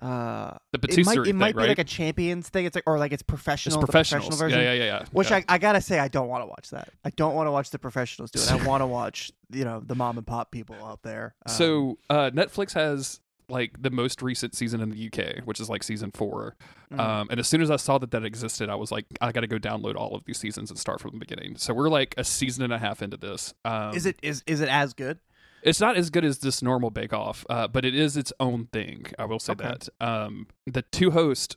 Uh, 0.00 0.56
The 0.72 0.78
it 0.88 1.06
might, 1.06 1.18
it 1.18 1.24
thing, 1.24 1.36
might 1.36 1.54
be 1.54 1.60
right? 1.60 1.68
like 1.68 1.78
a 1.78 1.84
champions 1.84 2.48
thing. 2.48 2.66
It's 2.66 2.74
like 2.74 2.84
or 2.86 2.98
like 2.98 3.12
it's 3.12 3.22
it's 3.22 3.26
professional, 3.26 3.80
the 3.80 3.86
professional 3.86 4.30
version. 4.30 4.60
Yeah, 4.60 4.72
yeah, 4.72 4.78
yeah, 4.78 4.84
yeah. 5.00 5.04
Which 5.12 5.30
yeah. 5.30 5.38
I, 5.38 5.44
I 5.48 5.58
gotta 5.58 5.80
say 5.80 5.98
I 5.98 6.08
don't 6.08 6.28
want 6.28 6.42
to 6.42 6.46
watch 6.46 6.70
that. 6.70 6.90
I 7.04 7.10
don't 7.10 7.34
want 7.34 7.48
to 7.48 7.52
watch 7.52 7.70
the 7.70 7.78
professionals 7.78 8.30
do 8.30 8.40
it. 8.40 8.50
I 8.52 8.64
want 8.66 8.82
to 8.82 8.86
watch 8.86 9.32
you 9.50 9.64
know 9.64 9.80
the 9.80 9.94
mom 9.94 10.16
and 10.16 10.26
pop 10.26 10.50
people 10.52 10.76
out 10.84 11.02
there. 11.02 11.34
Um, 11.46 11.54
So 11.54 11.98
uh, 12.10 12.30
Netflix 12.30 12.74
has 12.74 13.20
like 13.48 13.80
the 13.80 13.90
most 13.90 14.22
recent 14.22 14.54
season 14.54 14.80
in 14.80 14.90
the 14.90 15.06
UK, 15.06 15.44
which 15.46 15.58
is 15.58 15.68
like 15.70 15.82
season 15.82 16.10
four. 16.12 16.54
mm. 16.92 17.00
Um, 17.00 17.28
and 17.30 17.40
as 17.40 17.48
soon 17.48 17.62
as 17.62 17.70
I 17.70 17.76
saw 17.76 17.98
that 17.98 18.10
that 18.10 18.24
existed, 18.24 18.68
I 18.68 18.74
was 18.74 18.92
like, 18.92 19.06
I 19.20 19.32
got 19.32 19.40
to 19.40 19.46
go 19.46 19.58
download 19.58 19.96
all 19.96 20.14
of 20.14 20.24
these 20.26 20.38
seasons 20.38 20.70
and 20.70 20.78
start 20.78 21.00
from 21.00 21.12
the 21.12 21.18
beginning. 21.18 21.56
So 21.56 21.72
we're 21.72 21.88
like 21.88 22.14
a 22.18 22.24
season 22.24 22.62
and 22.62 22.72
a 22.72 22.78
half 22.78 23.02
into 23.02 23.16
this. 23.16 23.54
Um, 23.64 23.94
is 23.94 24.06
it 24.06 24.18
is 24.22 24.42
is 24.46 24.60
it 24.60 24.68
as 24.68 24.92
good? 24.94 25.18
It's 25.62 25.80
not 25.80 25.96
as 25.96 26.10
good 26.10 26.24
as 26.24 26.38
this 26.38 26.62
normal 26.62 26.90
Bake 26.90 27.12
Off, 27.12 27.44
uh, 27.50 27.66
but 27.68 27.84
it 27.84 27.94
is 27.94 28.16
its 28.16 28.32
own 28.40 28.66
thing. 28.72 29.06
I 29.18 29.24
will 29.24 29.38
say 29.40 29.52
Okay. 29.52 29.64
that. 29.68 29.88
Um, 30.00 30.46
the 30.66 30.82
two 30.82 31.10
hosts 31.10 31.56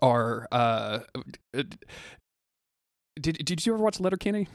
are 0.00 0.46
uh, 0.52 1.00
did 3.20 3.44
did 3.44 3.66
you 3.66 3.74
ever 3.74 3.82
watch 3.82 4.00
Letterkenny? 4.00 4.48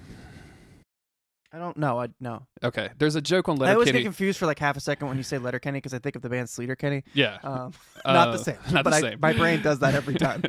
I 1.53 1.59
don't 1.59 1.77
know. 1.77 1.99
I 2.01 2.09
no. 2.19 2.45
Okay, 2.63 2.89
there's 2.97 3.15
a 3.15 3.21
joke 3.21 3.47
on 3.47 3.55
Letter. 3.55 3.71
I 3.71 3.73
always 3.75 3.91
get 3.91 4.03
confused 4.03 4.37
for 4.37 4.45
like 4.45 4.59
half 4.59 4.75
a 4.75 4.81
second 4.81 5.07
when 5.07 5.15
you 5.17 5.23
say 5.23 5.37
Letterkenny 5.37 5.77
because 5.77 5.93
I 5.93 5.99
think 5.99 6.15
of 6.17 6.21
the 6.21 6.29
band 6.29 6.47
Sleater-Kinney. 6.49 7.03
Yeah, 7.13 7.37
Um, 7.43 7.73
not 8.05 8.25
the 8.27 8.31
Uh, 8.33 8.37
same. 8.37 8.57
Not 8.71 8.83
but 8.83 8.89
the 8.91 8.95
I, 8.97 9.01
same. 9.01 9.19
my 9.21 9.31
brain 9.33 9.61
does 9.61 9.79
that 9.79 9.95
every 9.95 10.15
time. 10.15 10.43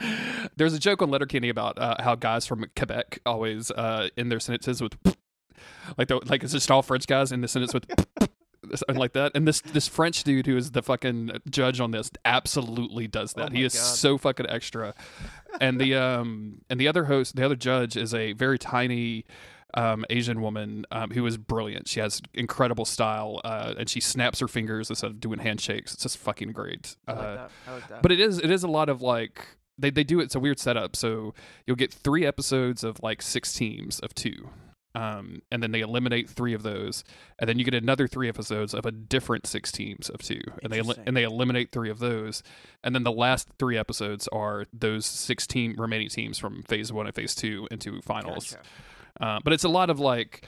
There's 0.56 0.74
a 0.74 0.78
joke 0.78 1.00
on 1.00 1.10
Letterkenny 1.10 1.48
about 1.48 1.78
uh, 1.78 1.96
how 2.00 2.14
guys 2.16 2.46
from 2.46 2.66
Quebec 2.76 3.20
always 3.24 3.70
uh, 3.70 4.08
end 4.18 4.30
their 4.30 4.40
sentences 4.40 4.82
with 4.82 4.94
like 5.98 6.08
the, 6.08 6.20
like 6.26 6.42
it's 6.42 6.52
just 6.52 6.70
all 6.70 6.82
French 6.82 7.06
guys 7.06 7.32
in 7.32 7.40
the 7.40 7.48
sentence 7.48 7.74
with 7.74 7.86
something 8.74 8.96
like 8.96 9.12
that. 9.14 9.32
And 9.34 9.46
this 9.46 9.60
this 9.60 9.88
French 9.88 10.24
dude 10.24 10.46
who 10.46 10.56
is 10.56 10.70
the 10.72 10.82
fucking 10.82 11.32
judge 11.50 11.80
on 11.80 11.90
this 11.90 12.10
absolutely 12.24 13.06
does 13.08 13.32
that. 13.34 13.50
Oh 13.50 13.54
he 13.54 13.64
is 13.64 13.74
God. 13.74 13.80
so 13.82 14.18
fucking 14.18 14.46
extra. 14.48 14.94
And 15.60 15.80
the 15.80 15.94
um 15.94 16.62
and 16.70 16.80
the 16.80 16.88
other 16.88 17.04
host, 17.04 17.36
the 17.36 17.44
other 17.44 17.56
judge 17.56 17.96
is 17.96 18.14
a 18.14 18.32
very 18.32 18.58
tiny 18.58 19.24
um, 19.74 20.04
Asian 20.10 20.42
woman 20.42 20.84
um, 20.90 21.10
who 21.10 21.24
is 21.24 21.38
brilliant. 21.38 21.88
She 21.88 21.98
has 22.00 22.20
incredible 22.34 22.84
style, 22.84 23.40
uh, 23.42 23.72
and 23.78 23.88
she 23.88 24.00
snaps 24.00 24.38
her 24.40 24.48
fingers 24.48 24.90
instead 24.90 25.10
of 25.10 25.18
doing 25.18 25.38
handshakes. 25.38 25.94
It's 25.94 26.02
just 26.02 26.18
fucking 26.18 26.52
great. 26.52 26.94
I 27.08 27.12
like 27.12 27.22
Uh. 27.22 27.48
I 27.66 27.72
like 27.72 28.02
but 28.02 28.12
it 28.12 28.20
is 28.20 28.38
it 28.38 28.50
is 28.50 28.62
a 28.64 28.68
lot 28.68 28.88
of 28.90 29.00
like 29.00 29.46
they 29.78 29.90
they 29.90 30.04
do 30.04 30.20
it. 30.20 30.24
It's 30.24 30.34
a 30.34 30.40
weird 30.40 30.58
setup. 30.58 30.94
So 30.94 31.34
you'll 31.66 31.76
get 31.76 31.92
three 31.92 32.26
episodes 32.26 32.84
of 32.84 33.02
like 33.02 33.22
six 33.22 33.54
teams 33.54 33.98
of 34.00 34.14
two. 34.14 34.50
Um, 34.94 35.40
and 35.50 35.62
then 35.62 35.72
they 35.72 35.80
eliminate 35.80 36.28
three 36.28 36.52
of 36.52 36.62
those, 36.62 37.02
and 37.38 37.48
then 37.48 37.58
you 37.58 37.64
get 37.64 37.72
another 37.72 38.06
three 38.06 38.28
episodes 38.28 38.74
of 38.74 38.84
a 38.84 38.92
different 38.92 39.46
six 39.46 39.72
teams 39.72 40.10
of 40.10 40.20
two, 40.20 40.42
and 40.62 40.70
they 40.70 40.82
and 41.06 41.16
they 41.16 41.22
eliminate 41.22 41.72
three 41.72 41.88
of 41.88 41.98
those, 41.98 42.42
and 42.84 42.94
then 42.94 43.02
the 43.02 43.10
last 43.10 43.48
three 43.58 43.78
episodes 43.78 44.28
are 44.28 44.66
those 44.70 45.06
six 45.06 45.46
team 45.46 45.76
remaining 45.78 46.10
teams 46.10 46.38
from 46.38 46.62
phase 46.64 46.92
one 46.92 47.06
and 47.06 47.14
phase 47.14 47.34
two 47.34 47.66
into 47.70 48.02
finals. 48.02 48.50
Gotcha. 48.50 48.68
Uh, 49.18 49.40
but 49.42 49.54
it's 49.54 49.64
a 49.64 49.68
lot 49.68 49.88
of 49.88 49.98
like, 49.98 50.46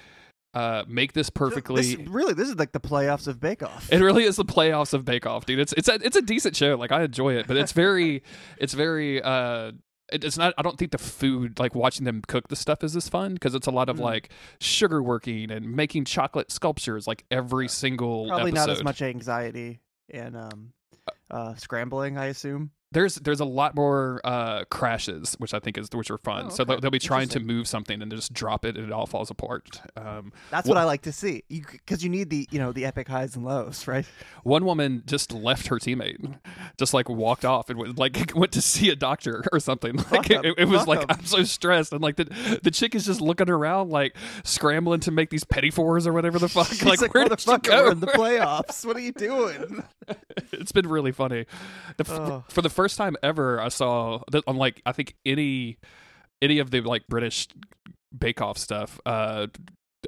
uh, 0.53 0.85
make 0.87 1.15
this 1.15 1.31
perfectly. 1.31 1.97
This, 1.97 2.09
really, 2.09 2.35
this 2.35 2.49
is 2.49 2.57
like 2.57 2.73
the 2.73 2.81
playoffs 2.81 3.27
of 3.27 3.41
Bake 3.41 3.63
Off. 3.63 3.91
It 3.91 4.01
really 4.01 4.25
is 4.25 4.37
the 4.37 4.45
playoffs 4.45 4.93
of 4.93 5.05
Bake 5.05 5.27
Off, 5.27 5.47
dude. 5.47 5.59
It's 5.59 5.73
it's 5.73 5.89
a 5.89 5.95
it's 5.95 6.17
a 6.17 6.23
decent 6.23 6.55
show. 6.55 6.77
Like 6.77 6.93
I 6.93 7.03
enjoy 7.03 7.35
it, 7.37 7.47
but 7.47 7.57
it's 7.57 7.73
very 7.73 8.23
it's 8.59 8.75
very 8.75 9.23
uh 9.23 9.73
it's 10.13 10.37
not 10.39 10.53
I 10.59 10.63
don't 10.63 10.79
think 10.79 10.91
the 10.93 10.99
food 10.99 11.59
like 11.59 11.75
watching 11.75 12.05
them 12.05 12.23
cook 12.27 12.49
the 12.49 12.57
stuff 12.57 12.85
is 12.85 12.95
as 12.95 13.09
fun 13.09 13.35
because 13.35 13.55
it's 13.55 13.67
a 13.67 13.71
lot 13.71 13.89
of 13.89 13.97
Mm. 13.97 14.01
like 14.01 14.29
sugar 14.61 15.03
working 15.03 15.51
and 15.51 15.75
making 15.75 16.05
chocolate 16.05 16.51
sculptures 16.53 17.07
like 17.07 17.25
every 17.31 17.69
single 17.69 18.27
Probably 18.29 18.51
episode. 18.53 18.67
not 18.67 18.71
as 18.71 18.85
much 18.85 19.03
anxiety 19.03 19.81
and 20.11 20.37
um, 20.37 20.73
uh, 21.31 21.55
scrambling. 21.55 22.19
I 22.19 22.27
assume. 22.27 22.71
There's 22.95 23.17
there's 23.17 23.41
a 23.41 23.45
lot 23.45 23.75
more 23.75 24.21
uh 24.25 24.65
crashes 24.71 25.35
which 25.39 25.53
I 25.53 25.59
think 25.59 25.77
is 25.77 25.89
which 25.93 26.11
are 26.11 26.17
fun. 26.19 26.47
Oh, 26.47 26.49
So 26.51 26.65
they'll, 26.65 26.81
they'll 26.81 26.91
be 26.91 26.99
trying 26.99 27.29
to 27.31 27.41
move 27.41 27.69
something 27.69 28.01
and 28.01 28.11
they 28.11 28.17
just 28.17 28.33
drop 28.33 28.65
it 28.65 28.77
and 28.77 28.87
it 28.87 28.93
all 28.93 29.07
falls 29.07 29.31
apart. 29.31 29.81
Um 29.97 30.33
That's 30.51 30.67
Wha- 30.67 30.75
what 30.77 30.81
I 30.81 30.85
like 30.85 31.03
to 31.03 31.13
see. 31.13 31.43
Because 31.49 32.03
you 32.03 32.09
need 32.09 32.31
the 32.31 32.49
you 32.51 32.59
know 32.59 32.73
the 32.73 32.87
epic 32.87 33.09
highs 33.09 33.37
and 33.37 33.45
lows, 33.45 33.87
right? 33.87 34.07
One 34.45 34.65
woman 34.65 35.03
just 35.07 35.33
left 35.33 35.67
her 35.67 35.77
teammate, 35.77 36.39
just 36.79 36.95
like 36.95 37.09
walked 37.11 37.45
off 37.45 37.69
and 37.69 37.79
went, 37.79 37.99
like 37.99 38.33
went 38.35 38.53
to 38.53 38.63
see 38.63 38.89
a 38.91 38.97
doctor 38.97 39.45
or 39.53 39.61
something. 39.61 39.97
Like 39.97 40.07
Fuck 40.09 40.31
'em. 40.31 40.45
it, 40.45 40.55
it 40.59 40.65
was 40.69 40.81
Fuck 40.81 40.89
like 40.89 41.01
'em. 41.03 41.07
I'm 41.19 41.25
so 41.27 41.43
stressed, 41.45 41.93
and 41.93 42.01
like 42.01 42.17
the 42.17 42.61
the 42.63 42.71
chick 42.71 42.95
is 42.95 43.05
just 43.05 43.21
looking 43.21 43.51
around, 43.51 43.91
like 43.91 44.17
scrambling 44.45 45.01
to 45.01 45.11
make 45.11 45.31
these 45.31 45.45
petit 45.45 45.71
fours 45.73 46.07
or 46.07 46.13
whatever 46.13 46.39
the 46.39 46.49
fuck. 46.49 46.67
She's 46.69 46.85
like, 46.85 47.01
like, 47.01 47.13
where 47.13 47.29
did 47.29 47.41
she 47.41 47.51
motherfucker, 47.51 47.63
go? 47.65 47.85
we're 47.85 47.93
in 47.93 48.01
the 48.01 48.07
playoffs. 48.23 48.87
What 48.87 48.97
are 48.97 49.01
you 49.01 49.13
doing? 49.13 49.83
it's 50.53 50.71
been 50.73 50.87
really 50.89 51.11
funny. 51.11 51.47
The, 51.97 52.05
Oh. 52.15 52.45
For 52.49 52.63
the 52.63 52.69
first 52.71 52.84
time 52.93 53.17
ever, 53.23 53.61
I 53.61 53.69
saw 53.69 54.21
that 54.31 54.45
on 54.47 54.57
like 54.57 54.83
I 54.85 54.93
think 54.93 55.15
any 55.25 55.79
any 56.43 56.59
of 56.59 56.71
the 56.71 56.81
like 56.83 57.07
British 57.09 57.49
Bake 58.17 58.41
Off 58.41 58.59
stuff. 58.59 59.01
Uh, 59.07 59.47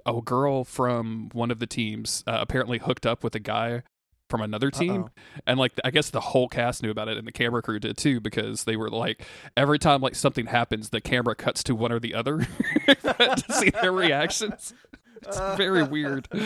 a 0.05 0.21
girl 0.21 0.65
from 0.65 1.31
one 1.33 1.51
of 1.51 1.59
the 1.59 1.67
teams 1.67 2.23
uh, 2.27 2.39
apparently 2.41 2.79
hooked 2.79 3.07
up 3.07 3.25
with 3.25 3.35
a 3.35 3.41
guy 3.41 3.83
from 4.29 4.41
another 4.41 4.71
team 4.71 5.03
Uh-oh. 5.05 5.23
and 5.47 5.59
like 5.59 5.73
I 5.85 5.91
guess 5.91 6.11
the 6.11 6.21
whole 6.21 6.49
cast 6.49 6.83
knew 6.83 6.91
about 6.91 7.09
it 7.09 7.17
and 7.17 7.27
the 7.27 7.33
camera 7.33 7.63
crew 7.63 7.79
did 7.79 7.97
too 7.97 8.21
because 8.21 8.65
they 8.65 8.77
were 8.77 8.91
like 8.91 9.25
every 9.57 9.79
time 9.79 10.01
like 10.01 10.17
something 10.17 10.47
happens 10.47 10.91
the 10.91 11.01
camera 11.01 11.37
cuts 11.37 11.63
to 11.65 11.75
one 11.77 11.93
or 11.93 12.01
the 12.01 12.15
other 12.15 12.39
to 12.87 13.45
see 13.51 13.71
their 13.71 13.93
reactions. 13.93 14.75
It's 15.27 15.57
very 15.57 15.83
weird. 15.83 16.29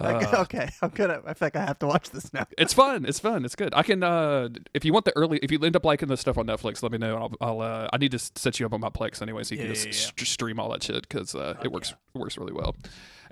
Okay, 0.00 0.26
Uh, 0.26 0.42
okay, 0.42 0.68
I'm 0.80 0.90
gonna. 0.90 1.20
I 1.26 1.34
feel 1.34 1.46
like 1.46 1.56
I 1.56 1.64
have 1.64 1.78
to 1.80 1.86
watch 1.88 2.10
this 2.10 2.32
now. 2.32 2.46
It's 2.56 2.72
fun. 2.72 3.04
It's 3.04 3.18
fun. 3.18 3.44
It's 3.44 3.56
good. 3.56 3.72
I 3.74 3.82
can 3.82 4.04
uh 4.04 4.48
if 4.72 4.84
you 4.84 4.92
want 4.92 5.06
the 5.06 5.16
early 5.16 5.38
if 5.42 5.50
you 5.50 5.58
end 5.64 5.74
up 5.74 5.84
liking 5.84 6.06
the 6.08 6.16
stuff 6.16 6.38
on 6.38 6.46
Netflix, 6.46 6.82
let 6.84 6.92
me 6.92 6.98
know. 6.98 7.16
I'll, 7.16 7.32
I'll 7.40 7.60
uh 7.60 7.88
I 7.92 7.96
need 7.96 8.12
to 8.12 8.18
set 8.20 8.60
you 8.60 8.66
up 8.66 8.72
on 8.72 8.80
my 8.80 8.90
Plex 8.90 9.20
anyway, 9.22 9.42
so 9.42 9.54
you 9.56 9.60
Yeah, 9.62 9.66
can 9.68 9.74
just 9.74 9.86
yeah, 9.86 9.92
st- 9.92 10.28
stream 10.28 10.60
all 10.60 10.70
that 10.70 10.84
shit 10.84 11.08
because 11.08 11.34
uh, 11.34 11.54
it 11.64 11.72
works 11.72 11.90
it 12.14 12.18
works 12.18 12.36
really 12.38 12.52
well, 12.52 12.76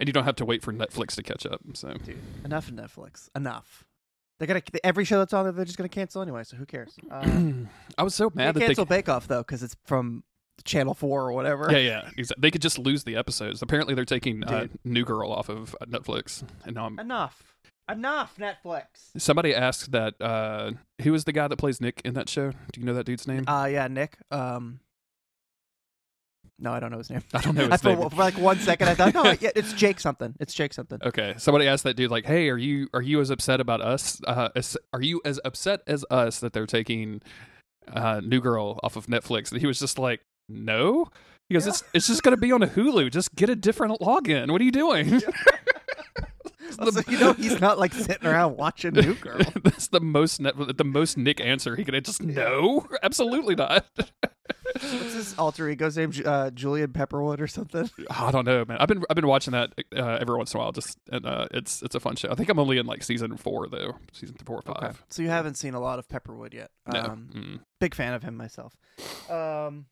and 0.01 0.09
you 0.09 0.13
don't 0.13 0.25
have 0.25 0.37
to 0.37 0.45
wait 0.45 0.63
for 0.63 0.73
Netflix 0.73 1.15
to 1.17 1.23
catch 1.23 1.47
up. 1.47 1.61
So 1.75 1.95
enough 2.45 2.67
of 2.69 2.75
Netflix. 2.75 3.29
Enough. 3.37 3.85
They're 4.39 4.49
gonna 4.49 4.63
every 4.83 5.05
show 5.05 5.19
that's 5.19 5.35
on 5.35 5.45
there. 5.45 5.53
They're 5.53 5.65
just 5.67 5.79
gonna 5.79 5.89
cancel 5.89 6.21
anyway. 6.21 6.43
So 6.43 6.57
who 6.57 6.67
cares? 6.67 6.97
Uh, 7.09 7.53
I 7.99 8.03
was 8.03 8.17
so 8.17 8.29
they 8.31 8.43
mad 8.43 8.55
that 8.57 8.61
they 8.61 8.67
cancel 8.67 8.87
Bake 8.87 9.09
Off 9.09 9.29
though 9.29 9.43
because 9.43 9.63
it's 9.63 9.77
from 9.85 10.25
Channel 10.65 10.95
Four 10.95 11.29
or 11.29 11.33
whatever. 11.33 11.69
yeah 11.71 11.79
yeah 11.79 12.11
exa- 12.19 12.33
they 12.39 12.51
could 12.51 12.63
just 12.63 12.79
lose 12.79 13.05
the 13.05 13.17
episodes. 13.17 13.63
Apparently 13.63 13.95
they're 13.95 14.05
taking 14.05 14.43
uh, 14.45 14.67
New 14.85 15.05
Girl 15.05 15.33
off 15.33 15.49
of 15.49 15.75
uh, 15.81 15.85
Netflix, 15.87 16.43
and 16.65 16.75
now 16.75 16.87
I'm 16.87 16.99
Enough. 16.99 17.43
Enough 17.89 18.37
Netflix. 18.39 18.87
Somebody 19.17 19.55
asked 19.55 19.93
that 19.93 20.21
uh 20.21 20.73
who 21.03 21.15
is 21.15 21.25
the 21.25 21.33
guy 21.33 21.47
that 21.47 21.57
plays 21.57 21.81
Nick 21.81 22.01
in 22.05 22.15
that 22.15 22.29
show? 22.29 22.51
Do 22.73 22.81
you 22.81 22.85
know 22.87 22.95
that 22.95 23.07
dude's 23.07 23.29
name? 23.29 23.45
Uh, 23.47 23.69
yeah, 23.71 23.87
Nick. 23.87 24.17
Um, 24.31 24.81
no, 26.59 26.73
I 26.73 26.81
don't 26.81 26.91
know 26.91 26.99
his 26.99 27.11
name. 27.11 27.23
I 27.35 27.41
don't 27.43 27.55
know 27.55 27.65
I 27.67 27.69
his 27.73 27.83
for, 27.83 28.11
for 28.11 28.17
like 28.17 28.39
one 28.39 28.59
second, 28.59 28.89
I 28.89 28.95
thought, 28.95 29.15
no, 29.15 29.25
yeah, 29.41 29.51
it's 29.55 29.73
Jake 29.75 30.01
something. 30.01 30.35
It's 30.41 30.55
Jake 30.55 30.73
something. 30.73 30.99
Okay, 31.03 31.35
somebody 31.37 31.69
asked 31.69 31.85
that 31.85 31.95
dude 31.97 32.11
like, 32.11 32.25
"Hey, 32.25 32.49
are 32.49 32.57
you 32.57 32.89
are 32.95 33.03
you 33.03 33.21
as 33.21 33.31
upset 33.31 33.61
about 33.61 33.83
us? 33.83 34.21
Uh, 34.27 34.49
as, 34.57 34.77
are 34.93 35.03
you 35.03 35.21
as 35.25 35.39
upset 35.45 35.83
as 35.87 36.05
us 36.11 36.41
that 36.41 36.55
they're 36.55 36.67
taking 36.67 37.21
uh, 37.93 38.21
New 38.25 38.41
Girl 38.41 38.81
off 38.83 38.97
of 38.97 39.07
Netflix?" 39.07 39.53
And 39.53 39.61
he 39.61 39.67
was 39.67 39.79
just 39.79 39.99
like, 39.99 40.23
"No." 40.49 41.07
He 41.49 41.55
goes, 41.55 41.65
Yeah. 41.67 41.71
"It's 41.71 41.85
it's 41.95 42.07
just 42.09 42.23
gonna 42.23 42.37
be 42.37 42.53
on 42.53 42.63
a 42.63 42.67
Hulu. 42.67 43.11
Just 43.11 43.35
get 43.35 43.49
a 43.49 43.57
different 43.57 44.01
login. 44.01 44.51
What 44.51 44.61
are 44.61 44.65
you 44.65 44.73
doing?" 44.73 45.23
So 46.71 47.01
you 47.09 47.19
know 47.19 47.33
he's 47.39 47.59
not 47.61 47.79
like 47.79 47.95
sitting 47.95 48.27
around 48.27 48.57
watching 48.59 48.93
New 48.93 49.15
Girl. 49.15 49.39
That's 49.65 49.87
the 49.89 50.01
most 50.01 50.41
net, 50.41 50.55
the 50.77 50.85
most 50.85 51.17
Nick 51.17 51.41
answer 51.41 51.75
he 51.75 51.85
could 51.85 52.05
just 52.05 52.23
no, 52.23 52.87
absolutely 53.03 53.55
not. 53.55 53.87
What's 54.75 55.15
his 55.15 55.35
alter 55.39 55.71
ego's 55.71 55.97
name? 55.97 56.13
Uh, 56.25 56.51
Julian 56.51 56.93
Pepperwood 56.93 57.41
or 57.41 57.47
something. 57.47 57.89
I 58.11 58.31
don't 58.31 58.45
know, 58.45 58.65
man. 58.67 58.77
I've 58.79 58.89
been 58.89 59.03
I've 59.09 59.15
been 59.17 59.27
watching 59.29 59.53
that 59.53 59.73
uh, 59.97 60.19
every 60.21 60.37
once 60.37 60.53
in 60.53 60.59
a 60.61 60.63
while. 60.65 60.73
Just 60.73 60.99
and 61.11 61.25
uh, 61.25 61.47
it's 61.53 61.83
it's 61.83 61.95
a 61.95 62.01
fun 62.01 62.17
show. 62.17 62.29
I 62.31 62.35
think 62.35 62.51
I'm 62.51 62.59
only 62.59 62.77
in 62.77 62.85
like 62.85 63.03
season 63.05 63.37
four 63.39 63.69
though, 63.69 63.95
season 64.13 64.37
four 64.45 64.57
or 64.57 64.75
five. 64.75 65.03
So 65.09 65.23
you 65.23 65.29
haven't 65.31 65.55
seen 65.55 65.73
a 65.73 65.81
lot 65.81 65.99
of 65.99 66.09
Pepperwood 66.09 66.53
yet. 66.53 66.71
No, 66.93 67.01
Um, 67.01 67.29
Mm. 67.35 67.61
big 67.81 67.95
fan 67.95 68.13
of 68.13 68.23
him 68.23 68.37
myself. 68.37 68.77
Um, 69.31 69.87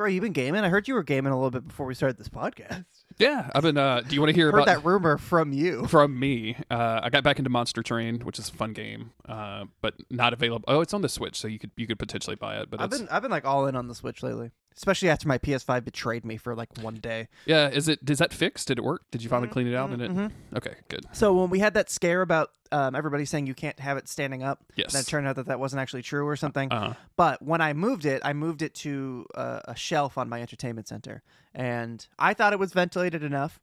bro, 0.00 0.08
you've 0.08 0.22
been 0.22 0.32
gaming? 0.32 0.64
I 0.64 0.70
heard 0.70 0.88
you 0.88 0.94
were 0.94 1.02
gaming 1.02 1.30
a 1.30 1.36
little 1.36 1.50
bit 1.50 1.68
before 1.68 1.84
we 1.84 1.94
started 1.94 2.16
this 2.16 2.30
podcast. 2.30 2.86
yeah. 3.18 3.50
I've 3.54 3.62
been. 3.62 3.76
Uh, 3.76 4.00
do 4.00 4.14
you 4.14 4.20
want 4.22 4.30
to 4.30 4.34
hear 4.34 4.46
Heard 4.50 4.62
about 4.62 4.66
that 4.66 4.82
rumor 4.82 5.18
from 5.18 5.52
you. 5.52 5.86
from 5.88 6.18
me. 6.18 6.56
Uh, 6.70 7.00
I 7.02 7.10
got 7.10 7.22
back 7.22 7.38
into 7.38 7.50
Monster 7.50 7.82
Train, 7.82 8.20
which 8.20 8.38
is 8.38 8.48
a 8.48 8.52
fun 8.52 8.72
game, 8.72 9.12
uh, 9.28 9.66
but 9.82 9.92
not 10.08 10.32
available. 10.32 10.64
Oh, 10.68 10.80
it's 10.80 10.94
on 10.94 11.02
the 11.02 11.08
Switch, 11.10 11.38
so 11.38 11.48
you 11.48 11.58
could 11.58 11.70
you 11.76 11.86
could 11.86 11.98
potentially 11.98 12.34
buy 12.34 12.60
it. 12.60 12.70
But 12.70 12.80
I've 12.80 12.90
it's, 12.90 12.98
been 12.98 13.08
I've 13.10 13.20
been 13.20 13.30
like 13.30 13.44
all 13.44 13.66
in 13.66 13.76
on 13.76 13.88
the 13.88 13.94
Switch 13.94 14.22
lately, 14.22 14.52
especially 14.76 15.08
after 15.10 15.28
my 15.28 15.38
PS5 15.38 15.84
betrayed 15.84 16.24
me 16.24 16.36
for 16.36 16.54
like 16.54 16.68
one 16.82 16.94
day. 16.94 17.28
yeah, 17.46 17.68
is 17.68 17.88
it 17.88 17.98
is 18.08 18.18
that 18.18 18.32
fixed? 18.32 18.68
Did 18.68 18.78
it 18.78 18.84
work? 18.84 19.02
Did 19.10 19.22
you 19.22 19.28
finally 19.28 19.48
Mhm, 19.48 19.52
clean 19.52 19.66
it 19.66 19.74
out? 19.74 19.90
mhm, 19.90 19.92
And 19.94 20.02
it 20.02 20.10
mhm. 20.10 20.32
okay, 20.56 20.74
good. 20.88 21.06
So 21.12 21.32
when 21.34 21.50
we 21.50 21.58
had 21.58 21.74
that 21.74 21.90
scare 21.90 22.22
about 22.22 22.50
um, 22.72 22.94
everybody 22.94 23.24
saying 23.24 23.46
you 23.46 23.54
can't 23.54 23.78
have 23.80 23.96
it 23.96 24.08
standing 24.08 24.42
up, 24.44 24.62
Yes. 24.76 24.92
then 24.92 25.00
it 25.00 25.06
turned 25.08 25.26
out 25.26 25.34
that 25.36 25.46
that 25.46 25.58
wasn't 25.58 25.80
actually 25.80 26.02
true 26.02 26.24
or 26.26 26.36
something. 26.36 26.70
uh, 26.70 26.94
But 27.16 27.42
when 27.42 27.60
I 27.60 27.72
moved 27.72 28.04
it, 28.04 28.22
I 28.24 28.32
moved 28.32 28.62
it 28.62 28.74
to 28.76 29.26
a, 29.34 29.60
a 29.68 29.76
shelf 29.76 30.16
on 30.16 30.28
my 30.28 30.40
entertainment 30.40 30.86
center, 30.86 31.22
and 31.52 32.06
I 32.18 32.32
thought 32.32 32.52
it 32.52 32.58
was 32.60 32.72
ventilated 32.72 33.24
enough. 33.24 33.58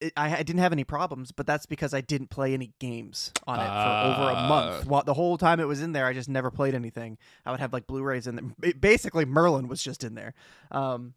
It, 0.00 0.12
I, 0.16 0.36
I 0.38 0.42
didn't 0.42 0.58
have 0.58 0.72
any 0.72 0.84
problems, 0.84 1.32
but 1.32 1.46
that's 1.46 1.66
because 1.66 1.94
I 1.94 2.00
didn't 2.00 2.28
play 2.28 2.52
any 2.52 2.72
games 2.80 3.32
on 3.46 3.60
it 3.60 3.64
for 3.64 4.22
over 4.22 4.30
a 4.30 4.48
month. 4.48 4.82
Ah. 4.84 4.88
While 4.88 5.02
the 5.04 5.14
whole 5.14 5.38
time 5.38 5.60
it 5.60 5.68
was 5.68 5.80
in 5.80 5.92
there, 5.92 6.06
I 6.06 6.12
just 6.12 6.28
never 6.28 6.50
played 6.50 6.74
anything. 6.74 7.16
I 7.46 7.50
would 7.52 7.60
have 7.60 7.72
like 7.72 7.86
Blu-rays 7.86 8.26
in 8.26 8.36
there. 8.36 8.44
Ba- 8.58 8.78
Basically, 8.78 9.24
Merlin 9.24 9.68
was 9.68 9.82
just 9.82 10.02
in 10.04 10.14
there. 10.14 10.34
Um, 10.70 11.14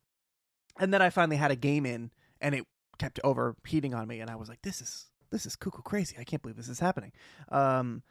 and 0.79 0.93
then 0.93 1.01
I 1.01 1.09
finally 1.09 1.37
had 1.37 1.51
a 1.51 1.55
game 1.55 1.85
in, 1.85 2.11
and 2.39 2.53
it 2.53 2.65
kept 2.99 3.19
overheating 3.23 3.93
on 3.93 4.07
me, 4.07 4.19
and 4.19 4.29
I 4.29 4.35
was 4.35 4.47
like, 4.47 4.61
"This 4.61 4.79
is 4.81 5.07
this 5.31 5.45
is 5.45 5.55
cuckoo 5.55 5.81
crazy. 5.81 6.15
I 6.19 6.23
can't 6.23 6.41
believe 6.41 6.55
this 6.55 6.69
is 6.69 6.79
happening." 6.79 7.11
Um, 7.49 8.03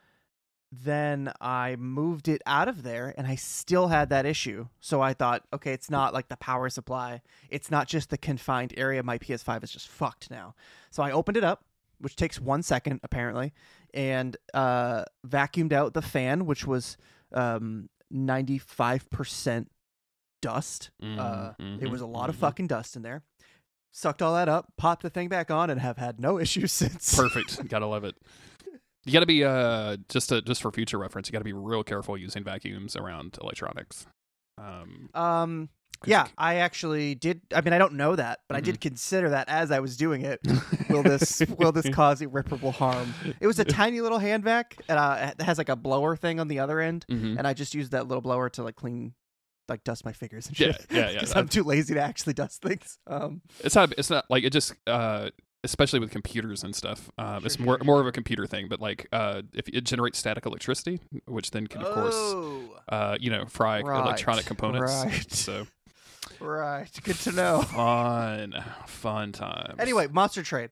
then 0.72 1.32
I 1.40 1.76
moved 1.76 2.28
it 2.28 2.42
out 2.44 2.68
of 2.68 2.82
there 2.82 3.14
and 3.16 3.26
I 3.26 3.36
still 3.36 3.88
had 3.88 4.10
that 4.10 4.26
issue. 4.26 4.66
So 4.80 5.00
I 5.00 5.14
thought, 5.14 5.44
okay, 5.52 5.72
it's 5.72 5.88
not 5.90 6.12
like 6.12 6.28
the 6.28 6.36
power 6.36 6.68
supply. 6.68 7.22
It's 7.48 7.70
not 7.70 7.86
just 7.88 8.10
the 8.10 8.18
confined 8.18 8.74
area. 8.76 9.02
My 9.02 9.16
PS5 9.18 9.62
is 9.64 9.70
just 9.70 9.88
fucked 9.88 10.30
now. 10.30 10.54
So 10.90 11.02
I 11.02 11.12
opened 11.12 11.36
it 11.36 11.44
up, 11.44 11.64
which 12.00 12.16
takes 12.16 12.40
one 12.40 12.62
second 12.62 13.00
apparently, 13.04 13.52
and 13.94 14.36
uh, 14.54 15.04
vacuumed 15.26 15.72
out 15.72 15.94
the 15.94 16.02
fan, 16.02 16.46
which 16.46 16.66
was 16.66 16.96
um, 17.32 17.88
95% 18.12 19.66
dust. 20.42 20.90
Uh, 21.02 21.52
Mhm, 21.60 21.82
It 21.82 21.88
was 21.90 22.00
a 22.00 22.06
lot 22.06 22.28
of 22.28 22.36
mhm. 22.36 22.40
fucking 22.40 22.66
dust 22.66 22.96
in 22.96 23.02
there. 23.02 23.22
Sucked 23.92 24.20
all 24.20 24.34
that 24.34 24.48
up, 24.48 24.72
popped 24.76 25.02
the 25.02 25.10
thing 25.10 25.28
back 25.28 25.50
on, 25.50 25.70
and 25.70 25.80
have 25.80 25.96
had 25.96 26.20
no 26.20 26.38
issues 26.40 26.72
since. 26.72 27.16
Perfect. 27.16 27.66
gotta 27.68 27.86
love 27.86 28.04
it. 28.04 28.16
You 29.06 29.12
gotta 29.12 29.24
be 29.26 29.44
uh 29.44 29.96
just 30.08 30.28
to, 30.28 30.42
just 30.42 30.60
for 30.60 30.70
future 30.72 30.98
reference. 30.98 31.28
You 31.28 31.32
gotta 31.32 31.44
be 31.44 31.52
real 31.52 31.82
careful 31.84 32.18
using 32.18 32.44
vacuums 32.44 32.96
around 32.96 33.38
electronics. 33.40 34.06
Um, 34.58 35.10
Um, 35.14 35.68
yeah, 36.04 36.26
I 36.36 36.56
actually 36.56 37.14
did. 37.14 37.40
I 37.54 37.60
mean, 37.62 37.72
I 37.72 37.78
don't 37.78 37.94
know 37.94 38.16
that, 38.16 38.40
but 38.48 38.56
I 38.56 38.60
Mm-hmm. 38.60 38.64
did 38.66 38.80
consider 38.80 39.30
that 39.30 39.48
as 39.48 39.70
I 39.70 39.80
was 39.80 39.96
doing 39.96 40.22
it. 40.22 40.40
Will 40.90 41.02
this 41.02 41.42
will 41.56 41.72
this 41.72 41.88
cause 41.88 42.20
irreparable 42.20 42.72
harm? 42.72 43.14
It 43.40 43.46
was 43.46 43.58
a 43.58 43.64
tiny 43.64 44.00
little 44.00 44.18
hand 44.18 44.44
vac, 44.44 44.78
and 44.88 44.98
uh, 44.98 45.32
it 45.38 45.42
has 45.42 45.58
like 45.58 45.68
a 45.68 45.74
blower 45.76 46.14
thing 46.16 46.38
on 46.38 46.48
the 46.48 46.58
other 46.60 46.80
end, 46.80 47.06
Mhm. 47.10 47.36
and 47.38 47.46
I 47.46 47.54
just 47.54 47.74
used 47.74 47.92
that 47.92 48.06
little 48.06 48.20
blower 48.22 48.48
to 48.50 48.62
like 48.62 48.76
clean, 48.76 49.14
like 49.68 49.82
dust 49.84 50.04
my 50.04 50.12
fingers 50.12 50.46
and 50.46 50.58
Yeah, 50.60 50.72
shit. 50.72 50.86
yeah, 50.90 51.08
yeah. 51.10 51.12
Because 51.20 51.34
I'm 51.34 51.48
too 51.48 51.64
lazy 51.64 51.94
to 51.94 52.00
actually 52.00 52.34
dust 52.34 52.62
things. 52.62 52.98
Um, 53.06 53.40
It's 53.60 53.74
not. 53.74 53.94
It's 53.98 54.10
not 54.10 54.26
like 54.30 54.44
it 54.44 54.52
just. 54.52 54.74
Uh, 54.86 55.30
especially 55.66 56.00
with 56.00 56.10
computers 56.10 56.62
and 56.64 56.74
stuff, 56.74 57.10
um, 57.18 57.44
it's 57.44 57.58
more 57.58 57.76
sure, 57.78 57.84
more 57.84 58.00
of 58.00 58.06
a 58.06 58.12
computer 58.12 58.46
thing. 58.46 58.68
But 58.68 58.80
like, 58.80 59.06
uh, 59.12 59.42
if 59.52 59.68
it 59.68 59.82
generates 59.84 60.18
static 60.18 60.46
electricity, 60.46 61.00
which 61.26 61.50
then 61.50 61.66
can 61.66 61.82
of 61.82 61.90
course, 61.90 62.34
oh, 62.36 62.76
uh, 62.88 63.16
you 63.20 63.30
know, 63.30 63.44
fry 63.46 63.80
Right, 63.82 63.98
electronic 63.98 64.46
components. 64.46 64.92
right. 65.04 65.32
So 65.32 65.66
right, 66.40 66.90
good 67.04 67.16
to 67.20 67.32
know. 67.32 67.62
fun, 67.62 68.54
fun 68.86 69.32
time. 69.32 69.76
Anyway, 69.78 70.06
Monster 70.08 70.42
Trade. 70.42 70.70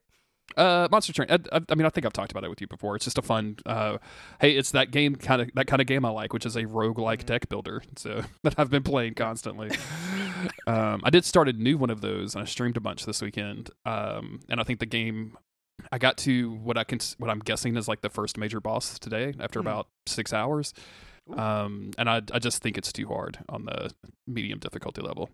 Uh, 0.57 0.87
Monster 0.91 1.13
Train. 1.13 1.29
I, 1.31 1.39
I, 1.57 1.61
I 1.71 1.75
mean, 1.75 1.87
I 1.87 1.89
think 1.91 2.07
I've 2.07 2.13
talked 2.13 2.31
about 2.31 2.45
it 2.45 2.51
with 2.51 2.61
you 2.61 2.67
before. 2.69 2.95
It's 2.97 3.05
just 3.05 3.19
a 3.19 3.23
fun. 3.23 3.57
Uh, 3.67 3.99
hey, 4.41 4.53
it's 4.53 4.71
that 4.73 4.91
game 4.91 5.17
kind 5.17 5.41
of 5.43 5.51
that 5.55 5.67
kind 5.67 5.81
of 5.81 5.87
game 5.87 6.05
I 6.05 6.11
like, 6.11 6.33
which 6.33 6.47
is 6.47 6.55
a 6.55 6.63
roguelike 6.65 7.23
Mhm. 7.23 7.27
deck 7.27 7.49
builder. 7.49 7.83
So 7.97 8.23
that 8.43 8.55
I've 8.59 8.71
been 8.71 8.83
playing 8.83 9.15
constantly. 9.15 9.71
um, 10.67 11.01
I 11.05 11.11
did 11.11 11.25
start 11.25 11.49
a 11.49 11.53
new 11.53 11.77
one 11.79 11.91
of 11.91 12.01
those, 12.01 12.35
and 12.35 12.43
I 12.43 12.45
streamed 12.47 12.77
a 12.77 12.81
bunch 12.81 13.05
this 13.07 13.21
weekend. 13.23 13.71
Um, 13.85 14.41
and 14.49 14.61
I 14.61 14.65
think 14.65 14.81
the 14.81 14.87
game. 14.87 15.37
I 15.91 15.99
got 15.99 16.17
to 16.19 16.53
what 16.53 16.79
I 16.79 16.85
can 16.85 17.01
what 17.19 17.29
I'm 17.31 17.41
guessing 17.41 17.77
is 17.77 17.89
like 17.89 18.01
the 18.01 18.09
first 18.09 18.39
major 18.39 18.61
boss 18.61 18.99
today 18.99 19.35
after 19.41 19.61
Hmm. 19.61 19.67
about 19.67 19.89
six 20.07 20.33
hours. 20.33 20.73
Um, 21.37 21.91
and 21.99 22.09
I 22.09 22.23
I 22.33 22.39
just 22.39 22.63
think 22.63 22.79
it's 22.79 22.93
too 22.93 23.09
hard 23.09 23.39
on 23.49 23.65
the 23.65 23.91
medium 24.27 24.61
difficulty 24.61 25.03
level. 25.03 25.31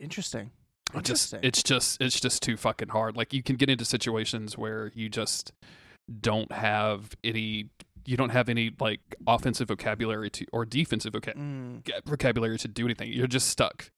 Interesting. 0.00 0.50
I 0.94 1.00
just 1.00 1.32
Interesting. 1.34 1.40
it's 1.42 1.62
just 1.62 2.00
it's 2.02 2.20
just 2.20 2.42
too 2.42 2.56
fucking 2.56 2.88
hard. 2.88 3.16
Like 3.16 3.32
you 3.32 3.42
can 3.42 3.56
get 3.56 3.70
into 3.70 3.84
situations 3.84 4.58
where 4.58 4.90
you 4.94 5.08
just 5.08 5.52
don't 6.20 6.50
have 6.50 7.10
any 7.22 7.68
you 8.04 8.16
don't 8.16 8.30
have 8.30 8.48
any 8.48 8.72
like 8.80 9.00
offensive 9.26 9.68
vocabulary 9.68 10.30
to 10.30 10.46
or 10.52 10.64
defensive 10.64 11.12
Mm. 11.12 11.82
vocabulary 12.06 12.58
to 12.58 12.68
do 12.68 12.84
anything. 12.86 13.12
You're 13.12 13.26
just 13.26 13.48
stuck. 13.48 13.90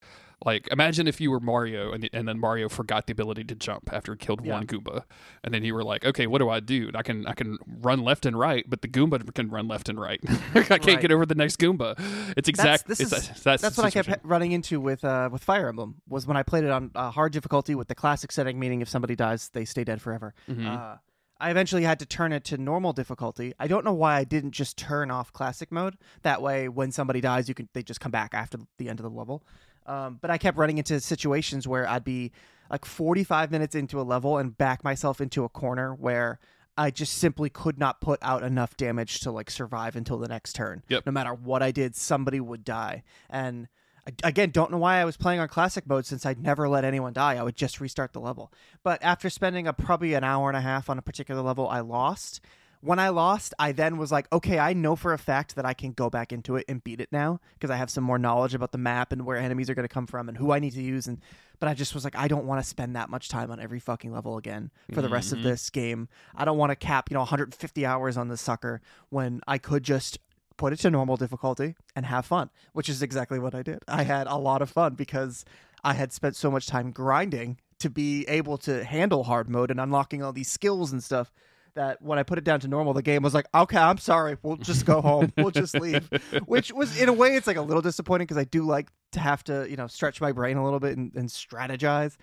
Like 0.45 0.69
imagine 0.73 1.07
if 1.07 1.21
you 1.21 1.31
were 1.31 1.41
Mario 1.41 1.93
and 1.93 2.09
and 2.15 2.27
then 2.27 2.39
Mario 2.39 2.69
forgot 2.71 3.07
the 3.07 3.13
ability 3.13 3.45
to 3.45 3.55
jump 3.55 3.91
after 3.93 4.13
he 4.15 4.19
killed 4.19 4.45
Yeah. 4.45 4.55
one 4.55 4.67
Goomba, 4.67 5.05
and 5.45 5.53
then 5.53 5.65
you 5.65 5.75
were 5.75 5.85
like, 5.85 6.05
okay, 6.05 6.27
what 6.27 6.39
do 6.39 6.49
I 6.49 6.61
do? 6.61 6.91
I 6.95 7.03
can 7.03 7.27
I 7.27 7.35
can 7.35 7.59
run 7.83 8.03
left 8.03 8.25
and 8.25 8.39
right, 8.39 8.65
but 8.67 8.81
the 8.81 8.89
Goomba 8.89 9.35
can 9.35 9.51
run 9.51 9.69
left 9.69 9.91
and 9.91 10.01
right. 10.01 10.19
I 10.55 10.63
can't 10.63 10.87
Right. 10.87 11.01
get 11.01 11.13
over 11.13 11.27
the 11.27 11.35
next 11.35 11.59
Goomba. 11.59 11.95
It's 12.39 12.49
exact. 12.49 12.87
this 12.89 13.01
it's 13.01 13.13
is- 13.13 13.43
that's 13.43 13.61
That's 13.63 13.77
what 13.77 13.85
I 13.87 13.91
kept 13.91 14.09
running 14.25 14.53
into 14.53 14.81
with 14.81 15.05
uh, 15.05 15.29
with 15.31 15.45
Fire 15.45 15.69
Emblem 15.69 15.97
was 16.09 16.27
when 16.27 16.39
I 16.39 16.43
played 16.43 16.65
it 16.65 16.71
on 16.71 16.91
uh, 16.95 17.11
hard 17.11 17.33
difficulty 17.33 17.75
with 17.75 17.89
the 17.89 17.95
classic 17.95 18.33
setting, 18.33 18.59
meaning 18.59 18.81
if 18.81 18.89
somebody 18.89 19.15
dies, 19.17 19.51
they 19.51 19.67
stay 19.67 19.85
dead 19.85 20.01
forever. 20.01 20.33
Mhm. 20.49 20.67
Uh, 20.67 20.97
I 21.43 21.51
eventually 21.51 21.85
had 21.85 21.99
to 22.01 22.07
turn 22.07 22.33
it 22.33 22.45
to 22.45 22.59
normal 22.59 22.93
difficulty. 22.93 23.55
I 23.59 23.67
don't 23.67 23.83
know 23.83 23.95
why 23.95 24.17
I 24.19 24.25
didn't 24.25 24.51
just 24.51 24.77
turn 24.77 25.11
off 25.11 25.33
classic 25.33 25.73
mode. 25.73 25.97
That 26.23 26.43
way, 26.43 26.69
when 26.69 26.93
somebody 26.93 27.23
dies, 27.23 27.49
you 27.49 27.55
can 27.55 27.69
they 27.73 27.83
just 27.83 27.99
come 28.01 28.13
back 28.13 28.35
after 28.35 28.59
the 28.79 28.89
end 28.91 29.01
of 29.01 29.05
the 29.05 29.11
level. 29.11 29.43
Um, 29.91 30.19
but 30.21 30.31
I 30.31 30.39
kept 30.39 30.57
running 30.57 30.79
into 30.79 31.01
situations 31.01 31.67
where 31.67 31.89
I'd 31.89 32.05
be 32.05 32.31
like 32.71 32.85
45 32.85 33.51
minutes 33.51 33.75
into 33.75 34.01
a 34.01 34.03
level 34.03 34.39
and 34.39 34.57
back 34.57 34.85
myself 34.85 35.21
into 35.21 35.43
a 35.43 35.49
corner 35.49 35.93
where 35.93 36.39
I 36.79 36.93
just 36.93 37.15
simply 37.15 37.51
could 37.51 37.77
not 37.77 38.01
put 38.01 38.21
out 38.23 38.45
enough 38.45 38.77
damage 38.77 39.19
to 39.21 39.33
like 39.33 39.51
survive 39.51 39.97
until 39.97 40.19
the 40.19 40.29
next 40.29 40.53
turn. 40.53 40.85
Yep. 40.89 41.07
No 41.07 41.13
matter 41.13 41.35
what 41.35 41.61
I 41.61 41.73
did, 41.73 41.97
somebody 41.97 42.39
would 42.39 42.65
die. 42.65 43.03
And 43.29 43.67
I, 44.07 44.13
again, 44.29 44.51
don't 44.51 44.71
know 44.71 44.79
why 44.79 44.99
I 44.99 45.05
was 45.05 45.17
playing 45.17 45.41
on 45.41 45.49
classic 45.49 45.89
mode 45.89 46.07
since 46.07 46.25
I'd 46.25 46.41
never 46.41 46.69
let 46.69 46.85
anyone 46.85 47.13
die. 47.13 47.35
I 47.35 47.43
would 47.43 47.57
just 47.57 47.81
restart 47.81 48.13
the 48.13 48.21
level. 48.21 48.53
But 48.85 49.03
after 49.03 49.29
spending 49.29 49.67
a 49.67 49.73
probably 49.73 50.15
an 50.15 50.23
hour 50.23 50.49
and 50.49 50.57
a 50.57 50.61
half 50.61 50.89
on 50.89 50.99
a 50.99 51.03
particular 51.03 51.43
level, 51.43 51.69
I 51.69 51.81
lost. 51.81 52.41
When 52.83 52.99
I 52.99 53.11
lost, 53.11 53.53
I 53.59 53.73
then 53.73 53.99
was 53.99 54.11
like, 54.11 54.27
okay, 54.33 54.59
I 54.59 54.73
know 54.73 54.97
for 54.97 55.13
a 55.13 55.19
fact 55.19 55.55
that 55.57 55.67
I 55.67 55.75
can 55.75 55.93
go 55.93 56.09
back 56.09 56.33
into 56.33 56.57
it 56.57 56.65
and 56.67 56.83
beat 56.83 56.99
it 57.01 57.11
now 57.13 57.39
because 57.55 57.71
I 57.71 57.77
have 57.77 57.91
some 57.91 58.03
more 58.05 58.19
knowledge 58.19 58.55
about 58.55 58.73
the 58.73 58.79
map 58.79 59.13
and 59.13 59.27
where 59.27 59.37
enemies 59.37 59.69
are 59.69 59.75
going 59.75 59.87
to 59.87 59.93
come 59.93 60.07
from 60.07 60.29
and 60.31 60.39
who 60.39 60.51
I 60.53 60.61
need 60.61 60.73
to 60.73 60.83
use. 60.83 61.07
And 61.07 61.19
but 61.59 61.69
I 61.69 61.75
just 61.75 61.95
was 61.95 62.05
like, 62.05 62.17
I 62.17 62.27
don't 62.27 62.47
want 62.47 62.63
to 62.63 62.67
spend 62.67 62.97
that 62.97 63.11
much 63.11 63.29
time 63.29 63.51
on 63.51 63.61
every 63.61 63.81
fucking 63.81 64.11
level 64.11 64.39
again 64.39 64.71
for 64.95 65.03
the 65.03 65.11
rest 65.11 65.31
of 65.31 65.41
Mhm. 65.41 65.43
this 65.43 65.69
game. 65.69 66.09
I 66.35 66.47
don't 66.47 66.57
want 66.57 66.71
to 66.71 66.77
cap, 66.77 67.11
you 67.11 67.15
know, 67.15 67.21
150 67.21 67.85
hours 67.85 68.17
on 68.17 68.29
this 68.29 68.41
sucker 68.41 68.81
when 69.11 69.43
I 69.47 69.59
could 69.59 69.83
just 69.83 70.19
put 70.57 70.73
it 70.73 70.79
to 70.81 70.91
normal 70.91 71.19
difficulty 71.19 71.75
and 71.95 72.07
have 72.07 72.25
fun, 72.25 72.49
which 72.73 72.89
is 72.89 73.03
exactly 73.03 73.39
what 73.39 73.55
I 73.55 73.63
did. 73.63 73.81
I 73.89 74.05
had 74.05 74.27
a 74.27 74.37
lot 74.37 74.63
of 74.63 74.71
fun 74.71 74.95
because 74.95 75.45
I 75.85 75.93
had 75.95 76.15
spent 76.15 76.35
so 76.35 76.51
much 76.51 76.67
time 76.67 76.93
grinding 76.93 77.59
to 77.79 77.91
be 77.91 78.25
able 78.27 78.57
to 78.59 78.85
handle 78.85 79.25
hard 79.25 79.51
mode 79.51 79.71
and 79.71 79.79
unlocking 79.81 80.23
all 80.23 80.33
these 80.33 80.51
skills 80.51 80.93
and 80.93 81.05
stuff 81.05 81.31
that 81.75 82.01
when 82.03 82.19
I 82.19 82.23
put 82.23 82.39
it 82.39 82.45
down 82.45 82.61
to 82.61 82.69
normal, 82.69 82.93
the 82.93 83.03
game 83.03 83.23
was 83.23 83.35
like, 83.35 83.47
okay, 83.55 83.79
I'm 83.79 83.99
sorry, 83.99 84.37
we'll 84.43 84.57
just 84.57 84.85
go 84.87 85.01
home, 85.01 85.33
we'll 85.37 85.51
just 85.51 85.75
leave. 85.79 86.09
Which 86.47 86.73
was, 86.73 87.01
in 87.01 87.09
a 87.09 87.13
way, 87.13 87.37
it's 87.37 87.47
like 87.47 87.57
a 87.57 87.63
little 87.63 87.83
disappointing 87.83 88.27
because 88.27 88.39
I 88.39 88.45
do 88.45 88.63
like 88.65 88.89
to 89.13 89.21
have 89.21 89.43
to, 89.45 89.69
you 89.69 89.77
know, 89.77 89.87
stretch 89.87 90.21
my 90.21 90.33
brain 90.33 90.57
a 90.57 90.65
little 90.65 90.81
bit 90.81 90.97
and, 90.97 91.15
and 91.15 91.29
strategize. 91.29 92.17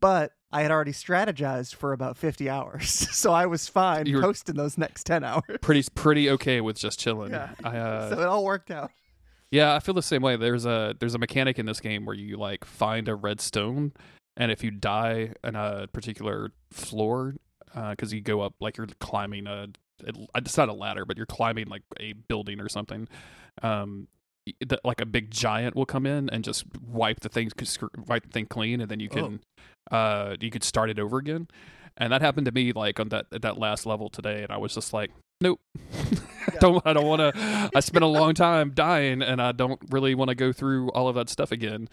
But 0.00 0.32
I 0.52 0.62
had 0.62 0.70
already 0.70 0.92
strategized 0.92 1.74
for 1.74 1.92
about 1.92 2.16
50 2.16 2.48
hours. 2.48 3.08
So 3.14 3.32
I 3.32 3.46
was 3.46 3.68
fine 3.68 4.06
You 4.06 4.20
coasting 4.20 4.54
those 4.56 4.76
next 4.76 5.04
10 5.04 5.24
hours. 5.24 5.42
pretty 5.62 5.84
pretty 5.94 6.28
okay 6.30 6.60
with 6.60 6.76
just 6.76 6.98
chilling. 7.00 7.30
Yeah. 7.32 7.50
I, 7.62 7.76
uh, 7.76 8.10
so 8.14 8.20
it 8.20 8.26
all 8.26 8.44
worked 8.44 8.70
out. 8.70 8.90
Yeah, 9.50 9.74
I 9.74 9.78
feel 9.78 9.94
the 9.94 10.02
same 10.02 10.20
way. 10.20 10.36
There's 10.36 10.66
a 10.66 10.94
there's 10.98 11.14
a 11.14 11.18
mechanic 11.18 11.58
in 11.58 11.64
this 11.66 11.80
game 11.80 12.04
where 12.06 12.16
you 12.16 12.36
like 12.36 12.64
find 12.64 13.08
a 13.08 13.14
red 13.14 13.40
stone, 13.40 13.92
and 14.36 14.50
if 14.50 14.64
you 14.64 14.72
die 14.72 15.32
in 15.44 15.54
a 15.54 15.86
particular 15.92 16.50
floor, 16.72 17.36
because 17.74 18.12
you 18.12 18.20
go 18.20 18.40
up 18.40 18.54
like 18.60 18.76
you're 18.76 18.86
climbing 19.00 19.46
a 19.46 19.68
it's 20.34 20.56
not 20.56 20.68
a 20.68 20.72
ladder, 20.72 21.04
but 21.04 21.16
you're 21.16 21.26
climbing 21.26 21.66
like 21.66 21.82
a 22.00 22.12
building 22.12 22.60
or 22.60 22.68
something. 22.68 23.08
Um, 23.62 24.08
the, 24.60 24.78
like 24.84 25.00
a 25.00 25.06
big 25.06 25.30
giant 25.30 25.74
will 25.74 25.86
come 25.86 26.04
in 26.04 26.28
and 26.28 26.44
just 26.44 26.64
wipe 26.86 27.20
the 27.20 27.28
thing 27.28 27.50
wipe 28.06 28.24
the 28.24 28.30
thing 28.30 28.46
clean, 28.46 28.80
and 28.80 28.90
then 28.90 29.00
you 29.00 29.08
can 29.08 29.40
uh 29.90 30.36
you 30.40 30.50
could 30.50 30.64
start 30.64 30.90
it 30.90 30.98
over 30.98 31.18
again. 31.18 31.48
And 31.96 32.12
that 32.12 32.22
happened 32.22 32.46
to 32.46 32.52
me 32.52 32.72
like 32.72 33.00
on 33.00 33.08
that 33.10 33.26
that 33.30 33.58
last 33.58 33.86
level 33.86 34.08
today, 34.10 34.42
and 34.42 34.50
I 34.50 34.58
was 34.58 34.74
just 34.74 34.92
like, 34.92 35.10
nope. 35.40 35.60
I 36.46 36.56
don't 36.58 36.86
I 36.86 36.92
don't 36.92 37.06
want 37.06 37.20
to. 37.20 37.70
I 37.74 37.80
spent 37.80 38.04
a 38.04 38.08
long 38.20 38.34
time 38.34 38.72
dying, 38.74 39.22
and 39.22 39.40
I 39.40 39.52
don't 39.52 39.80
really 39.90 40.14
want 40.14 40.28
to 40.28 40.34
go 40.34 40.52
through 40.52 40.90
all 40.90 41.08
of 41.08 41.14
that 41.14 41.30
stuff 41.30 41.50
again. 41.52 41.88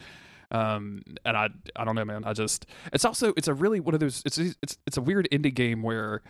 Um, 0.51 1.01
and 1.25 1.37
I 1.37 1.49
I 1.75 1.85
don't 1.85 1.95
know, 1.95 2.05
man. 2.05 2.23
I 2.25 2.33
just 2.33 2.65
it's 2.93 3.05
also 3.05 3.33
it's 3.37 3.47
a 3.47 3.53
really 3.53 3.79
one 3.79 3.93
of 3.93 3.99
those 3.99 4.21
it's 4.25 4.37
it's 4.37 4.77
it's 4.85 4.97
a 4.97 5.01
weird 5.01 5.27
indie 5.31 5.53
game 5.53 5.81
where 5.81 6.21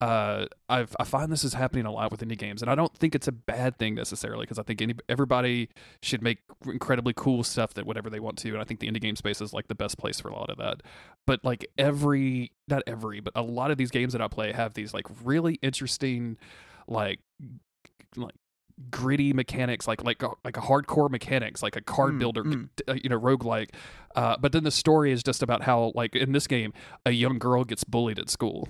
uh 0.00 0.46
I've 0.68 0.96
I 0.98 1.04
find 1.04 1.30
this 1.30 1.44
is 1.44 1.54
happening 1.54 1.84
a 1.86 1.92
lot 1.92 2.10
with 2.10 2.20
indie 2.20 2.38
games, 2.38 2.62
and 2.62 2.70
I 2.70 2.74
don't 2.74 2.94
think 2.96 3.14
it's 3.14 3.28
a 3.28 3.32
bad 3.32 3.78
thing 3.78 3.94
necessarily 3.94 4.44
because 4.44 4.58
I 4.58 4.62
think 4.62 4.82
any 4.82 4.94
everybody 5.08 5.68
should 6.02 6.22
make 6.22 6.38
incredibly 6.66 7.12
cool 7.14 7.44
stuff 7.44 7.74
that 7.74 7.86
whatever 7.86 8.10
they 8.10 8.20
want 8.20 8.38
to, 8.38 8.48
and 8.50 8.60
I 8.60 8.64
think 8.64 8.80
the 8.80 8.88
indie 8.88 9.00
game 9.00 9.16
space 9.16 9.40
is 9.40 9.52
like 9.52 9.68
the 9.68 9.74
best 9.74 9.98
place 9.98 10.18
for 10.18 10.28
a 10.28 10.34
lot 10.34 10.50
of 10.50 10.58
that. 10.58 10.82
But 11.26 11.44
like 11.44 11.66
every 11.78 12.52
not 12.66 12.82
every, 12.86 13.20
but 13.20 13.34
a 13.36 13.42
lot 13.42 13.70
of 13.70 13.78
these 13.78 13.90
games 13.90 14.12
that 14.14 14.22
I 14.22 14.28
play 14.28 14.52
have 14.52 14.74
these 14.74 14.92
like 14.94 15.06
really 15.22 15.58
interesting 15.62 16.38
like 16.88 17.20
like 18.16 18.34
gritty 18.90 19.32
mechanics 19.32 19.86
like 19.86 20.02
like 20.04 20.22
like 20.44 20.56
a 20.56 20.60
hardcore 20.60 21.10
mechanics 21.10 21.62
like 21.62 21.76
a 21.76 21.80
card 21.80 22.14
Mm, 22.14 22.18
builder 22.18 22.44
mm. 22.44 22.68
you 23.02 23.10
know 23.10 23.18
roguelike 23.20 23.70
uh 24.16 24.36
but 24.40 24.52
then 24.52 24.64
the 24.64 24.70
story 24.70 25.12
is 25.12 25.22
just 25.22 25.42
about 25.42 25.62
how 25.62 25.92
like 25.94 26.16
in 26.16 26.32
this 26.32 26.46
game 26.46 26.72
a 27.04 27.10
young 27.10 27.38
girl 27.38 27.64
gets 27.64 27.84
bullied 27.84 28.18
at 28.18 28.30
school 28.30 28.68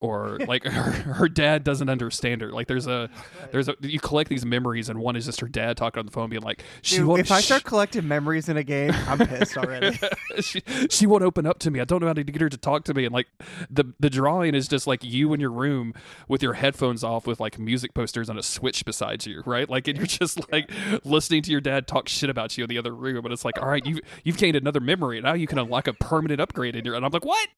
or 0.00 0.38
like 0.48 0.64
her, 0.64 0.90
her 1.14 1.28
dad 1.28 1.64
doesn't 1.64 1.88
understand 1.88 2.40
her 2.40 2.52
like 2.52 2.66
there's 2.66 2.86
a 2.86 3.08
there's 3.50 3.68
a 3.68 3.74
you 3.80 4.00
collect 4.00 4.30
these 4.30 4.44
memories 4.44 4.88
and 4.88 4.98
one 4.98 5.16
is 5.16 5.26
just 5.26 5.40
her 5.40 5.48
dad 5.48 5.76
talking 5.76 5.98
on 5.98 6.06
the 6.06 6.12
phone 6.12 6.30
being 6.30 6.42
like 6.42 6.62
she 6.82 6.96
Dude, 6.96 7.06
won't 7.06 7.20
if 7.20 7.30
I 7.30 7.40
start 7.40 7.64
collecting 7.64 8.06
memories 8.06 8.48
in 8.48 8.56
a 8.56 8.62
game, 8.62 8.92
I'm 9.06 9.18
pissed 9.18 9.56
already. 9.56 9.98
she 10.40 10.62
she 10.90 11.06
won't 11.06 11.22
open 11.22 11.46
up 11.46 11.58
to 11.60 11.70
me. 11.70 11.80
I 11.80 11.84
don't 11.84 12.00
know 12.00 12.06
how 12.06 12.12
to 12.12 12.24
get 12.24 12.40
her 12.40 12.48
to 12.48 12.56
talk 12.56 12.84
to 12.84 12.94
me. 12.94 13.04
And 13.04 13.12
like 13.12 13.28
the 13.70 13.92
the 13.98 14.10
drawing 14.10 14.54
is 14.54 14.68
just 14.68 14.86
like 14.86 15.02
you 15.04 15.32
in 15.32 15.40
your 15.40 15.50
room 15.50 15.94
with 16.28 16.42
your 16.42 16.54
headphones 16.54 17.02
off 17.04 17.26
with 17.26 17.40
like 17.40 17.58
music 17.58 17.94
posters 17.94 18.30
on 18.30 18.38
a 18.38 18.42
switch 18.42 18.84
beside 18.84 19.26
you, 19.26 19.42
right? 19.46 19.68
Like 19.68 19.88
and 19.88 19.96
you're 19.96 20.06
just 20.06 20.50
like 20.52 20.70
listening 21.04 21.42
to 21.42 21.50
your 21.50 21.60
dad 21.60 21.86
talk 21.86 22.08
shit 22.08 22.30
about 22.30 22.56
you 22.56 22.64
in 22.64 22.68
the 22.68 22.78
other 22.78 22.94
room. 22.94 23.24
And 23.24 23.32
it's 23.32 23.44
like, 23.44 23.60
all 23.60 23.68
right, 23.68 23.84
you 23.84 24.00
you've 24.24 24.38
gained 24.38 24.56
another 24.56 24.80
memory. 24.80 25.20
Now 25.20 25.34
you 25.34 25.46
can 25.46 25.58
unlock 25.58 25.88
a 25.88 25.92
permanent 25.92 26.40
upgrade 26.40 26.76
in 26.76 26.84
your 26.84 26.94
and 26.94 27.04
I'm 27.04 27.12
like, 27.12 27.24
what? 27.24 27.48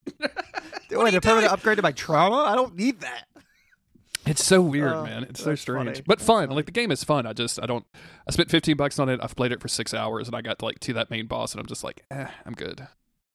Wait, 0.90 1.14
a 1.14 1.20
permanent 1.20 1.52
upgrade 1.52 1.76
to 1.76 1.82
my 1.82 1.92
trauma? 1.92 2.29
I 2.38 2.54
don't 2.54 2.76
need 2.76 3.00
that. 3.00 3.26
It's 4.26 4.44
so 4.44 4.60
weird, 4.60 4.92
Oh, 4.92 5.04
man. 5.04 5.24
It's 5.24 5.42
so 5.42 5.54
strange, 5.54 5.86
funny. 5.88 6.02
but 6.06 6.20
fun. 6.20 6.50
Like 6.50 6.66
the 6.66 6.72
game 6.72 6.90
is 6.92 7.02
fun. 7.02 7.26
I 7.26 7.32
just 7.32 7.60
I 7.62 7.66
don't. 7.66 7.86
I 8.28 8.32
spent 8.32 8.50
fifteen 8.50 8.76
bucks 8.76 8.98
on 8.98 9.08
it. 9.08 9.18
I've 9.22 9.34
played 9.34 9.50
it 9.50 9.60
for 9.62 9.68
six 9.68 9.94
hours, 9.94 10.26
and 10.28 10.36
I 10.36 10.42
got 10.42 10.58
to 10.58 10.64
like 10.66 10.78
to 10.80 10.92
that 10.94 11.10
main 11.10 11.26
boss, 11.26 11.52
and 11.52 11.60
I'm 11.60 11.66
just 11.66 11.82
like, 11.82 12.04
eh, 12.10 12.26
I'm 12.44 12.52
good. 12.52 12.86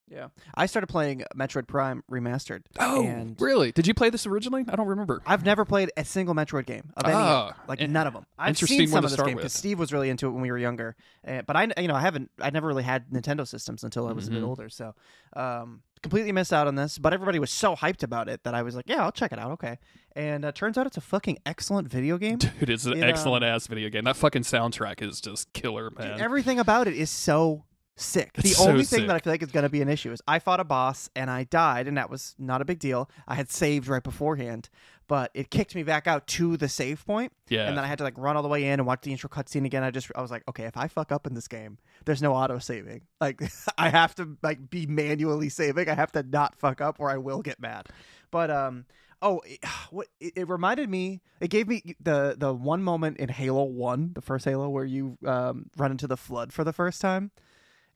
Yeah, 0.08 0.28
I 0.54 0.68
started 0.68 0.86
playing 0.86 1.24
Metroid 1.36 1.68
Prime 1.68 2.04
Remastered. 2.12 2.62
Oh, 2.80 3.26
really? 3.40 3.72
Did 3.72 3.88
you 3.88 3.96
play 3.96 4.12
this 4.12 4.28
originally? 4.28 4.64
I 4.70 4.76
don't 4.76 4.86
remember. 4.86 5.24
I've 5.26 5.44
never 5.44 5.66
played 5.66 5.92
a 5.98 6.06
single 6.06 6.36
Metroid 6.36 6.68
game 6.68 6.92
of 6.96 7.06
any, 7.06 7.16
Ah, 7.16 7.56
like 7.68 7.80
in- 7.82 7.92
none 7.92 8.06
of 8.06 8.14
them. 8.14 8.28
I've 8.38 8.50
interesting 8.50 8.78
seen 8.78 8.92
one 8.92 8.98
some 9.02 9.06
of 9.06 9.12
this 9.12 9.20
game 9.26 9.36
because. 9.38 9.54
Steve 9.54 9.80
was 9.80 9.92
really 9.92 10.12
into 10.12 10.28
it 10.28 10.32
when 10.32 10.42
we 10.44 10.52
were 10.52 10.60
younger, 10.60 10.96
uh, 11.28 11.42
but 11.48 11.56
I, 11.56 11.70
you 11.82 11.88
know, 11.88 11.96
I 11.96 12.02
haven't, 12.02 12.30
I 12.40 12.52
never 12.52 12.68
really 12.68 12.84
had 12.84 13.10
Nintendo 13.10 13.48
systems 13.48 13.84
until 13.84 14.08
I 14.08 14.12
was 14.12 14.28
a 14.28 14.32
bit 14.32 14.44
Mhm. 14.44 14.48
older, 14.48 14.70
so 14.70 14.94
um, 15.36 15.82
completely 16.06 16.32
missed 16.32 16.54
out 16.54 16.68
on 16.68 16.76
this. 16.76 17.00
But 17.00 17.14
everybody 17.14 17.40
was 17.40 17.50
so 17.50 17.76
hyped 17.76 18.04
about 18.04 18.30
it 18.30 18.44
that 18.44 18.54
I 18.54 18.62
was 18.62 18.76
like, 18.76 18.86
yeah, 18.88 19.04
I'll 19.04 19.12
check 19.12 19.32
it 19.32 19.40
out, 19.40 19.52
okay. 19.54 19.80
And 20.16 20.46
uh, 20.46 20.52
turns 20.52 20.78
out 20.78 20.86
it's 20.86 20.98
a 20.98 21.02
fucking 21.02 21.40
excellent 21.48 21.88
video 21.90 22.18
game. 22.20 22.38
Dude, 22.60 22.70
it's 22.70 22.86
an 22.86 23.02
It, 23.02 23.04
excellent 23.04 23.44
ass 23.44 23.66
video 23.68 23.90
game. 23.90 24.04
That 24.04 24.16
fucking 24.16 24.44
soundtrack 24.44 25.02
is 25.02 25.20
just 25.20 25.52
killer, 25.54 25.90
Dude, 25.90 26.00
man. 26.00 26.22
everything 26.22 26.60
about 26.60 26.88
it 26.88 26.94
is 26.96 27.10
so 27.10 27.66
sick. 27.98 28.32
It's 28.36 28.50
the 28.50 28.56
so 28.56 28.70
only 28.70 28.84
thing 28.84 29.00
sick. 29.00 29.08
that 29.08 29.16
I 29.16 29.20
feel 29.20 29.34
like 29.34 29.42
is 29.42 29.52
going 29.52 29.64
to 29.64 29.70
be 29.70 29.82
an 29.82 29.90
issue 29.90 30.12
is 30.12 30.22
I 30.28 30.38
fought 30.40 30.60
a 30.60 30.64
boss 30.64 31.10
and 31.16 31.32
I 31.32 31.46
died, 31.46 31.88
and 31.88 31.98
that 31.98 32.10
was 32.12 32.36
not 32.38 32.62
a 32.62 32.66
big 32.66 32.78
deal. 32.78 33.10
I 33.28 33.34
had 33.36 33.50
saved 33.50 33.88
right 33.88 34.04
beforehand, 34.04 34.70
but 35.08 35.32
it 35.34 35.50
kicked 35.52 35.76
me 35.76 35.84
back 35.84 36.08
out 36.08 36.26
to 36.28 36.58
the 36.58 36.68
save 36.70 37.06
point, 37.06 37.32
yeah. 37.50 37.68
and 37.68 37.78
then 37.78 37.84
I 37.84 37.88
had 37.88 37.98
to 38.00 38.04
like 38.04 38.18
run 38.18 38.36
all 38.36 38.44
the 38.44 38.50
way 38.50 38.66
in 38.66 38.80
and 38.80 38.86
watch 38.86 39.02
the 39.04 39.12
intro 39.12 39.30
cutscene 39.30 39.66
again. 39.66 39.84
I 39.84 39.92
just 39.92 40.12
I 40.16 40.22
was 40.22 40.32
like, 40.32 40.44
okay, 40.48 40.64
if 40.66 40.78
I 40.78 40.88
fuck 40.88 41.12
up 41.12 41.28
in 41.28 41.34
this 41.34 41.48
game, 41.48 41.78
there's 42.06 42.22
no 42.22 42.34
auto 42.34 42.60
saving. 42.60 43.02
Like 43.22 43.42
I 43.78 43.90
have 43.90 44.16
to 44.16 44.38
like 44.44 44.70
be 44.70 44.86
manually 44.88 45.50
saving. 45.50 45.90
I 45.90 45.94
have 45.96 46.12
to 46.14 46.24
not 46.24 46.56
fuck 46.56 46.82
up, 46.82 46.98
or 47.00 47.10
I 47.10 47.18
will 47.18 47.42
get 47.42 47.60
mad. 47.60 47.88
But 48.32 48.50
um. 48.52 48.86
Oh, 49.22 49.42
it, 49.46 49.60
what 49.92 50.08
it, 50.20 50.34
it 50.36 50.50
reminded 50.50 50.90
me. 50.90 51.22
It 51.40 51.50
gave 51.50 51.68
me 51.68 51.96
the 52.02 52.36
the 52.38 52.54
one 52.54 52.84
moment 52.84 53.18
in 53.18 53.30
Halo 53.30 53.64
One, 53.64 54.12
the 54.14 54.22
first 54.22 54.44
Halo, 54.46 54.68
where 54.70 54.84
you 54.86 55.18
um, 55.26 55.68
run 55.78 55.92
into 55.92 56.06
the 56.06 56.18
flood 56.18 56.52
for 56.52 56.64
the 56.66 56.74
first 56.74 57.00
time, 57.00 57.32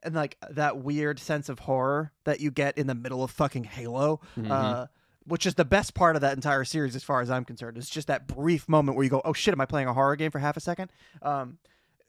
and 0.02 0.16
like 0.16 0.38
that 0.50 0.78
weird 0.78 1.20
sense 1.20 1.50
of 1.50 1.60
horror 1.60 2.14
that 2.24 2.40
you 2.40 2.52
get 2.52 2.78
in 2.78 2.88
the 2.88 2.96
middle 2.96 3.22
of 3.22 3.32
fucking 3.32 3.66
Halo, 3.66 4.22
Mhm. 4.38 4.50
uh, 4.50 4.88
which 5.26 5.46
is 5.46 5.56
the 5.56 5.66
best 5.66 5.94
part 5.94 6.16
of 6.16 6.22
that 6.22 6.36
entire 6.36 6.64
series, 6.64 6.96
as 6.96 7.04
far 7.04 7.22
as 7.22 7.30
I'm 7.30 7.46
concerned. 7.46 7.78
It's 7.78 7.90
just 7.90 8.08
that 8.08 8.28
brief 8.28 8.68
moment 8.70 8.96
where 8.98 9.04
you 9.04 9.10
go, 9.10 9.22
"Oh 9.26 9.34
shit, 9.34 9.54
am 9.54 9.62
I 9.62 9.66
playing 9.66 9.88
a 9.88 9.94
horror 9.94 10.16
game 10.16 10.32
for 10.32 10.40
half 10.40 10.58
a 10.58 10.62
second? 10.62 10.92
Um, 11.22 11.58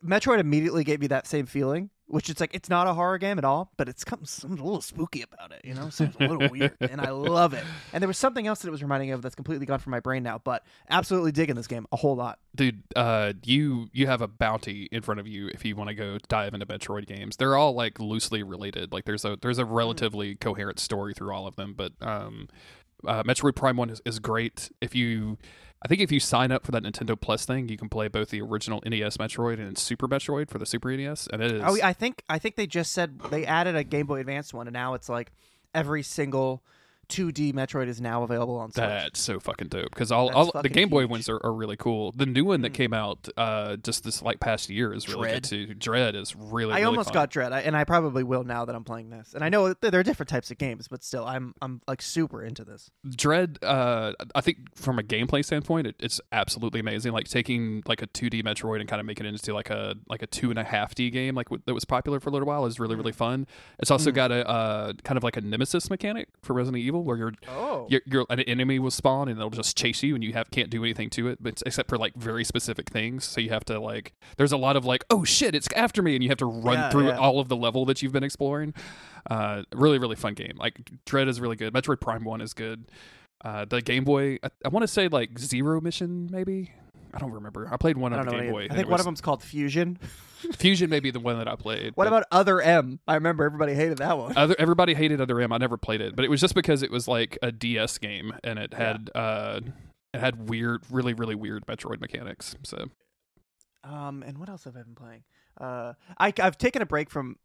Metroid 0.05 0.39
immediately 0.39 0.83
gave 0.85 1.01
me 1.01 1.09
that 1.09 1.27
same 1.27 1.45
feeling, 1.45 1.91
which 2.07 2.31
it's 2.31 2.41
like 2.41 2.55
it's 2.55 2.71
not 2.71 2.87
a 2.87 2.95
horror 2.95 3.19
game 3.19 3.37
at 3.37 3.45
all, 3.45 3.71
but 3.77 3.87
it's 3.87 4.03
something, 4.09 4.25
something 4.27 4.59
a 4.59 4.65
little 4.65 4.81
spooky 4.81 5.21
about 5.21 5.53
it, 5.53 5.61
you 5.63 5.75
know, 5.75 5.91
something 5.91 6.27
a 6.27 6.33
little 6.33 6.49
weird, 6.49 6.75
and 6.81 7.03
I 7.03 7.11
love 7.11 7.53
it. 7.53 7.63
And 7.93 8.03
there 8.03 8.09
was 8.09 8.17
something 8.17 8.47
else 8.47 8.61
that 8.63 8.69
it 8.69 8.71
was 8.71 8.83
reminding 8.83 9.11
me 9.11 9.13
of 9.13 9.21
that's 9.21 9.35
completely 9.35 9.67
gone 9.67 9.79
from 9.79 9.91
my 9.91 10.01
brain 10.01 10.23
now, 10.23 10.41
but 10.43 10.65
absolutely 10.89 11.33
digging 11.33 11.55
this 11.55 11.67
game 11.67 11.87
a 11.93 11.97
whole 11.99 12.17
lot. 12.17 12.39
dude 12.57 12.83
uh 12.97 13.35
you 13.45 13.89
you 13.93 14.07
have 14.07 14.23
a 14.23 14.27
bounty 14.27 14.89
in 14.91 15.03
front 15.03 15.21
of 15.21 15.27
you 15.29 15.49
if 15.49 15.67
you 15.67 15.77
want 15.77 15.89
to 15.89 15.95
go 15.95 16.17
dive 16.29 16.55
into 16.55 16.65
metroid 16.67 17.07
games 17.07 17.37
they're 17.37 17.57
all 17.57 17.75
like 17.75 18.01
loosely 18.01 18.43
related 18.43 18.93
like 18.93 19.05
there's 19.05 19.25
a 19.25 19.37
there's 19.43 19.59
a 19.59 19.65
relatively 19.65 20.35
coherent 20.35 20.79
story 20.81 21.13
through 21.15 21.33
all 21.33 21.47
of 21.47 21.55
them 21.57 21.75
but 21.77 21.93
um 22.01 22.49
uh, 23.07 23.23
metroid 23.23 23.55
prime 23.55 23.77
1 23.77 23.91
is, 23.91 24.03
is 24.05 24.19
great. 24.19 24.71
If 24.81 24.95
you 24.95 25.39
i 25.83 25.89
think 25.89 26.03
if 26.03 26.13
you 26.13 26.21
sign 26.21 26.53
up 26.53 26.67
for 26.67 26.73
that 26.73 26.83
nintendo 26.83 27.19
plus 27.19 27.47
thing 27.47 27.67
you 27.71 27.79
can 27.79 27.89
play 27.89 28.07
both 28.07 28.29
the 28.29 28.43
original 28.43 28.83
nes 28.85 29.17
metroid 29.17 29.59
and 29.59 29.79
super 29.79 30.07
metroid 30.07 30.51
for 30.51 30.59
the 30.59 30.67
super 30.67 30.95
nes 30.95 31.27
and 31.33 31.43
it 31.43 31.53
is 31.53 31.63
Oh, 31.65 31.79
I 31.83 31.95
think 31.95 32.23
I 32.29 32.39
think 32.39 32.57
they 32.57 32.67
just 32.67 32.93
said 32.93 33.19
they 33.31 33.47
added 33.47 33.77
a 33.77 33.83
Game 33.83 34.07
Boy 34.07 34.21
Advance 34.21 34.53
one, 34.53 34.67
and 34.67 34.75
now 34.75 34.93
it's 34.93 35.09
like 35.09 35.33
every 35.75 36.03
single 36.03 36.63
2D 37.11 37.53
Metroid 37.53 37.89
is 37.89 38.01
now 38.01 38.23
available 38.23 38.57
on 38.59 38.71
Switch. 38.73 38.77
That's 38.85 39.21
so 39.21 39.39
fucking 39.41 39.69
dope 39.69 39.91
because 39.91 40.11
all, 40.13 40.27
That's 40.27 40.37
all 40.37 40.45
the 40.47 40.53
fucking 40.53 40.73
Game 40.73 40.89
Boy 40.89 41.01
huge. 41.01 41.11
ones 41.11 41.29
are, 41.29 41.41
are 41.45 41.53
really 41.53 41.77
cool. 41.77 42.13
The 42.13 42.27
new 42.27 42.45
one 42.45 42.63
that 42.63 42.73
Mm. 42.73 42.75
came 42.77 42.93
out 42.95 43.29
uh, 43.37 43.77
just 43.77 44.05
this 44.05 44.23
like 44.23 44.41
past 44.41 44.71
year 44.71 44.93
is 44.95 45.09
really 45.09 45.29
good 45.31 45.45
too. 45.45 45.75
Dread 45.75 46.15
is 46.15 46.35
really. 46.37 46.73
I 46.73 46.77
really 46.77 46.87
almost 46.87 47.09
fun. 47.09 47.15
got 47.15 47.31
Dread, 47.31 47.53
I, 47.53 47.61
and 47.61 47.77
I 47.77 47.85
probably 47.85 48.23
will 48.23 48.45
now 48.45 48.65
that 48.65 48.75
I'm 48.75 48.85
playing 48.85 49.11
this. 49.11 49.35
And 49.35 49.43
I 49.45 49.49
know 49.49 49.69
that 49.75 49.81
there 49.91 50.01
are 50.01 50.03
different 50.05 50.29
types 50.29 50.51
of 50.51 50.59
games, 50.59 50.89
but 50.89 51.03
still, 51.05 51.25
I'm 51.25 51.55
I'm 51.61 51.81
like 51.89 52.01
super 52.03 52.43
into 52.43 52.65
this. 52.65 52.91
Dread. 53.09 53.59
Uh, 53.63 54.13
I 54.35 54.41
think 54.41 54.59
from 54.77 54.99
a 54.99 55.03
gameplay 55.03 55.45
standpoint, 55.45 55.87
it, 55.89 55.97
it's 55.99 56.21
absolutely 56.33 56.81
amazing. 56.81 57.13
Like 57.13 57.29
taking 57.29 57.83
like 57.87 58.03
a 58.03 58.07
2D 58.07 58.43
Metroid 58.45 58.81
and 58.81 58.89
kind 58.89 59.01
of 59.01 59.07
making 59.07 59.27
it 59.27 59.31
into 59.31 59.53
like 59.53 59.71
a 59.71 59.95
like 60.09 60.23
a 60.23 60.27
two 60.27 60.51
and 60.51 60.59
a 60.59 60.65
half 60.65 60.95
D 60.95 61.11
game, 61.11 61.35
like 61.35 61.49
w- 61.49 61.63
that 61.67 61.75
was 61.75 61.85
popular 61.85 62.21
for 62.21 62.31
a 62.31 62.33
little 62.33 62.47
while, 62.47 62.67
is 62.67 62.79
really 62.79 62.95
really 62.97 63.13
fun. 63.13 63.47
It's 63.79 63.91
also 63.91 64.11
Mhm. 64.11 64.15
got 64.15 64.33
a 64.33 64.49
uh, 64.49 64.93
kind 65.05 65.17
of 65.17 65.25
like 65.25 65.37
a 65.37 65.41
nemesis 65.41 65.91
mechanic 65.91 66.29
for 66.43 66.53
Resident 66.55 66.83
Evil, 66.83 67.00
where 67.01 67.17
you're 67.17 67.33
Oh, 67.49 67.87
you're, 67.91 68.01
you're 68.07 68.27
an 68.31 68.41
enemy 68.41 68.79
will 68.79 68.91
spawn 68.91 69.29
and 69.29 69.39
it'll 69.39 69.51
just 69.51 69.77
chase 69.77 70.03
you 70.03 70.15
and 70.15 70.23
you 70.25 70.33
have 70.35 70.51
can't 70.51 70.71
do 70.71 70.83
anything 70.85 71.11
to 71.11 71.29
it 71.29 71.43
but 71.43 71.63
except 71.67 71.89
for 71.89 71.97
like 71.99 72.15
very 72.15 72.45
specific 72.45 72.89
things. 72.91 73.25
So 73.25 73.41
you 73.41 73.51
have 73.51 73.65
to 73.67 73.79
like 73.81 74.13
there's 74.37 74.53
a 74.53 74.57
lot 74.57 74.77
of 74.77 74.85
like 74.85 75.05
oh 75.11 75.25
shit 75.25 75.55
it's 75.55 75.69
after 75.75 76.03
me 76.03 76.15
and 76.15 76.23
you 76.23 76.29
have 76.31 76.39
to 76.39 76.47
run 76.47 76.75
Yeah, 76.75 76.91
through 76.91 77.09
yeah. 77.09 77.19
all 77.19 77.41
of 77.41 77.49
the 77.49 77.57
level 77.57 77.85
that 77.87 78.03
you've 78.03 78.13
been 78.13 78.25
exploring. 78.25 78.75
Uh 79.31 79.63
really 79.75 79.99
really 79.99 80.17
fun 80.17 80.35
game. 80.35 80.57
Like 80.57 80.91
dread 81.07 81.29
is 81.29 81.41
really 81.41 81.57
good. 81.57 81.73
Metroid 81.75 82.01
prime 82.01 82.25
1 82.25 82.41
is 82.41 82.55
good. 82.55 82.87
Uh 83.45 83.65
the 83.65 83.81
game 83.81 84.05
boy 84.05 84.39
i, 84.43 84.51
I 84.65 84.69
want 84.69 84.83
to 84.83 84.89
say 84.89 85.09
like 85.09 85.39
zero 85.39 85.81
mission 85.81 86.29
maybe 86.31 86.73
i 87.15 87.19
don't 87.19 87.33
remember 87.33 87.69
i 87.73 87.77
played 87.77 87.97
one 87.97 88.13
on 88.13 88.25
the 88.27 88.33
game 88.33 88.51
boy. 88.53 88.61
I 88.61 88.63
and 88.65 88.71
think 88.73 88.81
it 88.81 88.87
one 88.87 88.93
was- 88.93 89.01
of 89.01 89.05
them's 89.07 89.21
called 89.21 89.43
Fusion. 89.43 89.99
fusion 90.57 90.89
may 90.91 91.01
be 91.01 91.11
the 91.11 91.21
one 91.21 91.37
that 91.39 91.49
i 91.49 91.55
played 91.57 91.93
What 91.97 92.05
but- 92.05 92.09
about 92.09 92.25
Other 92.33 92.61
M? 92.61 92.99
I 93.07 93.15
remember 93.15 93.45
everybody 93.45 93.75
hated 93.75 93.99
that 93.99 94.17
one. 94.19 94.37
other 94.37 94.55
everybody 94.59 94.95
hated 94.95 95.21
Other 95.21 95.41
M. 95.41 95.53
I 95.53 95.59
never 95.59 95.77
played 95.77 96.01
it, 96.01 96.17
but 96.17 96.25
it 96.25 96.31
was 96.31 96.41
just 96.41 96.55
because 96.55 96.83
it 96.83 96.91
was 96.91 97.07
like 97.09 97.39
a 97.43 97.53
DS 97.53 97.99
game 97.99 98.33
and 98.45 98.59
it 98.59 98.73
had 98.75 99.11
uh 99.15 99.61
it 100.13 100.19
had 100.21 100.49
weird, 100.49 100.83
really, 100.91 101.13
really 101.15 101.35
weird 101.37 101.67
Metroid 101.67 102.01
mechanics. 102.01 102.57
So 102.65 102.87
Um, 103.85 104.23
and 104.27 104.39
what 104.39 104.49
else 104.49 104.65
have 104.65 104.77
I 104.77 104.83
been 104.83 104.95
playing? 104.95 105.23
Uh, 105.61 105.93
I, 106.19 106.33
I've 106.43 106.59
taken 106.59 106.83
a 106.83 106.87
break 106.87 107.11
from 107.11 107.37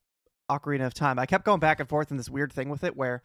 Ocarina 0.49 0.85
of 0.85 0.93
Time. 0.93 1.19
I 1.19 1.25
kept 1.25 1.45
going 1.45 1.59
back 1.59 1.79
and 1.79 1.87
forth 1.87 2.11
in 2.11 2.17
this 2.17 2.29
weird 2.29 2.51
thing 2.51 2.69
with 2.69 2.83
it 2.83 2.95
where 2.95 3.21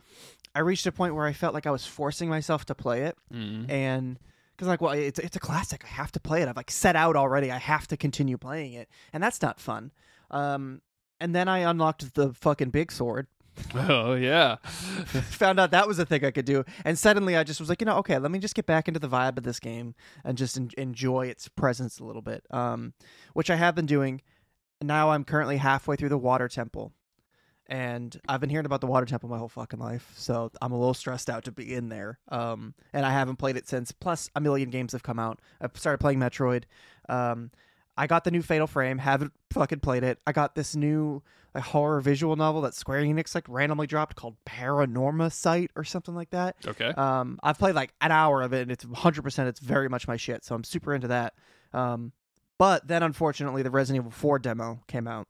I 0.54 0.60
reached 0.60 0.86
a 0.86 0.92
point 0.92 1.14
where 1.14 1.26
I 1.26 1.32
felt 1.32 1.54
like 1.54 1.66
I 1.66 1.70
was 1.70 1.86
forcing 1.86 2.28
myself 2.28 2.64
to 2.66 2.74
play 2.74 3.02
it. 3.02 3.16
mm. 3.32 3.70
and 3.70 4.18
because 4.60 4.68
like 4.68 4.82
well 4.82 4.92
it's 4.92 5.18
it's 5.18 5.36
a 5.36 5.40
classic. 5.40 5.82
I 5.86 5.88
have 5.88 6.12
to 6.12 6.20
play 6.20 6.42
it. 6.42 6.48
I've 6.48 6.56
like 6.56 6.70
set 6.70 6.94
out 6.94 7.16
already. 7.16 7.50
I 7.50 7.56
have 7.56 7.86
to 7.88 7.96
continue 7.96 8.36
playing 8.36 8.74
it. 8.74 8.90
And 9.10 9.22
that's 9.22 9.40
not 9.40 9.58
fun. 9.58 9.90
Um 10.30 10.82
and 11.18 11.34
then 11.34 11.48
i 11.48 11.60
unlocked 11.60 12.14
the 12.14 12.34
fucking 12.34 12.68
big 12.68 12.92
sword. 12.92 13.26
Oh 13.74 14.14
yeah, 14.14 14.56
found 14.62 15.58
out 15.58 15.70
that 15.70 15.88
was 15.88 15.98
a 15.98 16.04
thing 16.04 16.26
i 16.26 16.30
could 16.30 16.44
do. 16.44 16.64
And 16.84 16.98
suddenly 16.98 17.38
i 17.38 17.42
just 17.42 17.58
was 17.58 17.70
like 17.70 17.80
you 17.80 17.86
know 17.86 17.96
okay 17.96 18.18
let 18.18 18.30
me 18.30 18.38
just 18.38 18.54
get 18.54 18.66
back 18.66 18.86
into 18.86 19.00
the 19.00 19.08
vibe 19.08 19.38
of 19.38 19.44
this 19.44 19.60
game 19.60 19.94
and 20.24 20.36
just 20.36 20.58
en- 20.58 20.70
enjoy 20.76 21.26
its 21.28 21.48
presence 21.48 21.98
a 21.98 22.04
little 22.04 22.22
bit. 22.22 22.44
Um 22.50 22.92
which 23.32 23.48
i 23.48 23.56
have 23.56 23.74
been 23.74 23.86
doing. 23.86 24.20
Now 24.82 25.12
i'm 25.12 25.24
currently 25.24 25.56
halfway 25.56 25.96
through 25.96 26.10
the 26.10 26.18
water 26.18 26.48
temple 26.48 26.92
and 27.70 28.20
I've 28.28 28.40
been 28.40 28.50
hearing 28.50 28.66
about 28.66 28.80
the 28.80 28.88
Water 28.88 29.06
Temple 29.06 29.28
my 29.28 29.38
whole 29.38 29.48
fucking 29.48 29.78
life, 29.78 30.12
so 30.16 30.50
I'm 30.60 30.72
a 30.72 30.78
little 30.78 30.92
stressed 30.92 31.30
out 31.30 31.44
to 31.44 31.52
be 31.52 31.72
in 31.72 31.88
there. 31.88 32.18
Um, 32.28 32.74
and 32.92 33.06
I 33.06 33.12
haven't 33.12 33.36
played 33.36 33.56
it 33.56 33.68
since. 33.68 33.92
Plus, 33.92 34.28
a 34.34 34.40
million 34.40 34.70
games 34.70 34.92
have 34.92 35.04
come 35.04 35.20
out. 35.20 35.38
I 35.60 35.68
started 35.74 35.98
playing 35.98 36.18
Metroid. 36.18 36.64
Um, 37.08 37.52
I 37.96 38.08
got 38.08 38.24
the 38.24 38.32
new 38.32 38.42
Fatal 38.42 38.66
Frame. 38.66 38.98
Haven't 38.98 39.32
fucking 39.52 39.80
played 39.80 40.02
it. 40.02 40.18
I 40.26 40.32
got 40.32 40.56
this 40.56 40.74
new 40.74 41.22
like, 41.54 41.62
horror 41.62 42.00
visual 42.00 42.34
novel 42.34 42.62
that 42.62 42.74
Square 42.74 43.02
Enix 43.02 43.36
like 43.36 43.44
randomly 43.48 43.86
dropped 43.86 44.16
called 44.16 44.36
Paranormasight 44.46 45.68
or 45.76 45.84
something 45.84 46.14
like 46.14 46.30
that. 46.30 46.56
okay. 46.66 46.88
Um, 46.88 47.38
I've 47.40 47.58
played 47.58 47.76
like 47.76 47.94
an 48.00 48.10
hour 48.10 48.42
of 48.42 48.52
it, 48.52 48.62
and 48.62 48.72
it's 48.72 48.84
100%. 48.84 49.46
It's 49.46 49.60
very 49.60 49.88
much 49.88 50.08
my 50.08 50.16
shit, 50.16 50.44
so 50.44 50.56
I'm 50.56 50.64
super 50.64 50.92
into 50.92 51.08
that. 51.08 51.34
Um, 51.72 52.12
but 52.58 52.88
then, 52.88 53.04
unfortunately, 53.04 53.62
the 53.62 53.70
Resident 53.70 54.02
Evil 54.02 54.10
4 54.10 54.40
demo 54.40 54.80
came 54.88 55.06
out, 55.06 55.28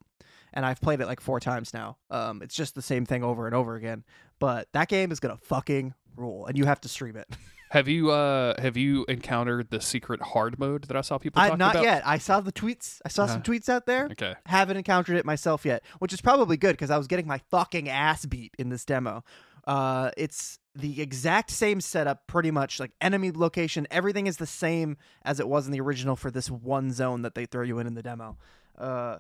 and 0.53 0.65
I've 0.67 0.81
played 0.81 1.01
it 1.01 1.07
like 1.07 1.21
four 1.21 1.41
times 1.41 1.73
now. 1.75 1.97
Um, 2.11 2.43
it's 2.43 2.55
just 2.55 2.75
the 2.75 2.83
same 2.83 3.07
thing 3.07 3.23
over 3.25 3.47
and 3.47 3.55
over 3.55 3.77
again. 3.77 4.05
But 4.39 4.69
that 4.73 4.89
game 4.89 5.13
is 5.13 5.21
gonna 5.21 5.37
fucking 5.43 5.95
rule, 6.17 6.47
and 6.47 6.57
you 6.59 6.65
have 6.65 6.81
to 6.83 6.89
stream 6.89 7.17
it. 7.17 7.27
Have 7.73 7.87
you 7.87 8.11
uh 8.11 8.61
have 8.61 8.77
you 8.77 9.05
encountered 9.09 9.71
the 9.71 9.81
secret 9.81 10.21
hard 10.21 10.59
mode 10.59 10.89
that 10.89 10.97
I 10.97 11.03
saw 11.03 11.19
people 11.19 11.41
I, 11.41 11.51
not 11.55 11.77
about? 11.77 11.85
yet. 11.85 12.03
I 12.05 12.19
saw 12.19 12.41
the 12.41 12.51
tweets. 12.51 13.01
I 13.05 13.09
saw 13.11 13.27
some 13.27 13.43
Uh-huh. 13.43 13.53
tweets 13.53 13.69
out 13.69 13.87
there. 13.87 14.07
Okay. 14.11 14.35
Haven't 14.47 14.77
encountered 14.77 15.17
it 15.17 15.25
myself 15.25 15.65
yet, 15.65 15.85
which 16.01 16.13
is 16.13 16.21
probably 16.21 16.57
good 16.57 16.73
because 16.73 16.91
I 16.91 16.99
was 16.99 17.07
getting 17.07 17.29
my 17.29 17.39
fucking 17.53 17.89
ass 17.89 18.27
beat 18.27 18.57
in 18.59 18.71
this 18.71 18.85
demo. 18.85 19.23
Uh, 19.69 20.11
it's 20.17 20.59
the 20.75 21.01
exact 21.01 21.51
same 21.53 21.81
setup, 21.81 22.27
pretty 22.27 22.51
much 22.51 22.81
like 22.81 22.91
enemy 23.01 23.31
location. 23.31 23.87
Everything 23.93 24.27
is 24.27 24.39
the 24.39 24.47
same 24.49 24.97
as 25.25 25.39
it 25.39 25.47
was 25.47 25.67
in 25.67 25.73
the 25.73 25.81
original 25.81 26.17
for 26.17 26.33
this 26.33 26.51
one 26.51 26.91
zone 26.91 27.23
that 27.23 27.37
they 27.37 27.47
throw 27.47 27.63
you 27.63 27.79
in 27.79 27.87
in 27.87 27.95
the 27.95 28.03
demo. 28.03 28.37
Uh, 28.77 29.19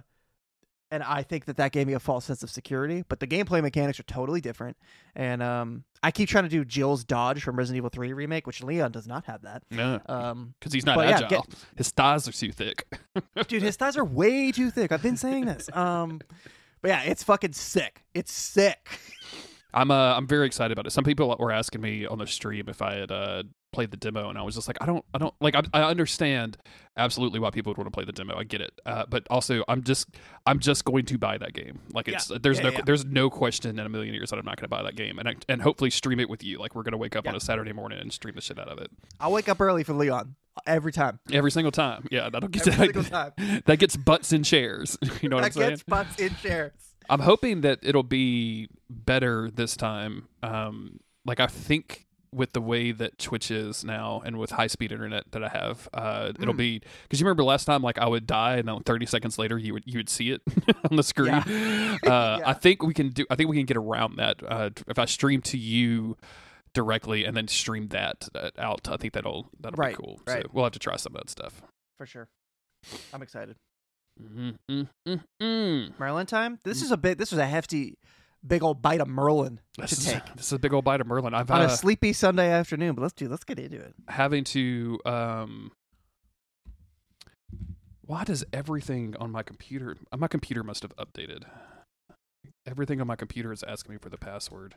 and 0.90 1.02
I 1.02 1.22
think 1.22 1.44
that 1.46 1.56
that 1.58 1.72
gave 1.72 1.86
me 1.86 1.92
a 1.92 2.00
false 2.00 2.24
sense 2.24 2.42
of 2.42 2.50
security. 2.50 3.04
But 3.08 3.20
the 3.20 3.26
gameplay 3.26 3.62
mechanics 3.62 4.00
are 4.00 4.04
totally 4.04 4.40
different. 4.40 4.76
And 5.14 5.42
um, 5.42 5.84
I 6.02 6.10
keep 6.10 6.28
trying 6.28 6.44
to 6.44 6.50
do 6.50 6.64
Jill's 6.64 7.04
dodge 7.04 7.42
from 7.42 7.56
Resident 7.56 7.76
Evil 7.78 7.90
3 7.90 8.12
remake, 8.12 8.46
which 8.46 8.62
Leon 8.62 8.92
does 8.92 9.06
not 9.06 9.24
have 9.26 9.42
that. 9.42 9.62
No, 9.70 10.00
Um, 10.06 10.54
because 10.58 10.72
he's 10.72 10.84
not 10.86 10.96
but 10.96 11.08
yeah, 11.08 11.16
agile. 11.16 11.28
get- 11.28 11.54
His 11.76 11.90
thighs 11.90 12.26
are 12.28 12.32
too 12.32 12.52
thick. 12.52 12.86
dude 13.48 13.62
his 13.62 13.76
thighs 13.76 13.96
are 13.96 14.04
way 14.04 14.50
too 14.52 14.70
thick 14.70 14.92
i've 14.92 15.02
been 15.02 15.16
saying 15.16 15.44
this 15.44 15.68
um 15.74 16.20
but 16.80 16.88
yeah 16.88 17.02
it's 17.02 17.22
fucking 17.22 17.52
sick 17.52 18.02
it's 18.14 18.32
sick 18.32 18.88
I'm 19.72 19.90
uh 19.90 20.14
I'm 20.16 20.26
very 20.26 20.46
excited 20.46 20.72
about 20.72 20.86
it. 20.86 20.90
Some 20.90 21.04
people 21.04 21.34
were 21.38 21.52
asking 21.52 21.80
me 21.80 22.04
on 22.04 22.18
the 22.18 22.26
stream 22.26 22.68
if 22.68 22.82
I 22.82 22.94
had 22.96 23.12
uh 23.12 23.44
played 23.72 23.90
the 23.90 23.96
demo, 23.96 24.28
and 24.28 24.38
I 24.38 24.42
was 24.42 24.54
just 24.54 24.68
like, 24.68 24.76
I 24.80 24.86
don't, 24.86 25.04
I 25.14 25.18
don't 25.18 25.34
like. 25.40 25.54
I, 25.54 25.62
I 25.72 25.82
understand 25.84 26.56
absolutely 26.96 27.40
why 27.40 27.50
people 27.50 27.70
would 27.70 27.78
want 27.78 27.86
to 27.86 27.90
play 27.90 28.04
the 28.04 28.12
demo. 28.12 28.36
I 28.36 28.44
get 28.44 28.60
it, 28.60 28.78
uh, 28.84 29.04
but 29.08 29.26
also 29.30 29.64
I'm 29.68 29.82
just, 29.82 30.08
I'm 30.46 30.58
just 30.58 30.84
going 30.84 31.04
to 31.06 31.18
buy 31.18 31.38
that 31.38 31.52
game. 31.52 31.80
Like 31.92 32.08
it's 32.08 32.30
there's 32.42 32.58
Yeah, 32.58 32.64
no 32.64 32.70
yeah. 32.70 32.80
there's 32.84 33.04
no 33.04 33.30
question 33.30 33.78
in 33.78 33.86
a 33.86 33.88
million 33.88 34.14
years 34.14 34.30
that 34.30 34.38
I'm 34.38 34.44
not 34.44 34.56
going 34.56 34.64
to 34.64 34.68
buy 34.68 34.82
that 34.82 34.96
game, 34.96 35.18
and 35.18 35.28
I, 35.28 35.36
and 35.48 35.62
hopefully 35.62 35.90
stream 35.90 36.20
it 36.20 36.28
with 36.28 36.42
you. 36.44 36.58
Like 36.58 36.74
we're 36.74 36.82
going 36.82 36.92
to 36.92 36.98
wake 36.98 37.16
up 37.16 37.26
on 37.28 37.34
a 37.34 37.40
Saturday 37.40 37.72
morning 37.72 37.98
and 38.00 38.12
stream 38.12 38.34
the 38.34 38.40
shit 38.40 38.58
out 38.58 38.68
of 38.68 38.78
it 38.78 38.90
I'll 39.18 39.32
wake 39.32 39.48
up 39.48 39.60
early 39.60 39.84
for 39.84 39.92
Leon 39.92 40.34
every 40.66 40.92
time. 40.92 41.20
every 41.32 41.50
single 41.50 41.72
time. 41.72 42.06
Yeah, 42.10 42.28
that'll 42.30 42.48
get 42.48 42.66
Every 42.68 42.88
that, 42.88 42.94
single 42.94 43.04
time. 43.04 43.62
that 43.66 43.78
gets 43.78 43.96
butts 43.96 44.32
in 44.32 44.42
chairs. 44.42 44.98
you 45.22 45.28
know 45.28 45.36
what 45.36 45.44
I'm 45.46 45.52
saying? 45.52 45.64
that 45.66 45.70
gets 45.70 45.82
butts 45.84 46.18
in 46.20 46.34
chairs. 46.36 46.72
I'm 47.08 47.20
hoping 47.20 47.62
that 47.62 47.80
it'll 47.82 48.02
be 48.02 48.68
better 48.88 49.50
this 49.50 49.76
time. 49.76 50.28
Um, 50.42 51.00
like 51.24 51.40
I 51.40 51.46
think 51.46 52.06
with 52.32 52.52
the 52.52 52.60
way 52.60 52.92
that 52.92 53.18
Twitch 53.18 53.50
is 53.50 53.84
now 53.84 54.22
and 54.24 54.38
with 54.38 54.50
high 54.52 54.68
speed 54.68 54.92
internet 54.92 55.24
that 55.32 55.42
I 55.42 55.48
have, 55.48 55.88
uh, 55.92 56.32
it'll 56.40 56.54
Mm. 56.54 56.58
be 56.58 56.82
because 57.02 57.20
you 57.20 57.26
remember 57.26 57.42
last 57.44 57.64
time, 57.64 57.82
like 57.82 57.98
I 57.98 58.06
would 58.06 58.26
die 58.26 58.56
and 58.56 58.68
then 58.68 58.80
30 58.84 59.06
seconds 59.06 59.38
later 59.38 59.58
you 59.58 59.72
would 59.74 59.82
you 59.86 59.98
would 59.98 60.08
see 60.08 60.30
it 60.30 60.42
on 60.90 60.96
the 60.96 61.02
screen. 61.02 61.32
Yeah. 61.46 61.96
Uh, 62.06 62.38
Yeah. 62.40 62.48
I 62.48 62.52
think 62.54 62.82
we 62.82 62.94
can 62.94 63.08
do. 63.10 63.26
I 63.30 63.34
think 63.36 63.50
we 63.50 63.56
can 63.56 63.66
get 63.66 63.76
around 63.76 64.16
that. 64.16 64.42
Uh, 64.46 64.70
if 64.86 64.98
I 64.98 65.04
stream 65.06 65.40
to 65.42 65.58
you 65.58 66.16
directly 66.72 67.24
and 67.24 67.36
then 67.36 67.48
stream 67.48 67.88
that 67.88 68.28
out, 68.58 68.88
I 68.88 68.96
think 68.96 69.12
that'll 69.14 69.48
that'll 69.58 69.76
Right, 69.76 69.96
be 69.96 70.02
cool. 70.02 70.20
right. 70.26 70.42
So 70.44 70.50
we'll 70.52 70.64
have 70.64 70.72
to 70.74 70.78
try 70.78 70.96
some 70.96 71.16
of 71.16 71.22
that 71.22 71.30
stuff. 71.30 71.62
For 71.98 72.06
sure. 72.06 72.28
I'm 73.12 73.22
excited. 73.22 73.56
Mm, 74.22 74.56
mm, 74.70 74.88
mm, 75.08 75.20
mm. 75.42 75.98
Merlin 75.98 76.26
time? 76.26 76.58
This 76.62 76.82
is 76.82 76.90
a 76.92 76.96
bit. 76.96 77.18
this 77.18 77.30
was 77.32 77.38
a 77.38 77.46
hefty 77.46 77.96
big 78.46 78.62
old 78.62 78.80
bite 78.82 79.00
of 79.00 79.08
Merlin 79.08 79.60
This 79.78 79.90
to 79.90 79.96
is, 79.96 80.12
take. 80.12 80.24
this 80.36 80.46
is 80.46 80.52
a 80.52 80.58
big 80.58 80.72
old 80.72 80.84
bite 80.84 81.00
of 81.00 81.06
Merlin. 81.06 81.34
I've 81.34 81.50
on 81.50 81.62
uh, 81.62 81.66
a 81.66 81.70
sleepy 81.70 82.12
Sunday 82.12 82.50
afternoon, 82.50 82.94
but 82.94 83.02
let's 83.02 83.14
do 83.14 83.28
let's 83.28 83.44
get 83.44 83.58
into 83.58 83.78
it. 83.80 83.94
having 84.08 84.44
to 84.44 84.98
um 85.04 85.72
why 88.02 88.24
does 88.24 88.44
everything 88.52 89.14
on 89.18 89.30
my 89.30 89.42
computer 89.42 89.96
uh, 90.12 90.16
my 90.16 90.26
computer 90.28 90.62
must 90.64 90.82
have 90.82 90.94
updated 90.96 91.44
everything 92.66 93.00
on 93.00 93.06
my 93.06 93.16
computer 93.16 93.52
is 93.52 93.62
asking 93.62 93.94
me 93.94 93.98
for 94.00 94.08
the 94.08 94.18
password 94.18 94.74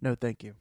No, 0.00 0.14
thank 0.14 0.42
you. 0.42 0.54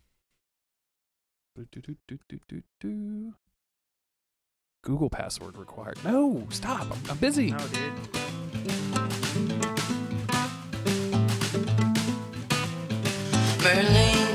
Google 4.84 5.10
password 5.10 5.58
required 5.58 5.98
no 6.04 6.48
stop 6.52 6.82
i'm, 6.92 7.12
I'm 7.12 7.18
busy 7.18 7.52
No, 7.52 7.58
dude. 7.58 8.39
Merlin, 13.64 14.29